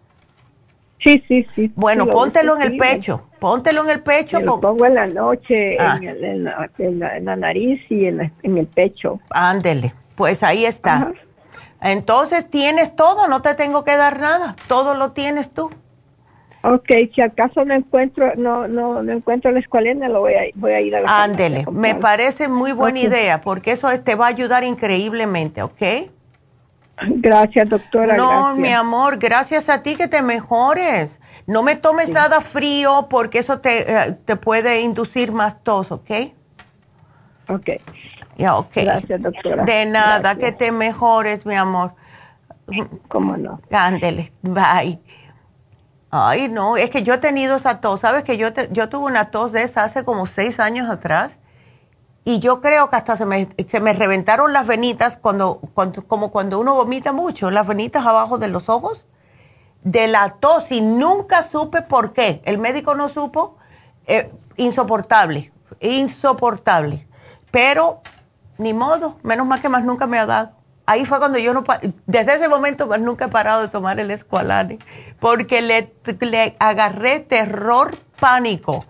Sí, 1.01 1.23
sí, 1.27 1.47
sí. 1.55 1.73
Bueno, 1.75 2.07
póntelo 2.07 2.57
en 2.57 2.63
el 2.63 2.77
pecho. 2.77 3.27
Póntelo 3.43 3.83
en 3.83 3.91
el 3.91 4.01
pecho. 4.05 4.41
lo 4.41 4.61
pongo 4.61 4.87
en 4.87 4.95
la 4.95 5.07
noche, 5.09 5.77
ah. 5.81 5.99
en, 6.01 7.01
la, 7.01 7.37
nariz 7.37 7.81
y 7.91 8.07
en, 8.07 8.31
el 8.45 8.67
pecho. 8.69 9.19
Ándele, 9.31 9.93
pues 10.15 10.45
ahí 10.45 10.65
está. 10.65 11.13
Entonces 11.81 12.49
tienes 12.49 12.95
todo, 12.95 13.27
no 13.27 13.43
te 13.43 13.57
tengo 13.57 13.83
que 13.83 13.97
dar 13.97 14.21
nada. 14.21 14.55
Todo 14.69 14.95
lo 14.95 15.11
tienes 15.11 15.51
tú. 15.51 15.73
Ok, 16.63 16.89
si 17.13 17.21
acaso 17.21 17.65
no 17.65 17.75
encuentro, 17.75 18.37
no, 18.37 18.69
no, 18.69 19.03
no 19.03 19.13
encuentro 19.13 19.51
la 19.51 19.59
escualena, 19.59 20.09
lo 20.09 20.21
voy 20.21 20.35
a, 20.35 20.43
voy 20.55 20.73
a 20.75 20.81
ir 20.81 20.95
a 20.95 21.01
la 21.01 21.25
Ándele, 21.25 21.67
me 21.73 21.97
parece 21.97 22.47
muy 22.47 22.71
buena 22.71 23.01
idea, 23.01 23.41
porque 23.41 23.73
eso 23.73 23.89
te 24.05 24.15
va 24.15 24.27
a 24.27 24.29
ayudar 24.29 24.63
increíblemente, 24.63 25.63
¿ok? 25.65 25.83
Gracias, 27.09 27.69
doctora. 27.69 28.17
No, 28.17 28.55
mi 28.55 28.73
amor, 28.73 29.19
gracias 29.19 29.69
a 29.69 29.83
ti 29.83 29.97
que 29.97 30.07
te 30.07 30.23
mejores. 30.23 31.21
No 31.47 31.63
me 31.63 31.77
tomes 31.77 32.11
nada 32.11 32.41
frío 32.41 33.09
porque 33.11 33.39
eso 33.39 33.61
te, 33.61 33.93
eh, 33.93 34.13
te 34.25 34.37
puede 34.37 34.81
inducir 34.81 35.33
más 35.33 35.63
tos, 35.63 35.91
¿ok? 35.91 36.11
Ok. 37.49 37.71
Ya, 38.39 38.57
ok. 38.57 38.73
Gracias, 38.77 39.23
doctora. 39.23 39.65
De 39.65 39.87
nada, 39.87 40.37
que 40.37 40.53
te 40.53 40.73
mejores, 40.73 41.45
mi 41.45 41.55
amor. 41.55 41.95
¿Cómo 43.09 43.37
no? 43.37 43.61
Ándele, 43.71 44.33
bye. 44.43 45.01
Ay, 46.11 46.49
no, 46.49 46.77
es 46.77 46.91
que 46.91 47.03
yo 47.03 47.15
he 47.15 47.19
tenido 47.19 47.57
esa 47.57 47.81
tos. 47.81 48.01
Sabes 48.01 48.23
que 48.23 48.37
yo, 48.37 48.49
yo 48.71 48.89
tuve 48.89 49.07
una 49.07 49.31
tos 49.31 49.51
de 49.51 49.63
esa 49.63 49.85
hace 49.85 50.05
como 50.05 50.27
seis 50.27 50.61
años 50.61 50.89
atrás 50.91 51.39
y 52.25 52.39
yo 52.39 52.61
creo 52.61 52.89
que 52.91 52.97
hasta 52.97 53.17
se 53.17 53.27
me, 53.27 53.49
se 53.69 53.81
me 53.81 53.93
reventaron 53.95 54.53
las 54.53 54.67
venitas 54.67 55.17
cuando, 55.17 55.61
cuando, 55.75 56.07
como 56.07 56.31
cuando 56.31 56.61
uno 56.61 56.75
vomita 56.75 57.13
mucho, 57.13 57.51
las 57.51 57.67
venitas 57.67 58.07
abajo 58.07 58.39
de 58.39 58.49
los 58.49 58.69
ojos, 58.69 59.07
de 59.85 60.09
la 60.09 60.37
tos 60.41 60.71
y 60.71 60.81
nunca 60.81 61.43
supe 61.43 61.83
por 61.83 62.13
qué. 62.13 62.41
El 62.45 62.59
médico 62.59 62.95
no 62.95 63.09
supo, 63.09 63.59
eh, 64.07 64.31
insoportable, 64.57 65.53
insoportable. 65.81 67.07
Pero 67.51 68.01
ni 68.59 68.73
modo, 68.73 69.19
menos 69.23 69.47
mal 69.47 69.61
que 69.61 69.69
más 69.69 69.85
nunca 69.85 70.07
me 70.07 70.19
ha 70.19 70.27
dado 70.27 70.63
ahí 70.87 71.07
fue 71.07 71.19
cuando 71.19 71.39
yo 71.39 71.55
no, 71.55 71.65
desde 72.07 72.35
ese 72.35 72.49
momento 72.49 72.87
pues 72.87 73.01
nunca 73.01 73.27
he 73.27 73.29
parado 73.29 73.63
de 73.63 73.69
tomar 73.69 74.01
el 74.01 74.11
escualane, 74.11 74.79
porque 75.21 75.63
le, 75.63 75.93
le 76.21 76.57
agarré 76.59 77.21
terror, 77.21 77.97
pánico. 78.19 78.85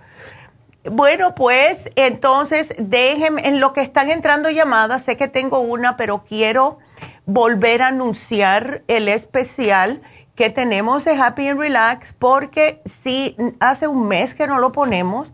Bueno, 0.85 1.35
pues 1.35 1.91
entonces 1.95 2.75
déjenme, 2.79 3.47
en 3.47 3.61
lo 3.61 3.73
que 3.73 3.83
están 3.83 4.11
entrando 4.11 4.51
llamadas, 4.51 5.05
sé 5.05 5.17
que 5.17 5.29
tengo 5.29 5.61
una, 5.61 5.97
pero 5.97 6.25
quiero 6.25 6.79
volver 7.25 7.83
a 7.83 7.89
anunciar 7.89 8.83
el 8.89 9.09
especial 9.09 10.03
que 10.35 10.51
tenemos 10.51 11.05
de 11.05 11.13
Happy 11.13 11.49
and 11.49 11.61
Relax, 11.61 12.15
porque 12.19 12.83
sí, 13.03 13.37
hace 13.61 13.87
un 13.87 14.09
mes 14.09 14.35
que 14.35 14.47
no 14.47 14.59
lo 14.59 14.73
ponemos 14.73 15.29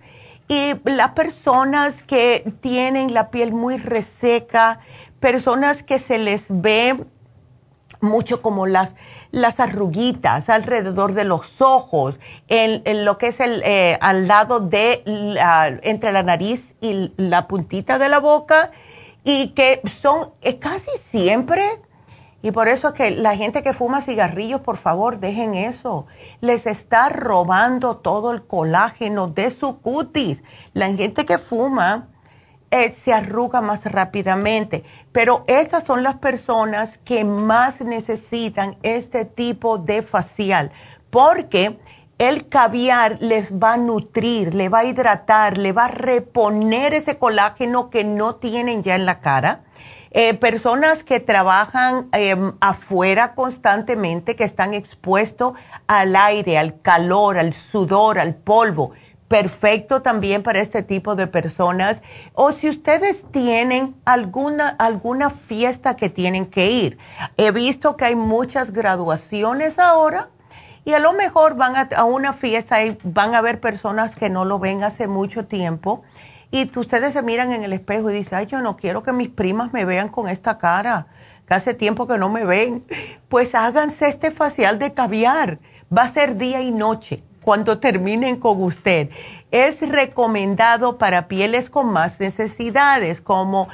y 0.49 0.73
las 0.85 1.11
personas 1.11 2.03
que 2.03 2.53
tienen 2.61 3.13
la 3.13 3.31
piel 3.31 3.53
muy 3.53 3.77
reseca, 3.77 4.81
personas 5.21 5.83
que 5.83 5.99
se 5.99 6.19
les 6.19 6.47
ve 6.49 6.97
mucho 8.01 8.41
como 8.41 8.67
las, 8.67 8.95
las 9.31 9.61
arruguitas 9.61 10.49
alrededor 10.49 11.13
de 11.13 11.25
los 11.25 11.61
ojos, 11.61 12.19
en, 12.49 13.05
lo 13.05 13.19
que 13.19 13.29
es 13.29 13.41
el, 13.41 13.63
eh, 13.65 13.99
al 14.01 14.27
lado 14.27 14.61
de, 14.61 15.03
entre 15.83 16.13
la 16.13 16.23
nariz 16.23 16.75
y 16.81 17.13
la 17.17 17.47
puntita 17.47 17.99
de 17.99 18.09
la 18.09 18.19
boca, 18.19 18.71
y 19.25 19.49
que 19.51 19.83
son 20.01 20.31
eh, 20.41 20.59
casi 20.59 20.91
siempre, 20.99 21.63
y 22.41 22.53
por 22.53 22.68
eso 22.68 22.89
es 22.89 22.95
que 22.95 23.11
la 23.11 23.36
gente 23.36 23.62
que 23.62 23.72
fuma 23.72 24.01
cigarrillos, 24.01 24.61
por 24.61 24.76
favor, 24.76 25.18
dejen 25.18 25.55
eso. 25.55 26.07
Les 26.41 26.66
está 26.66 27.09
robando 27.09 27.97
todo 27.97 28.32
el 28.32 28.47
colágeno 28.47 29.26
de 29.26 29.51
su 29.51 29.80
cutis. 29.80 30.43
La 30.72 30.86
gente 30.93 31.26
que 31.26 31.39
fuma, 31.39 32.09
eh, 32.70 32.93
se 32.93 33.12
arruga 33.12 33.61
más 33.61 33.84
rápidamente. 33.86 34.84
Pero 35.11 35.45
estas 35.47 35.84
son 35.84 36.03
las 36.03 36.16
personas 36.16 36.99
que 36.99 37.24
más 37.24 37.80
necesitan 37.80 38.76
este 38.82 39.24
tipo 39.24 39.78
de 39.78 40.03
facial, 40.03 40.70
porque 41.11 41.78
el 42.18 42.49
caviar 42.49 43.16
les 43.20 43.55
va 43.55 43.74
a 43.74 43.76
nutrir, 43.78 44.55
le 44.55 44.68
va 44.68 44.80
a 44.80 44.84
hidratar, 44.84 45.57
le 45.57 45.72
va 45.72 45.86
a 45.86 45.89
reponer 45.89 46.93
ese 46.93 47.16
colágeno 47.16 47.91
que 47.91 48.05
no 48.05 48.34
tienen 48.36 48.82
ya 48.82 48.97
en 48.97 49.06
la 49.06 49.20
cara. 49.20 49.62
Eh, 50.10 50.35
personas 50.35 51.02
que 51.02 51.20
trabajan 51.20 52.09
em, 52.12 52.52
afuera 52.60 53.35
constantemente, 53.35 54.36
que 54.36 54.44
están 54.44 54.74
expuestos 54.74 55.52
al 55.86 56.16
aire, 56.16 56.59
al 56.59 56.80
calor, 56.80 57.39
al 57.39 57.52
sudor, 57.52 58.18
al 58.18 58.35
polvo 58.35 58.93
perfecto 59.28 60.01
también 60.01 60.43
para 60.43 60.60
este 60.60 60.82
tipo 60.82 61.14
de 61.14 61.26
personas. 61.26 62.01
O 62.32 62.52
si 62.52 62.68
ustedes 62.70 63.24
tienen 63.30 63.94
alguna, 64.05 64.68
alguna 64.68 65.30
fiesta 65.30 65.97
que 65.97 66.09
tienen 66.09 66.47
que 66.47 66.70
ir. 66.70 66.98
He 67.36 67.51
visto 67.51 67.97
que 67.97 68.06
hay 68.06 68.16
muchas 68.16 68.72
graduaciones 68.72 69.78
ahora 69.78 70.30
y 70.85 70.94
a 70.94 70.98
lo 70.98 71.12
mejor 71.12 71.55
van 71.56 71.74
a, 71.76 72.05
una 72.05 72.32
fiesta 72.32 72.82
y 72.82 72.97
van 73.05 73.35
a 73.35 73.43
ver 73.43 73.60
personas 73.60 74.16
que 74.16 74.30
no 74.30 74.47
lo 74.47 74.59
ven 74.59 74.82
hace 74.82 75.06
mucho 75.06 75.44
tiempo. 75.44 76.02
Y 76.51 76.70
ustedes 76.79 77.12
se 77.12 77.23
miran 77.23 77.53
en 77.53 77.62
el 77.62 77.73
espejo 77.73 78.11
y 78.11 78.15
dicen, 78.15 78.39
ay, 78.39 78.47
yo 78.47 78.61
no 78.61 78.77
quiero 78.77 79.03
que 79.03 79.12
mis 79.12 79.29
primas 79.29 79.73
me 79.73 79.85
vean 79.85 80.09
con 80.09 80.29
esta 80.29 80.59
cara, 80.59 81.09
que 81.47 81.55
hace 81.55 81.75
tiempo 81.75 82.07
que 82.07 82.19
no 82.19 82.29
me 82.29 82.45
ven. 82.45 82.85
Pues 83.29 83.55
háganse 83.55 84.09
este 84.09 84.31
facial 84.31 84.79
de 84.79 84.95
caviar. 84.95 85.59
Va 85.97 86.03
a 86.03 86.09
ser 86.09 86.37
día 86.37 86.62
y 86.62 86.70
noche 86.70 87.23
cuando 87.43 87.79
terminen 87.79 88.37
con 88.37 88.62
usted. 88.62 89.11
Es 89.51 89.81
recomendado 89.81 90.99
para 90.99 91.29
pieles 91.29 91.70
con 91.70 91.91
más 91.93 92.20
necesidades, 92.20 93.20
como 93.20 93.69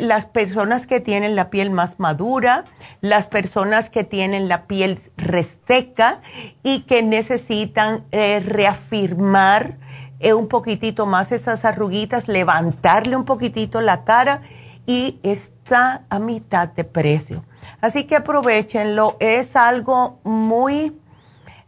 las 0.00 0.24
personas 0.26 0.86
que 0.86 1.00
tienen 1.00 1.36
la 1.36 1.50
piel 1.50 1.70
más 1.70 1.98
madura, 1.98 2.64
las 3.02 3.26
personas 3.26 3.90
que 3.90 4.04
tienen 4.04 4.48
la 4.48 4.66
piel 4.66 5.00
reseca 5.18 6.20
y 6.62 6.82
que 6.82 7.02
necesitan 7.02 8.04
eh, 8.10 8.40
reafirmar 8.40 9.76
un 10.20 10.48
poquitito 10.48 11.06
más 11.06 11.32
esas 11.32 11.64
arruguitas, 11.64 12.28
levantarle 12.28 13.16
un 13.16 13.24
poquitito 13.24 13.80
la 13.80 14.04
cara 14.04 14.42
y 14.86 15.18
está 15.22 16.04
a 16.08 16.18
mitad 16.18 16.68
de 16.68 16.84
precio. 16.84 17.44
Así 17.80 18.04
que 18.04 18.16
aprovechenlo, 18.16 19.16
es 19.20 19.56
algo 19.56 20.20
muy 20.24 20.96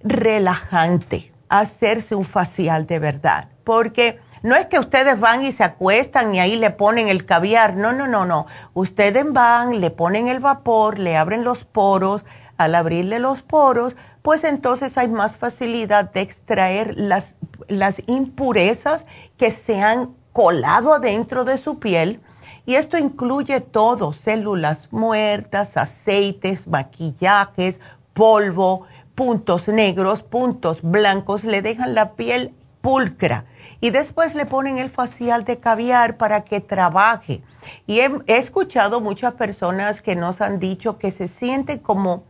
relajante 0.01 1.33
hacerse 1.49 2.15
un 2.15 2.25
facial 2.25 2.87
de 2.87 2.99
verdad, 2.99 3.49
porque 3.65 4.21
no 4.43 4.55
es 4.55 4.67
que 4.67 4.79
ustedes 4.79 5.19
van 5.19 5.43
y 5.43 5.53
se 5.53 5.65
acuestan 5.65 6.35
y 6.35 6.41
ahí 6.41 6.57
le 6.57 6.71
ponen 6.71 7.09
el 7.09 7.25
caviar, 7.25 7.75
no, 7.75 7.93
no, 7.93 8.07
no, 8.07 8.25
no. 8.25 8.47
Ustedes 8.73 9.31
van, 9.33 9.81
le 9.81 9.91
ponen 9.91 10.29
el 10.29 10.39
vapor, 10.39 10.99
le 10.99 11.17
abren 11.17 11.43
los 11.43 11.65
poros, 11.65 12.25
al 12.59 12.75
abrirle 12.75 13.19
los 13.19 13.43
poros, 13.43 13.97
pues 14.23 14.45
entonces 14.45 14.99
hay 14.99 15.09
más 15.09 15.37
facilidad 15.37 16.13
de 16.13 16.21
extraer 16.21 16.95
las, 16.99 17.35
las 17.69 18.03
impurezas 18.07 19.07
que 19.37 19.51
se 19.51 19.81
han 19.81 20.15
colado 20.33 20.99
dentro 20.99 21.45
de 21.45 21.57
su 21.57 21.79
piel. 21.79 22.21
Y 22.67 22.75
esto 22.75 22.99
incluye 22.99 23.61
todo, 23.61 24.13
células 24.13 24.93
muertas, 24.93 25.79
aceites, 25.79 26.67
maquillajes, 26.67 27.81
polvo, 28.13 28.85
puntos 29.15 29.69
negros, 29.69 30.23
puntos 30.23 30.83
blancos, 30.83 31.45
le 31.45 31.63
dejan 31.63 31.95
la 31.95 32.13
piel 32.13 32.53
pulcra 32.81 33.47
y 33.81 33.91
después 33.91 34.35
le 34.35 34.47
ponen 34.47 34.79
el 34.79 34.91
facial 34.91 35.45
de 35.45 35.59
caviar 35.59 36.17
para 36.17 36.43
que 36.43 36.61
trabaje. 36.61 37.43
Y 37.87 38.01
he, 38.01 38.11
escuchado 38.27 39.01
muchas 39.01 39.35
personas 39.35 40.03
que 40.03 40.17
nos 40.17 40.41
han 40.41 40.59
dicho 40.59 40.99
que 40.99 41.11
se 41.11 41.29
sienten 41.29 41.79
como, 41.79 42.25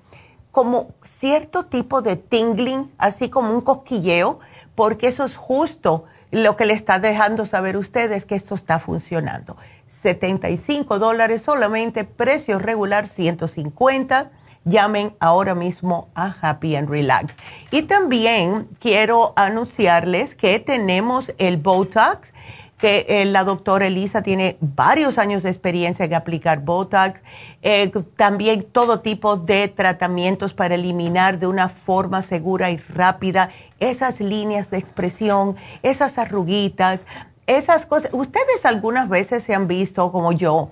como 0.51 0.95
cierto 1.05 1.67
tipo 1.67 2.03
de 2.03 2.17
tingling, 2.17 2.93
así 2.99 3.29
como 3.29 3.53
un 3.53 3.61
cosquilleo, 3.61 4.41
porque 4.75 5.09
eso 5.09 5.25
es 5.25 5.37
justo 5.37 6.05
lo 6.31 6.57
que 6.57 6.67
le 6.67 6.75
está 6.75 6.99
dejando 6.99 7.47
saber 7.47 7.77
ustedes 7.77 8.25
que 8.25 8.35
esto 8.35 8.55
está 8.55 8.79
funcionando. 8.79 9.57
75 9.87 10.99
dólares 10.99 11.43
solamente, 11.43 12.05
precio 12.05 12.59
regular 12.59 13.09
150 13.09 14.31
llamen 14.65 15.15
ahora 15.19 15.55
mismo 15.55 16.09
a 16.15 16.35
Happy 16.41 16.77
and 16.77 16.89
Relax. 16.89 17.35
Y 17.71 17.83
también 17.83 18.69
quiero 18.79 19.33
anunciarles 19.37 20.35
que 20.35 20.59
tenemos 20.61 21.33
el 21.39 21.57
Botox, 21.57 22.33
que 22.79 23.05
eh, 23.09 23.25
la 23.25 23.43
doctora 23.43 23.89
Elisa 23.89 24.23
tiene 24.23 24.57
varios 24.61 25.19
años 25.19 25.43
de 25.43 25.51
experiencia 25.51 26.05
en 26.05 26.15
aplicar 26.15 26.61
Botox, 26.61 27.21
eh, 27.61 27.91
también 28.17 28.63
todo 28.63 29.01
tipo 29.01 29.37
de 29.37 29.67
tratamientos 29.67 30.55
para 30.55 30.77
eliminar 30.77 31.41
de 31.41 31.49
una 31.49 31.69
forma 31.69 32.23
segura 32.23 32.71
y 32.71 32.77
rápida 32.77 33.51
esas 33.81 34.21
líneas 34.21 34.71
de 34.71 34.79
expresión, 34.79 35.57
esas 35.83 36.19
arruguitas, 36.19 37.01
esas 37.49 37.85
cosas. 37.85 38.11
Ustedes 38.13 38.65
algunas 38.65 39.09
veces 39.09 39.43
se 39.43 39.55
han 39.55 39.67
visto 39.67 40.13
como 40.13 40.31
yo, 40.33 40.71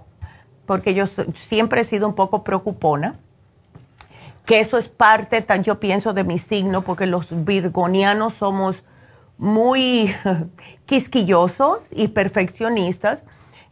porque 0.65 0.95
yo 0.95 1.07
siempre 1.49 1.81
he 1.81 1.85
sido 1.85 2.07
un 2.07 2.15
poco 2.15 2.45
preocupona 2.45 3.17
que 4.45 4.61
eso 4.61 4.79
es 4.79 4.89
parte, 4.89 5.45
yo 5.63 5.81
pienso, 5.81 6.13
de 6.13 6.23
mi 6.23 6.39
signo, 6.39 6.83
porque 6.83 7.07
los 7.07 7.27
virgonianos 7.45 8.35
somos 8.35 8.85
muy 9.39 10.15
quisquillosos 10.87 11.81
y 11.91 12.09
perfeccionistas. 12.09 13.23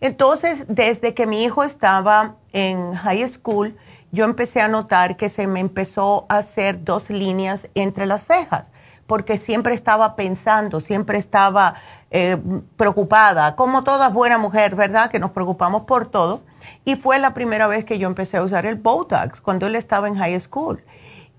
Entonces, 0.01 0.65
desde 0.69 1.15
que 1.15 1.27
mi 1.27 1.45
hijo 1.45 1.65
estaba 1.65 2.37
en 2.53 2.95
high 2.95 3.29
school, 3.29 3.77
yo 4.13 4.25
empecé 4.25 4.61
a 4.61 4.69
notar 4.69 5.17
que 5.17 5.29
se 5.29 5.47
me 5.47 5.61
empezó 5.61 6.27
a 6.29 6.39
hacer 6.39 6.85
dos 6.85 7.11
líneas 7.11 7.69
entre 7.75 8.07
las 8.07 8.27
cejas, 8.27 8.71
porque 9.07 9.39
siempre 9.39 9.75
estaba 9.75 10.15
pensando, 10.15 10.81
siempre 10.81 11.19
estaba 11.19 11.75
eh, 12.11 12.39
preocupada, 12.77 13.57
como 13.57 13.83
toda 13.83 14.09
buena 14.11 14.39
mujer, 14.39 14.77
¿verdad? 14.77 15.11
Que 15.11 15.19
nos 15.19 15.33
preocupamos 15.33 15.83
por 15.83 16.07
todo. 16.07 16.43
Y 16.85 16.95
fue 16.95 17.19
la 17.19 17.35
primera 17.35 17.67
vez 17.67 17.85
que 17.85 17.99
yo 17.99 18.07
empecé 18.07 18.37
a 18.37 18.43
usar 18.43 18.67
el 18.67 18.77
Botox, 18.77 19.41
cuando 19.41 19.67
él 19.67 19.75
estaba 19.75 20.07
en 20.07 20.15
high 20.17 20.39
school. 20.39 20.85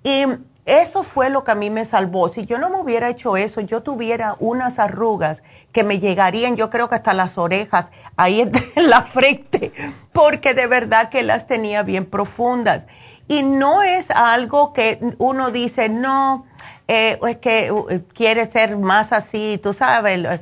Y 0.03 0.25
eso 0.65 1.03
fue 1.03 1.29
lo 1.29 1.43
que 1.43 1.51
a 1.51 1.55
mí 1.55 1.69
me 1.69 1.85
salvó. 1.85 2.29
Si 2.29 2.45
yo 2.45 2.57
no 2.57 2.71
me 2.71 2.79
hubiera 2.79 3.09
hecho 3.09 3.37
eso, 3.37 3.61
yo 3.61 3.83
tuviera 3.83 4.35
unas 4.39 4.79
arrugas 4.79 5.43
que 5.71 5.83
me 5.83 5.99
llegarían, 5.99 6.55
yo 6.55 6.71
creo 6.71 6.89
que 6.89 6.95
hasta 6.95 7.13
las 7.13 7.37
orejas, 7.37 7.91
ahí 8.15 8.41
en 8.41 8.51
la 8.89 9.03
frente, 9.03 9.71
porque 10.11 10.53
de 10.55 10.65
verdad 10.65 11.09
que 11.09 11.21
las 11.21 11.45
tenía 11.45 11.83
bien 11.83 12.05
profundas. 12.05 12.87
Y 13.27 13.43
no 13.43 13.83
es 13.83 14.09
algo 14.11 14.73
que 14.73 14.99
uno 15.19 15.51
dice, 15.51 15.89
no, 15.89 16.45
eh, 16.87 17.19
es 17.27 17.37
que 17.37 17.71
uh, 17.71 17.85
quiere 18.13 18.49
ser 18.49 18.77
más 18.77 19.11
así, 19.13 19.59
tú 19.61 19.73
sabes. 19.73 20.41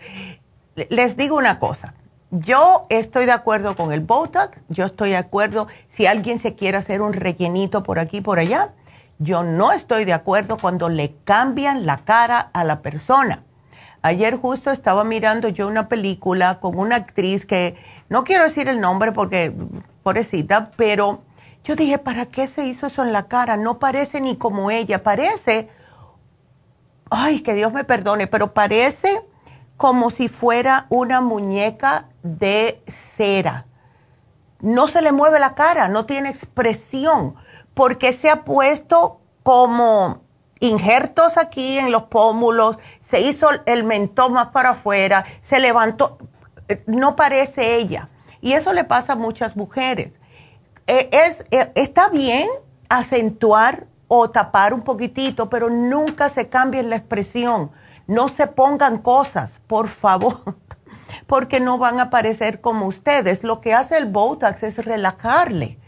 Les 0.90 1.18
digo 1.18 1.38
una 1.38 1.60
cosa, 1.60 1.96
yo 2.32 2.88
estoy 2.90 3.26
de 3.26 3.32
acuerdo 3.32 3.76
con 3.76 3.92
el 3.92 4.02
Botox, 4.02 4.58
yo 4.70 4.86
estoy 4.86 5.12
de 5.12 5.18
acuerdo 5.18 5.68
si 5.90 6.06
alguien 6.06 6.40
se 6.40 6.56
quiere 6.56 6.78
hacer 6.78 7.02
un 7.02 7.14
rellenito 7.14 7.84
por 7.84 8.00
aquí 8.00 8.22
por 8.22 8.40
allá. 8.40 8.74
Yo 9.20 9.44
no 9.44 9.72
estoy 9.72 10.06
de 10.06 10.14
acuerdo 10.14 10.58
cuando 10.58 10.90
le 10.90 11.16
cambian 11.24 11.86
la 11.86 12.00
cara 12.00 12.50
a 12.54 12.64
la 12.64 12.82
persona. 12.82 13.44
Ayer 14.02 14.36
justo 14.36 14.72
estaba 14.72 15.04
mirando 15.04 15.48
yo 15.48 15.68
una 15.68 15.88
película 15.88 16.60
con 16.60 16.78
una 16.78 16.98
actriz 16.98 17.46
que 17.46 17.78
no 18.10 18.24
quiero 18.26 18.44
decir 18.44 18.68
el 18.68 18.82
nombre 18.82 19.14
porque 19.14 19.54
pobrecita, 20.04 20.72
pero 20.76 21.22
yo 21.64 21.76
dije, 21.76 21.98
¿para 21.98 22.26
qué 22.26 22.48
se 22.48 22.66
hizo 22.66 22.88
eso 22.88 23.04
en 23.04 23.14
la 23.14 23.28
cara? 23.28 23.56
No 23.56 23.80
parece 23.80 24.20
ni 24.20 24.36
como 24.36 24.72
ella, 24.72 25.04
parece, 25.04 25.70
ay, 27.10 27.40
que 27.40 27.54
Dios 27.54 27.72
me 27.72 27.86
perdone, 27.86 28.28
pero 28.28 28.54
parece 28.54 29.22
como 29.78 30.12
si 30.12 30.28
fuera 30.28 30.86
una 30.90 31.22
muñeca 31.22 32.10
de 32.24 32.84
cera. 32.88 33.66
No 34.60 34.90
se 34.90 35.02
le 35.02 35.14
mueve 35.14 35.40
la 35.40 35.56
cara, 35.56 35.88
no 35.88 36.06
tiene 36.06 36.30
expresión, 36.30 37.36
porque 37.74 38.14
se 38.14 38.30
ha 38.30 38.44
puesto 38.44 39.20
como 39.44 40.22
injertos 40.60 41.38
aquí 41.38 41.78
en 41.78 41.92
los 41.92 42.04
pómulos, 42.04 42.78
se 43.10 43.22
hizo 43.22 43.50
el 43.66 43.84
mentón 43.84 44.34
más 44.34 44.50
para 44.50 44.72
afuera, 44.72 45.26
se 45.42 45.60
levantó, 45.60 46.18
eh, 46.68 46.84
no 46.88 47.16
parece 47.16 47.76
ella. 47.76 48.10
Y 48.42 48.54
eso 48.54 48.74
le 48.74 48.84
pasa 48.84 49.14
a 49.14 49.16
muchas 49.16 49.56
mujeres. 49.56 50.14
Eh, 50.88 51.10
eh, 51.52 51.72
está 51.76 52.10
bien 52.10 52.48
acentuar 52.90 53.88
o 54.08 54.30
tapar 54.30 54.74
un 54.74 54.82
poquitito, 54.82 55.50
pero 55.50 55.70
nunca 55.70 56.30
se 56.30 56.50
cambie 56.50 56.84
la 56.84 56.98
expresión 56.98 57.72
no 58.08 58.30
se 58.30 58.48
pongan 58.48 58.98
cosas, 58.98 59.62
por 59.68 59.88
favor, 59.88 60.58
porque 61.28 61.60
no 61.60 61.78
van 61.78 62.00
a 62.00 62.10
parecer 62.10 62.62
como 62.62 62.88
ustedes. 62.88 63.44
Lo 63.44 63.62
que 63.62 63.74
hace 63.74 63.98
el 63.98 64.06
Botox 64.06 64.64
es 64.64 64.84
relajarle, 64.84 65.80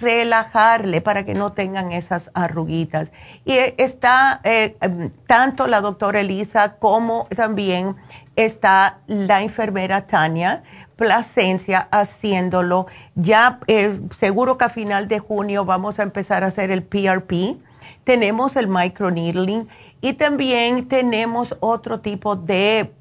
relajarle 0.00 1.00
para 1.00 1.24
que 1.24 1.34
no 1.34 1.52
tengan 1.52 1.92
esas 1.92 2.30
arruguitas. 2.34 3.10
Y 3.44 3.52
eh, 3.52 3.74
está 3.78 4.40
eh, 4.44 4.76
em, 4.80 5.10
tanto 5.26 5.66
la 5.66 5.80
doctora 5.80 6.20
Elisa 6.20 6.76
como 6.76 7.26
también 7.34 7.96
está 8.36 8.98
la 9.06 9.42
enfermera 9.42 10.06
Tania 10.06 10.62
Plasencia 10.96 11.88
haciéndolo. 11.90 12.86
Ya 13.14 13.58
eh, 13.66 14.00
seguro 14.18 14.56
que 14.56 14.64
a 14.64 14.68
final 14.70 15.08
de 15.08 15.18
junio 15.18 15.64
vamos 15.64 15.98
a 15.98 16.02
empezar 16.02 16.42
a 16.42 16.48
hacer 16.48 16.70
el 16.70 16.82
PRP. 16.82 17.58
Tenemos 18.04 18.56
el 18.56 18.68
microneedling 18.68 19.68
y 20.00 20.14
también 20.14 20.88
tenemos 20.88 21.56
otro 21.60 22.00
tipo 22.00 22.36
de, 22.36 22.92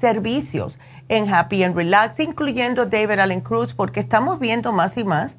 servicios 0.00 0.78
en 1.08 1.32
Happy 1.32 1.64
and 1.64 1.76
Relax, 1.76 2.18
incluyendo 2.20 2.86
David 2.86 3.18
Allen 3.18 3.40
Cruz, 3.40 3.74
porque 3.74 4.00
estamos 4.00 4.38
viendo 4.38 4.72
más 4.72 4.96
y 4.96 5.04
más 5.04 5.36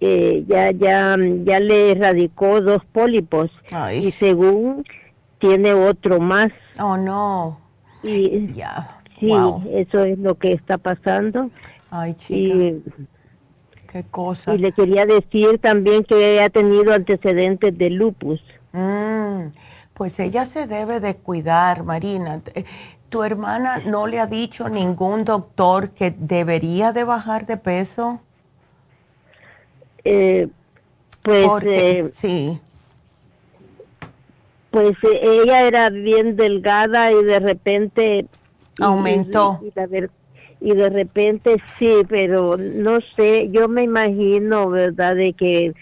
eh, 0.00 0.44
ya, 0.48 0.72
ya, 0.72 1.16
ya 1.44 1.60
le 1.60 1.92
erradicó 1.92 2.60
dos 2.60 2.84
pólipos. 2.86 3.50
Y 3.94 4.10
según 4.12 4.84
tiene 5.38 5.72
otro 5.72 6.18
más. 6.20 6.50
Oh 6.78 6.96
no. 6.96 7.60
Y 8.02 8.52
ya. 8.52 8.98
Sí, 9.20 9.32
eso 9.70 10.02
es 10.02 10.18
lo 10.18 10.36
que 10.36 10.52
está 10.52 10.78
pasando. 10.78 11.50
Ay, 11.90 12.14
chica. 12.14 12.90
Qué 13.92 14.02
cosa. 14.10 14.54
Y 14.54 14.58
le 14.58 14.72
quería 14.72 15.06
decir 15.06 15.58
también 15.60 16.02
que 16.02 16.40
ha 16.40 16.48
tenido 16.48 16.92
antecedentes 16.94 17.76
de 17.76 17.90
lupus. 17.90 18.42
Mm, 18.72 19.48
pues 19.92 20.18
ella 20.18 20.46
se 20.46 20.66
debe 20.66 20.98
de 20.98 21.16
cuidar, 21.16 21.84
Marina. 21.84 22.40
Eh, 23.12 23.14
¿Tu 23.14 23.22
hermana 23.22 23.78
no 23.84 24.06
le 24.06 24.18
ha 24.18 24.26
dicho 24.26 24.68
ningún 24.68 25.24
doctor 25.24 25.90
que 25.90 26.14
debería 26.16 26.92
de 26.92 27.04
bajar 27.04 27.46
de 27.46 27.58
peso? 27.58 28.20
Eh, 30.04 30.48
pues 31.22 31.48
eh, 31.64 32.10
sí. 32.14 32.58
Pues 34.70 34.96
ella 35.02 35.66
era 35.66 35.90
bien 35.90 36.36
delgada 36.36 37.12
y 37.12 37.22
de 37.22 37.38
repente 37.38 38.26
Aumentó. 38.80 39.60
Y, 40.60 40.74
de 40.74 40.88
repente 40.88 41.56
sí, 41.78 41.90
pero 42.08 42.56
no 42.56 43.00
sé, 43.16 43.50
yo 43.50 43.68
me 43.68 43.82
imagino, 43.82 44.70
¿verdad?, 44.70 45.16
de 45.16 45.32
que 45.32 45.74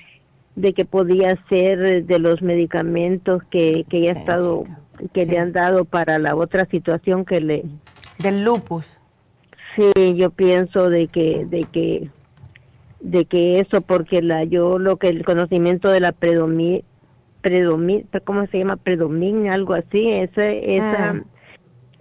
de 0.57 0.73
que 0.73 0.85
podía 0.85 1.39
ser 1.48 2.05
de 2.05 2.19
los 2.19 2.43
medicamentos 2.43 3.43
que, 3.51 3.85
que 3.89 3.98
ella 3.98 4.12
ha 4.12 4.19
estado, 4.19 4.65
que 5.13 5.27
le 5.27 5.39
han 5.39 5.53
dado 5.53 5.85
para 5.85 6.19
la 6.19 6.35
otra 6.35 6.67
situación 6.67 7.25
que 7.25 7.41
le... 7.41 7.65
Del 8.19 8.45
lupus. 8.45 8.85
Sí, 9.77 10.15
yo 10.17 10.31
pienso 10.31 10.91
de 10.91 11.09
que, 11.09 11.47
de 11.47 11.65
que, 11.65 12.11
de 13.01 13.25
que 13.25 13.61
eso, 13.61 13.81
porque 13.81 14.21
la, 14.21 14.45
yo 14.45 14.79
lo 14.79 14.97
que 14.97 15.09
el 15.09 15.25
conocimiento 15.25 15.89
de 15.89 16.01
la 16.01 16.13
predomi, 16.13 16.85
predomi, 17.41 18.05
¿cómo 18.25 18.47
se 18.49 18.59
llama? 18.59 18.77
Predomin, 18.77 19.49
algo 19.51 19.75
así, 19.75 20.11
ese, 20.11 20.77
esa, 20.77 21.15
mm 21.15 21.25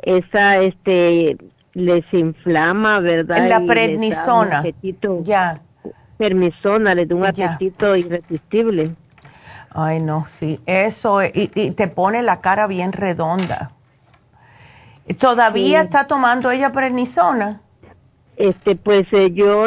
esa 0.01 0.57
este 0.57 1.37
les 1.73 2.05
inflama, 2.13 2.99
¿verdad? 2.99 3.47
La 3.47 3.65
prednisona. 3.65 4.63
Ya. 5.23 5.61
Permisona, 6.17 6.95
le 6.95 7.05
da 7.05 7.15
un 7.15 7.25
apetito 7.25 7.95
irresistible. 7.95 8.91
Ay, 9.71 10.01
no, 10.01 10.25
sí, 10.39 10.59
eso, 10.65 11.21
y, 11.23 11.47
te 11.47 11.87
pone 11.87 12.21
la 12.23 12.41
cara 12.41 12.67
bien 12.67 12.91
redonda. 12.91 13.71
¿Todavía 15.19 15.81
está 15.81 16.07
tomando 16.07 16.51
ella 16.51 16.71
prednisona? 16.71 17.61
Este, 18.35 18.75
pues 18.75 19.07
eh, 19.11 19.31
yo, 19.31 19.65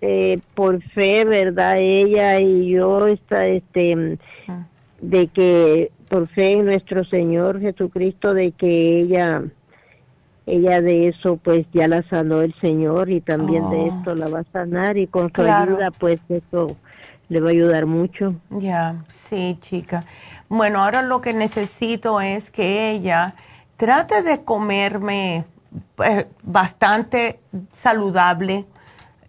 eh, 0.00 0.38
por 0.54 0.82
fe, 0.82 1.24
¿verdad? 1.24 1.76
Ella 1.78 2.38
y 2.40 2.70
yo, 2.70 3.06
está, 3.06 3.46
este, 3.46 4.18
ah. 4.48 4.66
de 5.00 5.28
que 5.28 5.90
por 6.08 6.28
fe 6.28 6.52
en 6.52 6.66
nuestro 6.66 7.04
Señor 7.04 7.60
Jesucristo 7.60 8.34
de 8.34 8.52
que 8.52 9.00
ella 9.00 9.42
ella 10.46 10.80
de 10.80 11.08
eso 11.08 11.38
pues 11.42 11.66
ya 11.72 11.88
la 11.88 12.02
sanó 12.04 12.42
el 12.42 12.54
Señor 12.60 13.10
y 13.10 13.20
también 13.20 13.68
de 13.70 13.76
oh. 13.76 13.86
esto 13.86 14.14
la 14.14 14.28
va 14.28 14.40
a 14.40 14.52
sanar 14.52 14.96
y 14.96 15.08
con 15.08 15.32
su 15.34 15.42
ayuda 15.42 15.90
pues 15.90 16.20
eso 16.28 16.76
le 17.28 17.40
va 17.40 17.48
a 17.48 17.52
ayudar 17.52 17.86
mucho. 17.86 18.34
Ya, 18.50 19.04
sí, 19.28 19.58
chica. 19.62 20.04
Bueno, 20.48 20.82
ahora 20.82 21.02
lo 21.02 21.20
que 21.20 21.32
necesito 21.32 22.20
es 22.20 22.50
que 22.50 22.90
ella 22.90 23.34
trate 23.76 24.22
de 24.22 24.44
comerme 24.44 25.44
pues, 25.94 26.26
bastante 26.42 27.40
saludable, 27.72 28.64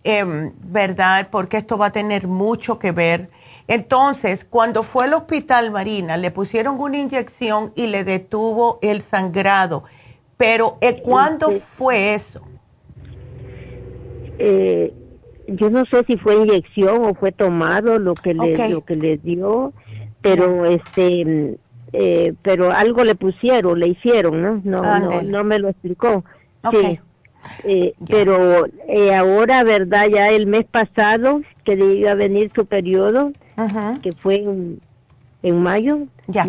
em, 0.04 0.54
¿verdad? 0.62 1.30
Porque 1.32 1.58
esto 1.58 1.78
va 1.78 1.88
a 1.88 1.92
tener 1.92 2.28
mucho 2.28 2.80
que 2.80 2.92
ver 2.92 3.30
entonces, 3.68 4.46
cuando 4.46 4.82
fue 4.84 5.06
al 5.06 5.14
hospital 5.14 5.72
Marina, 5.72 6.16
le 6.16 6.32
pusieron 6.32 6.80
una 6.80 6.98
inyección 6.98 7.74
y 7.76 7.88
le 7.88 8.06
detuvo 8.06 8.80
el 8.82 9.02
sangrado. 9.02 9.84
Pero, 10.38 10.78
eh, 10.80 11.02
¿cuándo 11.02 11.52
fue 11.52 12.14
eso? 12.14 12.42
Eh, 14.40 14.94
yo 15.48 15.70
no 15.70 15.86
sé 15.86 16.04
si 16.06 16.18
fue 16.18 16.36
inyección 16.36 17.06
o 17.06 17.14
fue 17.14 17.32
tomado 17.32 18.00
lo 18.00 18.14
que 18.14 18.34
le, 18.34 18.70
lo 18.70 18.84
que 18.84 18.96
le 18.96 19.18
dio, 19.18 19.74
pero 20.22 20.66
este, 20.66 21.58
eh, 21.94 22.34
pero 22.42 22.72
algo 22.72 23.04
le 23.04 23.16
pusieron, 23.16 23.80
le 23.80 23.88
hicieron, 23.88 24.42
¿no? 24.42 24.62
No, 24.64 25.00
no, 25.00 25.22
no 25.22 25.44
me 25.44 25.60
lo 25.60 25.70
explicó. 25.70 26.24
Sí. 26.70 27.00
pero 28.10 28.66
ahora, 29.16 29.64
¿verdad? 29.64 30.08
Ya 30.10 30.30
el 30.30 30.48
mes 30.48 30.66
pasado, 30.66 31.42
que 31.64 31.74
iba 31.74 32.12
a 32.12 32.16
venir 32.16 32.52
su 32.54 32.66
periodo, 32.66 33.32
que 34.02 34.12
fue 34.12 34.46
en, 35.44 35.62
mayo, 35.62 36.00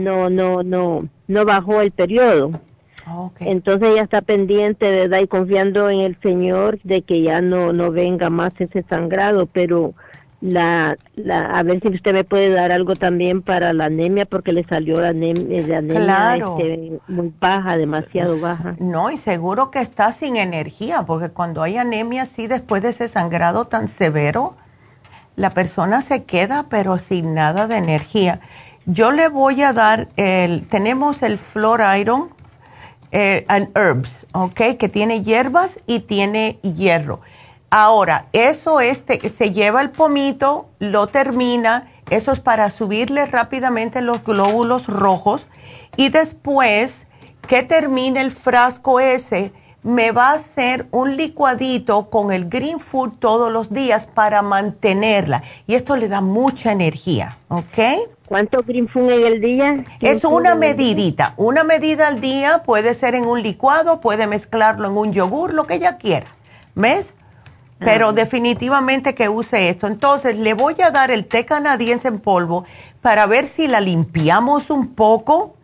no, 0.01 0.29
no, 0.29 0.62
no, 0.65 0.99
no 1.29 1.45
bajó 1.45 1.81
el 1.81 1.93
periodo. 1.93 2.51
Entonces 3.40 3.90
ella 3.90 4.02
está 4.02 4.22
pendiente, 4.22 4.90
¿verdad? 4.90 5.20
Y 5.20 5.26
confiando 5.26 5.90
en 5.90 6.01
el 6.01 6.18
Señor 6.20 6.78
de 6.82 7.02
que 7.02 7.22
ya 7.22 7.40
no, 7.40 7.72
no 7.72 7.90
venga 7.90 8.30
más 8.30 8.52
ese 8.60 8.82
sangrado, 8.82 9.47
pero 9.47 9.94
la, 10.40 10.97
la, 11.16 11.47
a 11.47 11.62
ver 11.64 11.80
si 11.80 11.89
usted 11.89 12.12
me 12.12 12.22
puede 12.22 12.51
dar 12.51 12.70
algo 12.70 12.94
también 12.94 13.43
para 13.43 13.72
la 13.72 13.86
anemia, 13.86 14.24
porque 14.24 14.52
le 14.52 14.62
salió 14.64 15.01
la 15.01 15.09
anemia, 15.09 15.60
este, 15.60 17.01
muy 17.09 17.32
baja, 17.40 17.76
demasiado 17.76 18.39
baja. 18.39 18.76
No, 18.78 19.10
y 19.10 19.18
seguro 19.18 19.70
que 19.70 19.80
está 19.80 20.12
sin 20.12 20.36
energía, 20.36 21.05
porque 21.06 21.30
cuando 21.30 21.62
hay 21.62 21.76
anemia 21.76 22.22
así 22.22 22.47
después 22.47 22.82
de 22.82 22.90
ese 22.90 23.09
sangrado 23.09 23.66
tan 23.66 23.89
severo, 23.89 24.55
la 25.35 25.51
persona 25.51 26.02
se 26.02 26.24
queda 26.24 26.66
pero 26.68 26.98
sin 26.98 27.35
nada 27.35 27.66
de 27.66 27.76
energía. 27.76 28.40
Yo 28.86 29.10
le 29.12 29.28
voy 29.28 29.62
a 29.62 29.72
dar 29.72 30.09
el, 30.16 30.66
tenemos 30.68 31.22
el 31.22 31.39
Flor 31.39 31.80
Iron 31.98 32.30
eh, 33.12 33.44
and 33.48 33.76
Herbs, 33.76 34.26
¿ok? 34.32 34.76
Que 34.78 34.89
tiene 34.89 35.22
hierbas 35.22 35.78
y 35.86 36.01
tiene 36.01 36.59
hierro. 36.62 37.20
Ahora, 37.70 38.26
eso 38.32 38.80
este, 38.80 39.28
se 39.28 39.52
lleva 39.52 39.82
el 39.82 39.90
pomito, 39.90 40.68
lo 40.78 41.09
termina, 41.09 41.90
eso 42.10 42.32
es 42.32 42.40
para 42.40 42.70
subirle 42.70 43.26
rápidamente 43.26 44.01
los 44.01 44.24
glóbulos 44.24 44.86
rojos 44.86 45.47
y 45.97 46.09
después 46.09 47.06
que 47.47 47.62
termine 47.62 48.20
el 48.20 48.30
frasco 48.30 49.01
ese, 49.01 49.52
me 49.83 50.11
va 50.11 50.31
a 50.31 50.35
hacer 50.35 50.87
un 50.91 51.17
licuadito 51.17 52.11
con 52.11 52.33
el 52.33 52.49
green 52.49 52.81
food 52.81 53.13
todos 53.19 53.53
los 53.53 53.71
días 53.71 54.07
para 54.07 54.43
mantenerla. 54.43 55.43
Y 55.67 55.75
esto 55.75 55.97
le 55.97 56.09
da 56.09 56.21
mucha 56.21 56.73
energía, 56.73 57.39
¿ok? 57.49 57.79
¿Cuánto 58.29 58.63
green 58.63 58.89
food 58.89 59.11
en 59.11 59.27
el 59.27 59.41
día? 59.41 59.85
Es 60.01 60.25
una 60.25 60.55
medidita. 60.55 61.35
Una 61.37 61.65
medida 61.65 62.09
al 62.09 62.21
día 62.21 62.63
puede 62.65 62.95
ser 62.95 63.15
en 63.15 63.25
un 63.25 63.43
licuado, 63.43 64.01
puede 64.01 64.27
mezclarlo 64.27 64.89
en 64.89 64.97
un 64.97 65.13
yogur, 65.13 65.55
lo 65.55 65.67
que 65.67 65.75
ella 65.75 65.97
quiera. 65.97 66.27
¿Ves? 66.75 67.15
Pero 67.79 68.13
definitivamente 68.13 69.15
que 69.15 69.29
use 69.29 69.69
esto. 69.69 69.87
Entonces 69.87 70.37
le 70.37 70.55
voy 70.55 70.75
a 70.83 70.91
dar 70.91 71.13
el 71.13 71.27
té 71.27 71.47
canadiense 71.47 72.09
en 72.09 72.19
polvo 72.19 72.65
para 73.01 73.27
ver 73.27 73.47
si 73.47 73.69
la 73.69 73.81
limpiamos 73.81 74.69
un 74.69 74.89
poco 74.95 75.55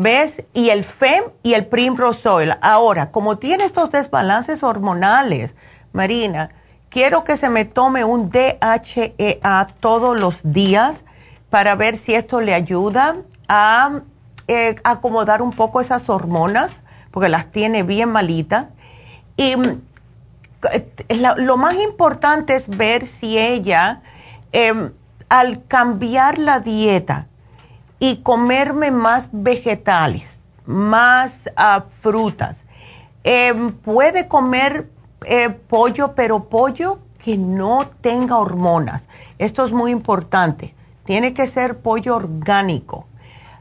¿Ves? 0.00 0.44
Y 0.54 0.70
el 0.70 0.84
FEM 0.84 1.24
y 1.42 1.54
el 1.54 1.66
Primrose 1.66 2.28
Oil. 2.28 2.54
Ahora, 2.60 3.10
como 3.10 3.38
tiene 3.38 3.64
estos 3.64 3.90
desbalances 3.90 4.62
hormonales, 4.62 5.56
Marina, 5.92 6.50
quiero 6.88 7.24
que 7.24 7.36
se 7.36 7.48
me 7.48 7.64
tome 7.64 8.04
un 8.04 8.30
DHEA 8.30 9.66
todos 9.80 10.16
los 10.16 10.38
días 10.44 11.02
para 11.50 11.74
ver 11.74 11.96
si 11.96 12.14
esto 12.14 12.40
le 12.40 12.54
ayuda 12.54 13.16
a 13.48 14.02
eh, 14.46 14.76
acomodar 14.84 15.42
un 15.42 15.50
poco 15.50 15.80
esas 15.80 16.08
hormonas, 16.08 16.70
porque 17.10 17.28
las 17.28 17.50
tiene 17.50 17.82
bien 17.82 18.08
malitas. 18.08 18.66
Y 19.36 19.56
mm, 19.56 19.80
lo 21.38 21.56
más 21.56 21.74
importante 21.74 22.54
es 22.54 22.68
ver 22.68 23.04
si 23.04 23.36
ella 23.36 24.02
em, 24.52 24.92
al 25.28 25.64
cambiar 25.66 26.38
la 26.38 26.60
dieta 26.60 27.26
y 27.98 28.18
comerme 28.18 28.90
más 28.90 29.28
vegetales, 29.32 30.40
más 30.66 31.40
ah, 31.56 31.84
frutas, 32.00 32.64
em, 33.24 33.72
puede 33.72 34.28
comer 34.28 34.88
eh, 35.24 35.50
pollo, 35.50 36.14
pero 36.14 36.44
pollo 36.44 37.00
que 37.24 37.36
no 37.36 37.88
tenga 38.00 38.38
hormonas. 38.38 39.02
Esto 39.38 39.64
es 39.66 39.72
muy 39.72 39.90
importante. 39.90 40.74
Tiene 41.04 41.34
que 41.34 41.48
ser 41.48 41.78
pollo 41.78 42.16
orgánico, 42.16 43.06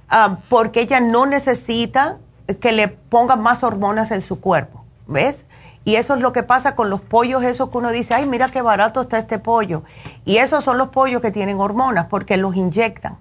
ah, 0.09 0.37
porque 0.49 0.81
ella 0.81 0.99
no 0.99 1.25
necesita 1.25 2.17
que 2.61 2.71
le 2.71 2.87
pongan 2.87 3.41
más 3.41 3.63
hormonas 3.63 4.11
en 4.11 4.21
su 4.21 4.39
cuerpo, 4.39 4.83
¿ves? 5.07 5.43
Y 5.83 5.95
eso 5.95 6.15
es 6.15 6.21
lo 6.21 6.33
que 6.33 6.43
pasa 6.43 6.75
con 6.75 6.89
los 6.89 6.99
pollos, 6.99 7.43
eso 7.43 7.71
que 7.71 7.77
uno 7.77 7.91
dice, 7.91 8.13
ay, 8.13 8.25
mira 8.25 8.49
qué 8.49 8.61
barato 8.61 9.01
está 9.01 9.19
este 9.19 9.39
pollo. 9.39 9.83
Y 10.25 10.37
esos 10.37 10.65
son 10.65 10.77
los 10.77 10.89
pollos 10.89 11.21
que 11.21 11.31
tienen 11.31 11.59
hormonas 11.59 12.07
porque 12.07 12.35
los 12.35 12.57
inyectan. 12.57 13.17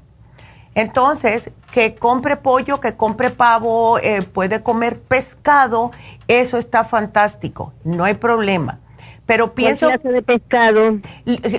Entonces, 0.77 1.51
que 1.73 1.97
compre 1.97 2.36
pollo, 2.36 2.78
que 2.81 2.94
compre 2.94 3.31
pavo, 3.31 3.98
eh, 3.98 4.23
puede 4.23 4.62
comer 4.62 5.01
pescado, 5.01 5.90
eso 6.28 6.59
está 6.59 6.85
fantástico, 6.85 7.73
no 7.82 8.05
hay 8.05 8.15
problema. 8.15 8.78
Pero 9.27 9.55
pienso... 9.55 9.89
¿Qué 9.89 9.98
clase 9.98 10.12
de 10.12 10.23
pescado? 10.23 10.98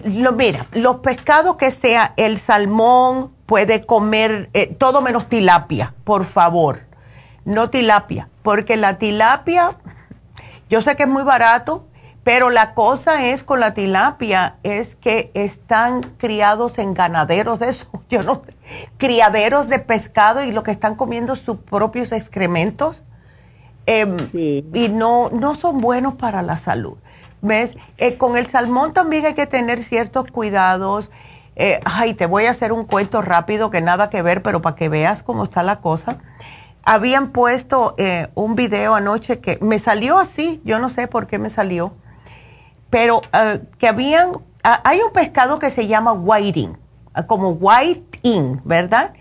Lo, 0.06 0.32
mira, 0.32 0.68
los 0.72 0.98
pescados 0.98 1.58
que 1.58 1.72
sea 1.72 2.14
el 2.16 2.38
salmón, 2.38 3.34
puede 3.46 3.86
comer 3.86 4.50
eh, 4.54 4.68
todo 4.68 5.02
menos 5.02 5.28
tilapia, 5.28 5.94
por 6.06 6.24
favor. 6.24 6.82
No 7.44 7.70
tilapia, 7.70 8.30
porque 8.42 8.78
la 8.78 8.98
tilapia 8.98 9.78
yo 10.70 10.82
sé 10.82 10.96
que 10.96 11.04
es 11.04 11.10
muy 11.10 11.24
barato, 11.24 11.88
pero 12.24 12.50
la 12.50 12.74
cosa 12.74 13.28
es 13.28 13.44
con 13.44 13.62
la 13.62 13.74
tilapia 13.74 14.58
es 14.64 14.96
que 14.96 15.32
están 15.34 16.02
criados 16.02 16.78
en 16.78 16.94
ganaderos 16.94 17.60
de 17.60 17.70
eso, 17.70 17.88
yo 18.10 18.22
no 18.22 18.42
sé, 18.46 18.54
criaderos 18.98 19.68
de 19.68 19.80
pescado 19.80 20.44
y 20.44 20.52
lo 20.52 20.64
que 20.64 20.72
están 20.72 20.96
comiendo 20.96 21.36
sus 21.36 21.58
propios 21.58 22.12
excrementos 22.12 23.02
em, 23.86 24.18
y 24.34 24.90
no, 24.90 25.30
no 25.30 25.56
son 25.56 25.80
buenos 25.80 26.16
para 26.16 26.42
la 26.42 26.58
salud. 26.58 26.98
¿Ves? 27.42 27.78
Eh, 27.98 28.18
con 28.18 28.36
el 28.36 28.48
salmón 28.48 28.94
también 28.94 29.26
hay 29.26 29.34
que 29.34 29.46
tener 29.46 29.84
ciertos 29.84 30.26
cuidados. 30.32 31.10
Eh, 31.56 31.80
ay, 31.86 32.14
te 32.14 32.26
voy 32.26 32.46
a 32.46 32.52
hacer 32.52 32.72
un 32.72 32.84
cuento 32.84 33.22
rápido 33.22 33.70
que 33.70 33.82
nada 33.82 34.10
que 34.10 34.22
ver, 34.22 34.42
pero 34.42 34.62
para 34.62 34.76
que 34.76 34.90
veas 34.90 35.24
cómo 35.24 35.44
está 35.44 35.64
la 35.64 35.80
cosa 35.82 36.18
habían 36.88 37.32
puesto 37.32 37.96
eh, 37.98 38.30
un 38.34 38.56
video 38.56 38.96
anoche 38.96 39.40
que 39.40 39.58
me 39.60 39.78
salió 39.78 40.18
así, 40.18 40.62
yo 40.64 40.80
no 40.80 40.90
sé 40.90 41.08
por 41.08 41.28
qué 41.28 41.38
me 41.38 41.50
salió, 41.50 41.92
pero 42.90 43.20
eh, 43.34 43.60
que 43.78 43.90
habían, 43.90 44.38
hay 44.64 45.02
un 45.02 45.12
pescado 45.12 45.60
que 45.60 45.70
se 45.70 45.88
llama 45.88 46.14
whiting, 46.14 46.78
como 47.26 47.50
whiting, 47.50 48.62
¿verdad? 48.64 49.14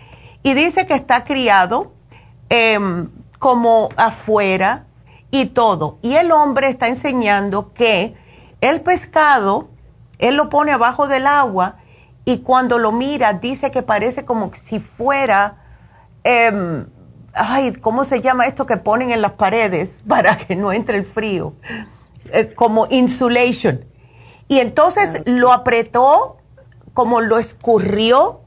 Y 0.43 0.53
dice 0.53 0.85
que 0.85 0.93
está 0.93 1.23
criado 1.23 1.93
em, 2.49 3.09
como 3.39 3.89
afuera 3.95 4.85
y 5.31 5.47
todo. 5.47 5.97
Y 6.01 6.15
el 6.15 6.31
hombre 6.31 6.69
está 6.69 6.87
enseñando 6.87 7.73
que 7.73 8.15
el 8.61 8.81
pescado, 8.81 9.69
él 10.19 10.35
lo 10.35 10.49
pone 10.49 10.71
abajo 10.71 11.07
del 11.07 11.27
agua 11.27 11.77
y 12.25 12.39
cuando 12.39 12.77
lo 12.77 12.91
mira 12.91 13.33
dice 13.33 13.71
que 13.71 13.83
parece 13.83 14.25
como 14.25 14.51
si 14.65 14.79
fuera... 14.79 15.63
Em, 16.23 16.87
ay, 17.33 17.73
¿cómo 17.73 18.03
se 18.03 18.21
llama 18.21 18.47
esto 18.47 18.65
que 18.65 18.77
ponen 18.77 19.11
en 19.11 19.21
las 19.21 19.33
paredes 19.33 19.91
para 20.07 20.37
que 20.37 20.55
no 20.55 20.71
entre 20.71 20.97
el 20.97 21.05
frío? 21.05 21.53
Eh, 22.31 22.53
como 22.53 22.87
insulation. 22.89 23.85
Y 24.47 24.59
entonces 24.59 25.11
ah, 25.15 25.21
lo 25.25 25.51
apretó, 25.51 26.37
como 26.97 27.21
lo 27.21 27.37
escurrió, 27.37 28.41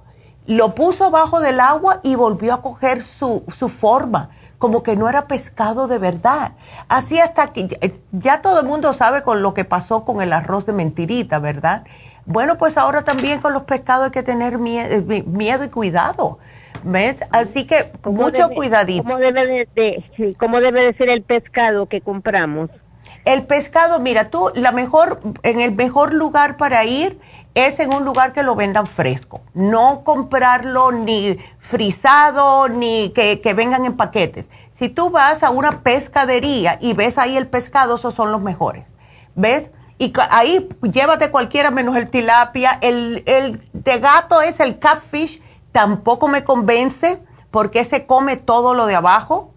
lo 0.49 0.75
puso 0.75 1.05
abajo 1.05 1.39
del 1.39 1.61
agua 1.61 2.01
y 2.03 2.17
volvió 2.17 2.53
a 2.53 2.63
coger 2.63 3.05
su, 3.05 3.45
su 3.57 3.69
forma, 3.69 4.31
como 4.59 4.83
que 4.83 4.97
no 4.97 5.09
era 5.09 5.29
pescado 5.29 5.87
de 5.87 5.99
verdad. 5.99 6.55
Así 6.89 7.21
hasta 7.21 7.53
que 7.53 7.95
ya 8.11 8.43
todo 8.43 8.59
el 8.59 8.67
mundo 8.67 8.93
sabe 8.93 9.23
con 9.23 9.41
lo 9.41 9.55
que 9.55 9.65
pasó 9.65 10.05
con 10.05 10.21
el 10.21 10.33
arroz 10.33 10.67
de 10.67 10.73
mentirita, 10.73 11.39
¿verdad? 11.39 11.85
Bueno, 12.27 12.59
pues 12.59 12.77
ahora 12.77 13.05
también 13.05 13.41
con 13.41 13.53
los 13.53 13.63
pescados 13.63 14.07
hay 14.07 14.11
que 14.11 14.25
tener 14.25 14.55
eh, 14.55 15.23
miedo 15.29 15.63
y 15.63 15.69
cuidado 15.69 16.41
¿Ves? 16.83 17.19
Así 17.31 17.69
que 17.69 17.93
mucho 18.03 18.51
cuidadito. 18.51 19.05
¿cómo 19.05 19.19
debe 19.19 19.69
de, 19.77 20.35
¿Cómo 20.41 20.61
debe 20.61 20.87
de 20.87 20.95
ser 20.95 21.09
el 21.09 21.23
pescado 21.23 21.87
que 21.87 22.01
compramos? 22.01 22.69
El 23.25 23.43
pescado, 23.43 24.01
mira, 24.01 24.31
tú, 24.31 24.51
la 24.55 24.73
mejor, 24.73 25.21
en 25.43 25.61
el 25.61 25.73
mejor 25.73 26.15
lugar 26.15 26.57
para 26.57 26.85
ir 26.85 27.19
es 27.55 27.81
en 27.81 27.93
un 27.93 28.05
lugar 28.05 28.33
que 28.33 28.43
lo 28.43 28.55
vendan 28.55 28.87
fresco. 28.87 29.41
No 29.55 30.03
comprarlo 30.05 30.93
ni 30.93 31.39
frisado, 31.59 32.69
ni 32.69 33.11
que, 33.11 33.41
que 33.41 33.55
vengan 33.55 33.85
en 33.85 33.97
paquetes. 33.97 34.49
Si 34.73 34.89
tú 34.89 35.11
vas 35.11 35.43
a 35.43 35.51
una 35.51 35.83
pescadería 35.83 36.79
y 36.81 36.95
ves 36.95 37.19
ahí 37.19 37.37
el 37.37 37.49
pescado, 37.49 37.97
esos 37.97 38.15
son 38.15 38.33
los 38.33 38.41
mejores. 38.41 38.87
¿Ves? 39.35 39.71
Y 39.99 40.13
ahí 40.31 40.69
llévate 40.83 41.31
cualquiera 41.31 41.71
menos 41.71 41.97
el 41.97 42.09
tilapia. 42.09 42.79
El, 42.81 43.23
el 43.27 43.69
de 43.73 43.99
gato 43.99 44.41
es 44.41 44.61
el 44.61 44.79
catfish 44.79 45.43
tampoco 45.73 46.29
me 46.29 46.45
convence 46.45 47.23
porque 47.51 47.85
se 47.85 48.07
come 48.07 48.37
todo 48.37 48.75
lo 48.75 48.87
de 48.87 48.95
abajo, 48.95 49.53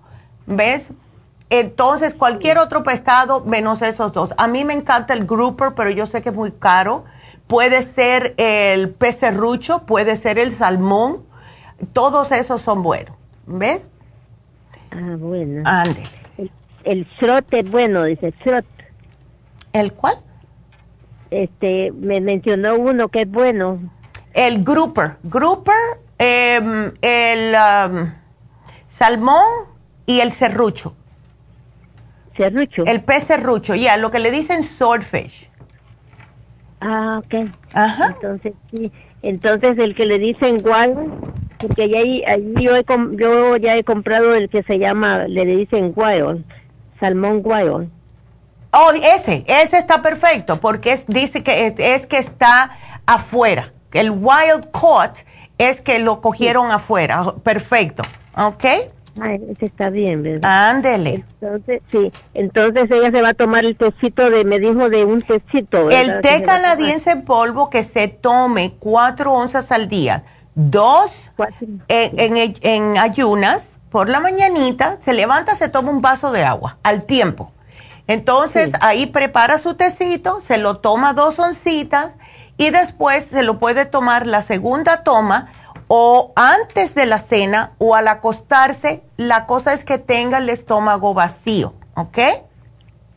¿ves? 0.46 0.90
Entonces, 1.50 2.16
cualquier 2.16 2.58
otro 2.58 2.84
pescado 2.84 3.42
menos 3.46 3.82
esos 3.82 4.12
dos. 4.12 4.34
A 4.38 4.48
mí 4.48 4.66
me 4.66 4.74
encanta 4.74 5.14
el 5.14 5.26
grouper, 5.26 5.74
pero 5.76 5.92
yo 5.92 6.08
sé 6.08 6.22
que 6.22 6.30
es 6.30 6.36
muy 6.36 6.52
caro. 6.52 7.06
Puede 7.48 7.84
ser 7.84 8.34
el 8.38 8.90
pez 8.90 9.18
serrucho, 9.18 9.86
puede 9.86 10.18
ser 10.18 10.40
el 10.40 10.52
salmón. 10.52 11.26
Todos 11.94 12.32
esos 12.32 12.62
son 12.62 12.84
buenos, 12.84 13.16
¿ves? 13.46 13.82
Ah, 14.92 15.16
bueno. 15.18 15.64
Ándele. 15.66 16.08
El, 16.38 16.52
el 16.84 17.08
es 17.52 17.72
bueno, 17.72 18.04
dice 18.04 18.34
srot. 18.42 18.66
¿El 19.74 19.94
cuál? 19.94 20.18
Este, 21.32 21.92
me 21.92 22.22
mencionó 22.22 22.76
uno 22.76 23.10
que 23.10 23.22
es 23.22 23.30
bueno. 23.30 23.80
El 24.34 24.64
grouper. 24.64 25.18
Grouper 25.24 25.74
Em, 26.26 26.94
el 27.02 27.54
salmón 28.88 29.44
y 30.06 30.22
el 30.22 30.32
serrucho. 30.32 30.96
¿Serrucho? 32.38 32.86
El 32.86 33.04
pez 33.04 33.26
serrucho, 33.26 33.76
ya, 33.76 33.98
lo 33.98 34.10
que 34.10 34.20
le 34.20 34.32
dicen 34.32 34.64
swordfish. 34.64 35.50
Ah, 36.86 37.20
ok. 37.20 37.50
Ajá. 37.74 38.08
Entonces, 38.16 38.54
sí. 38.72 38.92
Entonces, 39.22 39.78
el 39.78 39.96
que 39.96 40.06
le 40.06 40.20
dicen 40.20 40.58
wild, 40.64 41.10
porque 41.58 41.84
ahí, 41.84 42.24
yo, 42.62 42.76
he, 42.76 42.84
yo 43.16 43.56
ya 43.56 43.78
he 43.78 43.84
comprado 43.84 44.36
el 44.36 44.50
que 44.50 44.64
se 44.64 44.80
llama, 44.80 45.28
le 45.28 45.46
dicen 45.46 45.94
wild, 45.96 46.44
salmón 47.00 47.42
wild. 47.44 47.90
Oh, 48.72 48.92
ese, 48.92 49.46
ese 49.48 49.78
está 49.78 50.02
perfecto, 50.02 50.60
porque 50.60 50.92
es, 50.92 51.06
dice 51.08 51.42
que 51.42 51.68
es, 51.68 51.74
es 51.78 52.06
que 52.06 52.18
está 52.18 52.72
afuera. 53.06 53.72
El 53.94 54.12
wild 54.12 54.72
caught 54.72 55.20
es 55.58 55.80
que 55.80 56.00
lo 56.00 56.20
cogieron 56.20 56.72
afuera. 56.72 57.24
Perfecto. 57.44 58.04
¿Ok? 58.36 58.66
Ay, 59.22 59.40
ese 59.50 59.68
está 59.68 59.90
bien, 59.90 60.24
¿verdad? 60.24 60.70
Ándele. 60.70 61.24
Entonces, 61.40 61.82
sí. 61.92 62.12
Entonces 62.34 62.90
ella 62.90 63.12
se 63.12 63.22
va 63.22 63.30
a 63.30 63.34
tomar 63.34 63.64
el 63.64 63.76
tecito 63.78 64.30
de, 64.30 64.44
me 64.44 64.60
dijo, 64.60 64.90
de 64.90 65.06
un 65.06 65.22
tecito. 65.22 65.90
El 65.90 66.22
té 66.22 66.42
canadiense 66.42 67.12
en 67.12 67.24
polvo 67.24 67.70
que 67.70 67.84
se 67.84 68.08
tome 68.08 68.74
cuatro 68.80 69.34
onzas 69.34 69.72
al 69.72 69.88
día. 69.88 70.24
Dos 70.56 71.12
en, 71.88 72.56
en, 72.62 72.98
ayunas 72.98 73.80
por 73.90 74.10
la 74.10 74.20
mañanita, 74.20 74.98
se 75.02 75.14
levanta, 75.14 75.56
se 75.56 75.70
toma 75.70 75.92
un 75.92 76.02
vaso 76.02 76.32
de 76.32 76.44
agua 76.44 76.78
al 76.84 77.04
tiempo. 77.06 77.52
Entonces 78.08 78.72
ahí 78.82 79.06
prepara 79.06 79.60
su 79.60 79.76
tecito, 79.76 80.42
se 80.42 80.58
lo 80.58 80.78
toma 80.78 81.14
dos 81.14 81.40
oncitas 81.40 82.12
y 82.58 82.70
después 82.70 83.26
se 83.26 83.44
lo 83.44 83.60
puede 83.60 83.86
tomar 83.86 84.28
la 84.28 84.42
segunda 84.42 85.04
toma 85.04 85.52
o 85.88 86.32
antes 86.36 86.96
de 86.96 87.06
la 87.06 87.20
cena 87.20 87.74
o 87.78 87.96
al 87.96 88.08
acostarse. 88.08 89.02
La 89.18 89.46
cosa 89.46 89.74
es 89.74 89.84
que 89.84 89.98
tenga 89.98 90.40
el 90.40 90.50
estómago 90.50 91.14
vacío, 91.14 91.74
¿ok? 91.96 92.18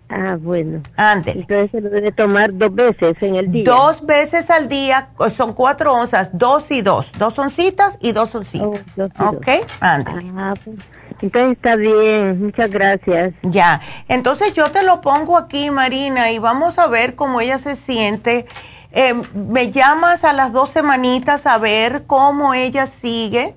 Ah, 0.09 0.37
bueno. 0.41 0.81
Ándele. 0.97 1.41
Entonces 1.41 1.71
se 1.73 1.81
lo 1.81 1.91
debe 1.91 2.13
tomar 2.13 2.57
dos 2.57 2.73
veces 2.75 3.17
en 3.21 3.35
el 3.35 3.51
día. 3.51 3.65
Dos 3.65 4.07
veces 4.07 4.51
al 4.51 4.69
día, 4.69 5.09
son 5.35 5.53
cuatro 5.53 5.93
onzas, 5.93 6.31
dos 6.33 6.71
y 6.71 6.81
dos. 6.83 7.11
Dos 7.19 7.39
oncitas 7.39 7.99
y 8.01 8.13
dos 8.13 8.35
oncitas. 8.35 8.83
Oh, 9.19 9.31
¿Ok? 9.31 9.49
Ándele. 9.81 10.33
Ah, 10.37 10.55
pues, 10.65 10.77
entonces 11.21 11.57
está 11.57 11.77
bien, 11.77 12.45
muchas 12.45 12.71
gracias. 12.71 13.33
Ya, 13.43 13.81
entonces 14.09 14.53
yo 14.55 14.71
te 14.71 14.83
lo 14.83 15.01
pongo 15.01 15.39
aquí, 15.39 15.71
Marina, 15.71 16.31
y 16.31 16.39
vamos 16.39 16.79
a 16.79 16.87
ver 16.89 17.15
cómo 17.15 17.41
ella 17.41 17.59
se 17.59 17.75
siente 17.75 18.47
eh, 18.93 19.15
me 19.35 19.71
llamas 19.71 20.25
a 20.25 20.33
las 20.33 20.53
dos 20.53 20.71
semanitas 20.71 21.47
a 21.47 21.59
ver 21.59 22.07
cómo 22.07 22.55
ella 22.55 22.87
sigue. 22.87 23.55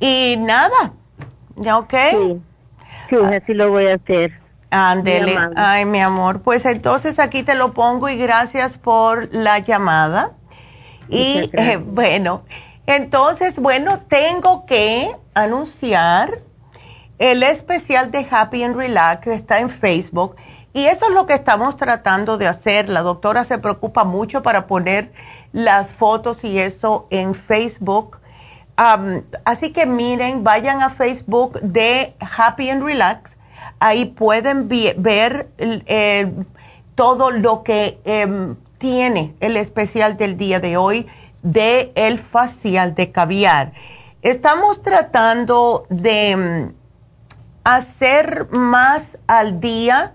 Y 0.00 0.36
nada, 0.38 0.92
¿ya 1.56 1.78
ok? 1.78 1.94
Sí, 3.10 3.16
así 3.16 3.54
lo 3.54 3.70
voy 3.70 3.86
a 3.86 3.94
hacer. 3.94 4.32
Ándele, 4.70 5.38
ay 5.56 5.86
mi 5.86 5.98
amor, 6.00 6.42
pues 6.42 6.66
entonces 6.66 7.18
aquí 7.18 7.42
te 7.42 7.54
lo 7.54 7.72
pongo 7.72 8.10
y 8.10 8.18
gracias 8.18 8.76
por 8.76 9.32
la 9.34 9.60
llamada. 9.60 10.32
Y 11.08 11.50
eh, 11.54 11.78
bueno, 11.78 12.42
entonces, 12.88 13.56
bueno, 13.56 14.00
tengo 14.08 14.64
que 14.64 15.10
anunciar 15.34 16.30
el 17.18 17.42
especial 17.42 18.10
de 18.10 18.26
Happy 18.30 18.62
and 18.62 18.76
Relax. 18.76 19.24
Que 19.24 19.34
está 19.34 19.60
en 19.60 19.68
Facebook. 19.68 20.36
Y 20.78 20.86
eso 20.86 21.06
es 21.06 21.10
lo 21.10 21.26
que 21.26 21.34
estamos 21.34 21.76
tratando 21.76 22.38
de 22.38 22.46
hacer. 22.46 22.88
La 22.88 23.02
doctora 23.02 23.44
se 23.44 23.58
preocupa 23.58 24.04
mucho 24.04 24.44
para 24.44 24.68
poner 24.68 25.10
las 25.52 25.90
fotos 25.90 26.44
y 26.44 26.60
eso 26.60 27.08
en 27.10 27.34
Facebook. 27.34 28.20
así 29.44 29.72
que 29.72 29.86
miren, 29.86 30.44
vayan 30.44 30.80
a 30.80 30.90
Facebook 30.90 31.60
de 31.62 32.14
Happy 32.20 32.70
and 32.70 32.84
Relax. 32.84 33.36
Ahí 33.80 34.04
pueden 34.04 34.68
ver 34.68 35.48
todo 36.94 37.32
lo 37.32 37.64
que 37.64 37.98
em, 38.04 38.54
tiene 38.78 39.34
el 39.40 39.56
especial 39.56 40.16
del 40.16 40.36
día 40.36 40.60
de 40.60 40.76
hoy 40.76 41.08
de 41.42 41.90
el 41.96 42.20
facial 42.20 42.94
de 42.94 43.10
caviar. 43.10 43.72
Estamos 44.22 44.80
tratando 44.80 45.86
de 45.88 46.30
em, 46.30 46.72
hacer 47.64 48.46
más 48.52 49.18
al 49.26 49.58
día 49.58 50.14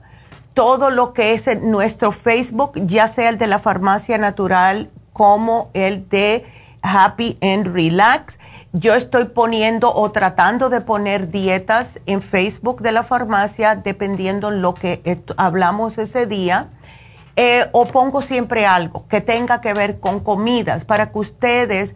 todo 0.54 0.90
lo 0.90 1.14
que 1.14 1.34
es 1.34 1.48
en 1.48 1.72
nuestro 1.72 2.12
Facebook, 2.12 2.74
ya 2.86 3.08
sea 3.08 3.30
el 3.30 3.38
de 3.38 3.48
la 3.48 3.60
farmacia 3.60 4.18
natural 4.18 4.90
como 5.12 5.70
el 5.74 6.08
de 6.10 6.46
Happy 6.82 7.38
and 7.42 7.74
Relax. 7.74 8.38
Yo 8.72 8.96
estoy 8.96 9.26
poniendo 9.26 9.94
o 9.94 10.12
tratando 10.12 10.70
de 10.70 10.82
poner 10.82 11.30
dietas 11.30 12.00
en 12.06 12.22
Facebook 12.22 12.82
de 12.82 12.92
la 12.92 13.04
farmacia 13.04 13.76
dependiendo 13.76 14.52
lo 14.52 14.74
que 14.74 15.22
hablamos 15.38 15.98
ese 15.98 16.26
día. 16.26 16.70
Eh, 17.36 17.68
o 17.72 17.86
pongo 17.86 18.22
siempre 18.22 18.68
algo 18.68 19.08
que 19.08 19.20
tenga 19.20 19.60
que 19.60 19.74
ver 19.74 20.00
con 20.00 20.20
comidas 20.20 20.86
para 20.86 21.12
que 21.12 21.18
ustedes 21.18 21.96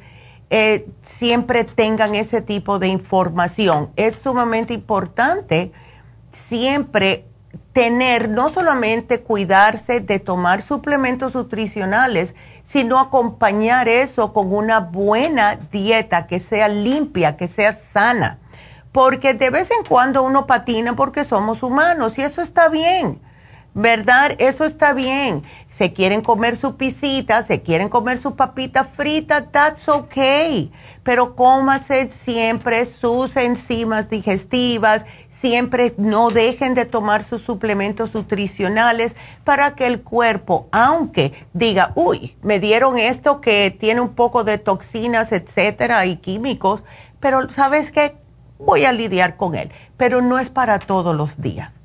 eh, 0.50 0.88
siempre 1.04 1.64
tengan 1.64 2.16
ese 2.16 2.42
tipo 2.42 2.80
de 2.80 2.88
información. 2.88 3.92
Es 3.98 4.16
sumamente 4.16 4.74
importante 4.74 5.72
siempre 6.32 7.27
tener, 7.74 8.30
no 8.30 8.50
solamente 8.50 9.22
cuidarse 9.22 10.00
de 10.00 10.20
tomar 10.20 10.62
suplementos 10.62 11.36
nutricionales, 11.36 12.34
sino 12.66 13.00
acompañar 13.00 13.88
eso 13.88 14.34
con 14.34 14.54
una 14.54 14.80
buena 14.80 15.60
dieta 15.72 16.28
que 16.28 16.40
sea 16.40 16.68
limpia, 16.68 17.38
que 17.38 17.48
sea 17.48 17.76
sana. 17.76 18.40
Porque 18.92 19.34
de 19.34 19.50
vez 19.50 19.70
en 19.72 19.86
cuando 19.86 20.24
uno 20.24 20.48
patina 20.48 20.96
porque 20.96 21.24
somos 21.24 21.62
humanos 21.62 22.18
y 22.18 22.24
eso 22.24 22.42
está 22.42 22.68
bien 22.68 23.20
¿verdad? 23.78 24.32
Eso 24.40 24.66
está 24.66 24.94
bien. 24.94 25.44
Se 25.70 25.94
quieren 25.94 26.22
comer 26.22 26.58
su 26.58 26.78
pisita, 26.78 27.44
se 27.44 27.62
quieren 27.62 27.90
comer 27.90 28.18
su 28.18 28.36
papita 28.36 28.86
frita, 28.86 29.52
that's 29.52 29.88
okay. 29.88 30.72
Pero 31.04 31.36
cómase 31.36 32.10
siempre 32.12 32.88
sus 32.88 33.38
enzimas 33.38 34.10
digestivas, 34.10 35.06
siempre 35.40 35.94
no 35.98 36.30
dejen 36.30 36.74
de 36.74 36.86
tomar 36.86 37.24
sus 37.24 37.42
suplementos 37.42 38.14
nutricionales 38.14 39.16
para 39.44 39.76
que 39.76 39.88
el 39.88 40.02
cuerpo, 40.02 40.68
aunque 40.72 41.34
diga, 41.54 41.92
uy, 41.96 42.36
me 42.42 42.60
dieron 42.60 42.98
esto 42.98 43.42
que 43.42 43.76
tiene 43.78 44.02
un 44.02 44.16
poco 44.16 44.44
de 44.44 44.58
toxinas, 44.58 45.32
etcétera, 45.32 46.06
y 46.06 46.18
químicos, 46.18 46.84
pero 47.20 47.50
¿sabes 47.52 47.92
qué? 47.92 48.18
Voy 48.60 48.86
a 48.86 48.92
lidiar 48.92 49.38
con 49.38 49.56
él, 49.56 49.72
pero 49.98 50.22
no 50.22 50.40
es 50.40 50.50
para 50.50 50.80
todos 50.80 51.16
los 51.16 51.40
días 51.40 51.78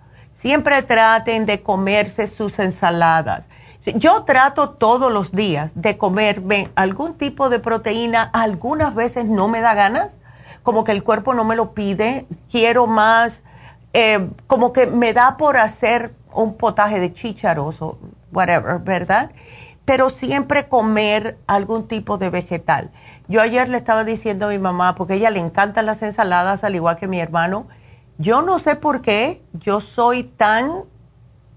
Siempre 0.42 0.82
traten 0.82 1.46
de 1.46 1.62
comerse 1.62 2.26
sus 2.26 2.58
ensaladas. 2.58 3.44
Yo 3.84 4.24
trato 4.24 4.70
todos 4.70 5.12
los 5.12 5.30
días 5.30 5.70
de 5.76 5.96
comerme 5.96 6.72
algún 6.74 7.14
tipo 7.14 7.48
de 7.48 7.60
proteína. 7.60 8.24
Algunas 8.32 8.92
veces 8.92 9.26
no 9.26 9.46
me 9.46 9.60
da 9.60 9.74
ganas, 9.74 10.16
como 10.62 10.84
que 10.84 10.92
el 10.92 11.02
cuerpo 11.02 11.34
no 11.34 11.44
me 11.44 11.56
lo 11.56 11.72
pide. 11.72 12.26
Quiero 12.50 12.86
más, 12.86 13.42
eh, 13.92 14.28
como 14.46 14.72
que 14.72 14.86
me 14.86 15.12
da 15.12 15.36
por 15.36 15.56
hacer 15.56 16.14
un 16.32 16.56
potaje 16.56 17.00
de 17.00 17.12
chícharos 17.12 17.80
o 17.82 17.98
whatever, 18.32 18.78
¿verdad? 18.78 19.30
Pero 19.84 20.10
siempre 20.10 20.68
comer 20.68 21.38
algún 21.46 21.88
tipo 21.88 22.18
de 22.18 22.30
vegetal. 22.30 22.90
Yo 23.28 23.40
ayer 23.40 23.68
le 23.68 23.78
estaba 23.78 24.04
diciendo 24.04 24.46
a 24.46 24.48
mi 24.50 24.58
mamá, 24.58 24.94
porque 24.94 25.14
a 25.14 25.16
ella 25.16 25.30
le 25.30 25.40
encantan 25.40 25.86
las 25.86 26.02
ensaladas, 26.02 26.64
al 26.64 26.74
igual 26.74 26.96
que 26.96 27.08
mi 27.08 27.20
hermano, 27.20 27.66
yo 28.18 28.42
no 28.42 28.58
sé 28.58 28.76
por 28.76 29.02
qué 29.02 29.42
yo 29.52 29.80
soy 29.80 30.24
tan, 30.24 30.68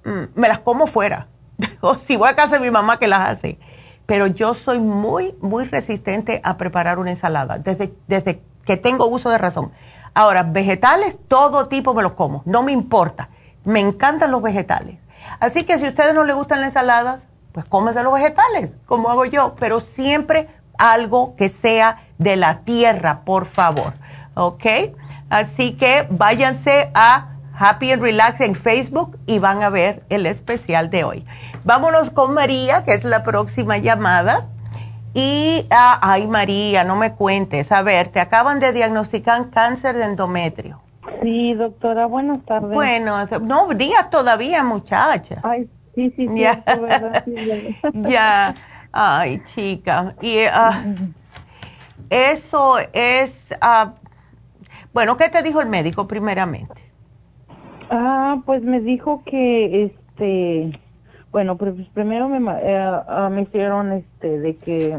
mm, 0.04 0.24
me 0.36 0.48
las 0.48 0.60
como 0.60 0.88
fuera, 0.88 1.28
o 1.82 1.96
si 1.96 2.16
voy 2.16 2.30
a 2.30 2.36
casa 2.36 2.56
de 2.56 2.62
mi 2.62 2.72
mamá 2.72 2.98
que 2.98 3.08
las 3.08 3.30
hace, 3.30 3.60
pero 4.06 4.28
yo 4.28 4.54
soy 4.54 4.80
muy, 4.80 5.36
muy 5.42 5.66
resistente 5.66 6.42
a 6.44 6.58
preparar 6.58 7.00
una 7.00 7.12
ensalada 7.12 7.58
desde, 7.58 7.94
desde 8.08 8.42
que 8.66 8.78
tengo 8.78 9.08
uso 9.08 9.30
de 9.30 9.38
razón. 9.38 9.72
Ahora, 10.14 10.44
vegetales, 10.44 11.18
todo 11.28 11.68
tipo 11.68 11.94
me 11.94 12.04
los 12.04 12.14
como, 12.14 12.42
no 12.46 12.64
me 12.64 12.72
importa, 12.72 13.30
me 13.64 13.80
encantan 13.80 14.32
los 14.32 14.42
vegetales. 14.42 14.98
Así 15.40 15.64
que 15.64 15.78
si 15.78 15.86
a 15.86 15.90
ustedes 15.90 16.14
no 16.14 16.24
les 16.24 16.36
gustan 16.36 16.62
las 16.62 16.70
ensaladas, 16.70 17.28
pues 17.52 17.66
cómese 17.66 18.04
los 18.04 18.14
vegetales, 18.14 18.76
como 18.86 19.10
hago 19.10 19.26
yo, 19.26 19.56
pero 19.60 19.80
siempre 19.80 20.50
algo 20.78 21.36
que 21.36 21.50
sea 21.50 22.04
de 22.18 22.36
la 22.36 22.60
tierra, 22.60 23.22
por 23.26 23.46
favor, 23.46 23.94
¿ok? 24.36 24.66
Así 25.30 25.74
que 25.78 26.08
váyanse 26.10 26.92
a 26.94 27.30
Happy 27.58 27.92
and 27.92 28.02
Relax 28.02 28.42
en 28.42 28.56
Facebook 28.56 29.18
y 29.26 29.40
van 29.40 29.64
a 29.64 29.70
ver 29.70 30.04
el 30.10 30.26
especial 30.26 30.90
de 30.90 31.04
hoy. 31.04 31.26
Vámonos 31.64 32.10
con 32.10 32.34
María, 32.34 32.84
que 32.84 32.94
es 32.94 33.04
la 33.06 33.24
próxima 33.24 33.78
llamada. 33.78 34.50
Y, 35.18 35.66
ah, 35.72 35.98
ay 36.02 36.28
María, 36.28 36.84
no 36.84 36.98
me 36.98 37.14
cuentes. 37.14 37.72
A 37.72 37.82
ver, 37.82 38.10
te 38.10 38.20
acaban 38.20 38.60
de 38.60 38.74
diagnosticar 38.74 39.50
cáncer 39.50 39.96
de 39.96 40.04
endometrio. 40.04 40.82
Sí, 41.22 41.54
doctora, 41.54 42.06
buenas 42.06 42.44
tardes. 42.44 42.72
Bueno, 42.72 43.26
no 43.42 43.70
días 43.70 44.10
todavía, 44.10 44.62
muchacha. 44.62 45.40
Ay, 45.42 45.70
sí, 45.96 46.12
sí, 46.18 46.28
sí. 46.28 46.34
Ya, 46.36 46.62
ya. 47.94 48.54
ay, 48.92 49.42
chica. 49.46 50.16
Y 50.22 50.40
ah, 50.52 50.84
eso 52.10 52.80
es, 52.92 53.54
uh, 53.62 53.92
bueno, 54.94 55.16
¿qué 55.16 55.30
te 55.30 55.42
dijo 55.44 55.62
el 55.62 55.70
médico 55.70 56.10
primeramente? 56.10 56.82
Ah, 57.90 58.42
pues 58.46 58.64
me 58.64 58.82
dijo 58.82 59.24
que, 59.26 59.86
este, 59.86 60.78
bueno, 61.36 61.58
pues 61.58 61.74
primero 61.94 62.30
me, 62.30 62.38
eh, 62.62 62.78
ah, 62.78 63.30
me 63.30 63.42
hicieron, 63.42 63.92
este, 63.92 64.40
de 64.40 64.56
que 64.56 64.98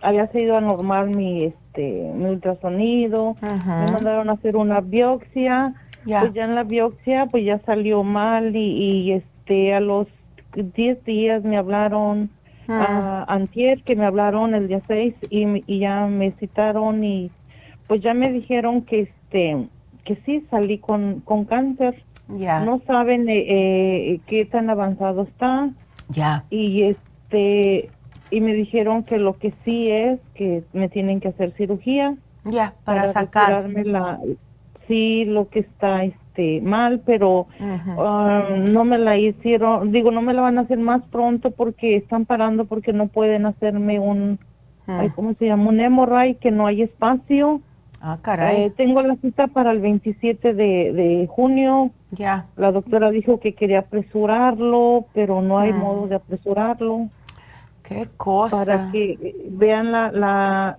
había 0.00 0.28
sido 0.28 0.56
anormal 0.56 1.10
mi, 1.10 1.42
este, 1.42 2.08
mi 2.14 2.26
ultrasonido, 2.26 3.34
me 3.42 3.90
mandaron 3.90 4.30
a 4.30 4.34
hacer 4.34 4.54
una 4.54 4.80
biopsia, 4.80 5.74
pues 6.20 6.34
ya 6.34 6.44
en 6.44 6.54
la 6.54 6.62
biopsia, 6.62 7.26
pues 7.26 7.44
ya 7.44 7.58
salió 7.66 8.04
mal 8.04 8.54
y, 8.54 9.10
este, 9.10 9.74
a 9.74 9.80
los 9.80 10.06
10 10.54 11.04
días 11.04 11.42
me 11.42 11.56
hablaron, 11.56 12.30
a 12.68 13.24
antier 13.26 13.82
que 13.82 13.96
me 13.96 14.04
hablaron 14.04 14.54
el 14.54 14.68
día 14.68 14.82
6 14.86 15.16
y, 15.30 15.64
y 15.66 15.80
ya 15.80 16.06
me 16.06 16.30
citaron 16.38 17.02
y 17.02 17.32
pues 17.88 18.00
ya 18.02 18.14
me 18.14 18.30
dijeron 18.30 18.82
que 18.82 19.00
este 19.00 19.66
que 20.04 20.14
sí 20.24 20.46
salí 20.48 20.78
con, 20.78 21.22
con 21.22 21.44
cáncer. 21.44 22.04
Ya. 22.28 22.64
No 22.64 22.80
saben 22.86 23.28
eh, 23.28 23.44
eh, 24.14 24.20
qué 24.26 24.44
tan 24.44 24.70
avanzado 24.70 25.22
está. 25.22 25.70
Ya. 26.08 26.44
Y 26.50 26.82
este 26.82 27.90
y 28.30 28.40
me 28.40 28.54
dijeron 28.54 29.02
que 29.02 29.18
lo 29.18 29.34
que 29.34 29.52
sí 29.64 29.90
es 29.90 30.18
que 30.34 30.64
me 30.72 30.88
tienen 30.88 31.20
que 31.20 31.28
hacer 31.28 31.52
cirugía. 31.52 32.16
Ya, 32.44 32.74
para, 32.84 33.06
sacar 33.08 33.70
la 33.84 34.18
sí 34.88 35.24
lo 35.24 35.48
que 35.48 35.60
está 35.60 36.04
este 36.04 36.60
mal, 36.60 37.02
pero 37.04 37.46
um, 37.60 38.64
no 38.72 38.84
me 38.84 38.98
la 38.98 39.16
hicieron, 39.16 39.92
digo, 39.92 40.10
no 40.10 40.22
me 40.22 40.32
la 40.32 40.42
van 40.42 40.58
a 40.58 40.62
hacer 40.62 40.78
más 40.78 41.02
pronto 41.04 41.50
porque 41.50 41.96
están 41.96 42.24
parando 42.24 42.64
porque 42.64 42.92
no 42.92 43.06
pueden 43.06 43.46
hacerme 43.46 44.00
un 44.00 44.38
¿cómo 45.14 45.34
se 45.34 45.46
llama? 45.46 45.68
Un 45.68 45.80
hemorray 45.80 46.34
que 46.34 46.50
no 46.50 46.66
hay 46.66 46.82
espacio 46.82 47.60
Ah, 48.04 48.18
caray. 48.20 48.62
Eh, 48.62 48.70
tengo 48.76 49.00
la 49.00 49.14
cita 49.16 49.46
para 49.46 49.70
el 49.70 49.80
27 49.80 50.54
de, 50.54 51.28
junio. 51.30 51.92
Ya. 52.10 52.46
La 52.56 52.72
doctora 52.72 53.12
dijo 53.12 53.38
que 53.38 53.54
quería 53.54 53.78
apresurarlo, 53.78 55.06
pero 55.14 55.40
no 55.40 55.60
hay 55.60 55.72
mm. 55.72 55.78
modo 55.78 56.08
de 56.08 56.16
apresurarlo. 56.16 57.08
Qué 57.84 58.08
cosa. 58.16 58.56
Para 58.56 58.90
que 58.90 59.36
vean 59.50 59.92
la, 59.92 60.10
la 60.10 60.76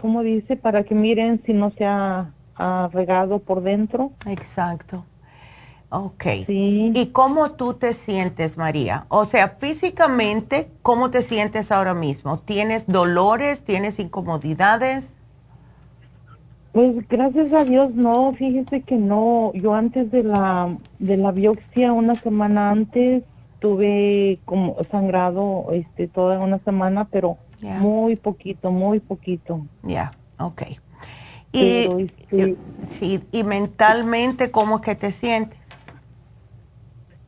¿cómo 0.00 0.22
dice? 0.22 0.56
Para 0.56 0.84
que 0.84 0.94
miren 0.94 1.42
si 1.44 1.52
no 1.52 1.70
se 1.72 1.84
ha, 1.84 2.30
regado 2.92 3.40
por 3.40 3.62
dentro. 3.62 4.12
Exacto. 4.24 5.04
Ok. 5.88 6.24
Sí. 6.46 6.92
¿Y 6.94 7.06
cómo 7.06 7.52
tú 7.52 7.74
te 7.74 7.92
sientes, 7.92 8.56
María? 8.56 9.06
O 9.08 9.24
sea, 9.24 9.48
físicamente, 9.58 10.70
¿cómo 10.80 11.10
te 11.10 11.22
sientes 11.22 11.72
ahora 11.72 11.92
mismo? 11.92 12.38
¿Tienes 12.38 12.86
dolores? 12.86 13.64
¿Tienes 13.64 13.98
incomodidades? 13.98 15.10
Pues 16.72 17.06
gracias 17.08 17.52
a 17.52 17.64
Dios 17.64 17.94
no, 17.94 18.32
fíjese 18.32 18.80
que 18.80 18.96
no, 18.96 19.52
yo 19.54 19.74
antes 19.74 20.10
de 20.10 20.22
la 20.22 20.76
de 20.98 21.16
la 21.18 21.30
biopsia 21.30 21.92
una 21.92 22.14
semana 22.14 22.70
antes 22.70 23.24
tuve 23.58 24.40
como 24.44 24.76
sangrado 24.90 25.66
este 25.72 26.08
toda 26.08 26.38
una 26.40 26.58
semana, 26.60 27.06
pero 27.10 27.36
Muy 27.62 28.16
poquito, 28.16 28.70
muy 28.72 28.98
poquito. 29.00 29.64
Ya, 29.84 30.10
ok. 30.38 30.62
Y, 31.52 31.88
este, 32.02 32.56
sí, 32.88 33.22
y 33.30 33.44
mentalmente, 33.44 34.50
¿cómo 34.50 34.76
es 34.76 34.82
que 34.82 34.94
te 34.94 35.12
sientes? 35.12 35.58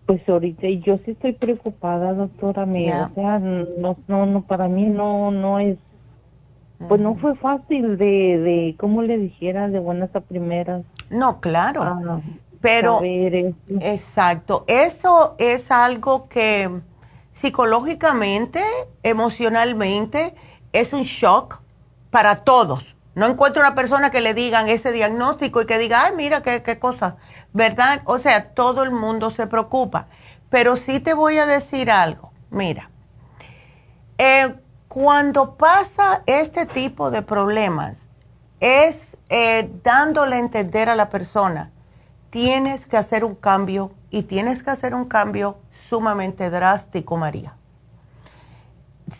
Pues 0.06 0.26
ahorita 0.28 0.66
yo 0.68 0.98
sí 1.04 1.12
estoy 1.12 1.32
preocupada, 1.34 2.14
doctora 2.14 2.66
mía. 2.66 3.10
O 3.12 3.14
sea, 3.14 3.38
no, 3.38 3.96
no, 4.08 4.26
no, 4.26 4.42
para 4.42 4.66
mí 4.68 4.86
no, 4.86 5.30
no 5.30 5.60
es, 5.60 5.78
pues 6.88 7.00
no 7.00 7.14
fue 7.16 7.34
fácil 7.36 7.96
de, 7.96 8.04
de, 8.06 8.76
¿cómo 8.78 9.02
le 9.02 9.16
dijera? 9.16 9.68
De 9.68 9.78
buenas 9.78 10.14
a 10.14 10.20
primeras. 10.20 10.82
No, 11.10 11.40
claro. 11.40 11.82
Ah, 11.82 12.20
pero, 12.60 13.00
exacto, 13.80 14.64
eso 14.66 15.34
es 15.38 15.70
algo 15.70 16.28
que 16.28 16.70
psicológicamente, 17.34 18.62
emocionalmente, 19.02 20.34
es 20.72 20.92
un 20.92 21.02
shock 21.02 21.60
para 22.10 22.36
todos. 22.36 22.94
No 23.14 23.26
encuentro 23.26 23.60
una 23.60 23.74
persona 23.74 24.10
que 24.10 24.20
le 24.20 24.34
digan 24.34 24.68
ese 24.68 24.92
diagnóstico 24.92 25.62
y 25.62 25.66
que 25.66 25.78
diga, 25.78 26.04
ay, 26.06 26.14
mira 26.16 26.42
qué, 26.42 26.62
qué 26.62 26.78
cosa 26.78 27.16
¿verdad? 27.54 28.02
O 28.04 28.18
sea, 28.18 28.50
todo 28.50 28.82
el 28.82 28.90
mundo 28.90 29.30
se 29.30 29.46
preocupa. 29.46 30.08
Pero 30.50 30.76
sí 30.76 31.00
te 31.00 31.14
voy 31.14 31.38
a 31.38 31.46
decir 31.46 31.90
algo. 31.90 32.32
Mira, 32.50 32.90
eh, 34.18 34.54
cuando 34.94 35.56
pasa 35.56 36.22
este 36.24 36.66
tipo 36.66 37.10
de 37.10 37.22
problemas, 37.22 37.98
es 38.60 39.16
eh, 39.28 39.68
dándole 39.82 40.36
a 40.36 40.38
entender 40.38 40.88
a 40.88 40.94
la 40.94 41.08
persona, 41.08 41.72
tienes 42.30 42.86
que 42.86 42.96
hacer 42.96 43.24
un 43.24 43.34
cambio 43.34 43.90
y 44.10 44.22
tienes 44.22 44.62
que 44.62 44.70
hacer 44.70 44.94
un 44.94 45.06
cambio 45.06 45.58
sumamente 45.88 46.48
drástico, 46.48 47.16
María. 47.16 47.56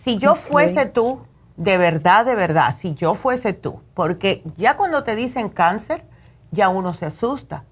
Si 0.05 0.17
yo 0.17 0.37
fuese 0.37 0.87
tú, 0.87 1.27
de 1.57 1.77
verdad, 1.77 2.25
de 2.25 2.37
verdad, 2.37 2.73
si 2.75 2.95
yo 2.95 3.17
fuese 3.17 3.53
tú, 3.53 3.81
porque 3.95 4.45
ya 4.57 4.77
cuando 4.77 5.03
te 5.03 5.17
dicen 5.17 5.49
cáncer, 5.49 6.05
ya 6.53 6.69
uno 6.69 6.95
se 6.95 7.07
asusta 7.07 7.65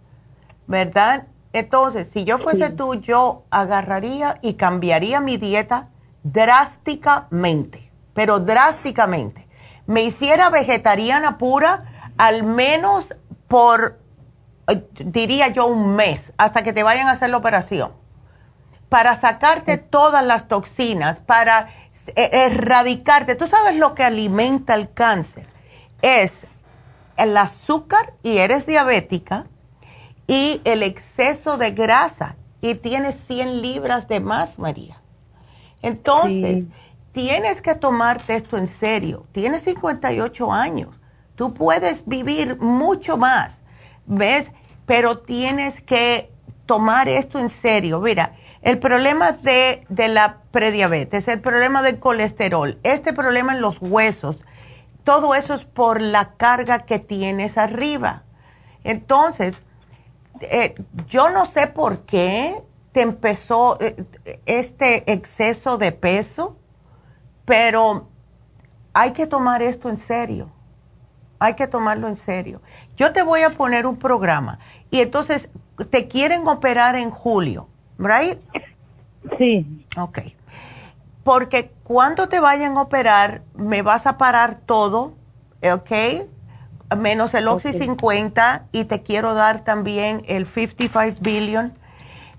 ¿verdad? 0.66 1.27
Entonces, 1.53 2.09
si 2.09 2.24
yo 2.24 2.39
fuese 2.39 2.70
tú, 2.70 2.95
yo 2.95 3.45
agarraría 3.51 4.39
y 4.43 4.55
cambiaría 4.55 5.20
mi 5.20 5.37
dieta 5.37 5.91
drásticamente, 6.23 7.81
pero 8.14 8.40
drásticamente. 8.40 9.47
Me 9.86 10.02
hiciera 10.02 10.51
vegetariana 10.51 11.39
pura 11.39 12.12
al 12.16 12.43
menos 12.43 13.06
por, 13.48 13.98
eh, 14.68 14.86
diría 14.98 15.48
yo, 15.48 15.66
un 15.66 15.94
mes, 15.97 16.32
hasta 16.36 16.62
que 16.62 16.72
te 16.72 16.82
vayan 16.82 17.09
a 17.09 17.12
hacer 17.12 17.30
la 17.30 17.36
operación, 17.36 17.93
para 18.89 19.14
sacarte 19.14 19.78
todas 19.78 20.24
las 20.24 20.48
toxinas, 20.48 21.20
para 21.20 21.68
eh, 22.16 22.30
erradicarte. 22.32 23.34
Tú 23.34 23.47
sabes 23.47 23.76
lo 23.76 23.94
que 23.94 24.05
alimenta 24.05 24.74
el 24.74 24.93
cáncer. 24.93 25.47
Es 26.02 26.47
el 27.16 27.36
azúcar 27.36 28.14
y 28.22 28.39
eres 28.39 28.66
diabética 28.66 29.47
y 30.26 30.60
el 30.64 30.82
exceso 30.82 31.59
de 31.59 31.70
grasa 31.70 32.36
y 32.60 32.74
tienes 32.76 33.16
100 33.26 33.62
libras 33.62 34.09
de 34.09 34.20
más, 34.20 34.59
María. 34.59 35.01
Entonces, 35.82 36.66
tienes 37.12 37.60
que 37.60 37.74
tomarte 37.74 38.34
esto 38.34 38.56
en 38.59 38.66
serio. 38.66 39.26
Tienes 39.32 39.62
58 39.62 40.52
años. 40.52 40.89
Tú 41.34 41.55
puedes 41.55 42.06
vivir 42.06 42.59
mucho 42.59 43.16
más, 43.16 43.60
¿ves? 44.06 44.51
Pero 44.86 45.18
tienes 45.18 45.80
que 45.80 46.32
tomar 46.66 47.09
esto 47.09 47.39
en 47.39 47.48
serio. 47.48 48.01
Mira, 48.01 48.34
el 48.62 48.78
problema 48.78 49.32
de, 49.32 49.84
de 49.89 50.09
la 50.09 50.39
prediabetes, 50.51 51.28
el 51.28 51.40
problema 51.40 51.82
del 51.82 51.98
colesterol, 51.98 52.78
este 52.82 53.12
problema 53.12 53.55
en 53.55 53.60
los 53.60 53.78
huesos, 53.80 54.36
todo 55.05 55.34
eso 55.34 55.55
es 55.55 55.64
por 55.64 56.01
la 56.01 56.34
carga 56.36 56.80
que 56.80 56.98
tienes 56.98 57.59
arriba. 57.59 58.22
Entonces, 58.84 59.56
eh, 60.40 60.74
yo 61.09 61.30
no 61.30 61.47
sé 61.47 61.66
por 61.66 62.01
qué 62.05 62.62
te 62.93 63.02
empezó 63.02 63.78
eh, 63.80 64.05
este 64.47 65.10
exceso 65.12 65.78
de 65.78 65.93
peso, 65.93 66.56
pero 67.44 68.09
hay 68.93 69.12
que 69.12 69.27
tomar 69.27 69.62
esto 69.62 69.89
en 69.89 69.98
serio. 69.98 70.51
Hay 71.39 71.55
que 71.55 71.66
tomarlo 71.66 72.09
en 72.09 72.16
serio. 72.16 72.62
Yo 72.97 73.12
te 73.12 73.23
voy 73.23 73.43
a 73.43 73.51
poner 73.51 73.86
un 73.86 73.97
programa 73.97 74.59
y 74.90 75.01
entonces 75.01 75.48
te 75.90 76.06
quieren 76.06 76.47
operar 76.47 76.94
en 76.94 77.10
julio, 77.10 77.69
¿right? 77.98 78.39
Sí. 79.39 79.86
Ok. 79.97 80.20
Porque 81.24 81.73
cuando 81.82 82.28
te 82.28 82.40
vayan 82.40 82.77
a 82.77 82.82
operar, 82.82 83.43
me 83.55 83.82
vas 83.82 84.06
a 84.06 84.19
parar 84.19 84.60
todo, 84.66 85.14
¿ok? 85.62 86.27
menos 86.97 87.35
el 87.35 87.48
Oxy 87.48 87.73
50 87.73 88.66
y 88.73 88.85
te 88.85 89.02
quiero 89.02 89.35
dar 89.35 89.64
también 89.64 90.23
el 90.27 90.47
55 90.47 91.19
billion. 91.23 91.73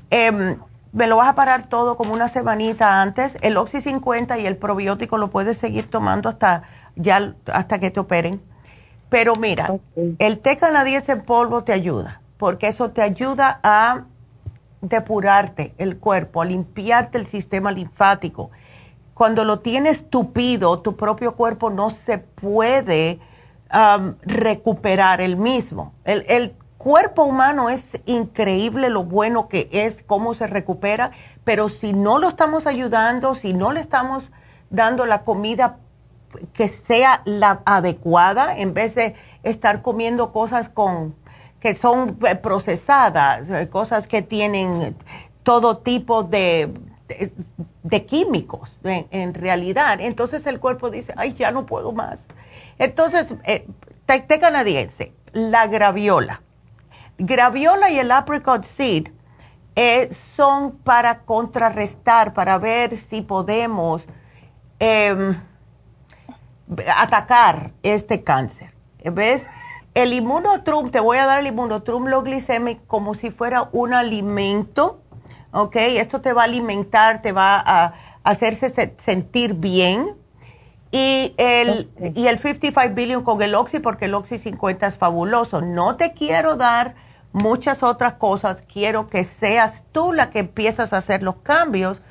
Em, 0.09 0.57
me 0.93 1.07
lo 1.07 1.17
vas 1.17 1.27
a 1.27 1.35
parar 1.35 1.67
todo 1.67 1.97
como 1.97 2.13
una 2.13 2.29
semanita 2.29 3.01
antes. 3.01 3.35
El 3.41 3.57
Oxy 3.57 3.81
50 3.81 4.37
y 4.37 4.45
el 4.45 4.57
probiótico 4.57 5.17
lo 5.17 5.29
puedes 5.31 5.57
seguir 5.57 5.89
tomando 5.89 6.29
hasta 6.29 6.63
ya 6.95 7.35
hasta 7.51 7.79
que 7.79 7.91
te 7.91 7.99
operen. 7.99 8.41
Pero 9.09 9.35
mira, 9.35 9.75
el 10.19 10.39
té 10.39 10.57
canadiense 10.57 11.11
en 11.11 11.21
polvo 11.21 11.63
te 11.63 11.73
ayuda, 11.73 12.21
porque 12.37 12.67
eso 12.67 12.91
te 12.91 13.01
ayuda 13.01 13.59
a 13.63 14.05
depurarte 14.81 15.73
el 15.77 15.97
cuerpo, 15.97 16.41
a 16.41 16.45
limpiarte 16.45 17.17
el 17.17 17.25
sistema 17.25 17.71
linfático. 17.71 18.51
Cuando 19.13 19.45
lo 19.45 19.59
tienes 19.59 20.09
tupido, 20.09 20.79
tu 20.79 20.95
propio 20.95 21.35
cuerpo 21.35 21.69
no 21.69 21.89
se 21.89 22.19
puede 22.19 23.19
recuperar 24.23 25.21
el 25.21 25.37
mismo. 25.37 25.93
El, 26.05 26.53
cuerpo 26.83 27.23
humano 27.23 27.69
es 27.69 27.91
increíble 28.05 28.89
lo 28.89 29.05
bueno 29.05 29.47
que 29.47 29.69
es, 29.71 30.03
cómo 30.05 30.35
se 30.35 30.47
recupera, 30.47 31.11
pero 31.45 31.69
si 31.69 31.93
no 31.93 32.19
lo 32.19 32.27
estamos 32.27 32.67
ayudando, 32.67 33.35
si 33.35 33.53
no 33.53 33.71
le 33.71 33.79
estamos 33.79 34.31
dando 34.69 35.05
la 35.05 35.21
comida 35.21 35.77
que 36.53 36.67
sea 36.67 37.21
la 37.23 37.61
adecuada, 37.63 38.57
en 38.57 38.73
vez 38.73 38.95
de 38.95 39.15
estar 39.43 39.81
comiendo 39.81 40.33
cosas 40.33 40.67
con 40.67 41.15
que 41.61 41.73
son 41.73 42.17
eh, 42.27 42.35
procesadas, 42.35 43.49
eh, 43.49 43.69
cosas 43.69 44.05
que 44.05 44.21
tienen 44.21 44.97
todo 45.43 45.77
tipo 45.77 46.23
de, 46.23 46.69
de, 47.83 48.05
químicos 48.05 48.77
en, 48.83 49.33
realidad. 49.33 50.01
Entonces 50.01 50.45
el 50.47 50.59
cuerpo 50.59 50.89
dice, 50.89 51.13
ay, 51.15 51.33
ya 51.33 51.51
no 51.51 51.65
puedo 51.65 51.93
más. 51.93 52.25
Entonces, 52.77 53.27
eh, 53.45 53.65
té, 54.05 54.25
canadiense, 54.39 55.13
la 55.31 55.67
graviola. 55.67 56.41
Graviola 57.17 57.89
y 57.89 57.99
el 57.99 58.11
apricot 58.11 58.63
seed 58.65 59.09
eh, 59.75 60.13
son 60.13 60.77
para 60.77 61.21
contrarrestar, 61.21 62.33
para 62.33 62.57
ver 62.57 62.97
si 62.97 63.21
podemos 63.21 64.03
em, 64.79 65.39
atacar 66.95 67.71
este 67.81 68.23
cáncer. 68.23 68.73
¿Ves? 69.03 69.47
El 69.93 70.13
inmunotrum, 70.13 70.91
te 70.91 70.99
voy 70.99 71.17
a 71.17 71.25
dar 71.25 71.39
el 71.39 71.47
inmunotrum 71.47 72.07
lo 72.07 72.23
glicémico 72.23 72.81
como 72.87 73.13
si 73.13 73.31
fuera 73.31 73.69
un 73.73 73.93
alimento, 73.93 75.01
¿ok? 75.51 75.75
Esto 75.75 76.21
te 76.21 76.33
va 76.33 76.43
a 76.43 76.45
alimentar, 76.45 77.21
te 77.21 77.31
va 77.31 77.61
a 77.63 77.93
hacerse 78.23 78.95
sentir 78.97 79.55
bien 79.55 80.15
y 80.91 81.33
el, 81.37 81.89
y 82.15 82.27
el 82.27 82.37
55 82.37 82.93
billion 82.93 83.23
con 83.23 83.41
el 83.41 83.55
Oxy, 83.55 83.79
porque 83.79 84.05
el 84.05 84.13
Oxy 84.13 84.37
50 84.37 84.85
es 84.85 84.95
fabuloso. 84.95 85.59
No 85.61 85.95
te 85.95 86.13
quiero 86.13 86.55
dar 86.55 86.93
muchas 87.33 87.83
otras 87.83 88.13
cosas, 88.13 88.63
quiero 88.71 89.09
que 89.09 89.25
seas 89.25 89.83
tú 89.91 90.13
la 90.13 90.29
que 90.29 90.39
empiezas 90.39 90.93
a 90.93 90.97
hacer 90.97 91.21
los 91.23 91.35
cambios. 91.37 92.01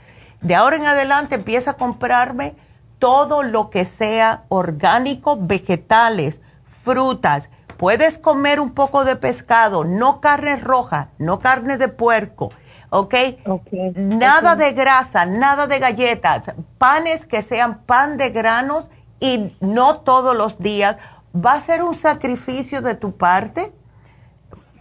De 0.40 0.55
ahora 0.55 0.77
en 0.77 0.86
adelante 0.86 1.36
empieza 1.36 1.73
a 1.73 1.77
comprarme 1.77 2.55
todo 2.99 3.43
lo 3.43 3.70
que 3.70 3.85
sea 3.85 4.44
orgánico, 4.49 5.39
vegetales, 5.40 6.40
frutas. 6.85 7.49
Puedes 7.78 8.19
comer 8.19 8.61
un 8.61 8.74
poco 8.74 9.05
de 9.05 9.16
pescado, 9.16 9.85
no 9.85 10.20
carne 10.20 10.57
roja, 10.57 11.09
no 11.19 11.40
carne 11.40 11.78
de 11.78 11.89
puerco 11.89 12.51
¿ok? 12.93 13.15
okay. 13.47 13.93
Nada 13.97 14.55
de 14.55 14.73
grasa, 14.73 15.24
nada 15.24 15.66
de 15.66 15.78
galletas, 15.78 16.43
panes 16.77 17.24
que 17.24 17.43
sean 17.43 17.78
pan 17.86 18.19
de 18.19 18.28
granos 18.28 18.85
y 19.19 19.57
no 19.61 20.01
todos 20.01 20.36
los 20.36 20.59
días. 20.59 20.97
¿Va 21.35 21.55
a 21.55 21.61
ser 21.62 21.82
un 21.82 21.94
sacrificio 21.94 22.82
de 22.82 22.94
tu 22.94 23.16
parte? 23.16 23.73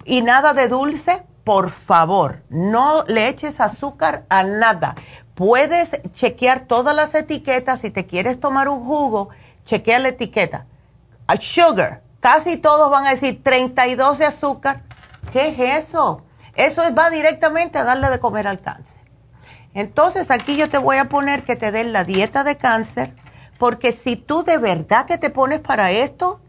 Y 0.06 0.22
nada 0.22 0.54
de 0.54 0.68
dulce, 0.68 1.24
por 1.44 1.70
favor, 1.70 2.44
no 2.50 3.04
le 3.06 3.28
eches 3.28 3.60
azúcar 3.60 4.26
a 4.30 4.44
nada. 4.44 4.96
Puedes 5.36 6.00
chequear 6.12 6.62
todas 6.62 6.96
las 6.96 7.16
etiquetas. 7.16 7.82
Si 7.82 7.90
te 7.90 8.06
quieres 8.06 8.40
tomar 8.40 8.70
un 8.70 8.84
jugo, 8.84 9.30
chequea 9.66 10.00
la 10.00 10.10
etiqueta. 10.10 10.66
Sugar, 11.40 12.02
casi 12.20 12.58
todos 12.58 12.92
van 12.92 13.06
a 13.06 13.12
decir 13.12 13.42
32 13.44 14.18
de 14.18 14.26
azúcar. 14.26 14.84
¿Qué 15.32 15.48
es 15.48 15.86
eso? 15.86 16.24
Eso 16.56 16.82
va 16.94 17.10
directamente 17.10 17.78
a 17.78 17.84
darle 17.84 18.10
de 18.10 18.20
comer 18.20 18.48
al 18.48 18.60
cáncer. 18.60 19.00
Entonces 19.74 20.32
aquí 20.32 20.58
yo 20.58 20.68
te 20.68 20.78
voy 20.78 20.98
a 20.98 21.06
poner 21.06 21.44
que 21.44 21.56
te 21.56 21.72
den 21.72 21.94
la 21.94 22.04
dieta 22.04 22.44
de 22.44 22.58
cáncer 22.58 23.16
porque 23.58 23.92
si 23.92 24.16
tú 24.16 24.44
de 24.44 24.58
verdad 24.58 25.06
que 25.06 25.20
te 25.20 25.30
pones 25.30 25.60
para 25.60 25.92
esto, 25.92 26.42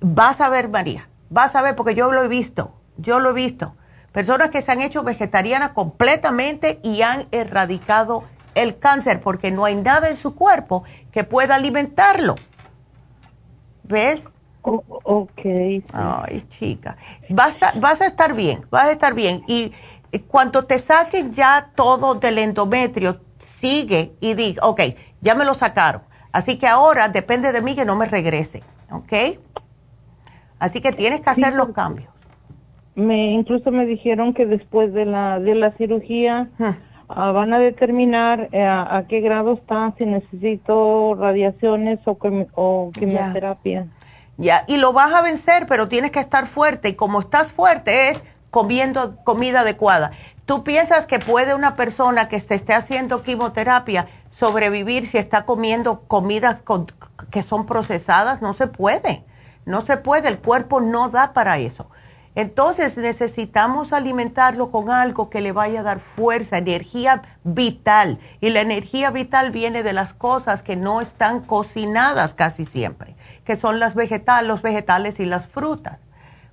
vas 0.00 0.40
a 0.40 0.48
ver, 0.48 0.68
María, 0.68 1.09
vas 1.30 1.56
a 1.56 1.62
ver, 1.62 1.74
porque 1.74 1.94
yo 1.94 2.12
lo 2.12 2.22
he 2.22 2.28
visto, 2.28 2.74
yo 2.98 3.18
lo 3.20 3.30
he 3.30 3.32
visto. 3.32 3.74
Personas 4.12 4.50
que 4.50 4.60
se 4.60 4.72
han 4.72 4.82
hecho 4.82 5.02
vegetarianas 5.02 5.70
completamente 5.70 6.80
y 6.82 7.02
han 7.02 7.28
erradicado 7.30 8.24
el 8.54 8.78
cáncer 8.78 9.20
porque 9.20 9.50
no 9.50 9.64
hay 9.64 9.76
nada 9.76 10.10
en 10.10 10.16
su 10.16 10.34
cuerpo 10.34 10.84
que 11.12 11.24
pueda 11.24 11.54
alimentarlo. 11.54 12.34
¿Ves? 13.84 14.28
ok. 14.62 15.40
Ay, 15.92 16.44
chica. 16.48 16.96
Vas 17.30 17.62
a, 17.62 17.72
vas 17.78 18.00
a 18.00 18.06
estar 18.06 18.34
bien, 18.34 18.66
vas 18.70 18.88
a 18.88 18.92
estar 18.92 19.14
bien. 19.14 19.42
Y 19.46 19.72
cuando 20.26 20.64
te 20.64 20.78
saquen 20.78 21.32
ya 21.32 21.70
todo 21.74 22.16
del 22.16 22.38
endometrio, 22.38 23.20
sigue 23.38 24.14
y 24.20 24.34
diga, 24.34 24.66
ok, 24.66 24.80
ya 25.20 25.34
me 25.34 25.44
lo 25.44 25.54
sacaron. 25.54 26.02
Así 26.32 26.58
que 26.58 26.66
ahora 26.66 27.08
depende 27.08 27.52
de 27.52 27.62
mí 27.62 27.74
que 27.74 27.84
no 27.84 27.96
me 27.96 28.06
regrese, 28.06 28.62
¿ok? 28.90 29.38
Así 30.60 30.80
que 30.80 30.92
tienes 30.92 31.22
que 31.22 31.30
hacer 31.30 31.54
los 31.54 31.70
cambios. 31.70 32.08
Me 32.94 33.32
incluso 33.32 33.70
me 33.70 33.86
dijeron 33.86 34.34
que 34.34 34.46
después 34.46 34.92
de 34.92 35.06
la 35.06 35.40
de 35.40 35.54
la 35.54 35.72
cirugía 35.72 36.50
ah, 37.08 37.32
van 37.32 37.52
a 37.54 37.58
determinar 37.58 38.48
eh, 38.52 38.62
a, 38.62 39.04
qué 39.08 39.20
grado 39.20 39.54
está 39.54 39.94
si 39.98 40.04
necesito 40.04 41.14
radiaciones 41.14 41.98
o, 42.04 42.16
o 42.54 42.90
quimioterapia. 42.92 43.86
Ya, 44.36 44.64
y 44.68 44.76
lo 44.76 44.92
vas 44.92 45.12
a 45.12 45.22
vencer, 45.22 45.66
pero 45.66 45.88
tienes 45.88 46.10
que 46.10 46.20
estar 46.20 46.46
fuerte 46.46 46.90
y 46.90 46.94
como 46.94 47.20
estás 47.20 47.52
fuerte 47.52 48.10
es 48.10 48.22
comiendo 48.50 49.16
comida 49.24 49.60
adecuada. 49.60 50.12
¿Tú 50.44 50.64
piensas 50.64 51.06
que 51.06 51.18
puede 51.18 51.54
una 51.54 51.76
persona 51.76 52.28
que 52.28 52.40
se 52.40 52.54
esté 52.54 52.74
haciendo 52.74 53.22
quimioterapia 53.22 54.08
sobrevivir 54.30 55.06
si 55.06 55.16
está 55.16 55.44
comiendo 55.44 56.00
comidas 56.00 56.62
que 57.30 57.42
son 57.42 57.66
procesadas? 57.66 58.42
No 58.42 58.52
se 58.54 58.66
puede, 58.66 59.24
no 59.66 59.84
se 59.84 59.96
puede, 59.96 60.28
el 60.28 60.38
cuerpo 60.38 60.80
no 60.80 61.08
da 61.08 61.32
para 61.32 61.58
eso. 61.58 61.90
Entonces 62.36 62.96
necesitamos 62.96 63.92
alimentarlo 63.92 64.70
con 64.70 64.88
algo 64.88 65.30
que 65.30 65.40
le 65.40 65.52
vaya 65.52 65.80
a 65.80 65.82
dar 65.82 66.00
fuerza, 66.00 66.58
energía 66.58 67.22
vital. 67.42 68.20
Y 68.40 68.50
la 68.50 68.60
energía 68.60 69.10
vital 69.10 69.50
viene 69.50 69.82
de 69.82 69.92
las 69.92 70.14
cosas 70.14 70.62
que 70.62 70.76
no 70.76 71.00
están 71.00 71.40
cocinadas 71.40 72.34
casi 72.34 72.66
siempre, 72.66 73.16
que 73.44 73.56
son 73.56 73.80
las 73.80 73.94
vegetales, 73.94 74.48
los 74.48 74.62
vegetales 74.62 75.18
y 75.18 75.26
las 75.26 75.46
frutas. 75.46 75.98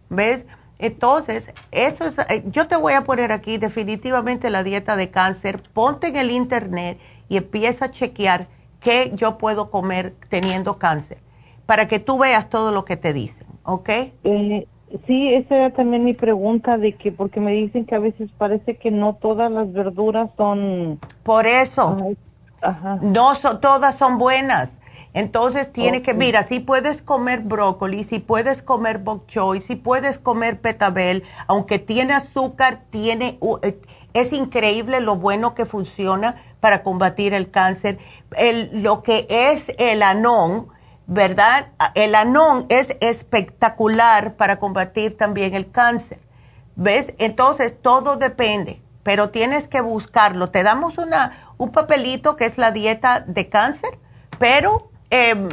¿Ves? 0.09 0.45
Entonces, 0.79 1.51
eso 1.71 2.05
es, 2.05 2.17
eh, 2.29 2.43
yo 2.47 2.67
te 2.67 2.75
voy 2.75 2.93
a 2.93 3.03
poner 3.03 3.31
aquí 3.31 3.57
definitivamente 3.57 4.49
la 4.49 4.63
dieta 4.63 4.95
de 4.95 5.09
cáncer. 5.09 5.61
Ponte 5.73 6.07
en 6.07 6.17
el 6.17 6.31
internet 6.31 6.99
y 7.29 7.37
empieza 7.37 7.85
a 7.85 7.91
chequear 7.91 8.47
qué 8.79 9.11
yo 9.15 9.37
puedo 9.37 9.71
comer 9.71 10.15
teniendo 10.29 10.77
cáncer, 10.77 11.19
para 11.67 11.87
que 11.87 11.99
tú 11.99 12.17
veas 12.17 12.49
todo 12.49 12.71
lo 12.71 12.83
que 12.85 12.97
te 12.97 13.13
dicen, 13.13 13.45
¿ok? 13.63 13.89
Eh, 14.23 14.67
sí, 15.05 15.33
esa 15.33 15.55
era 15.55 15.69
también 15.69 16.03
mi 16.03 16.15
pregunta 16.15 16.77
de 16.77 16.93
que, 16.93 17.11
porque 17.11 17.39
me 17.39 17.51
dicen 17.51 17.85
que 17.85 17.93
a 17.93 17.99
veces 17.99 18.31
parece 18.35 18.77
que 18.77 18.89
no 18.89 19.13
todas 19.13 19.51
las 19.51 19.71
verduras 19.71 20.31
son... 20.37 20.99
Por 21.21 21.45
eso, 21.45 22.15
no 23.01 23.35
son, 23.35 23.61
todas 23.61 23.95
son 23.95 24.17
buenas. 24.17 24.79
Entonces 25.13 25.71
tiene 25.71 26.01
que, 26.01 26.13
mira, 26.13 26.45
si 26.45 26.59
puedes 26.59 27.01
comer 27.01 27.41
brócoli, 27.41 28.03
si 28.03 28.19
puedes 28.19 28.61
comer 28.61 28.99
bok 28.99 29.25
choy, 29.27 29.61
si 29.61 29.75
puedes 29.75 30.19
comer 30.19 30.61
petabel, 30.61 31.23
aunque 31.47 31.79
tiene 31.79 32.13
azúcar, 32.13 32.81
tiene, 32.89 33.39
eh, 33.63 33.79
es 34.13 34.31
increíble 34.31 35.01
lo 35.01 35.15
bueno 35.15 35.53
que 35.55 35.65
funciona 35.65 36.35
para 36.59 36.83
combatir 36.83 37.33
el 37.33 37.49
cáncer. 37.49 37.97
El, 38.37 38.83
lo 38.83 39.01
que 39.01 39.25
es 39.29 39.73
el 39.79 40.03
anón, 40.03 40.67
¿verdad? 41.07 41.69
El 41.95 42.13
anón 42.13 42.67
es 42.69 42.95
espectacular 43.01 44.35
para 44.35 44.59
combatir 44.59 45.17
también 45.17 45.55
el 45.55 45.71
cáncer. 45.71 46.19
¿Ves? 46.75 47.13
Entonces 47.17 47.73
todo 47.81 48.17
depende, 48.17 48.81
pero 49.01 49.31
tienes 49.31 49.67
que 49.67 49.81
buscarlo. 49.81 50.51
Te 50.51 50.61
damos 50.61 50.99
una, 50.99 51.53
un 51.57 51.71
papelito 51.71 52.35
que 52.35 52.45
es 52.45 52.59
la 52.59 52.71
dieta 52.71 53.21
de 53.21 53.49
cáncer, 53.49 53.97
pero 54.37 54.91
Em, 55.09 55.47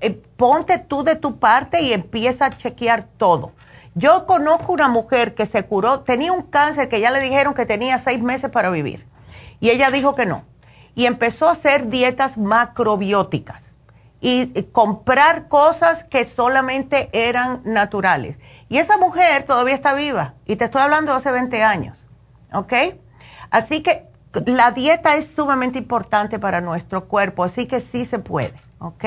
eh, 0.00 0.22
ponte 0.36 0.78
tú 0.78 1.04
de 1.04 1.16
tu 1.16 1.38
parte 1.38 1.82
y 1.82 1.92
empieza 1.92 2.46
a 2.46 2.50
chequear 2.50 3.06
todo. 3.18 3.52
Yo 3.94 4.26
conozco 4.26 4.72
una 4.72 4.88
mujer 4.88 5.34
que 5.34 5.46
se 5.46 5.64
curó, 5.64 6.00
tenía 6.00 6.32
un 6.32 6.42
cáncer 6.42 6.88
que 6.88 7.00
ya 7.00 7.10
le 7.10 7.20
dijeron 7.20 7.54
que 7.54 7.66
tenía 7.66 7.98
seis 7.98 8.22
meses 8.22 8.50
para 8.50 8.70
vivir. 8.70 9.06
Y 9.60 9.70
ella 9.70 9.90
dijo 9.90 10.14
que 10.14 10.26
no. 10.26 10.44
Y 10.94 11.06
empezó 11.06 11.48
a 11.48 11.52
hacer 11.52 11.88
dietas 11.88 12.38
macrobióticas 12.38 13.73
y, 14.26 14.62
comprar 14.72 15.48
cosas 15.48 16.02
que 16.02 16.24
solamente 16.24 17.10
eran 17.12 17.60
naturales. 17.64 18.38
Y 18.70 18.78
esa 18.78 18.96
mujer 18.96 19.44
todavía 19.44 19.74
está 19.74 19.92
viva. 19.92 20.32
Y 20.46 20.56
te 20.56 20.64
estoy 20.64 20.80
hablando 20.80 21.12
de 21.12 21.18
hace 21.18 21.30
20 21.30 21.62
años. 21.62 21.98
¿Ok? 22.52 22.72
Así 23.50 23.82
que 23.82 24.06
la 24.46 24.70
dieta 24.70 25.16
es 25.16 25.34
sumamente 25.34 25.78
importante 25.78 26.38
para 26.38 26.62
nuestro 26.62 27.06
cuerpo. 27.06 27.44
Así 27.44 27.66
que 27.66 27.82
sí 27.82 28.06
se 28.06 28.18
puede. 28.18 28.54
¿ok? 28.78 29.04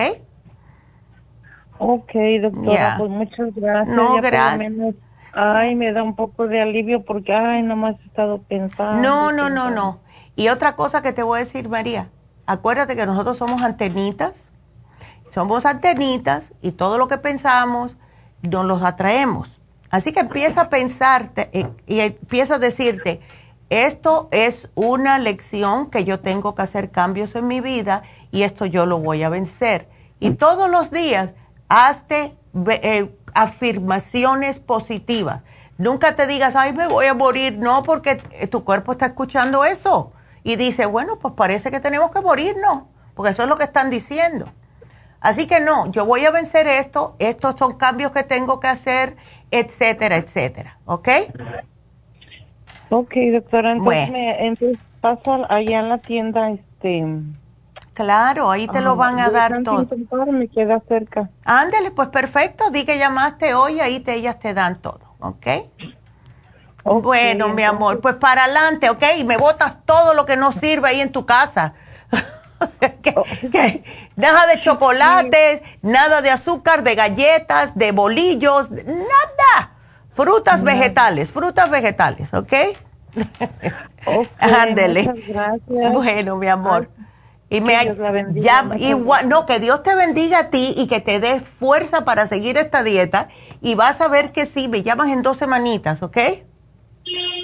Ok, 1.79 2.11
doctora, 2.41 2.95
pues 2.97 3.09
muchas 3.09 3.53
gracias. 3.55 3.95
No, 3.95 4.15
gracias. 4.21 4.95
ay, 5.33 5.75
me 5.75 5.93
da 5.93 6.01
un 6.01 6.15
poco 6.15 6.47
de 6.47 6.61
alivio 6.61 7.03
porque, 7.03 7.33
ay, 7.33 7.61
nomás 7.61 7.95
he 8.01 8.07
estado 8.07 8.39
pensando. 8.43 9.01
No, 9.01 9.31
no, 9.31 9.49
no, 9.49 9.69
no. 9.69 9.99
Y 10.35 10.49
otra 10.49 10.75
cosa 10.75 11.01
que 11.01 11.13
te 11.13 11.23
voy 11.23 11.37
a 11.37 11.43
decir, 11.43 11.69
María, 11.69 12.09
acuérdate 12.45 12.95
que 12.95 13.05
nosotros 13.05 13.37
somos 13.37 13.61
antenitas, 13.61 14.33
somos 15.37 15.67
antenitas 15.67 16.51
y 16.63 16.71
todo 16.71 16.97
lo 16.97 17.07
que 17.07 17.19
pensamos 17.19 17.95
nos 18.41 18.65
los 18.65 18.81
atraemos. 18.81 19.47
Así 19.91 20.11
que 20.11 20.21
empieza 20.21 20.61
a 20.61 20.69
pensarte 20.71 21.51
eh, 21.53 21.69
y 21.85 21.99
empieza 21.99 22.55
a 22.55 22.57
decirte, 22.57 23.21
esto 23.69 24.29
es 24.31 24.67
una 24.73 25.19
lección 25.19 25.91
que 25.91 26.05
yo 26.05 26.21
tengo 26.21 26.55
que 26.55 26.63
hacer 26.63 26.89
cambios 26.89 27.35
en 27.35 27.45
mi 27.45 27.61
vida 27.61 28.01
y 28.31 28.41
esto 28.41 28.65
yo 28.65 28.87
lo 28.87 28.97
voy 28.97 29.21
a 29.21 29.29
vencer. 29.29 29.87
Y 30.19 30.31
todos 30.31 30.71
los 30.71 30.89
días 30.89 31.35
hazte 31.69 32.35
eh, 32.71 33.15
afirmaciones 33.35 34.57
positivas. 34.57 35.43
Nunca 35.77 36.15
te 36.15 36.25
digas, 36.25 36.55
ay, 36.55 36.73
me 36.73 36.87
voy 36.87 37.05
a 37.05 37.13
morir, 37.13 37.59
no, 37.59 37.83
porque 37.83 38.23
eh, 38.31 38.47
tu 38.47 38.63
cuerpo 38.63 38.93
está 38.93 39.05
escuchando 39.05 39.65
eso. 39.65 40.13
Y 40.43 40.55
dice, 40.55 40.87
bueno, 40.87 41.19
pues 41.19 41.35
parece 41.35 41.69
que 41.69 41.79
tenemos 41.79 42.09
que 42.09 42.21
morirnos, 42.21 42.85
porque 43.13 43.33
eso 43.33 43.43
es 43.43 43.49
lo 43.49 43.55
que 43.55 43.65
están 43.65 43.91
diciendo. 43.91 44.51
Así 45.19 45.47
que 45.47 45.59
no, 45.59 45.91
yo 45.91 46.05
voy 46.05 46.25
a 46.25 46.31
vencer 46.31 46.67
esto, 46.67 47.15
estos 47.19 47.55
son 47.57 47.77
cambios 47.77 48.11
que 48.11 48.23
tengo 48.23 48.59
que 48.59 48.67
hacer, 48.67 49.17
etcétera, 49.51 50.17
etcétera. 50.17 50.77
¿Ok? 50.85 51.09
Ok, 52.89 53.13
doctora, 53.33 53.73
entonces, 53.73 54.09
me, 54.11 54.45
entonces 54.45 54.79
paso 55.01 55.45
allá 55.49 55.79
en 55.79 55.89
la 55.89 55.97
tienda, 55.97 56.51
este 56.51 57.03
Claro, 57.97 58.51
ahí 58.51 58.67
te 58.67 58.79
lo 58.79 58.95
van 58.95 59.19
a 59.19 59.31
dar 59.31 59.63
todo. 59.63 59.87
Me 60.27 60.47
queda 60.47 60.79
cerca. 60.87 61.31
Ándale, 61.43 61.89
pues 61.89 62.09
perfecto. 62.09 62.69
Di 62.69 62.85
que 62.85 62.99
llamaste 62.99 63.55
hoy, 63.55 63.79
ahí 63.79 63.99
te, 64.01 64.13
ellas 64.13 64.37
te 64.37 64.53
dan 64.53 64.79
todo, 64.81 65.01
¿ok? 65.19 65.47
bueno, 67.01 67.49
mi 67.49 67.63
amor, 67.63 67.99
pues 67.99 68.15
para 68.15 68.45
adelante, 68.45 68.89
¿ok? 68.89 69.03
Y 69.17 69.23
me 69.23 69.35
botas 69.35 69.83
todo 69.83 70.13
lo 70.13 70.25
que 70.25 70.37
no 70.37 70.51
sirve 70.51 70.89
ahí 70.89 71.01
en 71.01 71.11
tu 71.11 71.25
casa. 71.25 71.73
nada 74.15 74.47
de 74.47 74.61
chocolates, 74.61 75.61
nada 75.81 76.21
de 76.21 76.29
azúcar, 76.29 76.83
de 76.83 76.95
galletas, 76.95 77.75
de 77.75 77.91
bolillos, 77.91 78.71
nada. 78.71 79.71
Frutas 80.13 80.63
vegetales, 80.63 81.31
frutas 81.31 81.69
vegetales, 81.69 82.33
¿ok? 82.33 82.53
Ándele. 84.39 85.13
Bueno, 85.67 86.37
mi 86.37 86.47
amor. 86.47 86.89
Y 87.49 87.61
me 87.61 87.93
la 87.95 88.11
bendiga, 88.11 88.65
igual, 88.77 89.29
no, 89.29 89.45
que 89.45 89.59
Dios 89.59 89.81
te 89.81 89.95
bendiga 89.95 90.39
a 90.39 90.49
ti 90.49 90.73
y 90.75 90.87
que 90.87 90.99
te 90.99 91.21
dé 91.21 91.39
fuerza 91.39 92.03
para 92.03 92.27
seguir 92.27 92.57
esta 92.57 92.83
dieta 92.83 93.29
y 93.61 93.75
vas 93.75 94.01
a 94.01 94.09
ver 94.09 94.33
que 94.33 94.45
sí, 94.45 94.67
me 94.67 94.83
llamas 94.83 95.07
en 95.09 95.21
dos 95.21 95.37
semanitas, 95.37 96.03
¿ok? 96.03 96.17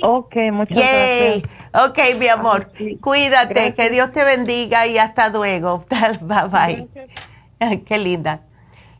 Ok, 0.01 0.35
muchas 0.51 0.77
gracias. 0.77 1.43
Ok, 1.73 1.99
mi 2.19 2.27
amor, 2.27 2.71
cuídate, 3.01 3.73
que 3.73 3.89
Dios 3.89 4.11
te 4.11 4.23
bendiga 4.23 4.85
y 4.87 4.97
hasta 4.97 5.29
luego. 5.29 5.85
bye 6.21 6.47
bye. 6.49 7.83
Qué 7.85 7.97
linda. 7.97 8.41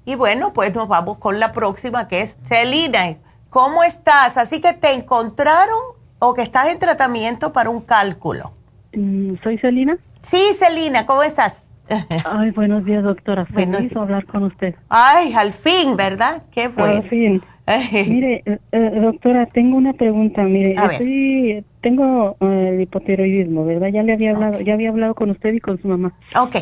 Y 0.06 0.16
bueno, 0.16 0.54
pues 0.54 0.74
nos 0.74 0.88
vamos 0.88 1.18
con 1.18 1.40
la 1.40 1.54
próxima 1.54 2.08
que 2.08 2.22
es 2.22 2.38
Celina. 2.46 3.18
¿Cómo 3.50 3.84
estás? 3.84 4.38
Así 4.38 4.62
que 4.62 4.74
te 4.74 4.94
encontraron 4.94 5.78
o 6.20 6.34
que 6.34 6.42
estás 6.42 6.70
en 6.70 6.80
tratamiento 6.80 7.54
para 7.54 7.70
un 7.70 7.82
cálculo. 7.82 8.54
Mm, 8.94 9.36
¿Soy 9.44 9.58
Celina? 9.58 9.98
Sí, 10.22 10.42
Celina, 10.58 11.06
¿cómo 11.06 11.24
estás? 11.24 11.68
Ay, 12.26 12.52
buenos 12.52 12.86
días, 12.86 13.04
doctora. 13.04 13.46
Feliz 13.46 13.96
hablar 13.96 14.26
con 14.26 14.44
usted. 14.44 14.76
Ay, 14.90 15.34
al 15.34 15.54
fin, 15.54 15.96
¿verdad? 15.98 16.44
Qué 16.52 16.70
bueno. 16.70 17.02
Al 17.02 17.10
fin. 17.10 17.44
Mire, 18.08 18.44
eh, 18.46 18.60
eh, 18.72 18.92
doctora, 19.02 19.46
tengo 19.48 19.78
una 19.78 19.94
pregunta. 19.94 20.44
Mire, 20.44 20.76
yo 20.76 21.64
tengo 21.82 22.36
eh, 22.42 22.72
el 22.74 22.82
hipotiroidismo, 22.82 23.66
¿verdad? 23.66 23.90
Ya 23.90 24.04
le 24.04 24.14
había 24.14 24.32
hablado, 24.32 24.60
ya 24.62 24.74
había 24.74 24.90
hablado 24.90 25.16
con 25.16 25.30
usted 25.30 25.54
y 25.54 25.60
con 25.60 25.82
su 25.82 25.88
mamá. 25.88 26.14
Ok. 26.36 26.58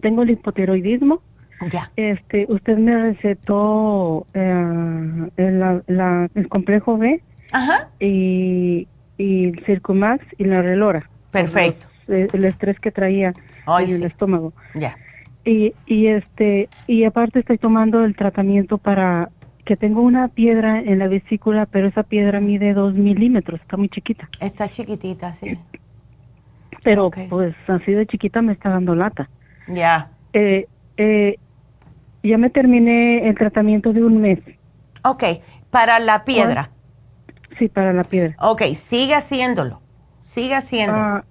tengo 0.00 0.22
el 0.22 0.30
hipotiroidismo. 0.30 1.22
Ya. 1.70 1.92
Este, 1.96 2.46
usted 2.48 2.78
me 2.78 2.96
recetó 2.96 4.26
eh, 4.32 5.30
el, 5.36 6.48
complejo 6.48 6.96
B 6.96 7.22
y, 8.00 8.88
y 9.18 9.44
el 9.44 9.64
Circumax 9.66 10.24
y 10.38 10.44
la 10.44 10.62
Relora. 10.62 11.08
Perfecto. 11.30 11.86
Eh, 12.08 12.26
el 12.32 12.44
estrés 12.44 12.80
que 12.80 12.90
traía 12.90 13.32
en 13.78 13.90
el 13.94 14.02
estómago. 14.02 14.52
Ya. 14.74 14.96
Y, 15.44 15.74
y 15.86 16.08
este 16.08 16.68
y 16.86 17.04
aparte 17.04 17.38
estoy 17.38 17.56
tomando 17.56 18.04
el 18.04 18.16
tratamiento 18.16 18.78
para 18.78 19.30
que 19.70 19.76
tengo 19.76 20.00
una 20.00 20.26
piedra 20.26 20.80
en 20.80 20.98
la 20.98 21.06
vesícula, 21.06 21.64
pero 21.64 21.86
esa 21.86 22.02
piedra 22.02 22.40
mide 22.40 22.74
dos 22.74 22.92
milímetros, 22.92 23.60
está 23.60 23.76
muy 23.76 23.88
chiquita. 23.88 24.28
Está 24.40 24.68
chiquitita, 24.68 25.32
sí. 25.34 25.56
Pero 26.82 27.08
pues 27.28 27.54
así 27.68 27.92
de 27.92 28.04
chiquita 28.04 28.42
me 28.42 28.54
está 28.54 28.70
dando 28.70 28.96
lata. 28.96 29.30
Ya. 29.68 30.10
Eh, 30.32 30.66
eh, 30.96 31.36
ya 32.24 32.36
me 32.36 32.50
terminé 32.50 33.28
el 33.28 33.36
tratamiento 33.36 33.92
de 33.92 34.02
un 34.02 34.20
mes. 34.20 34.40
Ok, 35.04 35.22
para 35.70 36.00
la 36.00 36.24
piedra. 36.24 36.70
Sí, 37.56 37.68
para 37.68 37.92
la 37.92 38.02
piedra. 38.02 38.34
Ok, 38.40 38.62
sigue 38.74 39.14
haciéndolo. 39.14 39.80
Sigue 40.24 40.56
haciéndolo. 40.56 40.98
Ah, 40.98 41.24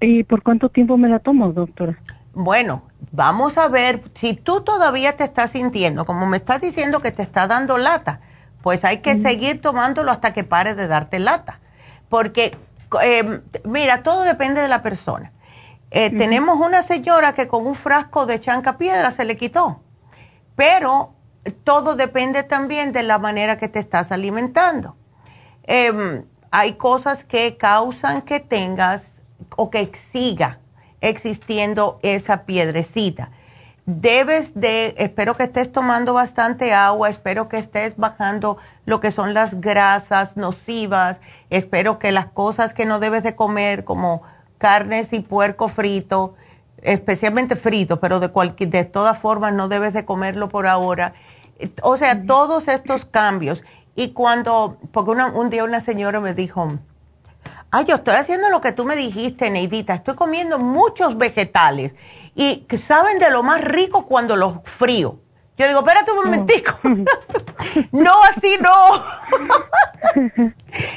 ¿Y 0.00 0.22
por 0.24 0.42
cuánto 0.42 0.70
tiempo 0.70 0.96
me 0.96 1.10
la 1.10 1.18
tomo, 1.18 1.52
doctora? 1.52 1.98
Bueno, 2.32 2.84
vamos 3.12 3.58
a 3.58 3.68
ver, 3.68 4.02
si 4.14 4.34
tú 4.34 4.62
todavía 4.62 5.16
te 5.16 5.24
estás 5.24 5.52
sintiendo, 5.52 6.04
como 6.04 6.26
me 6.26 6.36
estás 6.38 6.60
diciendo 6.60 7.00
que 7.00 7.12
te 7.12 7.22
está 7.22 7.46
dando 7.46 7.78
lata, 7.78 8.20
pues 8.62 8.84
hay 8.84 8.98
que 8.98 9.20
seguir 9.20 9.60
tomándolo 9.60 10.10
hasta 10.10 10.32
que 10.32 10.44
pare 10.44 10.74
de 10.74 10.88
darte 10.88 11.18
lata. 11.18 11.60
Porque, 12.08 12.56
eh, 13.02 13.40
mira, 13.64 14.02
todo 14.02 14.22
depende 14.22 14.60
de 14.60 14.68
la 14.68 14.82
persona. 14.82 15.32
Eh, 15.90 16.10
tenemos 16.10 16.58
una 16.58 16.82
señora 16.82 17.34
que 17.34 17.48
con 17.48 17.66
un 17.66 17.74
frasco 17.74 18.26
de 18.26 18.40
chanca 18.40 18.76
piedra 18.76 19.10
se 19.10 19.24
le 19.24 19.38
quitó, 19.38 19.80
pero 20.54 21.14
todo 21.64 21.96
depende 21.96 22.42
también 22.42 22.92
de 22.92 23.02
la 23.02 23.18
manera 23.18 23.56
que 23.56 23.68
te 23.68 23.78
estás 23.78 24.12
alimentando. 24.12 24.96
Em, 25.62 26.24
hay 26.50 26.74
cosas 26.74 27.24
que 27.24 27.56
causan 27.56 28.22
que 28.22 28.40
tengas 28.40 29.22
o 29.56 29.70
que 29.70 29.90
siga 29.94 30.58
existiendo 31.00 31.98
esa 32.02 32.44
piedrecita. 32.44 33.30
Debes 33.86 34.52
de, 34.54 34.94
espero 34.98 35.36
que 35.36 35.44
estés 35.44 35.72
tomando 35.72 36.12
bastante 36.12 36.74
agua, 36.74 37.08
espero 37.08 37.48
que 37.48 37.56
estés 37.56 37.96
bajando 37.96 38.58
lo 38.84 39.00
que 39.00 39.10
son 39.10 39.32
las 39.32 39.60
grasas 39.60 40.36
nocivas, 40.36 41.20
espero 41.48 41.98
que 41.98 42.12
las 42.12 42.26
cosas 42.26 42.74
que 42.74 42.84
no 42.84 43.00
debes 43.00 43.22
de 43.22 43.34
comer 43.34 43.84
como 43.84 44.22
carnes 44.58 45.12
y 45.14 45.20
puerco 45.20 45.68
frito, 45.68 46.34
especialmente 46.82 47.56
frito, 47.56 47.98
pero 47.98 48.20
de, 48.20 48.28
cualquier, 48.28 48.68
de 48.70 48.84
todas 48.84 49.18
formas 49.18 49.54
no 49.54 49.68
debes 49.68 49.94
de 49.94 50.04
comerlo 50.04 50.48
por 50.48 50.66
ahora. 50.66 51.14
O 51.82 51.96
sea, 51.96 52.24
todos 52.26 52.68
estos 52.68 53.04
cambios. 53.04 53.62
Y 53.94 54.10
cuando, 54.10 54.78
porque 54.92 55.10
un 55.10 55.50
día 55.50 55.64
una 55.64 55.80
señora 55.80 56.20
me 56.20 56.34
dijo, 56.34 56.78
ay, 57.70 57.84
yo 57.84 57.96
estoy 57.96 58.14
haciendo 58.14 58.50
lo 58.50 58.60
que 58.60 58.72
tú 58.72 58.84
me 58.84 58.96
dijiste, 58.96 59.50
Neidita, 59.50 59.94
estoy 59.94 60.14
comiendo 60.14 60.58
muchos 60.58 61.18
vegetales 61.18 61.92
y 62.34 62.66
que 62.68 62.78
saben 62.78 63.18
de 63.18 63.30
lo 63.30 63.42
más 63.42 63.62
rico 63.62 64.06
cuando 64.06 64.36
los 64.36 64.54
frío. 64.64 65.18
Yo 65.56 65.66
digo, 65.66 65.80
espérate 65.80 66.12
un 66.12 66.18
momentico. 66.18 66.78
no, 67.92 68.14
así 68.30 68.56
no. 68.62 70.52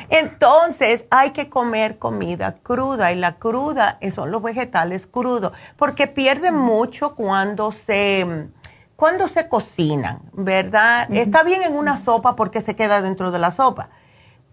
Entonces 0.09 1.05
hay 1.09 1.31
que 1.31 1.49
comer 1.49 1.97
comida 1.97 2.57
cruda 2.61 3.11
y 3.11 3.15
la 3.15 3.37
cruda 3.37 3.97
son 4.13 4.29
los 4.29 4.43
vegetales 4.43 5.07
crudos 5.07 5.53
porque 5.77 6.05
pierden 6.05 6.55
mucho 6.55 7.15
cuando 7.15 7.71
se 7.71 8.49
cuando 8.95 9.27
se 9.27 9.49
cocinan, 9.49 10.19
¿verdad? 10.31 11.11
Está 11.11 11.41
bien 11.41 11.63
en 11.63 11.75
una 11.75 11.97
sopa 11.97 12.35
porque 12.35 12.61
se 12.61 12.75
queda 12.75 13.01
dentro 13.01 13.31
de 13.31 13.39
la 13.39 13.49
sopa, 13.49 13.89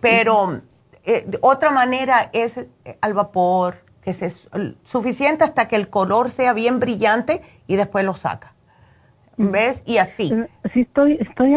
pero 0.01 0.63
eh, 1.09 1.27
otra 1.41 1.71
manera 1.71 2.29
es 2.35 2.59
eh, 2.59 2.69
al 3.01 3.15
vapor, 3.15 3.77
que 4.03 4.11
es 4.11 4.47
suficiente 4.85 5.43
hasta 5.43 5.67
que 5.67 5.77
el 5.77 5.89
color 5.89 6.31
sea 6.31 6.53
bien 6.53 6.81
brillante 6.81 7.41
y 7.67 7.77
después 7.77 8.05
lo 8.05 8.15
saca. 8.15 8.53
Mm. 9.39 9.51
¿Ves? 9.51 9.83
Y 9.87 9.97
así. 9.97 10.31
Eh, 10.31 10.49
sí, 10.75 10.81
estoy, 10.83 11.15
estoy, 11.19 11.55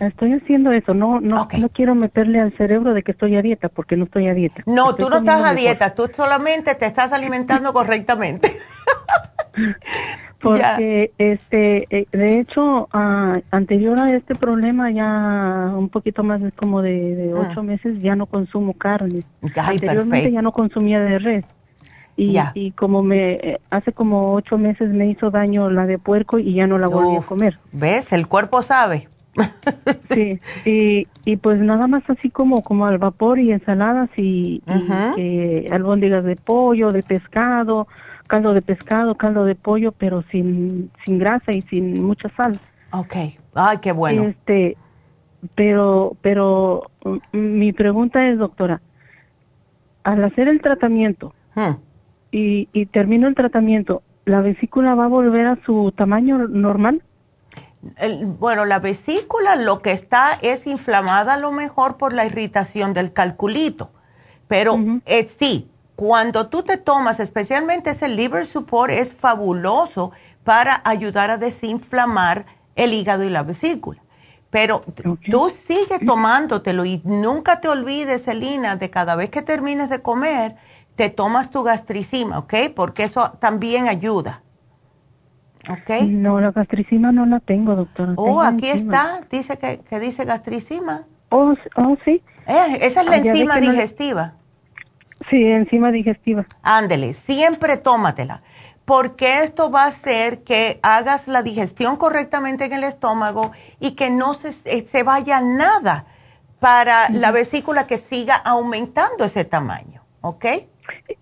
estoy 0.00 0.32
haciendo 0.32 0.72
eso. 0.72 0.94
No, 0.94 1.20
no, 1.20 1.46
no 1.58 1.68
quiero 1.68 1.94
meterle 1.94 2.40
al 2.40 2.56
cerebro 2.56 2.94
de 2.94 3.02
que 3.02 3.12
estoy 3.12 3.36
a 3.36 3.42
dieta, 3.42 3.68
porque 3.68 3.98
no 3.98 4.04
estoy 4.04 4.28
a 4.28 4.34
dieta. 4.34 4.62
No, 4.64 4.94
tú 4.94 5.10
no 5.10 5.18
estás 5.18 5.44
a 5.44 5.52
dieta, 5.52 5.94
tú 5.94 6.10
solamente 6.16 6.74
te 6.74 6.86
estás 6.86 7.12
alimentando 7.12 7.70
correctamente. 7.74 8.50
Porque, 10.44 11.10
este, 11.18 11.84
eh, 11.88 12.06
de 12.12 12.38
hecho, 12.38 12.88
uh, 12.92 13.40
anterior 13.50 13.98
a 13.98 14.14
este 14.14 14.34
problema, 14.34 14.90
ya 14.90 15.72
un 15.74 15.88
poquito 15.88 16.22
más 16.22 16.40
como 16.54 16.82
de, 16.82 17.32
ah. 17.34 17.48
ocho 17.48 17.62
meses, 17.62 18.00
ya 18.02 18.14
no 18.14 18.26
consumo 18.26 18.74
carne. 18.74 19.20
Anteriormente 19.56 20.30
ya 20.30 20.42
no 20.42 20.52
consumía 20.52 21.00
de 21.00 21.18
res. 21.18 21.44
Y, 22.16 22.38
y 22.54 22.70
como 22.72 23.02
me, 23.02 23.32
eh, 23.32 23.60
hace 23.70 23.92
como 23.92 24.34
ocho 24.34 24.56
meses 24.56 24.90
me 24.90 25.08
hizo 25.08 25.30
daño 25.30 25.68
la 25.68 25.86
de 25.86 25.98
puerco 25.98 26.38
y 26.38 26.54
ya 26.54 26.66
no 26.66 26.78
la 26.78 26.86
volví 26.86 27.16
a 27.16 27.26
comer. 27.26 27.58
¿Ves? 27.72 28.12
El 28.12 28.28
cuerpo 28.28 28.62
sabe. 28.62 29.08
sí, 30.12 30.38
y, 30.64 31.08
y 31.24 31.36
pues 31.38 31.58
nada 31.58 31.88
más 31.88 32.08
así 32.08 32.30
como, 32.30 32.62
como 32.62 32.86
al 32.86 32.98
vapor 32.98 33.40
y 33.40 33.50
ensaladas 33.50 34.08
y, 34.16 34.62
y 35.16 35.72
albóndigas 35.72 36.22
de 36.22 36.36
pollo, 36.36 36.92
de 36.92 37.02
pescado, 37.02 37.88
caldo 38.26 38.54
de 38.54 38.62
pescado, 38.62 39.14
caldo 39.16 39.44
de 39.44 39.54
pollo, 39.54 39.92
pero 39.92 40.22
sin, 40.30 40.90
sin 41.04 41.18
grasa 41.18 41.52
y 41.52 41.60
sin 41.62 42.04
mucha 42.04 42.28
sal. 42.30 42.58
Ok, 42.92 43.14
ay, 43.54 43.78
qué 43.78 43.92
bueno. 43.92 44.24
Este, 44.24 44.76
pero, 45.54 46.16
pero 46.22 46.90
mm, 47.04 47.18
mi 47.32 47.72
pregunta 47.72 48.28
es, 48.28 48.38
doctora, 48.38 48.80
al 50.04 50.22
hacer 50.24 50.48
el 50.48 50.60
tratamiento 50.60 51.34
hmm. 51.54 51.76
y, 52.30 52.68
y 52.72 52.86
termino 52.86 53.28
el 53.28 53.34
tratamiento, 53.34 54.02
¿la 54.24 54.40
vesícula 54.40 54.94
va 54.94 55.06
a 55.06 55.08
volver 55.08 55.46
a 55.46 55.58
su 55.64 55.92
tamaño 55.96 56.48
normal? 56.48 57.02
bueno, 58.38 58.64
la 58.64 58.78
vesícula 58.78 59.56
lo 59.56 59.82
que 59.82 59.92
está 59.92 60.38
es 60.42 60.66
inflamada 60.66 61.34
a 61.34 61.38
lo 61.38 61.52
mejor 61.52 61.96
por 61.96 62.12
la 62.12 62.24
irritación 62.26 62.94
del 62.94 63.12
calculito, 63.12 63.90
pero 64.48 64.78
eh, 65.06 65.24
sí, 65.24 65.70
cuando 65.96 66.48
tú 66.48 66.62
te 66.62 66.76
tomas, 66.76 67.20
especialmente 67.20 67.90
ese 67.90 68.08
liver 68.08 68.46
support, 68.46 68.90
es 68.90 69.14
fabuloso 69.14 70.12
para 70.42 70.82
ayudar 70.84 71.30
a 71.30 71.38
desinflamar 71.38 72.46
el 72.74 72.92
hígado 72.92 73.24
y 73.24 73.30
la 73.30 73.42
vesícula. 73.42 74.00
Pero 74.50 74.84
tú 75.30 75.50
sigue 75.50 75.98
tomándotelo 76.04 76.84
y 76.84 77.00
nunca 77.04 77.60
te 77.60 77.68
olvides, 77.68 78.28
Elina, 78.28 78.76
de 78.76 78.90
cada 78.90 79.16
vez 79.16 79.30
que 79.30 79.42
termines 79.42 79.88
de 79.88 80.00
comer, 80.00 80.56
te 80.94 81.10
tomas 81.10 81.50
tu 81.50 81.62
gastricima, 81.64 82.38
¿ok? 82.38 82.54
Porque 82.74 83.04
eso 83.04 83.32
también 83.40 83.88
ayuda. 83.88 84.42
¿Ok? 85.68 86.02
No, 86.08 86.40
la 86.40 86.52
gastricima 86.52 87.10
no 87.10 87.26
la 87.26 87.40
tengo, 87.40 87.74
doctora. 87.74 88.12
Oh, 88.16 88.40
aquí 88.42 88.68
está, 88.68 89.22
dice 89.30 89.58
que, 89.58 89.98
dice 89.98 90.24
gastricima. 90.24 91.04
Oh, 91.30 91.54
oh 91.76 91.96
sí. 92.04 92.22
Eh, 92.46 92.78
esa 92.82 93.00
es 93.00 93.08
la 93.08 93.16
enzima 93.16 93.58
digestiva. 93.58 94.34
Sí, 95.30 95.42
enzima 95.42 95.90
digestiva. 95.90 96.46
Ándele, 96.62 97.14
siempre 97.14 97.76
tómatela, 97.76 98.40
porque 98.84 99.40
esto 99.42 99.70
va 99.70 99.84
a 99.84 99.88
hacer 99.88 100.42
que 100.42 100.78
hagas 100.82 101.28
la 101.28 101.42
digestión 101.42 101.96
correctamente 101.96 102.66
en 102.66 102.72
el 102.72 102.84
estómago 102.84 103.52
y 103.80 103.92
que 103.92 104.10
no 104.10 104.34
se, 104.34 104.54
eh, 104.64 104.84
se 104.86 105.02
vaya 105.02 105.40
nada 105.40 106.04
para 106.60 107.10
la 107.10 107.30
vesícula 107.30 107.86
que 107.86 107.98
siga 107.98 108.36
aumentando 108.36 109.24
ese 109.24 109.44
tamaño, 109.44 110.02
¿ok? 110.20 110.46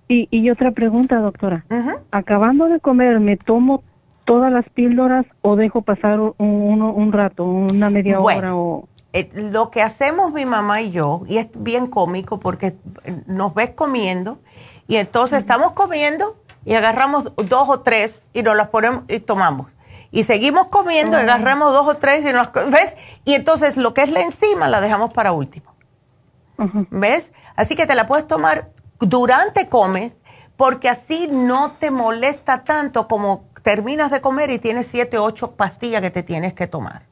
Y, 0.09 0.29
y 0.31 0.51
otra 0.51 0.71
pregunta, 0.73 1.17
doctora. 1.19 1.65
Acabando 2.11 2.67
de 2.67 2.81
comer, 2.81 3.19
¿me 3.21 3.37
tomo 3.37 3.83
todas 4.25 4.53
las 4.53 4.69
píldoras 4.71 5.27
o 5.41 5.57
dejo 5.57 5.83
pasar 5.83 6.21
un, 6.21 6.35
un, 6.39 7.13
rato, 7.13 7.45
una 7.45 7.91
media 7.91 8.21
hora 8.21 8.55
o...? 8.55 8.89
Eh, 9.13 9.31
lo 9.35 9.71
que 9.71 9.83
hacemos 9.83 10.33
mi 10.33 10.47
mamá 10.47 10.81
y 10.81 10.91
yo, 10.91 11.23
y 11.27 11.37
es 11.39 11.49
bien 11.55 11.87
cómico 11.87 12.41
porque 12.41 12.77
nos 13.27 13.53
ves 13.53 13.71
comiendo 13.71 14.39
y 14.87 14.97
entonces 14.97 15.41
estamos 15.41 15.73
comiendo 15.73 16.37
y 16.65 16.75
agarramos 16.75 17.33
dos 17.37 17.69
o 17.69 17.81
tres 17.81 18.23
y 18.33 18.43
nos 18.43 18.57
las 18.57 18.69
ponemos 18.69 19.05
y 19.09 19.21
tomamos. 19.21 19.71
Y 20.11 20.25
seguimos 20.25 20.69
comiendo 20.69 21.19
y 21.19 21.21
agarramos 21.21 21.73
dos 21.73 21.89
o 21.89 21.97
tres 21.97 22.25
y 22.25 22.33
nos... 22.33 22.53
¿Ves? 22.53 22.97
Y 23.25 23.35
entonces 23.35 23.77
lo 23.77 23.95
que 23.95 24.03
es 24.03 24.11
la 24.11 24.21
enzima 24.21 24.69
la 24.69 24.81
dejamos 24.81 25.13
para 25.13 25.33
último. 25.33 25.75
¿Ves? 26.91 27.33
Así 27.57 27.77
que 27.77 27.87
te 27.87 27.95
la 27.95 28.07
puedes 28.07 28.27
tomar 28.27 28.71
durante 29.01 29.69
comes 29.69 30.13
porque 30.57 30.89
así 30.89 31.29
no 31.31 31.73
te 31.73 31.91
molesta 31.91 32.63
tanto 32.63 33.09
como 33.09 33.45
terminas 33.63 34.11
de 34.11 34.21
comer 34.21 34.51
y 34.51 34.59
tienes 34.59 34.87
siete 34.91 35.19
o 35.19 35.25
ocho 35.25 35.53
pastillas 35.53 36.03
que 36.03 36.11
te 36.11 36.23
tienes 36.23 36.53
que 36.55 36.67
tomar. 36.67 37.03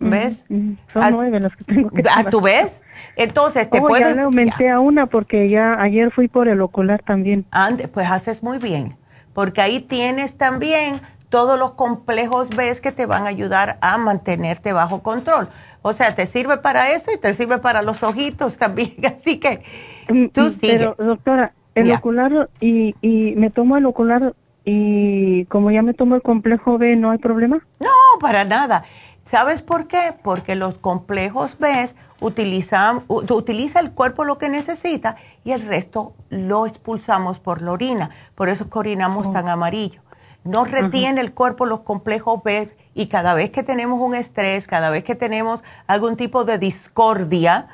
¿Ves? 0.00 0.44
Son 0.92 1.10
nueve 1.12 1.40
las 1.40 1.56
que 1.56 1.64
tengo 1.64 1.90
que 1.90 2.02
¿A 2.10 2.24
¿Tú 2.24 2.40
ves? 2.40 2.82
Entonces, 3.16 3.70
te 3.70 3.78
oh, 3.78 3.86
puedes... 3.86 4.08
Ya 4.08 4.14
le 4.14 4.22
aumenté 4.22 4.68
a 4.68 4.80
una 4.80 5.06
porque 5.06 5.48
ya 5.48 5.80
ayer 5.80 6.10
fui 6.10 6.28
por 6.28 6.48
el 6.48 6.60
ocular 6.60 7.02
también. 7.02 7.46
Ande, 7.50 7.88
pues 7.88 8.10
haces 8.10 8.42
muy 8.42 8.58
bien. 8.58 8.96
porque 9.32 9.60
ahí 9.60 9.80
tienes 9.80 10.36
también 10.36 11.00
todos 11.28 11.58
los 11.58 11.72
complejos 11.72 12.50
B 12.50 12.72
que 12.80 12.92
te 12.92 13.06
van 13.06 13.24
a 13.24 13.28
ayudar 13.28 13.78
a 13.80 13.98
mantenerte 13.98 14.72
bajo 14.72 15.02
control. 15.02 15.48
O 15.82 15.92
sea, 15.92 16.14
te 16.14 16.26
sirve 16.26 16.58
para 16.58 16.92
eso 16.92 17.10
y 17.12 17.18
te 17.18 17.34
sirve 17.34 17.58
para 17.58 17.82
los 17.82 18.02
ojitos 18.02 18.56
también. 18.58 18.94
Así 19.04 19.38
que 19.38 19.62
mm, 20.08 20.26
tú 20.28 20.42
mm, 20.42 20.58
Pero, 20.60 20.94
doctora, 20.96 21.52
el 21.74 21.90
ocular 21.92 22.48
y, 22.60 22.94
y 23.00 23.34
me 23.36 23.50
tomo 23.50 23.76
el 23.76 23.86
ocular 23.86 24.34
y 24.64 25.44
como 25.46 25.70
ya 25.70 25.82
me 25.82 25.92
tomo 25.92 26.14
el 26.14 26.22
complejo 26.22 26.78
B, 26.78 26.96
¿no 26.96 27.10
hay 27.10 27.18
problema? 27.18 27.58
No, 27.80 27.90
para 28.20 28.44
nada. 28.44 28.84
¿Sabes 29.26 29.62
por 29.62 29.86
qué? 29.86 30.14
Porque 30.22 30.54
los 30.54 30.78
complejos 30.78 31.56
B 31.58 31.88
utilizan, 32.20 33.04
utiliza 33.08 33.80
el 33.80 33.92
cuerpo 33.92 34.24
lo 34.24 34.38
que 34.38 34.48
necesita 34.48 35.16
y 35.44 35.52
el 35.52 35.62
resto 35.62 36.14
lo 36.30 36.66
expulsamos 36.66 37.38
por 37.38 37.62
la 37.62 37.72
orina. 37.72 38.10
Por 38.34 38.48
eso 38.48 38.64
es 38.64 38.70
que 38.70 38.78
orinamos 38.78 39.26
oh. 39.26 39.32
tan 39.32 39.48
amarillo. 39.48 40.00
No 40.44 40.66
retiene 40.66 41.22
el 41.22 41.32
cuerpo 41.32 41.64
los 41.64 41.80
complejos 41.80 42.42
B 42.42 42.68
y 42.94 43.06
cada 43.06 43.32
vez 43.32 43.48
que 43.48 43.62
tenemos 43.62 43.98
un 43.98 44.14
estrés, 44.14 44.66
cada 44.66 44.90
vez 44.90 45.02
que 45.02 45.14
tenemos 45.14 45.62
algún 45.86 46.16
tipo 46.16 46.44
de 46.44 46.58
discordia, 46.58 47.68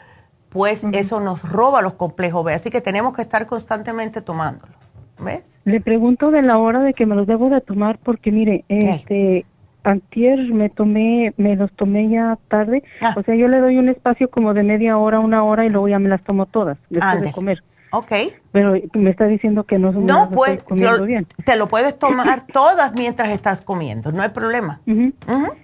pues 0.50 0.84
eso 0.92 1.18
nos 1.18 1.42
roba 1.42 1.82
los 1.82 1.94
complejos 1.94 2.44
B. 2.44 2.54
Así 2.54 2.70
que 2.70 2.80
tenemos 2.80 3.14
que 3.14 3.22
estar 3.22 3.46
constantemente 3.46 4.22
tomándolo. 4.22 4.72
¿Ves? 5.18 5.42
Le 5.64 5.80
pregunto 5.80 6.30
de 6.30 6.42
la 6.42 6.58
hora 6.58 6.80
de 6.80 6.94
que 6.94 7.06
me 7.06 7.16
los 7.16 7.26
debo 7.26 7.50
de 7.50 7.60
tomar 7.60 7.98
porque 7.98 8.30
mire, 8.30 8.64
este 8.68 9.44
antier 9.82 10.52
me 10.52 10.68
tomé, 10.68 11.34
me 11.36 11.56
los 11.56 11.72
tomé 11.72 12.08
ya 12.08 12.38
tarde, 12.48 12.82
ah. 13.00 13.14
o 13.16 13.22
sea, 13.22 13.34
yo 13.34 13.48
le 13.48 13.58
doy 13.58 13.78
un 13.78 13.88
espacio 13.88 14.30
como 14.30 14.54
de 14.54 14.62
media 14.62 14.98
hora, 14.98 15.20
una 15.20 15.42
hora 15.42 15.64
y 15.64 15.70
luego 15.70 15.88
ya 15.88 15.98
me 15.98 16.08
las 16.08 16.22
tomo 16.22 16.46
todas 16.46 16.78
después 16.88 17.22
de 17.22 17.32
comer. 17.32 17.62
Ok. 17.92 18.12
Pero 18.52 18.74
me 18.94 19.10
está 19.10 19.26
diciendo 19.26 19.64
que 19.64 19.78
no, 19.78 19.92
no 19.92 20.30
pues, 20.30 20.62
comiendo 20.62 21.04
bien. 21.04 21.26
Te 21.44 21.56
lo 21.56 21.68
puedes 21.68 21.98
tomar 21.98 22.46
todas 22.52 22.92
mientras 22.94 23.30
estás 23.30 23.62
comiendo, 23.62 24.12
no 24.12 24.22
hay 24.22 24.28
problema. 24.28 24.80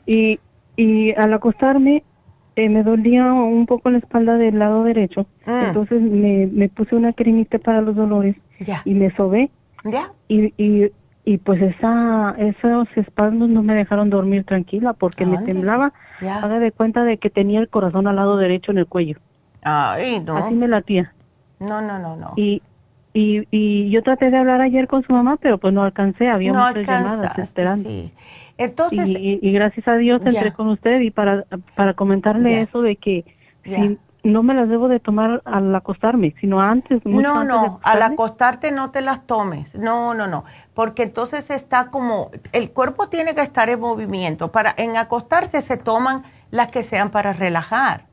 Y, 0.06 0.40
y 0.76 1.12
al 1.14 1.32
acostarme 1.32 2.02
eh, 2.56 2.68
me 2.68 2.82
dolía 2.82 3.32
un 3.32 3.66
poco 3.66 3.90
la 3.90 3.98
espalda 3.98 4.38
del 4.38 4.58
lado 4.58 4.82
derecho, 4.84 5.26
mm. 5.46 5.66
entonces 5.66 6.00
me, 6.00 6.46
me 6.46 6.68
puse 6.68 6.96
una 6.96 7.12
cremita 7.12 7.58
para 7.58 7.80
los 7.80 7.94
dolores 7.94 8.36
y 8.84 8.94
me 8.94 9.14
sobé. 9.14 9.50
Ya. 9.84 10.12
Y, 10.26 10.52
y, 10.56 10.90
y 11.28 11.38
pues 11.38 11.60
esa, 11.60 12.36
esos 12.38 12.86
espasmos 12.96 13.48
no 13.48 13.60
me 13.60 13.74
dejaron 13.74 14.10
dormir 14.10 14.44
tranquila 14.44 14.92
porque 14.92 15.26
me 15.26 15.38
temblaba. 15.38 15.92
Haga 16.20 16.60
de 16.60 16.70
cuenta 16.70 17.02
de 17.02 17.18
que 17.18 17.30
tenía 17.30 17.58
el 17.58 17.68
corazón 17.68 18.06
al 18.06 18.14
lado 18.14 18.36
derecho 18.36 18.70
en 18.70 18.78
el 18.78 18.86
cuello. 18.86 19.18
Ay, 19.62 20.20
no. 20.20 20.36
Así 20.36 20.54
me 20.54 20.68
latía. 20.68 21.12
No, 21.58 21.82
no, 21.82 21.98
no, 21.98 22.14
no. 22.14 22.32
Y, 22.36 22.62
y, 23.12 23.42
y 23.50 23.90
yo 23.90 24.04
traté 24.04 24.30
de 24.30 24.36
hablar 24.36 24.60
ayer 24.60 24.86
con 24.86 25.02
su 25.02 25.12
mamá, 25.12 25.36
pero 25.36 25.58
pues 25.58 25.74
no 25.74 25.82
alcancé, 25.82 26.28
había 26.28 26.52
muchas 26.52 26.86
llamadas 26.86 27.36
esperando. 27.40 27.88
Sí. 27.88 28.12
Entonces, 28.56 29.08
y, 29.08 29.52
gracias 29.52 29.88
a 29.88 29.96
Dios 29.96 30.22
entré 30.24 30.52
con 30.52 30.68
usted 30.68 31.00
y 31.00 31.10
para, 31.10 31.44
para 31.74 31.94
comentarle 31.94 32.62
eso 32.62 32.82
de 32.82 32.94
que 32.94 33.24
si 33.64 33.98
no 34.26 34.42
me 34.42 34.54
las 34.54 34.68
debo 34.68 34.88
de 34.88 35.00
tomar 35.00 35.42
al 35.44 35.74
acostarme, 35.74 36.34
sino 36.40 36.60
antes. 36.60 37.04
no, 37.04 37.44
no, 37.44 37.80
al 37.82 38.02
acostarte 38.02 38.72
no 38.72 38.90
te 38.90 39.00
las 39.00 39.26
tomes, 39.26 39.74
no, 39.74 40.14
no, 40.14 40.26
no, 40.26 40.44
porque 40.74 41.04
entonces 41.04 41.50
está 41.50 41.90
como, 41.90 42.30
el 42.52 42.70
cuerpo 42.70 43.08
tiene 43.08 43.34
que 43.34 43.40
estar 43.40 43.70
en 43.70 43.80
movimiento, 43.80 44.52
para, 44.52 44.74
en 44.76 44.96
acostarse 44.96 45.62
se 45.62 45.76
toman 45.76 46.24
las 46.50 46.70
que 46.70 46.82
sean 46.82 47.10
para 47.10 47.32
relajar. 47.32 48.06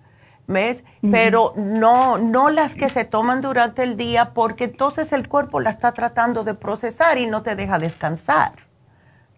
¿ves? 0.45 0.83
Pero 1.01 1.53
no, 1.55 2.17
no 2.17 2.49
las 2.49 2.75
que 2.75 2.89
se 2.89 3.05
toman 3.05 3.41
durante 3.41 3.81
el 3.83 3.95
día 3.95 4.33
porque 4.33 4.65
entonces 4.65 5.13
el 5.13 5.29
cuerpo 5.29 5.61
la 5.61 5.69
está 5.69 5.93
tratando 5.93 6.43
de 6.43 6.53
procesar 6.53 7.17
y 7.17 7.27
no 7.27 7.43
te 7.43 7.55
deja 7.55 7.79
descansar, 7.79 8.51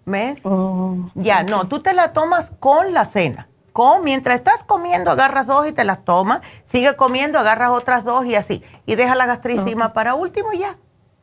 ¿ves? 0.06 0.39
Oh, 0.43 0.97
ya, 1.14 1.43
no, 1.43 1.68
tú 1.68 1.80
te 1.80 1.93
la 1.93 2.11
tomas 2.11 2.49
con 2.49 2.91
la 2.93 3.06
cena. 3.06 3.47
Con, 3.76 4.06
mientras 4.06 4.38
estás 4.38 4.64
comiendo, 4.64 5.11
agarras 5.11 5.47
dos 5.47 5.68
y 5.68 5.73
te 5.73 5.84
las 5.84 6.06
tomas, 6.06 6.39
sigue 6.64 6.95
comiendo, 6.95 7.39
agarras 7.39 7.72
otras 7.72 8.06
dos 8.06 8.26
y 8.26 8.35
así. 8.35 8.64
Y 8.85 8.95
deja 8.95 9.15
la 9.15 9.26
gastricima 9.26 9.91
para 9.91 10.15
último 10.15 10.53
y 10.53 10.60
ya, 10.60 10.77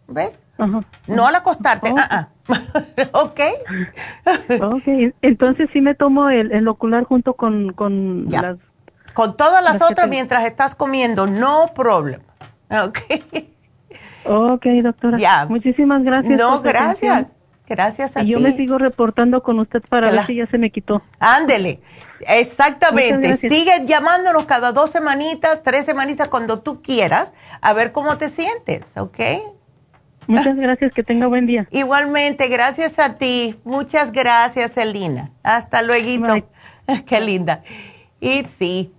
¿ves? 0.06 0.38
No 1.06 1.26
al 1.26 1.34
acostarte, 1.34 1.94
ah, 1.96 2.28
ok. 3.12 3.40
ok, 4.60 4.82
entonces 5.22 5.70
sí 5.72 5.80
me 5.80 5.94
tomo 5.94 6.28
el, 6.28 6.52
el 6.52 6.68
ocular 6.68 7.04
junto 7.04 7.32
con, 7.32 7.72
con 7.72 8.26
las 8.28 8.58
con 9.14 9.34
todas 9.38 9.64
las, 9.64 9.80
otras 9.80 10.06
mientras 10.10 10.44
estás 10.44 10.74
comiendo, 10.74 11.26
no 11.26 11.68
problema. 11.74 12.24
Ok. 12.68 12.98
Ok, 14.26 14.66
doctora. 14.82 15.16
Ya. 15.16 15.46
Muchísimas 15.46 16.02
gracias. 16.04 16.38
No, 16.38 16.60
gracias. 16.60 17.28
Gracias 17.74 18.16
a 18.16 18.22
y 18.22 18.28
yo 18.28 18.40
me 18.40 18.52
sigo 18.52 18.76
reportando 18.76 19.42
con 19.42 19.58
usted 19.58 19.82
para 19.88 20.10
ver 20.10 20.26
si 20.26 20.36
ya 20.36 20.46
se 20.46 20.58
me 20.58 20.70
quitó. 20.70 21.02
Ándele. 21.18 21.80
Exactamente. 22.20 23.36
Sigue 23.36 23.86
llamándonos 23.86 24.44
cada 24.44 24.72
dos 24.72 24.90
semanitas, 24.90 25.62
tres 25.62 25.86
semanitas, 25.86 26.28
cuando 26.28 26.60
tú 26.60 26.82
quieras, 26.82 27.32
a 27.60 27.72
ver 27.72 27.92
cómo 27.92 28.18
te 28.18 28.28
sientes, 28.28 28.82
¿ok? 28.96 29.18
Muchas 30.26 30.56
gracias, 30.56 30.92
que 30.92 31.02
tenga 31.02 31.26
buen 31.26 31.46
día. 31.46 31.66
Igualmente, 31.70 32.48
gracias 32.48 32.98
a 32.98 33.14
ti. 33.16 33.58
Muchas 33.64 34.12
gracias, 34.12 34.76
Elina. 34.76 35.30
Hasta 35.42 35.82
luego. 35.82 36.46
Qué 37.06 37.20
linda. 37.20 37.62
Y 38.20 38.44
sí, 38.58 38.92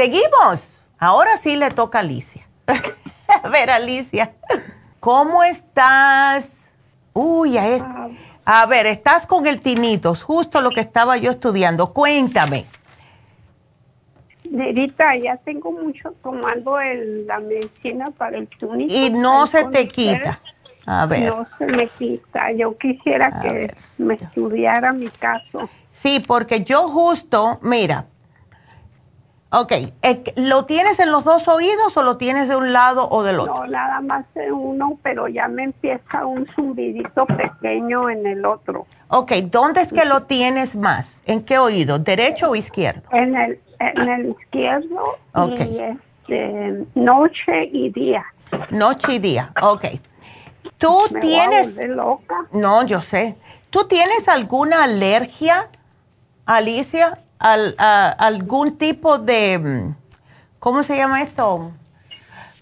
Seguimos. 0.00 0.66
Ahora 0.98 1.36
sí 1.36 1.56
le 1.56 1.70
toca 1.70 1.98
a 1.98 2.00
Alicia. 2.00 2.46
a 3.42 3.48
ver, 3.50 3.70
Alicia, 3.70 4.32
¿cómo 4.98 5.42
estás? 5.42 6.59
Uy, 7.12 7.58
a, 7.58 8.08
a 8.44 8.66
ver, 8.66 8.86
estás 8.86 9.26
con 9.26 9.46
el 9.46 9.60
tinitos, 9.60 10.22
justo 10.22 10.60
lo 10.60 10.70
que 10.70 10.80
estaba 10.80 11.16
yo 11.16 11.30
estudiando. 11.30 11.92
Cuéntame. 11.92 12.66
Nerita, 14.50 15.16
ya 15.16 15.36
tengo 15.36 15.70
mucho 15.70 16.12
tomando 16.22 16.78
la 16.80 17.38
medicina 17.38 18.10
para 18.16 18.38
el 18.38 18.48
tinnitus. 18.48 18.96
Y 18.96 19.10
no 19.10 19.46
se 19.46 19.64
te 19.66 19.86
quita. 19.86 20.40
A 20.86 21.06
ver. 21.06 21.32
No 21.32 21.46
se 21.58 21.66
me 21.66 21.88
quita. 21.88 22.50
Yo 22.52 22.76
quisiera 22.76 23.40
que 23.40 23.74
me 23.98 24.14
estudiara 24.14 24.92
mi 24.92 25.08
caso. 25.08 25.68
Sí, 25.92 26.22
porque 26.26 26.64
yo 26.64 26.88
justo, 26.88 27.58
mira, 27.62 28.06
Ok, 29.52 29.72
¿lo 30.36 30.64
tienes 30.64 31.00
en 31.00 31.10
los 31.10 31.24
dos 31.24 31.48
oídos 31.48 31.96
o 31.96 32.02
lo 32.02 32.16
tienes 32.18 32.48
de 32.48 32.54
un 32.54 32.72
lado 32.72 33.08
o 33.10 33.24
del 33.24 33.40
otro? 33.40 33.54
No, 33.54 33.66
nada 33.66 34.00
más 34.00 34.24
en 34.36 34.52
uno, 34.52 34.96
pero 35.02 35.26
ya 35.26 35.48
me 35.48 35.64
empieza 35.64 36.24
un 36.24 36.46
zumbidito 36.54 37.26
pequeño 37.26 38.08
en 38.10 38.26
el 38.26 38.46
otro. 38.46 38.86
Ok, 39.08 39.32
¿dónde 39.50 39.80
es 39.80 39.92
que 39.92 40.04
lo 40.04 40.22
tienes 40.22 40.76
más? 40.76 41.08
¿En 41.26 41.42
qué 41.42 41.58
oído? 41.58 41.98
¿Derecho 41.98 42.50
o 42.50 42.54
izquierdo? 42.54 43.02
En 43.10 43.34
el, 43.34 43.60
en 43.80 44.08
el 44.08 44.30
izquierdo 44.30 45.18
y 45.34 45.80
este, 45.80 46.86
noche 46.94 47.64
y 47.72 47.90
día. 47.90 48.24
Noche 48.70 49.14
y 49.14 49.18
día, 49.18 49.52
ok. 49.60 49.84
¿Tú 50.78 50.96
tienes... 51.20 51.76
loca. 51.88 52.46
No, 52.52 52.84
yo 52.84 53.00
sé. 53.02 53.36
¿Tú 53.70 53.88
tienes 53.88 54.28
alguna 54.28 54.84
alergia, 54.84 55.70
Alicia? 56.46 57.18
Al, 57.40 57.74
a, 57.78 58.10
algún 58.10 58.76
tipo 58.78 59.18
de, 59.18 59.58
mm, 59.58 59.94
¿cómo 60.60 60.82
se 60.84 60.96
llama 60.96 61.22
esto? 61.22 61.72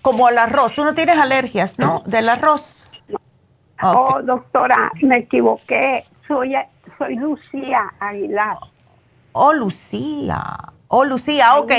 Como 0.01 0.29
el 0.29 0.39
arroz. 0.39 0.73
Tú 0.73 0.85
no 0.85 0.95
tienes 0.95 1.19
alergias, 1.19 1.79
¿no? 1.79 2.03
Del 2.07 2.29
arroz. 2.29 2.65
Oh, 3.83 4.21
doctora, 4.23 4.91
me 5.03 5.19
equivoqué. 5.19 6.05
Soy, 6.27 6.55
soy 6.97 7.17
Lucía 7.17 7.93
Aguilar. 8.01 8.57
Oh, 9.33 9.53
Lucía. 9.53 10.43
Oh, 10.89 11.05
Lucía, 11.05 11.57
ok. 11.59 11.73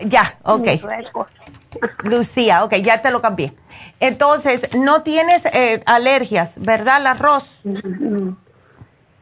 Ya, 0.00 0.38
ok. 0.44 0.68
Lucía, 2.04 2.64
ok, 2.64 2.74
ya 2.76 3.02
te 3.02 3.10
lo 3.10 3.20
cambié. 3.20 3.54
Entonces, 3.98 4.74
no 4.74 5.02
tienes 5.02 5.44
eh, 5.46 5.82
alergias, 5.86 6.54
¿verdad, 6.56 6.96
al 6.96 7.06
arroz? 7.08 7.44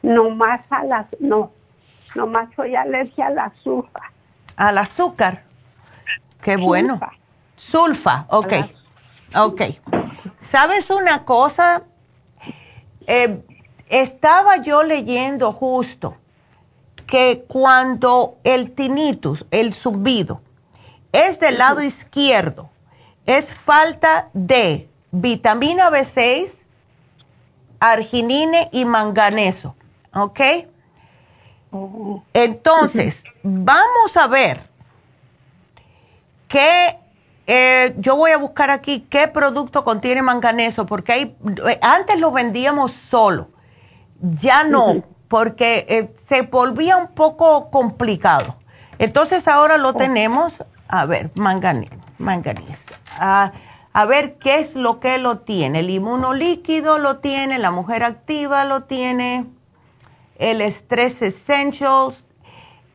No 0.03 0.31
más 0.31 0.61
a 0.71 0.85
las, 0.85 1.07
no. 1.21 1.53
Nomás 2.15 2.49
soy 2.55 2.75
alergia 2.75 3.27
al 3.27 3.39
azúcar. 3.39 4.03
¿Al 4.57 4.79
azúcar? 4.79 5.45
Qué 6.41 6.57
bueno. 6.57 7.01
Sulfa, 7.57 8.27
ok. 8.29 8.53
Ok. 9.35 9.63
¿Sabes 10.51 10.91
una 10.91 11.25
cosa? 11.25 11.83
Eh, 13.07 13.43
estaba 13.89 14.59
yo 14.59 14.83
leyendo 14.83 15.53
justo 15.53 16.17
que 17.07 17.45
cuando 17.47 18.39
el 18.45 18.73
tinnitus, 18.73 19.45
el 19.51 19.75
subido, 19.75 20.41
es 21.13 21.39
del 21.41 21.59
lado 21.59 21.83
izquierdo, 21.83 22.71
es 23.27 23.53
falta 23.53 24.31
de 24.33 24.89
vitamina 25.11 25.91
B6, 25.91 26.51
arginine 27.81 28.69
y 28.73 28.85
manganeso, 28.85 29.77
¿ok? 30.15 30.41
Entonces, 32.35 33.23
vamos 33.43 34.17
a 34.17 34.27
ver 34.27 34.61
qué, 36.49 36.99
eh, 37.47 37.95
yo 37.99 38.17
voy 38.17 38.33
a 38.33 38.39
buscar 38.39 38.71
aquí 38.71 39.07
qué 39.09 39.29
producto 39.29 39.85
contiene 39.85 40.23
manganeso, 40.23 40.85
porque 40.85 41.13
hay, 41.13 41.37
antes 41.81 42.21
lo 42.21 42.31
vendíamos 42.31 42.93
solo, 42.93 43.49
ya 44.21 44.65
no, 44.65 45.03
porque 45.29 45.87
eh, 45.89 46.15
se 46.29 46.43
volvía 46.43 46.99
un 46.99 47.09
poco 47.09 47.71
complicado. 47.71 48.57
Entonces 48.99 49.49
ahora 49.49 49.79
lo 49.79 49.89
oh. 49.89 49.95
tenemos, 49.95 50.53
a 50.89 51.07
ver, 51.07 51.31
manganeso, 51.35 51.95
manganeso. 52.19 52.85
Ah, 53.19 53.53
a 53.95 54.05
ver 54.05 54.37
qué 54.37 54.59
es 54.61 54.75
lo 54.75 55.01
que 55.01 55.19
lo 55.19 55.39
tiene. 55.39 55.81
El 55.81 55.91
inmunolíquido 55.91 56.99
lo 56.99 57.19
tiene, 57.19 57.59
la 57.59 57.71
mujer 57.71 58.05
activa 58.05 58.65
lo 58.65 58.85
tiene, 58.85 59.47
el 60.43 60.61
Stress 60.63 61.23
Essentials. 61.23 62.25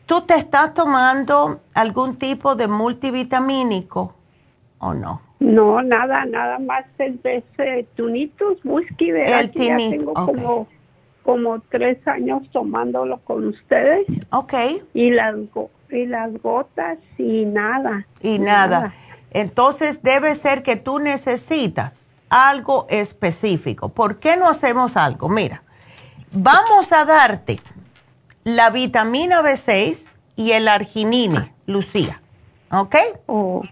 ¿Tú 0.06 0.22
te 0.22 0.36
estás 0.36 0.74
tomando 0.74 1.62
algún 1.74 2.18
tipo 2.18 2.56
de 2.56 2.68
multivitamínico 2.68 4.14
o 4.80 4.94
no? 4.94 5.22
No, 5.40 5.82
nada, 5.82 6.26
nada 6.26 6.60
más 6.60 6.86
el 6.98 7.22
de 7.22 7.38
ese 7.38 7.88
tunitos, 7.96 8.58
whisky, 8.64 9.12
de 9.12 9.24
el 9.40 9.52
ya 9.52 9.78
tengo 9.78 10.14
como, 10.14 10.68
como 11.24 11.60
tres 11.70 12.06
años 12.08 12.50
tomándolo 12.52 13.20
con 13.20 13.48
ustedes. 13.48 14.06
Ok. 14.32 14.54
Y 14.94 15.12
las, 15.12 15.36
y 15.90 16.06
las 16.06 16.34
gotas 16.42 16.98
y 17.18 17.46
nada. 17.46 18.06
Y 18.22 18.40
nada. 18.40 18.94
Entonces 19.32 20.02
debe 20.02 20.36
ser 20.36 20.64
que 20.64 20.76
tú 20.76 21.00
necesitas 21.00 22.06
algo 22.30 22.88
específico. 22.90 23.90
¿Por 23.90 24.20
qué 24.20 24.36
no 24.36 24.50
hacemos 24.50 24.98
algo? 24.98 25.30
Mira, 25.30 25.64
vamos 26.32 26.92
a 26.92 27.06
darte 27.06 27.60
la 28.44 28.70
vitamina 28.70 29.42
B6 29.42 29.98
y 30.36 30.52
el 30.52 30.68
arginine, 30.68 31.54
Lucía. 31.66 32.18
¿Ok? 32.72 32.96
Oh, 33.26 33.64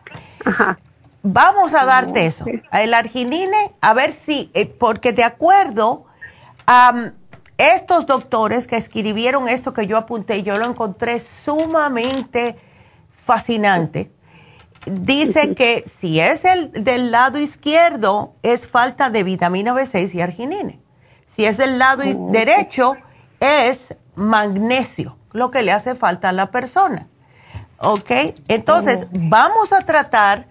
ajá. 0.45 0.77
Vamos 1.23 1.73
a 1.73 1.85
darte 1.85 2.27
eso. 2.27 2.45
El 2.71 2.93
arginine, 2.93 3.73
a 3.81 3.93
ver 3.93 4.11
si, 4.11 4.51
eh, 4.53 4.67
porque 4.67 5.11
de 5.11 5.23
acuerdo 5.23 6.05
a 6.67 7.11
estos 7.57 8.05
doctores 8.05 8.67
que 8.67 8.75
escribieron 8.75 9.47
esto 9.47 9.73
que 9.73 9.87
yo 9.87 9.97
apunté, 9.97 10.43
yo 10.43 10.57
lo 10.57 10.65
encontré 10.65 11.19
sumamente 11.19 12.57
fascinante 13.09 14.11
dice 14.85 15.55
que 15.55 15.83
si 15.87 16.19
es 16.19 16.45
el 16.45 16.71
del 16.71 17.11
lado 17.11 17.39
izquierdo, 17.39 18.35
es 18.43 18.67
falta 18.67 19.09
de 19.09 19.23
vitamina 19.23 19.73
B6 19.73 20.13
y 20.13 20.21
arginine. 20.21 20.79
Si 21.35 21.45
es 21.45 21.57
del 21.57 21.79
lado 21.79 22.03
derecho, 22.31 22.95
es 23.39 23.93
magnesio, 24.15 25.17
lo 25.33 25.51
que 25.51 25.63
le 25.63 25.71
hace 25.71 25.95
falta 25.95 26.29
a 26.29 26.31
la 26.31 26.51
persona. 26.51 27.07
¿Ok? 27.79 28.11
Entonces, 28.47 29.07
vamos 29.11 29.73
a 29.73 29.81
tratar 29.81 30.47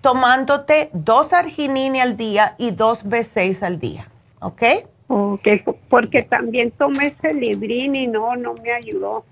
tomándote 0.00 0.90
dos 0.92 1.32
arginine 1.32 2.02
al 2.02 2.16
día 2.16 2.56
y 2.58 2.72
dos 2.72 3.04
B6 3.04 3.62
al 3.62 3.78
día. 3.78 4.08
¿Ok? 4.40 4.62
Ok, 5.06 5.48
porque 5.88 6.22
también 6.22 6.70
tomé 6.72 7.14
librín 7.34 7.94
y 7.94 8.06
no, 8.06 8.36
no 8.36 8.54
me 8.54 8.72
ayudó. 8.72 9.24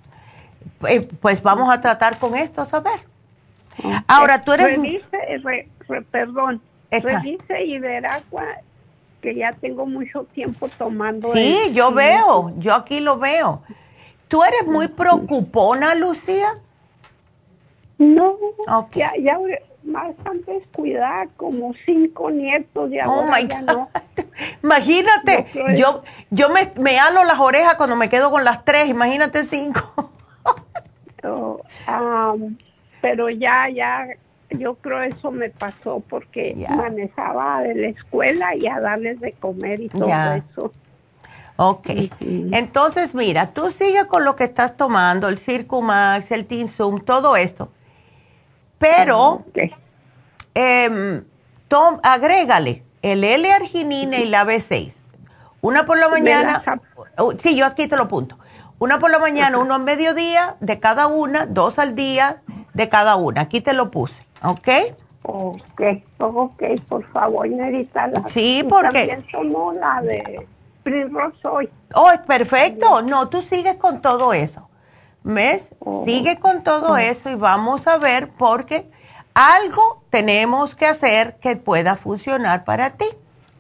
Eh, 0.88 1.00
pues 1.20 1.42
vamos 1.42 1.70
a 1.70 1.80
tratar 1.80 2.18
con 2.18 2.36
esto, 2.36 2.66
a 2.70 2.80
ver. 2.80 4.02
Ahora 4.06 4.42
tú 4.42 4.52
eres... 4.52 4.76
Revise, 4.76 5.68
perdón, 6.10 6.60
revise 6.90 7.64
y 7.64 7.78
verá 7.78 8.22
que 9.22 9.34
ya 9.34 9.52
tengo 9.60 9.86
mucho 9.86 10.24
tiempo 10.34 10.68
tomando. 10.68 11.32
Sí, 11.32 11.70
yo 11.72 11.92
veo, 11.92 12.52
yo 12.58 12.74
aquí 12.74 13.00
lo 13.00 13.18
veo. 13.18 13.62
¿Tú 14.28 14.42
eres 14.42 14.66
muy 14.66 14.88
preocupona, 14.88 15.94
Lucía? 15.94 16.48
No, 17.98 18.36
ya, 18.94 19.12
ya 19.22 19.38
más 19.84 20.14
antes 20.24 20.64
cuidar 20.74 21.28
como 21.36 21.72
cinco 21.84 22.30
nietos 22.30 22.90
de 22.90 23.00
oh 23.04 23.24
my 23.24 23.46
God. 23.46 23.88
Imagínate, 24.62 25.46
yo, 25.76 26.02
yo 26.30 26.48
me, 26.48 26.72
me 26.76 26.98
halo 26.98 27.24
las 27.24 27.38
orejas 27.38 27.76
cuando 27.76 27.96
me 27.96 28.08
quedo 28.08 28.30
con 28.30 28.44
las 28.44 28.64
tres, 28.64 28.88
imagínate 28.88 29.44
cinco. 29.44 30.12
oh, 31.24 31.60
um, 31.88 32.56
pero 33.00 33.28
ya, 33.30 33.68
ya, 33.68 34.06
yo 34.58 34.74
creo 34.76 35.02
eso 35.02 35.30
me 35.30 35.50
pasó 35.50 36.02
porque 36.08 36.54
manejaba 36.68 37.62
de 37.62 37.74
la 37.74 37.88
escuela 37.88 38.48
y 38.56 38.66
a 38.66 38.80
darles 38.80 39.20
de 39.20 39.32
comer 39.32 39.80
y 39.80 39.88
todo 39.88 40.08
eso. 40.08 40.70
Ok, 41.56 41.90
entonces 42.20 43.14
mira, 43.14 43.52
tú 43.52 43.70
sigues 43.70 44.06
con 44.06 44.24
lo 44.24 44.36
que 44.36 44.44
estás 44.44 44.76
tomando, 44.76 45.28
el 45.28 45.38
Circumax, 45.38 46.30
el 46.32 46.46
Tinsum, 46.46 47.00
todo 47.00 47.36
esto, 47.36 47.68
pero 48.78 49.44
eh, 50.54 51.22
agrégale 52.02 52.82
el 53.02 53.24
L-arginina 53.24 54.18
y 54.18 54.26
la 54.26 54.44
B6. 54.44 54.92
Una 55.60 55.84
por 55.84 55.98
la 55.98 56.08
mañana, 56.08 56.62
oh, 57.18 57.34
sí, 57.38 57.54
yo 57.54 57.66
aquí 57.66 57.86
te 57.86 57.96
lo 57.96 58.04
apunto. 58.04 58.38
Una 58.78 58.98
por 58.98 59.10
la 59.10 59.20
mañana, 59.20 59.58
uno 59.58 59.74
a 59.74 59.78
mediodía 59.78 60.56
de 60.58 60.80
cada 60.80 61.06
una, 61.06 61.46
dos 61.46 61.78
al 61.78 61.94
día 61.94 62.42
de 62.74 62.88
cada 62.88 63.14
una. 63.14 63.42
Aquí 63.42 63.60
te 63.60 63.72
lo 63.72 63.92
puse, 63.92 64.26
¿ok? 64.44 64.68
Ok, 65.24 65.82
ok, 66.18 66.62
por 66.88 67.04
favor, 67.04 67.48
Nerita. 67.48 68.10
sí, 68.28 68.64
porque... 68.68 69.18
También 69.30 69.80
la 69.80 70.02
de 70.02 70.46
hoy. 71.44 71.68
Oh, 71.94 72.10
es 72.10 72.20
perfecto. 72.20 73.02
No, 73.02 73.28
tú 73.28 73.42
sigues 73.42 73.76
con 73.76 74.02
todo 74.02 74.32
eso. 74.32 74.68
¿Ves? 75.22 75.70
Oh. 75.78 76.04
Sigue 76.04 76.40
con 76.40 76.64
todo 76.64 76.96
eso 76.96 77.30
y 77.30 77.36
vamos 77.36 77.86
a 77.86 77.98
ver 77.98 78.30
porque 78.30 78.90
algo 79.34 80.02
tenemos 80.10 80.74
que 80.74 80.86
hacer 80.86 81.36
que 81.36 81.56
pueda 81.56 81.96
funcionar 81.96 82.64
para 82.64 82.90
ti. 82.90 83.06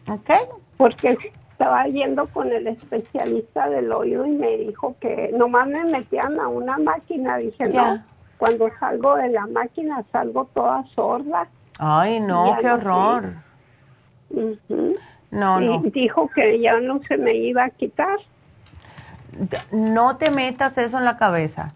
¿Ok? 0.08 0.30
Porque 0.76 1.16
estaba 1.52 1.86
yendo 1.86 2.26
con 2.26 2.50
el 2.50 2.66
especialista 2.66 3.68
del 3.68 3.92
oído 3.92 4.26
y 4.26 4.30
me 4.30 4.56
dijo 4.56 4.96
que 4.98 5.30
nomás 5.32 5.68
me 5.68 5.84
metían 5.84 6.40
a 6.40 6.48
una 6.48 6.76
máquina. 6.78 7.36
Dije, 7.36 7.68
no, 7.68 8.02
cuando 8.42 8.68
salgo 8.80 9.14
de 9.14 9.28
la 9.28 9.46
máquina 9.46 10.02
salgo 10.10 10.46
toda 10.46 10.82
sorda. 10.96 11.46
Ay, 11.78 12.18
no, 12.18 12.56
qué 12.60 12.72
horror. 12.72 13.34
No, 15.30 15.60
y 15.60 15.90
Dijo 15.90 16.28
que 16.34 16.60
ya 16.60 16.80
no 16.80 17.00
se 17.06 17.18
me 17.18 17.36
iba 17.36 17.62
a 17.62 17.70
quitar. 17.70 18.18
No 19.70 20.16
te 20.16 20.32
metas 20.32 20.76
eso 20.76 20.98
en 20.98 21.04
la 21.04 21.16
cabeza, 21.18 21.72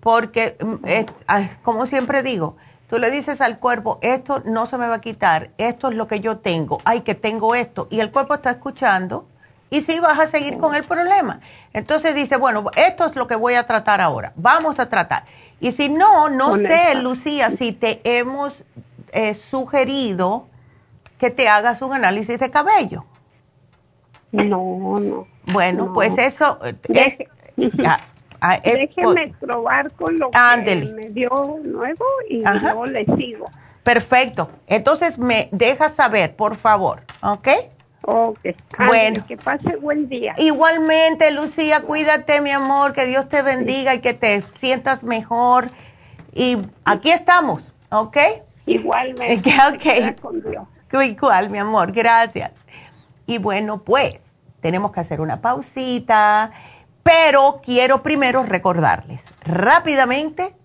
porque, 0.00 0.58
mm, 0.60 1.54
como 1.62 1.86
siempre 1.86 2.22
digo, 2.22 2.54
tú 2.90 2.98
le 2.98 3.10
dices 3.10 3.40
al 3.40 3.58
cuerpo, 3.58 3.98
esto 4.02 4.42
no 4.44 4.66
se 4.66 4.76
me 4.76 4.88
va 4.88 4.96
a 4.96 5.00
quitar, 5.00 5.48
esto 5.56 5.88
es 5.88 5.94
lo 5.94 6.06
que 6.06 6.20
yo 6.20 6.36
tengo, 6.36 6.82
ay, 6.84 7.00
que 7.00 7.14
tengo 7.14 7.54
esto, 7.54 7.88
y 7.90 8.00
el 8.00 8.10
cuerpo 8.10 8.34
está 8.34 8.50
escuchando 8.50 9.24
y 9.70 9.80
sí 9.80 9.98
vas 10.00 10.18
a 10.18 10.26
seguir 10.26 10.58
con 10.58 10.74
el 10.74 10.84
problema. 10.84 11.40
Entonces 11.72 12.14
dice, 12.14 12.36
bueno, 12.36 12.66
esto 12.76 13.06
es 13.06 13.16
lo 13.16 13.26
que 13.26 13.36
voy 13.36 13.54
a 13.54 13.66
tratar 13.66 14.02
ahora, 14.02 14.34
vamos 14.36 14.78
a 14.78 14.86
tratar. 14.90 15.24
Y 15.60 15.72
si 15.72 15.88
no, 15.88 16.30
no 16.30 16.56
sé, 16.56 16.94
Lucía, 16.96 17.50
si 17.50 17.72
te 17.72 18.00
hemos 18.04 18.54
eh, 19.12 19.34
sugerido 19.34 20.48
que 21.18 21.30
te 21.30 21.48
hagas 21.48 21.82
un 21.82 21.92
análisis 21.92 22.40
de 22.40 22.50
cabello. 22.50 23.04
No, 24.32 24.98
no. 25.00 25.26
Bueno, 25.52 25.92
pues 25.92 26.16
eso 26.16 26.58
eh, 26.64 26.74
es, 27.56 27.72
ah, 28.40 28.58
Déjeme 28.64 29.34
probar 29.38 29.92
con 29.92 30.18
lo 30.18 30.30
que 30.30 30.92
me 30.94 31.08
dio 31.08 31.30
nuevo 31.64 32.04
y 32.28 32.42
yo 32.42 32.86
le 32.86 33.04
sigo. 33.16 33.44
Perfecto. 33.82 34.50
Entonces 34.66 35.18
me 35.18 35.48
deja 35.52 35.90
saber, 35.90 36.36
por 36.36 36.56
favor, 36.56 37.02
¿ok? 37.22 37.48
Ok. 38.12 38.40
Bueno. 38.86 39.24
Que 39.26 39.36
pase 39.36 39.76
buen 39.76 40.08
día. 40.08 40.34
Igualmente, 40.36 41.30
Lucía, 41.30 41.82
cuídate, 41.82 42.40
mi 42.40 42.50
amor, 42.50 42.92
que 42.92 43.06
Dios 43.06 43.28
te 43.28 43.42
bendiga 43.42 43.94
y 43.94 44.00
que 44.00 44.14
te 44.14 44.42
sientas 44.58 45.04
mejor. 45.04 45.70
Y 46.32 46.58
aquí 46.84 47.10
estamos, 47.10 47.62
¿ok? 47.90 48.16
Igualmente. 48.66 49.54
Ok. 50.92 51.04
Igual, 51.04 51.50
mi 51.50 51.58
amor, 51.58 51.92
gracias. 51.92 52.50
Y 53.26 53.38
bueno, 53.38 53.84
pues, 53.84 54.18
tenemos 54.60 54.90
que 54.90 54.98
hacer 54.98 55.20
una 55.20 55.40
pausita, 55.40 56.50
pero 57.04 57.60
quiero 57.62 58.02
primero 58.02 58.42
recordarles 58.42 59.24
rápidamente 59.44 60.56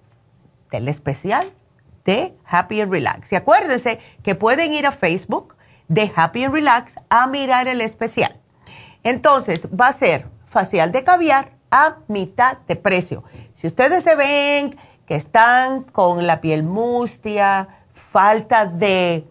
del 0.72 0.88
especial 0.88 1.52
de 2.06 2.34
Happy 2.48 2.82
and 2.82 2.92
Relax. 2.92 3.32
Y 3.32 3.36
acuérdense 3.36 4.00
que 4.24 4.34
pueden 4.34 4.74
ir 4.74 4.88
a 4.88 4.92
Facebook 4.92 5.55
de 5.88 6.12
Happy 6.16 6.44
and 6.44 6.54
Relax 6.54 6.94
a 7.10 7.28
mirar 7.28 7.68
el 7.68 7.82
especial. 7.82 8.40
Entonces, 9.04 9.68
va 9.68 9.88
a 9.88 9.94
ser 9.94 10.28
facial 10.46 10.92
de 10.92 11.04
caviar 11.04 11.52
a 11.72 11.98
mitad 12.08 12.58
de 12.68 12.76
precio. 12.76 13.24
Si 13.54 13.68
ustedes 13.68 14.04
se 14.04 14.16
ven 14.16 14.78
que 15.06 15.16
están 15.16 15.84
con 15.84 16.26
la 16.26 16.42
piel 16.42 16.64
mustia, 16.64 17.68
falta 17.94 18.66
de, 18.66 19.28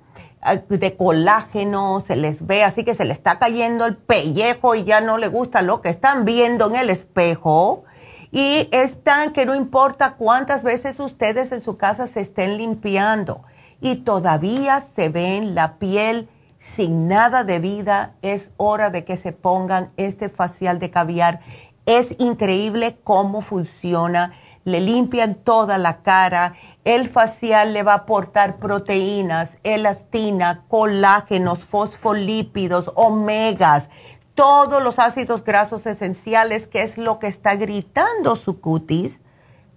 de 0.68 0.96
colágeno, 0.96 2.00
se 2.00 2.16
les 2.16 2.46
ve 2.46 2.62
así 2.62 2.84
que 2.84 2.94
se 2.94 3.04
les 3.04 3.16
está 3.16 3.38
cayendo 3.38 3.86
el 3.86 3.96
pellejo 3.96 4.74
y 4.74 4.84
ya 4.84 5.00
no 5.00 5.18
le 5.18 5.28
gusta 5.28 5.62
lo 5.62 5.80
que 5.80 5.88
están 5.88 6.24
viendo 6.24 6.66
en 6.68 6.76
el 6.76 6.90
espejo. 6.90 7.84
Y 8.30 8.68
están 8.72 9.32
que 9.32 9.46
no 9.46 9.54
importa 9.54 10.14
cuántas 10.14 10.62
veces 10.62 10.98
ustedes 11.00 11.52
en 11.52 11.62
su 11.62 11.76
casa 11.76 12.06
se 12.06 12.20
estén 12.20 12.58
limpiando 12.58 13.42
y 13.80 13.96
todavía 13.96 14.82
se 14.94 15.08
ven 15.08 15.54
la 15.54 15.78
piel 15.78 16.28
sin 16.74 17.08
nada 17.08 17.44
de 17.44 17.58
vida, 17.58 18.14
es 18.22 18.50
hora 18.56 18.90
de 18.90 19.04
que 19.04 19.16
se 19.16 19.32
pongan 19.32 19.92
este 19.96 20.28
facial 20.28 20.78
de 20.78 20.90
caviar. 20.90 21.40
Es 21.86 22.16
increíble 22.18 22.98
cómo 23.04 23.42
funciona. 23.42 24.32
Le 24.64 24.80
limpian 24.80 25.34
toda 25.34 25.76
la 25.76 26.02
cara. 26.02 26.54
El 26.84 27.08
facial 27.08 27.74
le 27.74 27.82
va 27.82 27.92
a 27.92 27.96
aportar 27.96 28.56
proteínas, 28.56 29.58
elastina, 29.62 30.64
colágenos, 30.68 31.58
fosfolípidos, 31.58 32.90
omegas, 32.94 33.90
todos 34.34 34.82
los 34.82 34.98
ácidos 34.98 35.44
grasos 35.44 35.86
esenciales, 35.86 36.66
que 36.66 36.82
es 36.82 36.96
lo 36.96 37.18
que 37.18 37.26
está 37.26 37.56
gritando 37.56 38.36
su 38.36 38.60
cutis, 38.60 39.20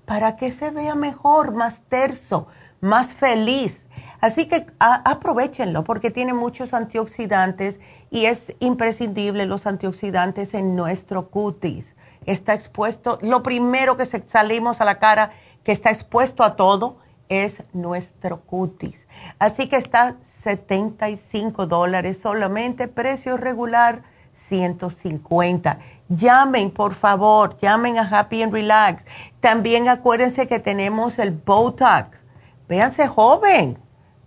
para 0.05 0.37
que 0.37 0.53
se 0.53 0.71
vea 0.71 0.95
mejor, 0.95 1.53
más 1.53 1.81
terso, 1.89 2.47
más 2.79 3.11
feliz 3.11 3.86
Así 4.19 4.47
que 4.47 4.65
aprovechenlo 4.79 5.83
porque 5.83 6.11
tiene 6.11 6.33
muchos 6.33 6.73
antioxidantes 6.73 7.79
y 8.09 8.25
es 8.25 8.53
imprescindible 8.59 9.45
los 9.45 9.67
antioxidantes 9.67 10.53
en 10.53 10.75
nuestro 10.75 11.29
cutis. 11.29 11.95
Está 12.25 12.53
expuesto, 12.53 13.19
lo 13.21 13.43
primero 13.43 13.95
que 13.95 14.05
salimos 14.05 14.81
a 14.81 14.85
la 14.85 14.99
cara 14.99 15.31
que 15.63 15.71
está 15.71 15.91
expuesto 15.91 16.43
a 16.43 16.55
todo 16.55 16.97
es 17.29 17.61
nuestro 17.73 18.41
cutis. 18.41 18.99
Así 19.37 19.67
que 19.67 19.75
está 19.77 20.15
75 20.23 21.67
dólares 21.67 22.19
solamente, 22.21 22.87
precio 22.87 23.37
regular 23.37 24.03
150. 24.33 25.79
Llamen, 26.09 26.71
por 26.71 26.95
favor, 26.95 27.57
llamen 27.59 27.97
a 27.97 28.03
Happy 28.03 28.41
and 28.41 28.53
Relax. 28.53 29.03
También 29.41 29.89
acuérdense 29.89 30.47
que 30.47 30.59
tenemos 30.59 31.19
el 31.19 31.31
Botox. 31.31 32.23
Véanse 32.67 33.07
joven 33.07 33.77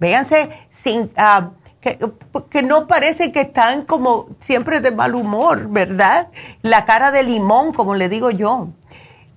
véanse 0.01 0.51
sin, 0.71 1.13
ah, 1.17 1.51
que, 1.81 2.63
no 2.63 2.87
parece 2.87 3.33
que 3.33 3.41
están 3.41 3.85
como 3.85 4.29
siempre 4.41 4.81
de 4.81 4.91
mal 4.91 5.15
humor, 5.15 5.69
¿verdad? 5.69 6.29
La 6.63 6.85
cara 6.85 7.11
de 7.11 7.23
limón, 7.23 7.73
como 7.73 7.95
le 7.95 8.09
digo 8.09 8.31
yo. 8.31 8.69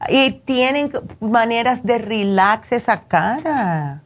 Y 0.09 0.31
tienen 0.31 0.91
maneras 1.21 1.83
de 1.83 1.97
relax 1.99 2.73
esa 2.73 3.03
cara. 3.03 4.01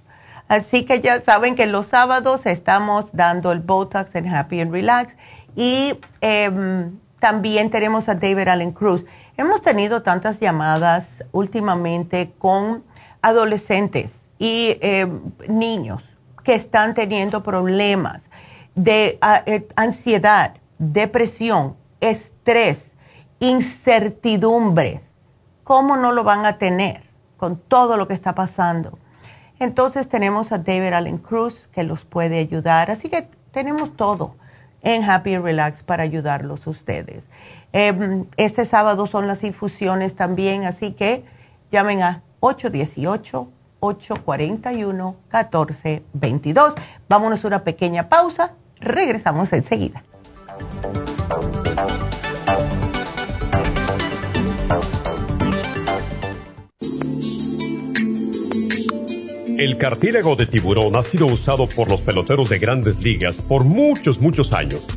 Así 0.48 0.86
que 0.86 1.02
ya 1.02 1.22
saben 1.24 1.56
que 1.56 1.66
los 1.66 1.88
sábados 1.88 2.46
estamos 2.46 3.06
dando 3.12 3.52
el 3.52 3.60
Botox 3.60 4.14
en 4.16 4.34
Happy 4.34 4.62
and 4.62 4.72
Relax. 4.72 5.16
Y 5.56 6.00
em, 6.22 7.00
también 7.20 7.72
tenemos 7.72 8.08
a 8.08 8.16
David 8.16 8.48
Allen 8.48 8.72
Cruz. 8.72 9.04
Hemos 9.36 9.62
tenido 9.64 10.04
tantas 10.04 10.40
llamadas 10.40 11.24
últimamente 11.32 12.32
con 12.38 12.84
adolescentes 13.22 14.22
y 14.38 14.78
em, 14.82 15.20
niños 15.48 16.04
que 16.48 16.56
están 16.56 16.94
teniendo 16.94 17.44
problemas 17.44 18.22
de 18.74 19.18
ah, 19.20 19.44
eh, 19.46 19.68
ansiedad, 19.76 20.54
depresión, 20.80 21.76
estrés, 22.00 22.94
incertidumbres. 23.42 25.04
¿Cómo 25.66 25.98
no 25.98 26.14
lo 26.14 26.24
van 26.24 26.46
a 26.46 26.58
tener 26.58 27.04
con 27.36 27.58
todo 27.58 27.98
lo 27.98 28.08
que 28.08 28.14
está 28.14 28.34
pasando? 28.34 28.98
Entonces 29.60 30.08
tenemos 30.08 30.54
a 30.54 30.60
David 30.60 30.94
Allen 30.94 31.18
Cruz 31.18 31.68
que 31.74 31.84
los 31.84 32.06
puede 32.06 32.40
ayudar. 32.40 32.92
Así 32.92 33.10
que 33.10 33.28
tenemos 33.52 33.98
todo 33.98 34.36
en 34.82 35.04
Happy 35.04 35.38
Relax 35.38 35.84
para 35.84 36.04
ayudarlos 36.04 36.66
a 36.66 36.70
ustedes. 36.70 37.26
Em, 37.74 38.26
este 38.38 38.66
sábado 38.66 39.06
son 39.06 39.28
las 39.28 39.44
infusiones 39.44 40.16
también, 40.16 40.64
así 40.64 40.94
que 40.94 41.26
llamen 41.72 42.04
a 42.04 42.24
818 42.40 43.50
841-1422. 43.80 46.76
Vámonos 47.10 47.44
a 47.44 47.48
una 47.48 47.64
pequeña 47.64 48.10
pausa. 48.10 48.54
Regresamos 48.80 49.52
enseguida. 49.54 50.04
El 59.58 59.80
cartílago 59.80 60.36
de 60.36 60.46
tiburón 60.46 60.96
ha 60.96 61.02
sido 61.02 61.26
usado 61.26 61.68
por 61.68 61.90
los 61.90 62.02
peloteros 62.02 62.48
de 62.48 62.60
grandes 62.60 63.02
ligas 63.02 63.42
por 63.42 63.64
muchos, 63.64 64.20
muchos 64.20 64.54
años. 64.54 64.86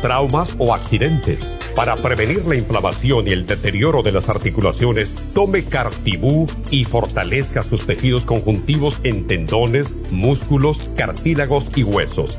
traumas 0.00 0.54
o 0.58 0.74
accidentes. 0.74 1.40
Para 1.76 1.96
prevenir 1.96 2.44
la 2.46 2.56
inflamación 2.56 3.28
y 3.28 3.30
el 3.30 3.46
deterioro 3.46 4.02
de 4.02 4.12
las 4.12 4.28
articulaciones, 4.28 5.08
tome 5.34 5.64
Cartibú 5.64 6.48
y 6.70 6.84
fortalezca 6.84 7.62
sus 7.62 7.86
tejidos 7.86 8.24
conjuntivos 8.24 8.98
en 9.04 9.26
tendones, 9.26 10.10
músculos, 10.10 10.90
cartílagos 10.96 11.66
y 11.76 11.84
huesos. 11.84 12.38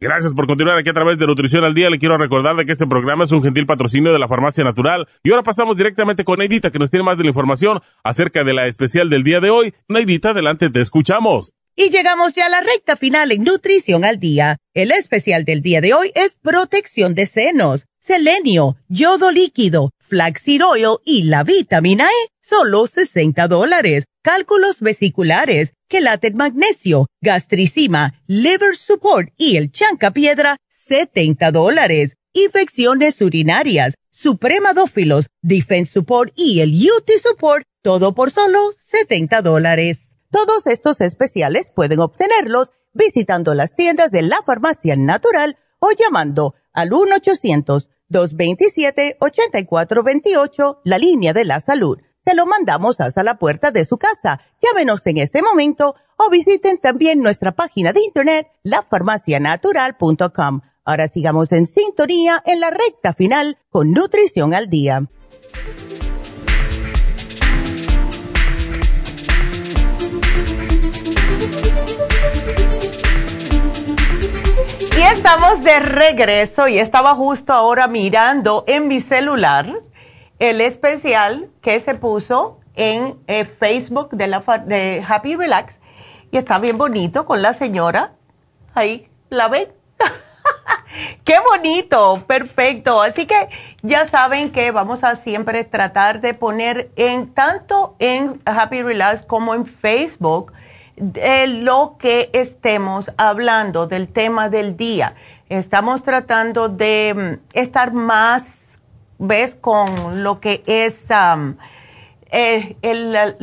Gracias 0.00 0.32
por 0.32 0.46
continuar 0.46 0.78
aquí 0.78 0.90
a 0.90 0.92
través 0.92 1.18
de 1.18 1.26
Nutrición 1.26 1.64
al 1.64 1.74
Día. 1.74 1.90
Le 1.90 1.98
quiero 1.98 2.16
recordar 2.16 2.54
de 2.54 2.64
que 2.64 2.70
este 2.70 2.86
programa 2.86 3.24
es 3.24 3.32
un 3.32 3.42
gentil 3.42 3.66
patrocinio 3.66 4.12
de 4.12 4.20
la 4.20 4.28
Farmacia 4.28 4.62
Natural. 4.62 5.08
Y 5.24 5.30
ahora 5.30 5.42
pasamos 5.42 5.76
directamente 5.76 6.22
con 6.22 6.38
Neidita, 6.38 6.70
que 6.70 6.78
nos 6.78 6.90
tiene 6.90 7.04
más 7.04 7.18
de 7.18 7.24
la 7.24 7.30
información 7.30 7.80
acerca 8.04 8.44
de 8.44 8.54
la 8.54 8.68
especial 8.68 9.10
del 9.10 9.24
día 9.24 9.40
de 9.40 9.50
hoy. 9.50 9.74
Neidita, 9.88 10.30
adelante, 10.30 10.70
te 10.70 10.80
escuchamos. 10.80 11.52
Y 11.74 11.90
llegamos 11.90 12.32
ya 12.34 12.46
a 12.46 12.48
la 12.48 12.60
recta 12.60 12.96
final 12.96 13.32
en 13.32 13.42
Nutrición 13.42 14.04
al 14.04 14.20
Día. 14.20 14.56
El 14.72 14.92
especial 14.92 15.44
del 15.44 15.62
día 15.62 15.80
de 15.80 15.94
hoy 15.94 16.12
es 16.14 16.36
protección 16.40 17.14
de 17.14 17.26
senos, 17.26 17.86
selenio, 17.98 18.76
yodo 18.88 19.32
líquido, 19.32 19.90
flaxseed 19.98 20.64
oil 20.64 20.98
y 21.04 21.24
la 21.24 21.42
vitamina 21.42 22.06
E, 22.06 22.28
solo 22.40 22.86
60 22.86 23.48
dólares. 23.48 24.04
Cálculos 24.28 24.80
vesiculares, 24.80 25.72
quelate 25.88 26.30
magnesio, 26.32 27.06
gastricima, 27.22 28.20
liver 28.26 28.76
support 28.76 29.30
y 29.38 29.56
el 29.56 29.72
chanca 29.72 30.10
piedra, 30.10 30.58
70 30.68 31.50
dólares. 31.50 32.12
Infecciones 32.34 33.22
urinarias, 33.22 33.94
supremadófilos, 34.10 35.28
defense 35.40 35.90
support 35.90 36.30
y 36.36 36.60
el 36.60 36.74
UT 36.74 37.10
support, 37.22 37.64
todo 37.80 38.14
por 38.14 38.30
solo 38.30 38.58
70 38.76 39.40
dólares. 39.40 40.08
Todos 40.30 40.66
estos 40.66 41.00
especiales 41.00 41.70
pueden 41.74 42.00
obtenerlos 42.00 42.68
visitando 42.92 43.54
las 43.54 43.74
tiendas 43.76 44.10
de 44.10 44.20
la 44.20 44.42
farmacia 44.44 44.94
natural 44.94 45.56
o 45.78 45.88
llamando 45.92 46.54
al 46.74 46.90
1-800-227-8428, 48.10 50.80
la 50.84 50.98
línea 50.98 51.32
de 51.32 51.46
la 51.46 51.60
salud. 51.60 51.98
Se 52.28 52.34
lo 52.34 52.44
mandamos 52.44 53.00
hasta 53.00 53.22
la 53.22 53.38
puerta 53.38 53.70
de 53.70 53.86
su 53.86 53.96
casa. 53.96 54.38
Llámenos 54.60 55.00
en 55.06 55.16
este 55.16 55.40
momento 55.40 55.94
o 56.18 56.28
visiten 56.28 56.76
también 56.76 57.20
nuestra 57.20 57.52
página 57.52 57.94
de 57.94 58.02
internet, 58.02 58.48
lafarmacianatural.com. 58.64 60.60
Ahora 60.84 61.08
sigamos 61.08 61.52
en 61.52 61.64
sintonía 61.64 62.42
en 62.44 62.60
la 62.60 62.68
recta 62.68 63.14
final 63.14 63.56
con 63.70 63.92
Nutrición 63.92 64.52
al 64.52 64.68
Día. 64.68 65.08
Y 74.98 75.00
estamos 75.14 75.64
de 75.64 75.80
regreso 75.80 76.68
y 76.68 76.78
estaba 76.78 77.14
justo 77.14 77.54
ahora 77.54 77.88
mirando 77.88 78.64
en 78.66 78.86
mi 78.86 79.00
celular 79.00 79.80
el 80.38 80.60
especial 80.60 81.50
que 81.60 81.80
se 81.80 81.94
puso 81.94 82.60
en 82.74 83.18
eh, 83.26 83.44
Facebook 83.44 84.10
de, 84.10 84.28
la, 84.28 84.40
de 84.66 85.04
Happy 85.06 85.34
Relax 85.36 85.80
y 86.30 86.36
está 86.36 86.58
bien 86.58 86.78
bonito 86.78 87.26
con 87.26 87.42
la 87.42 87.54
señora. 87.54 88.12
Ahí, 88.74 89.08
¿la 89.30 89.48
ven? 89.48 89.68
Qué 91.24 91.34
bonito, 91.40 92.24
perfecto. 92.26 93.02
Así 93.02 93.26
que 93.26 93.48
ya 93.82 94.04
saben 94.04 94.50
que 94.50 94.70
vamos 94.70 95.04
a 95.04 95.16
siempre 95.16 95.64
tratar 95.64 96.20
de 96.20 96.34
poner 96.34 96.90
en 96.96 97.32
tanto 97.34 97.96
en 97.98 98.40
Happy 98.44 98.82
Relax 98.82 99.22
como 99.22 99.54
en 99.54 99.66
Facebook 99.66 100.52
de 100.96 101.46
lo 101.46 101.96
que 101.98 102.30
estemos 102.32 103.10
hablando 103.16 103.86
del 103.86 104.08
tema 104.08 104.48
del 104.48 104.76
día. 104.76 105.14
Estamos 105.48 106.02
tratando 106.02 106.68
de 106.68 107.38
mm, 107.40 107.56
estar 107.56 107.92
más, 107.92 108.44
ves, 109.18 109.54
con 109.54 110.22
lo 110.22 110.40
que 110.40 110.62
es 110.66 111.06
um, 111.10 111.56
eh, 112.30 112.76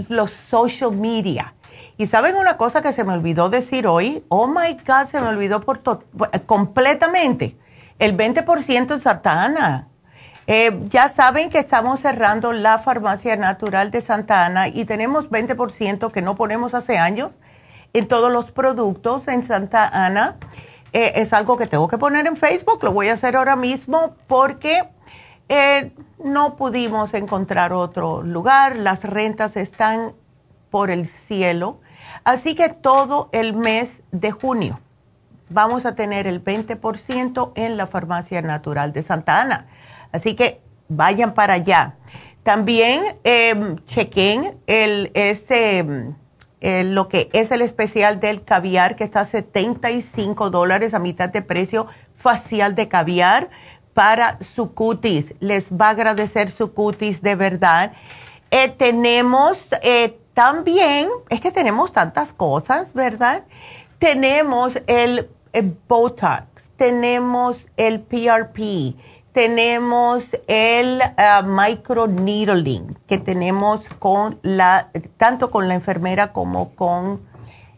los 0.10 0.31
social 0.31 0.91
media. 0.91 1.53
Y 1.97 2.07
saben 2.07 2.35
una 2.35 2.57
cosa 2.57 2.81
que 2.81 2.91
se 2.91 3.03
me 3.03 3.14
olvidó 3.14 3.49
decir 3.49 3.88
hoy, 3.88 4.23
oh 4.30 4.47
my 4.47 4.77
God, 4.85 5.07
se 5.07 5.22
me 5.22 5.27
olvidó 5.27 5.61
por 5.61 5.81
completamente, 6.45 7.57
el 7.99 8.18
20% 8.18 8.93
en 8.93 8.99
Santa 8.99 9.43
Ana. 9.43 9.88
Eh, 10.47 10.77
ya 10.89 11.10
saben 11.10 11.49
que 11.49 11.57
estamos 11.57 12.02
cerrando 12.02 12.53
la 12.53 12.77
farmacia 12.77 13.35
natural 13.35 13.89
de 13.89 14.02
Santa 14.02 14.45
Ana 14.45 14.68
y 14.68 14.85
tenemos 14.85 15.30
20% 15.30 16.11
que 16.11 16.22
no 16.22 16.35
ponemos 16.35 16.76
hace 16.76 16.97
años 16.99 17.31
en 17.93 18.07
todos 18.07 18.31
los 18.31 18.52
productos 18.52 19.27
en 19.27 19.43
Santa 19.43 19.88
Ana. 19.88 20.35
Eh, 20.93 21.14
es 21.15 21.34
algo 21.34 21.57
que 21.57 21.65
tengo 21.65 21.88
que 21.88 21.97
poner 21.97 22.27
en 22.27 22.38
Facebook, 22.38 22.84
lo 22.84 22.91
voy 22.91 23.10
a 23.10 23.14
hacer 23.14 23.35
ahora 23.35 23.56
mismo 23.56 24.15
porque 24.27 24.84
eh, 25.49 25.91
no 26.23 26.55
pudimos 26.55 27.13
encontrar 27.13 27.73
otro 27.73 28.23
lugar, 28.23 28.76
las 28.76 29.03
rentas 29.03 29.57
están 29.57 30.13
por 30.69 30.89
el 30.89 31.05
cielo 31.05 31.80
Así 32.26 32.55
que 32.55 32.69
todo 32.69 33.30
el 33.31 33.53
mes 33.53 34.01
de 34.11 34.31
junio 34.31 34.80
vamos 35.49 35.85
a 35.85 35.93
tener 35.93 36.26
el 36.26 36.43
20% 36.43 37.51
en 37.55 37.77
la 37.77 37.85
farmacia 37.85 38.41
natural 38.41 38.93
de 38.93 39.03
Santa 39.03 39.41
Ana. 39.41 39.67
Así 40.11 40.35
que 40.35 40.59
vayan 40.88 41.35
para 41.35 41.53
allá. 41.53 41.95
También 42.41 43.03
eh, 43.23 43.76
chequen 43.85 44.57
el, 44.65 45.11
ese, 45.13 46.13
lo 46.61 47.07
que 47.09 47.30
es 47.34 47.51
el 47.51 47.61
especial 47.61 48.19
del 48.19 48.43
caviar 48.43 48.95
que 48.95 49.03
está 49.03 49.22
a 49.22 49.26
75 49.26 50.49
dólares 50.49 50.95
a 50.95 50.99
mitad 50.99 51.30
de 51.30 51.43
precio 51.43 51.85
facial 52.15 52.73
de 52.73 52.88
caviar 52.88 53.49
para 53.95 54.38
su 54.43 54.76
cutis. 54.76 55.34
Les 55.39 55.72
va 55.72 55.88
a 55.88 55.91
agradecer 55.91 56.51
su 56.51 56.73
cutis 56.73 57.23
de 57.23 57.34
verdad. 57.34 57.93
Eh, 58.51 58.69
tenemos 58.69 59.57
eh, 59.81 60.19
también 60.35 61.07
es 61.30 61.39
que 61.39 61.51
tenemos 61.51 61.93
tantas 61.93 62.34
cosas, 62.34 62.93
¿verdad? 62.93 63.45
Tenemos 63.97 64.73
el, 64.85 65.30
Botox, 65.88 66.69
tenemos 66.76 67.57
el 67.77 68.01
PRP, 68.01 68.97
tenemos 69.31 70.26
el 70.47 70.99
uh, 70.99 71.45
microneedling 71.47 72.97
que 73.07 73.17
tenemos 73.17 73.85
con 73.97 74.38
la, 74.41 74.89
tanto 75.15 75.49
con 75.49 75.69
la 75.69 75.76
enfermera 75.76 76.34
como 76.34 76.76
con 76.76 77.22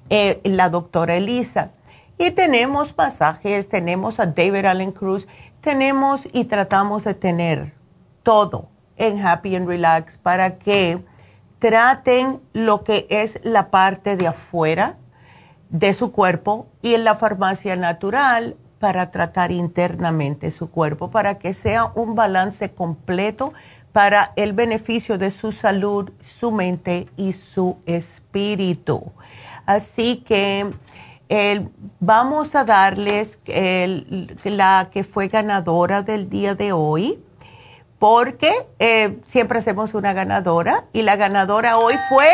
eh, 0.10 0.42
la 0.44 0.70
doctora 0.70 1.16
Elisa. 1.16 1.70
Y 2.18 2.32
tenemos 2.32 2.98
masajes, 2.98 3.70
tenemos 3.70 4.20
a 4.20 4.26
David 4.26 4.66
Allen 4.66 4.92
Cruz, 4.92 5.28
tenemos 5.68 6.22
y 6.32 6.46
tratamos 6.46 7.04
de 7.04 7.14
tener 7.14 7.74
todo 8.24 8.70
en 8.96 9.20
Happy 9.20 9.54
and 9.54 9.68
Relax 9.68 10.18
para 10.18 10.60
que 10.60 11.04
traten 11.60 12.40
lo 12.54 12.86
que 12.86 13.06
es 13.10 13.42
la 13.44 13.70
parte 13.70 14.16
de 14.16 14.28
afuera 14.28 14.96
de 15.70 15.94
su 15.94 16.14
cuerpo 16.14 16.68
y 16.82 16.94
en 16.94 17.04
la 17.04 17.16
farmacia 17.18 17.76
natural 17.76 18.56
para 18.80 19.12
tratar 19.12 19.52
internamente 19.52 20.52
su 20.52 20.72
cuerpo, 20.72 21.12
para 21.12 21.38
que 21.38 21.54
sea 21.54 21.92
un 21.96 22.16
balance 22.16 22.72
completo 22.72 23.52
para 23.92 24.32
el 24.38 24.54
beneficio 24.54 25.18
de 25.18 25.32
su 25.32 25.52
salud, 25.52 26.12
su 26.40 26.54
mente 26.54 27.10
y 27.18 27.34
su 27.34 27.76
espíritu. 27.86 29.12
Así 29.66 30.24
que 30.26 30.72
vamos 32.00 32.56
a 32.56 32.64
darles 32.64 33.40
la 34.44 34.90
que 34.92 35.04
fue 35.04 35.28
ganadora 35.28 36.02
del 36.02 36.30
día 36.30 36.56
de 36.56 36.72
hoy 36.72 37.20
porque 38.00 38.68
eh, 38.80 39.18
siempre 39.28 39.60
hacemos 39.60 39.94
una 39.94 40.14
ganadora 40.14 40.86
y 40.94 41.02
la 41.02 41.16
ganadora 41.16 41.78
hoy 41.78 41.96
fue 42.10 42.30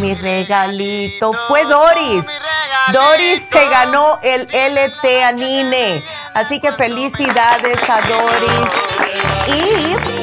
mi 0.00 0.14
regalito, 0.14 1.32
fue 1.46 1.64
Doris. 1.64 2.24
Doris 2.92 3.42
se 3.52 3.68
ganó 3.68 4.18
el 4.22 4.48
LT 4.48 5.24
Anine, 5.24 6.02
así 6.34 6.58
que 6.58 6.72
felicidades 6.72 7.78
a 7.88 8.00
Doris. 8.08 8.70
Y 9.46 10.19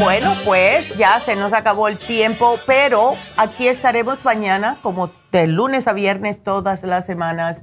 bueno, 0.00 0.32
pues 0.46 0.96
ya 0.96 1.20
se 1.20 1.36
nos 1.36 1.52
acabó 1.52 1.86
el 1.86 1.98
tiempo, 1.98 2.58
pero 2.66 3.12
aquí 3.36 3.68
estaremos 3.68 4.24
mañana, 4.24 4.78
como 4.82 5.10
de 5.30 5.46
lunes 5.46 5.86
a 5.86 5.92
viernes 5.92 6.42
todas 6.42 6.82
las 6.84 7.04
semanas, 7.04 7.62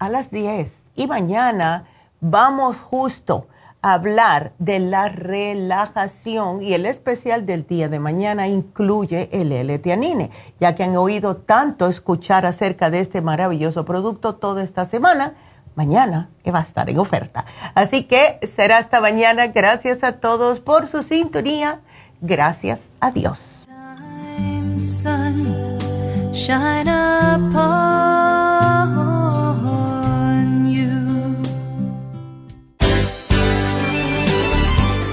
a 0.00 0.08
las 0.08 0.32
10. 0.32 0.72
Y 0.96 1.06
mañana 1.06 1.84
vamos 2.20 2.80
justo 2.80 3.46
hablar 3.82 4.52
de 4.58 4.80
la 4.80 5.08
relajación 5.08 6.60
y 6.60 6.74
el 6.74 6.86
especial 6.86 7.46
del 7.46 7.64
día 7.68 7.88
de 7.88 8.00
mañana 8.00 8.48
incluye 8.48 9.28
el 9.30 9.52
L-Tianine, 9.52 10.30
ya 10.58 10.74
que 10.74 10.82
han 10.82 10.96
oído 10.96 11.36
tanto 11.36 11.86
escuchar 11.86 12.46
acerca 12.46 12.90
de 12.90 12.98
este 12.98 13.20
maravilloso 13.20 13.84
producto 13.84 14.34
toda 14.34 14.64
esta 14.64 14.86
semana. 14.86 15.34
Mañana 15.76 16.30
va 16.50 16.60
a 16.60 16.62
estar 16.62 16.88
en 16.90 16.98
oferta. 16.98 17.44
Así 17.74 18.04
que 18.04 18.40
será 18.46 18.78
hasta 18.78 19.00
mañana. 19.00 19.48
Gracias 19.48 20.02
a 20.02 20.12
todos 20.12 20.60
por 20.60 20.88
su 20.88 21.02
sintonía. 21.02 21.80
Gracias 22.20 22.80
a 22.98 23.10
Dios. 23.10 23.38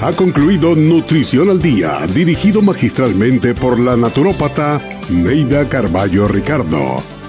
Ha 0.01 0.11
concluido 0.17 0.75
Nutrición 0.75 1.49
al 1.49 1.61
Día, 1.61 1.99
dirigido 2.13 2.61
magistralmente 2.61 3.55
por 3.55 3.79
la 3.79 3.95
naturópata 3.95 4.81
Neida 5.09 5.69
Carballo 5.69 6.27
Ricardo. 6.27 6.97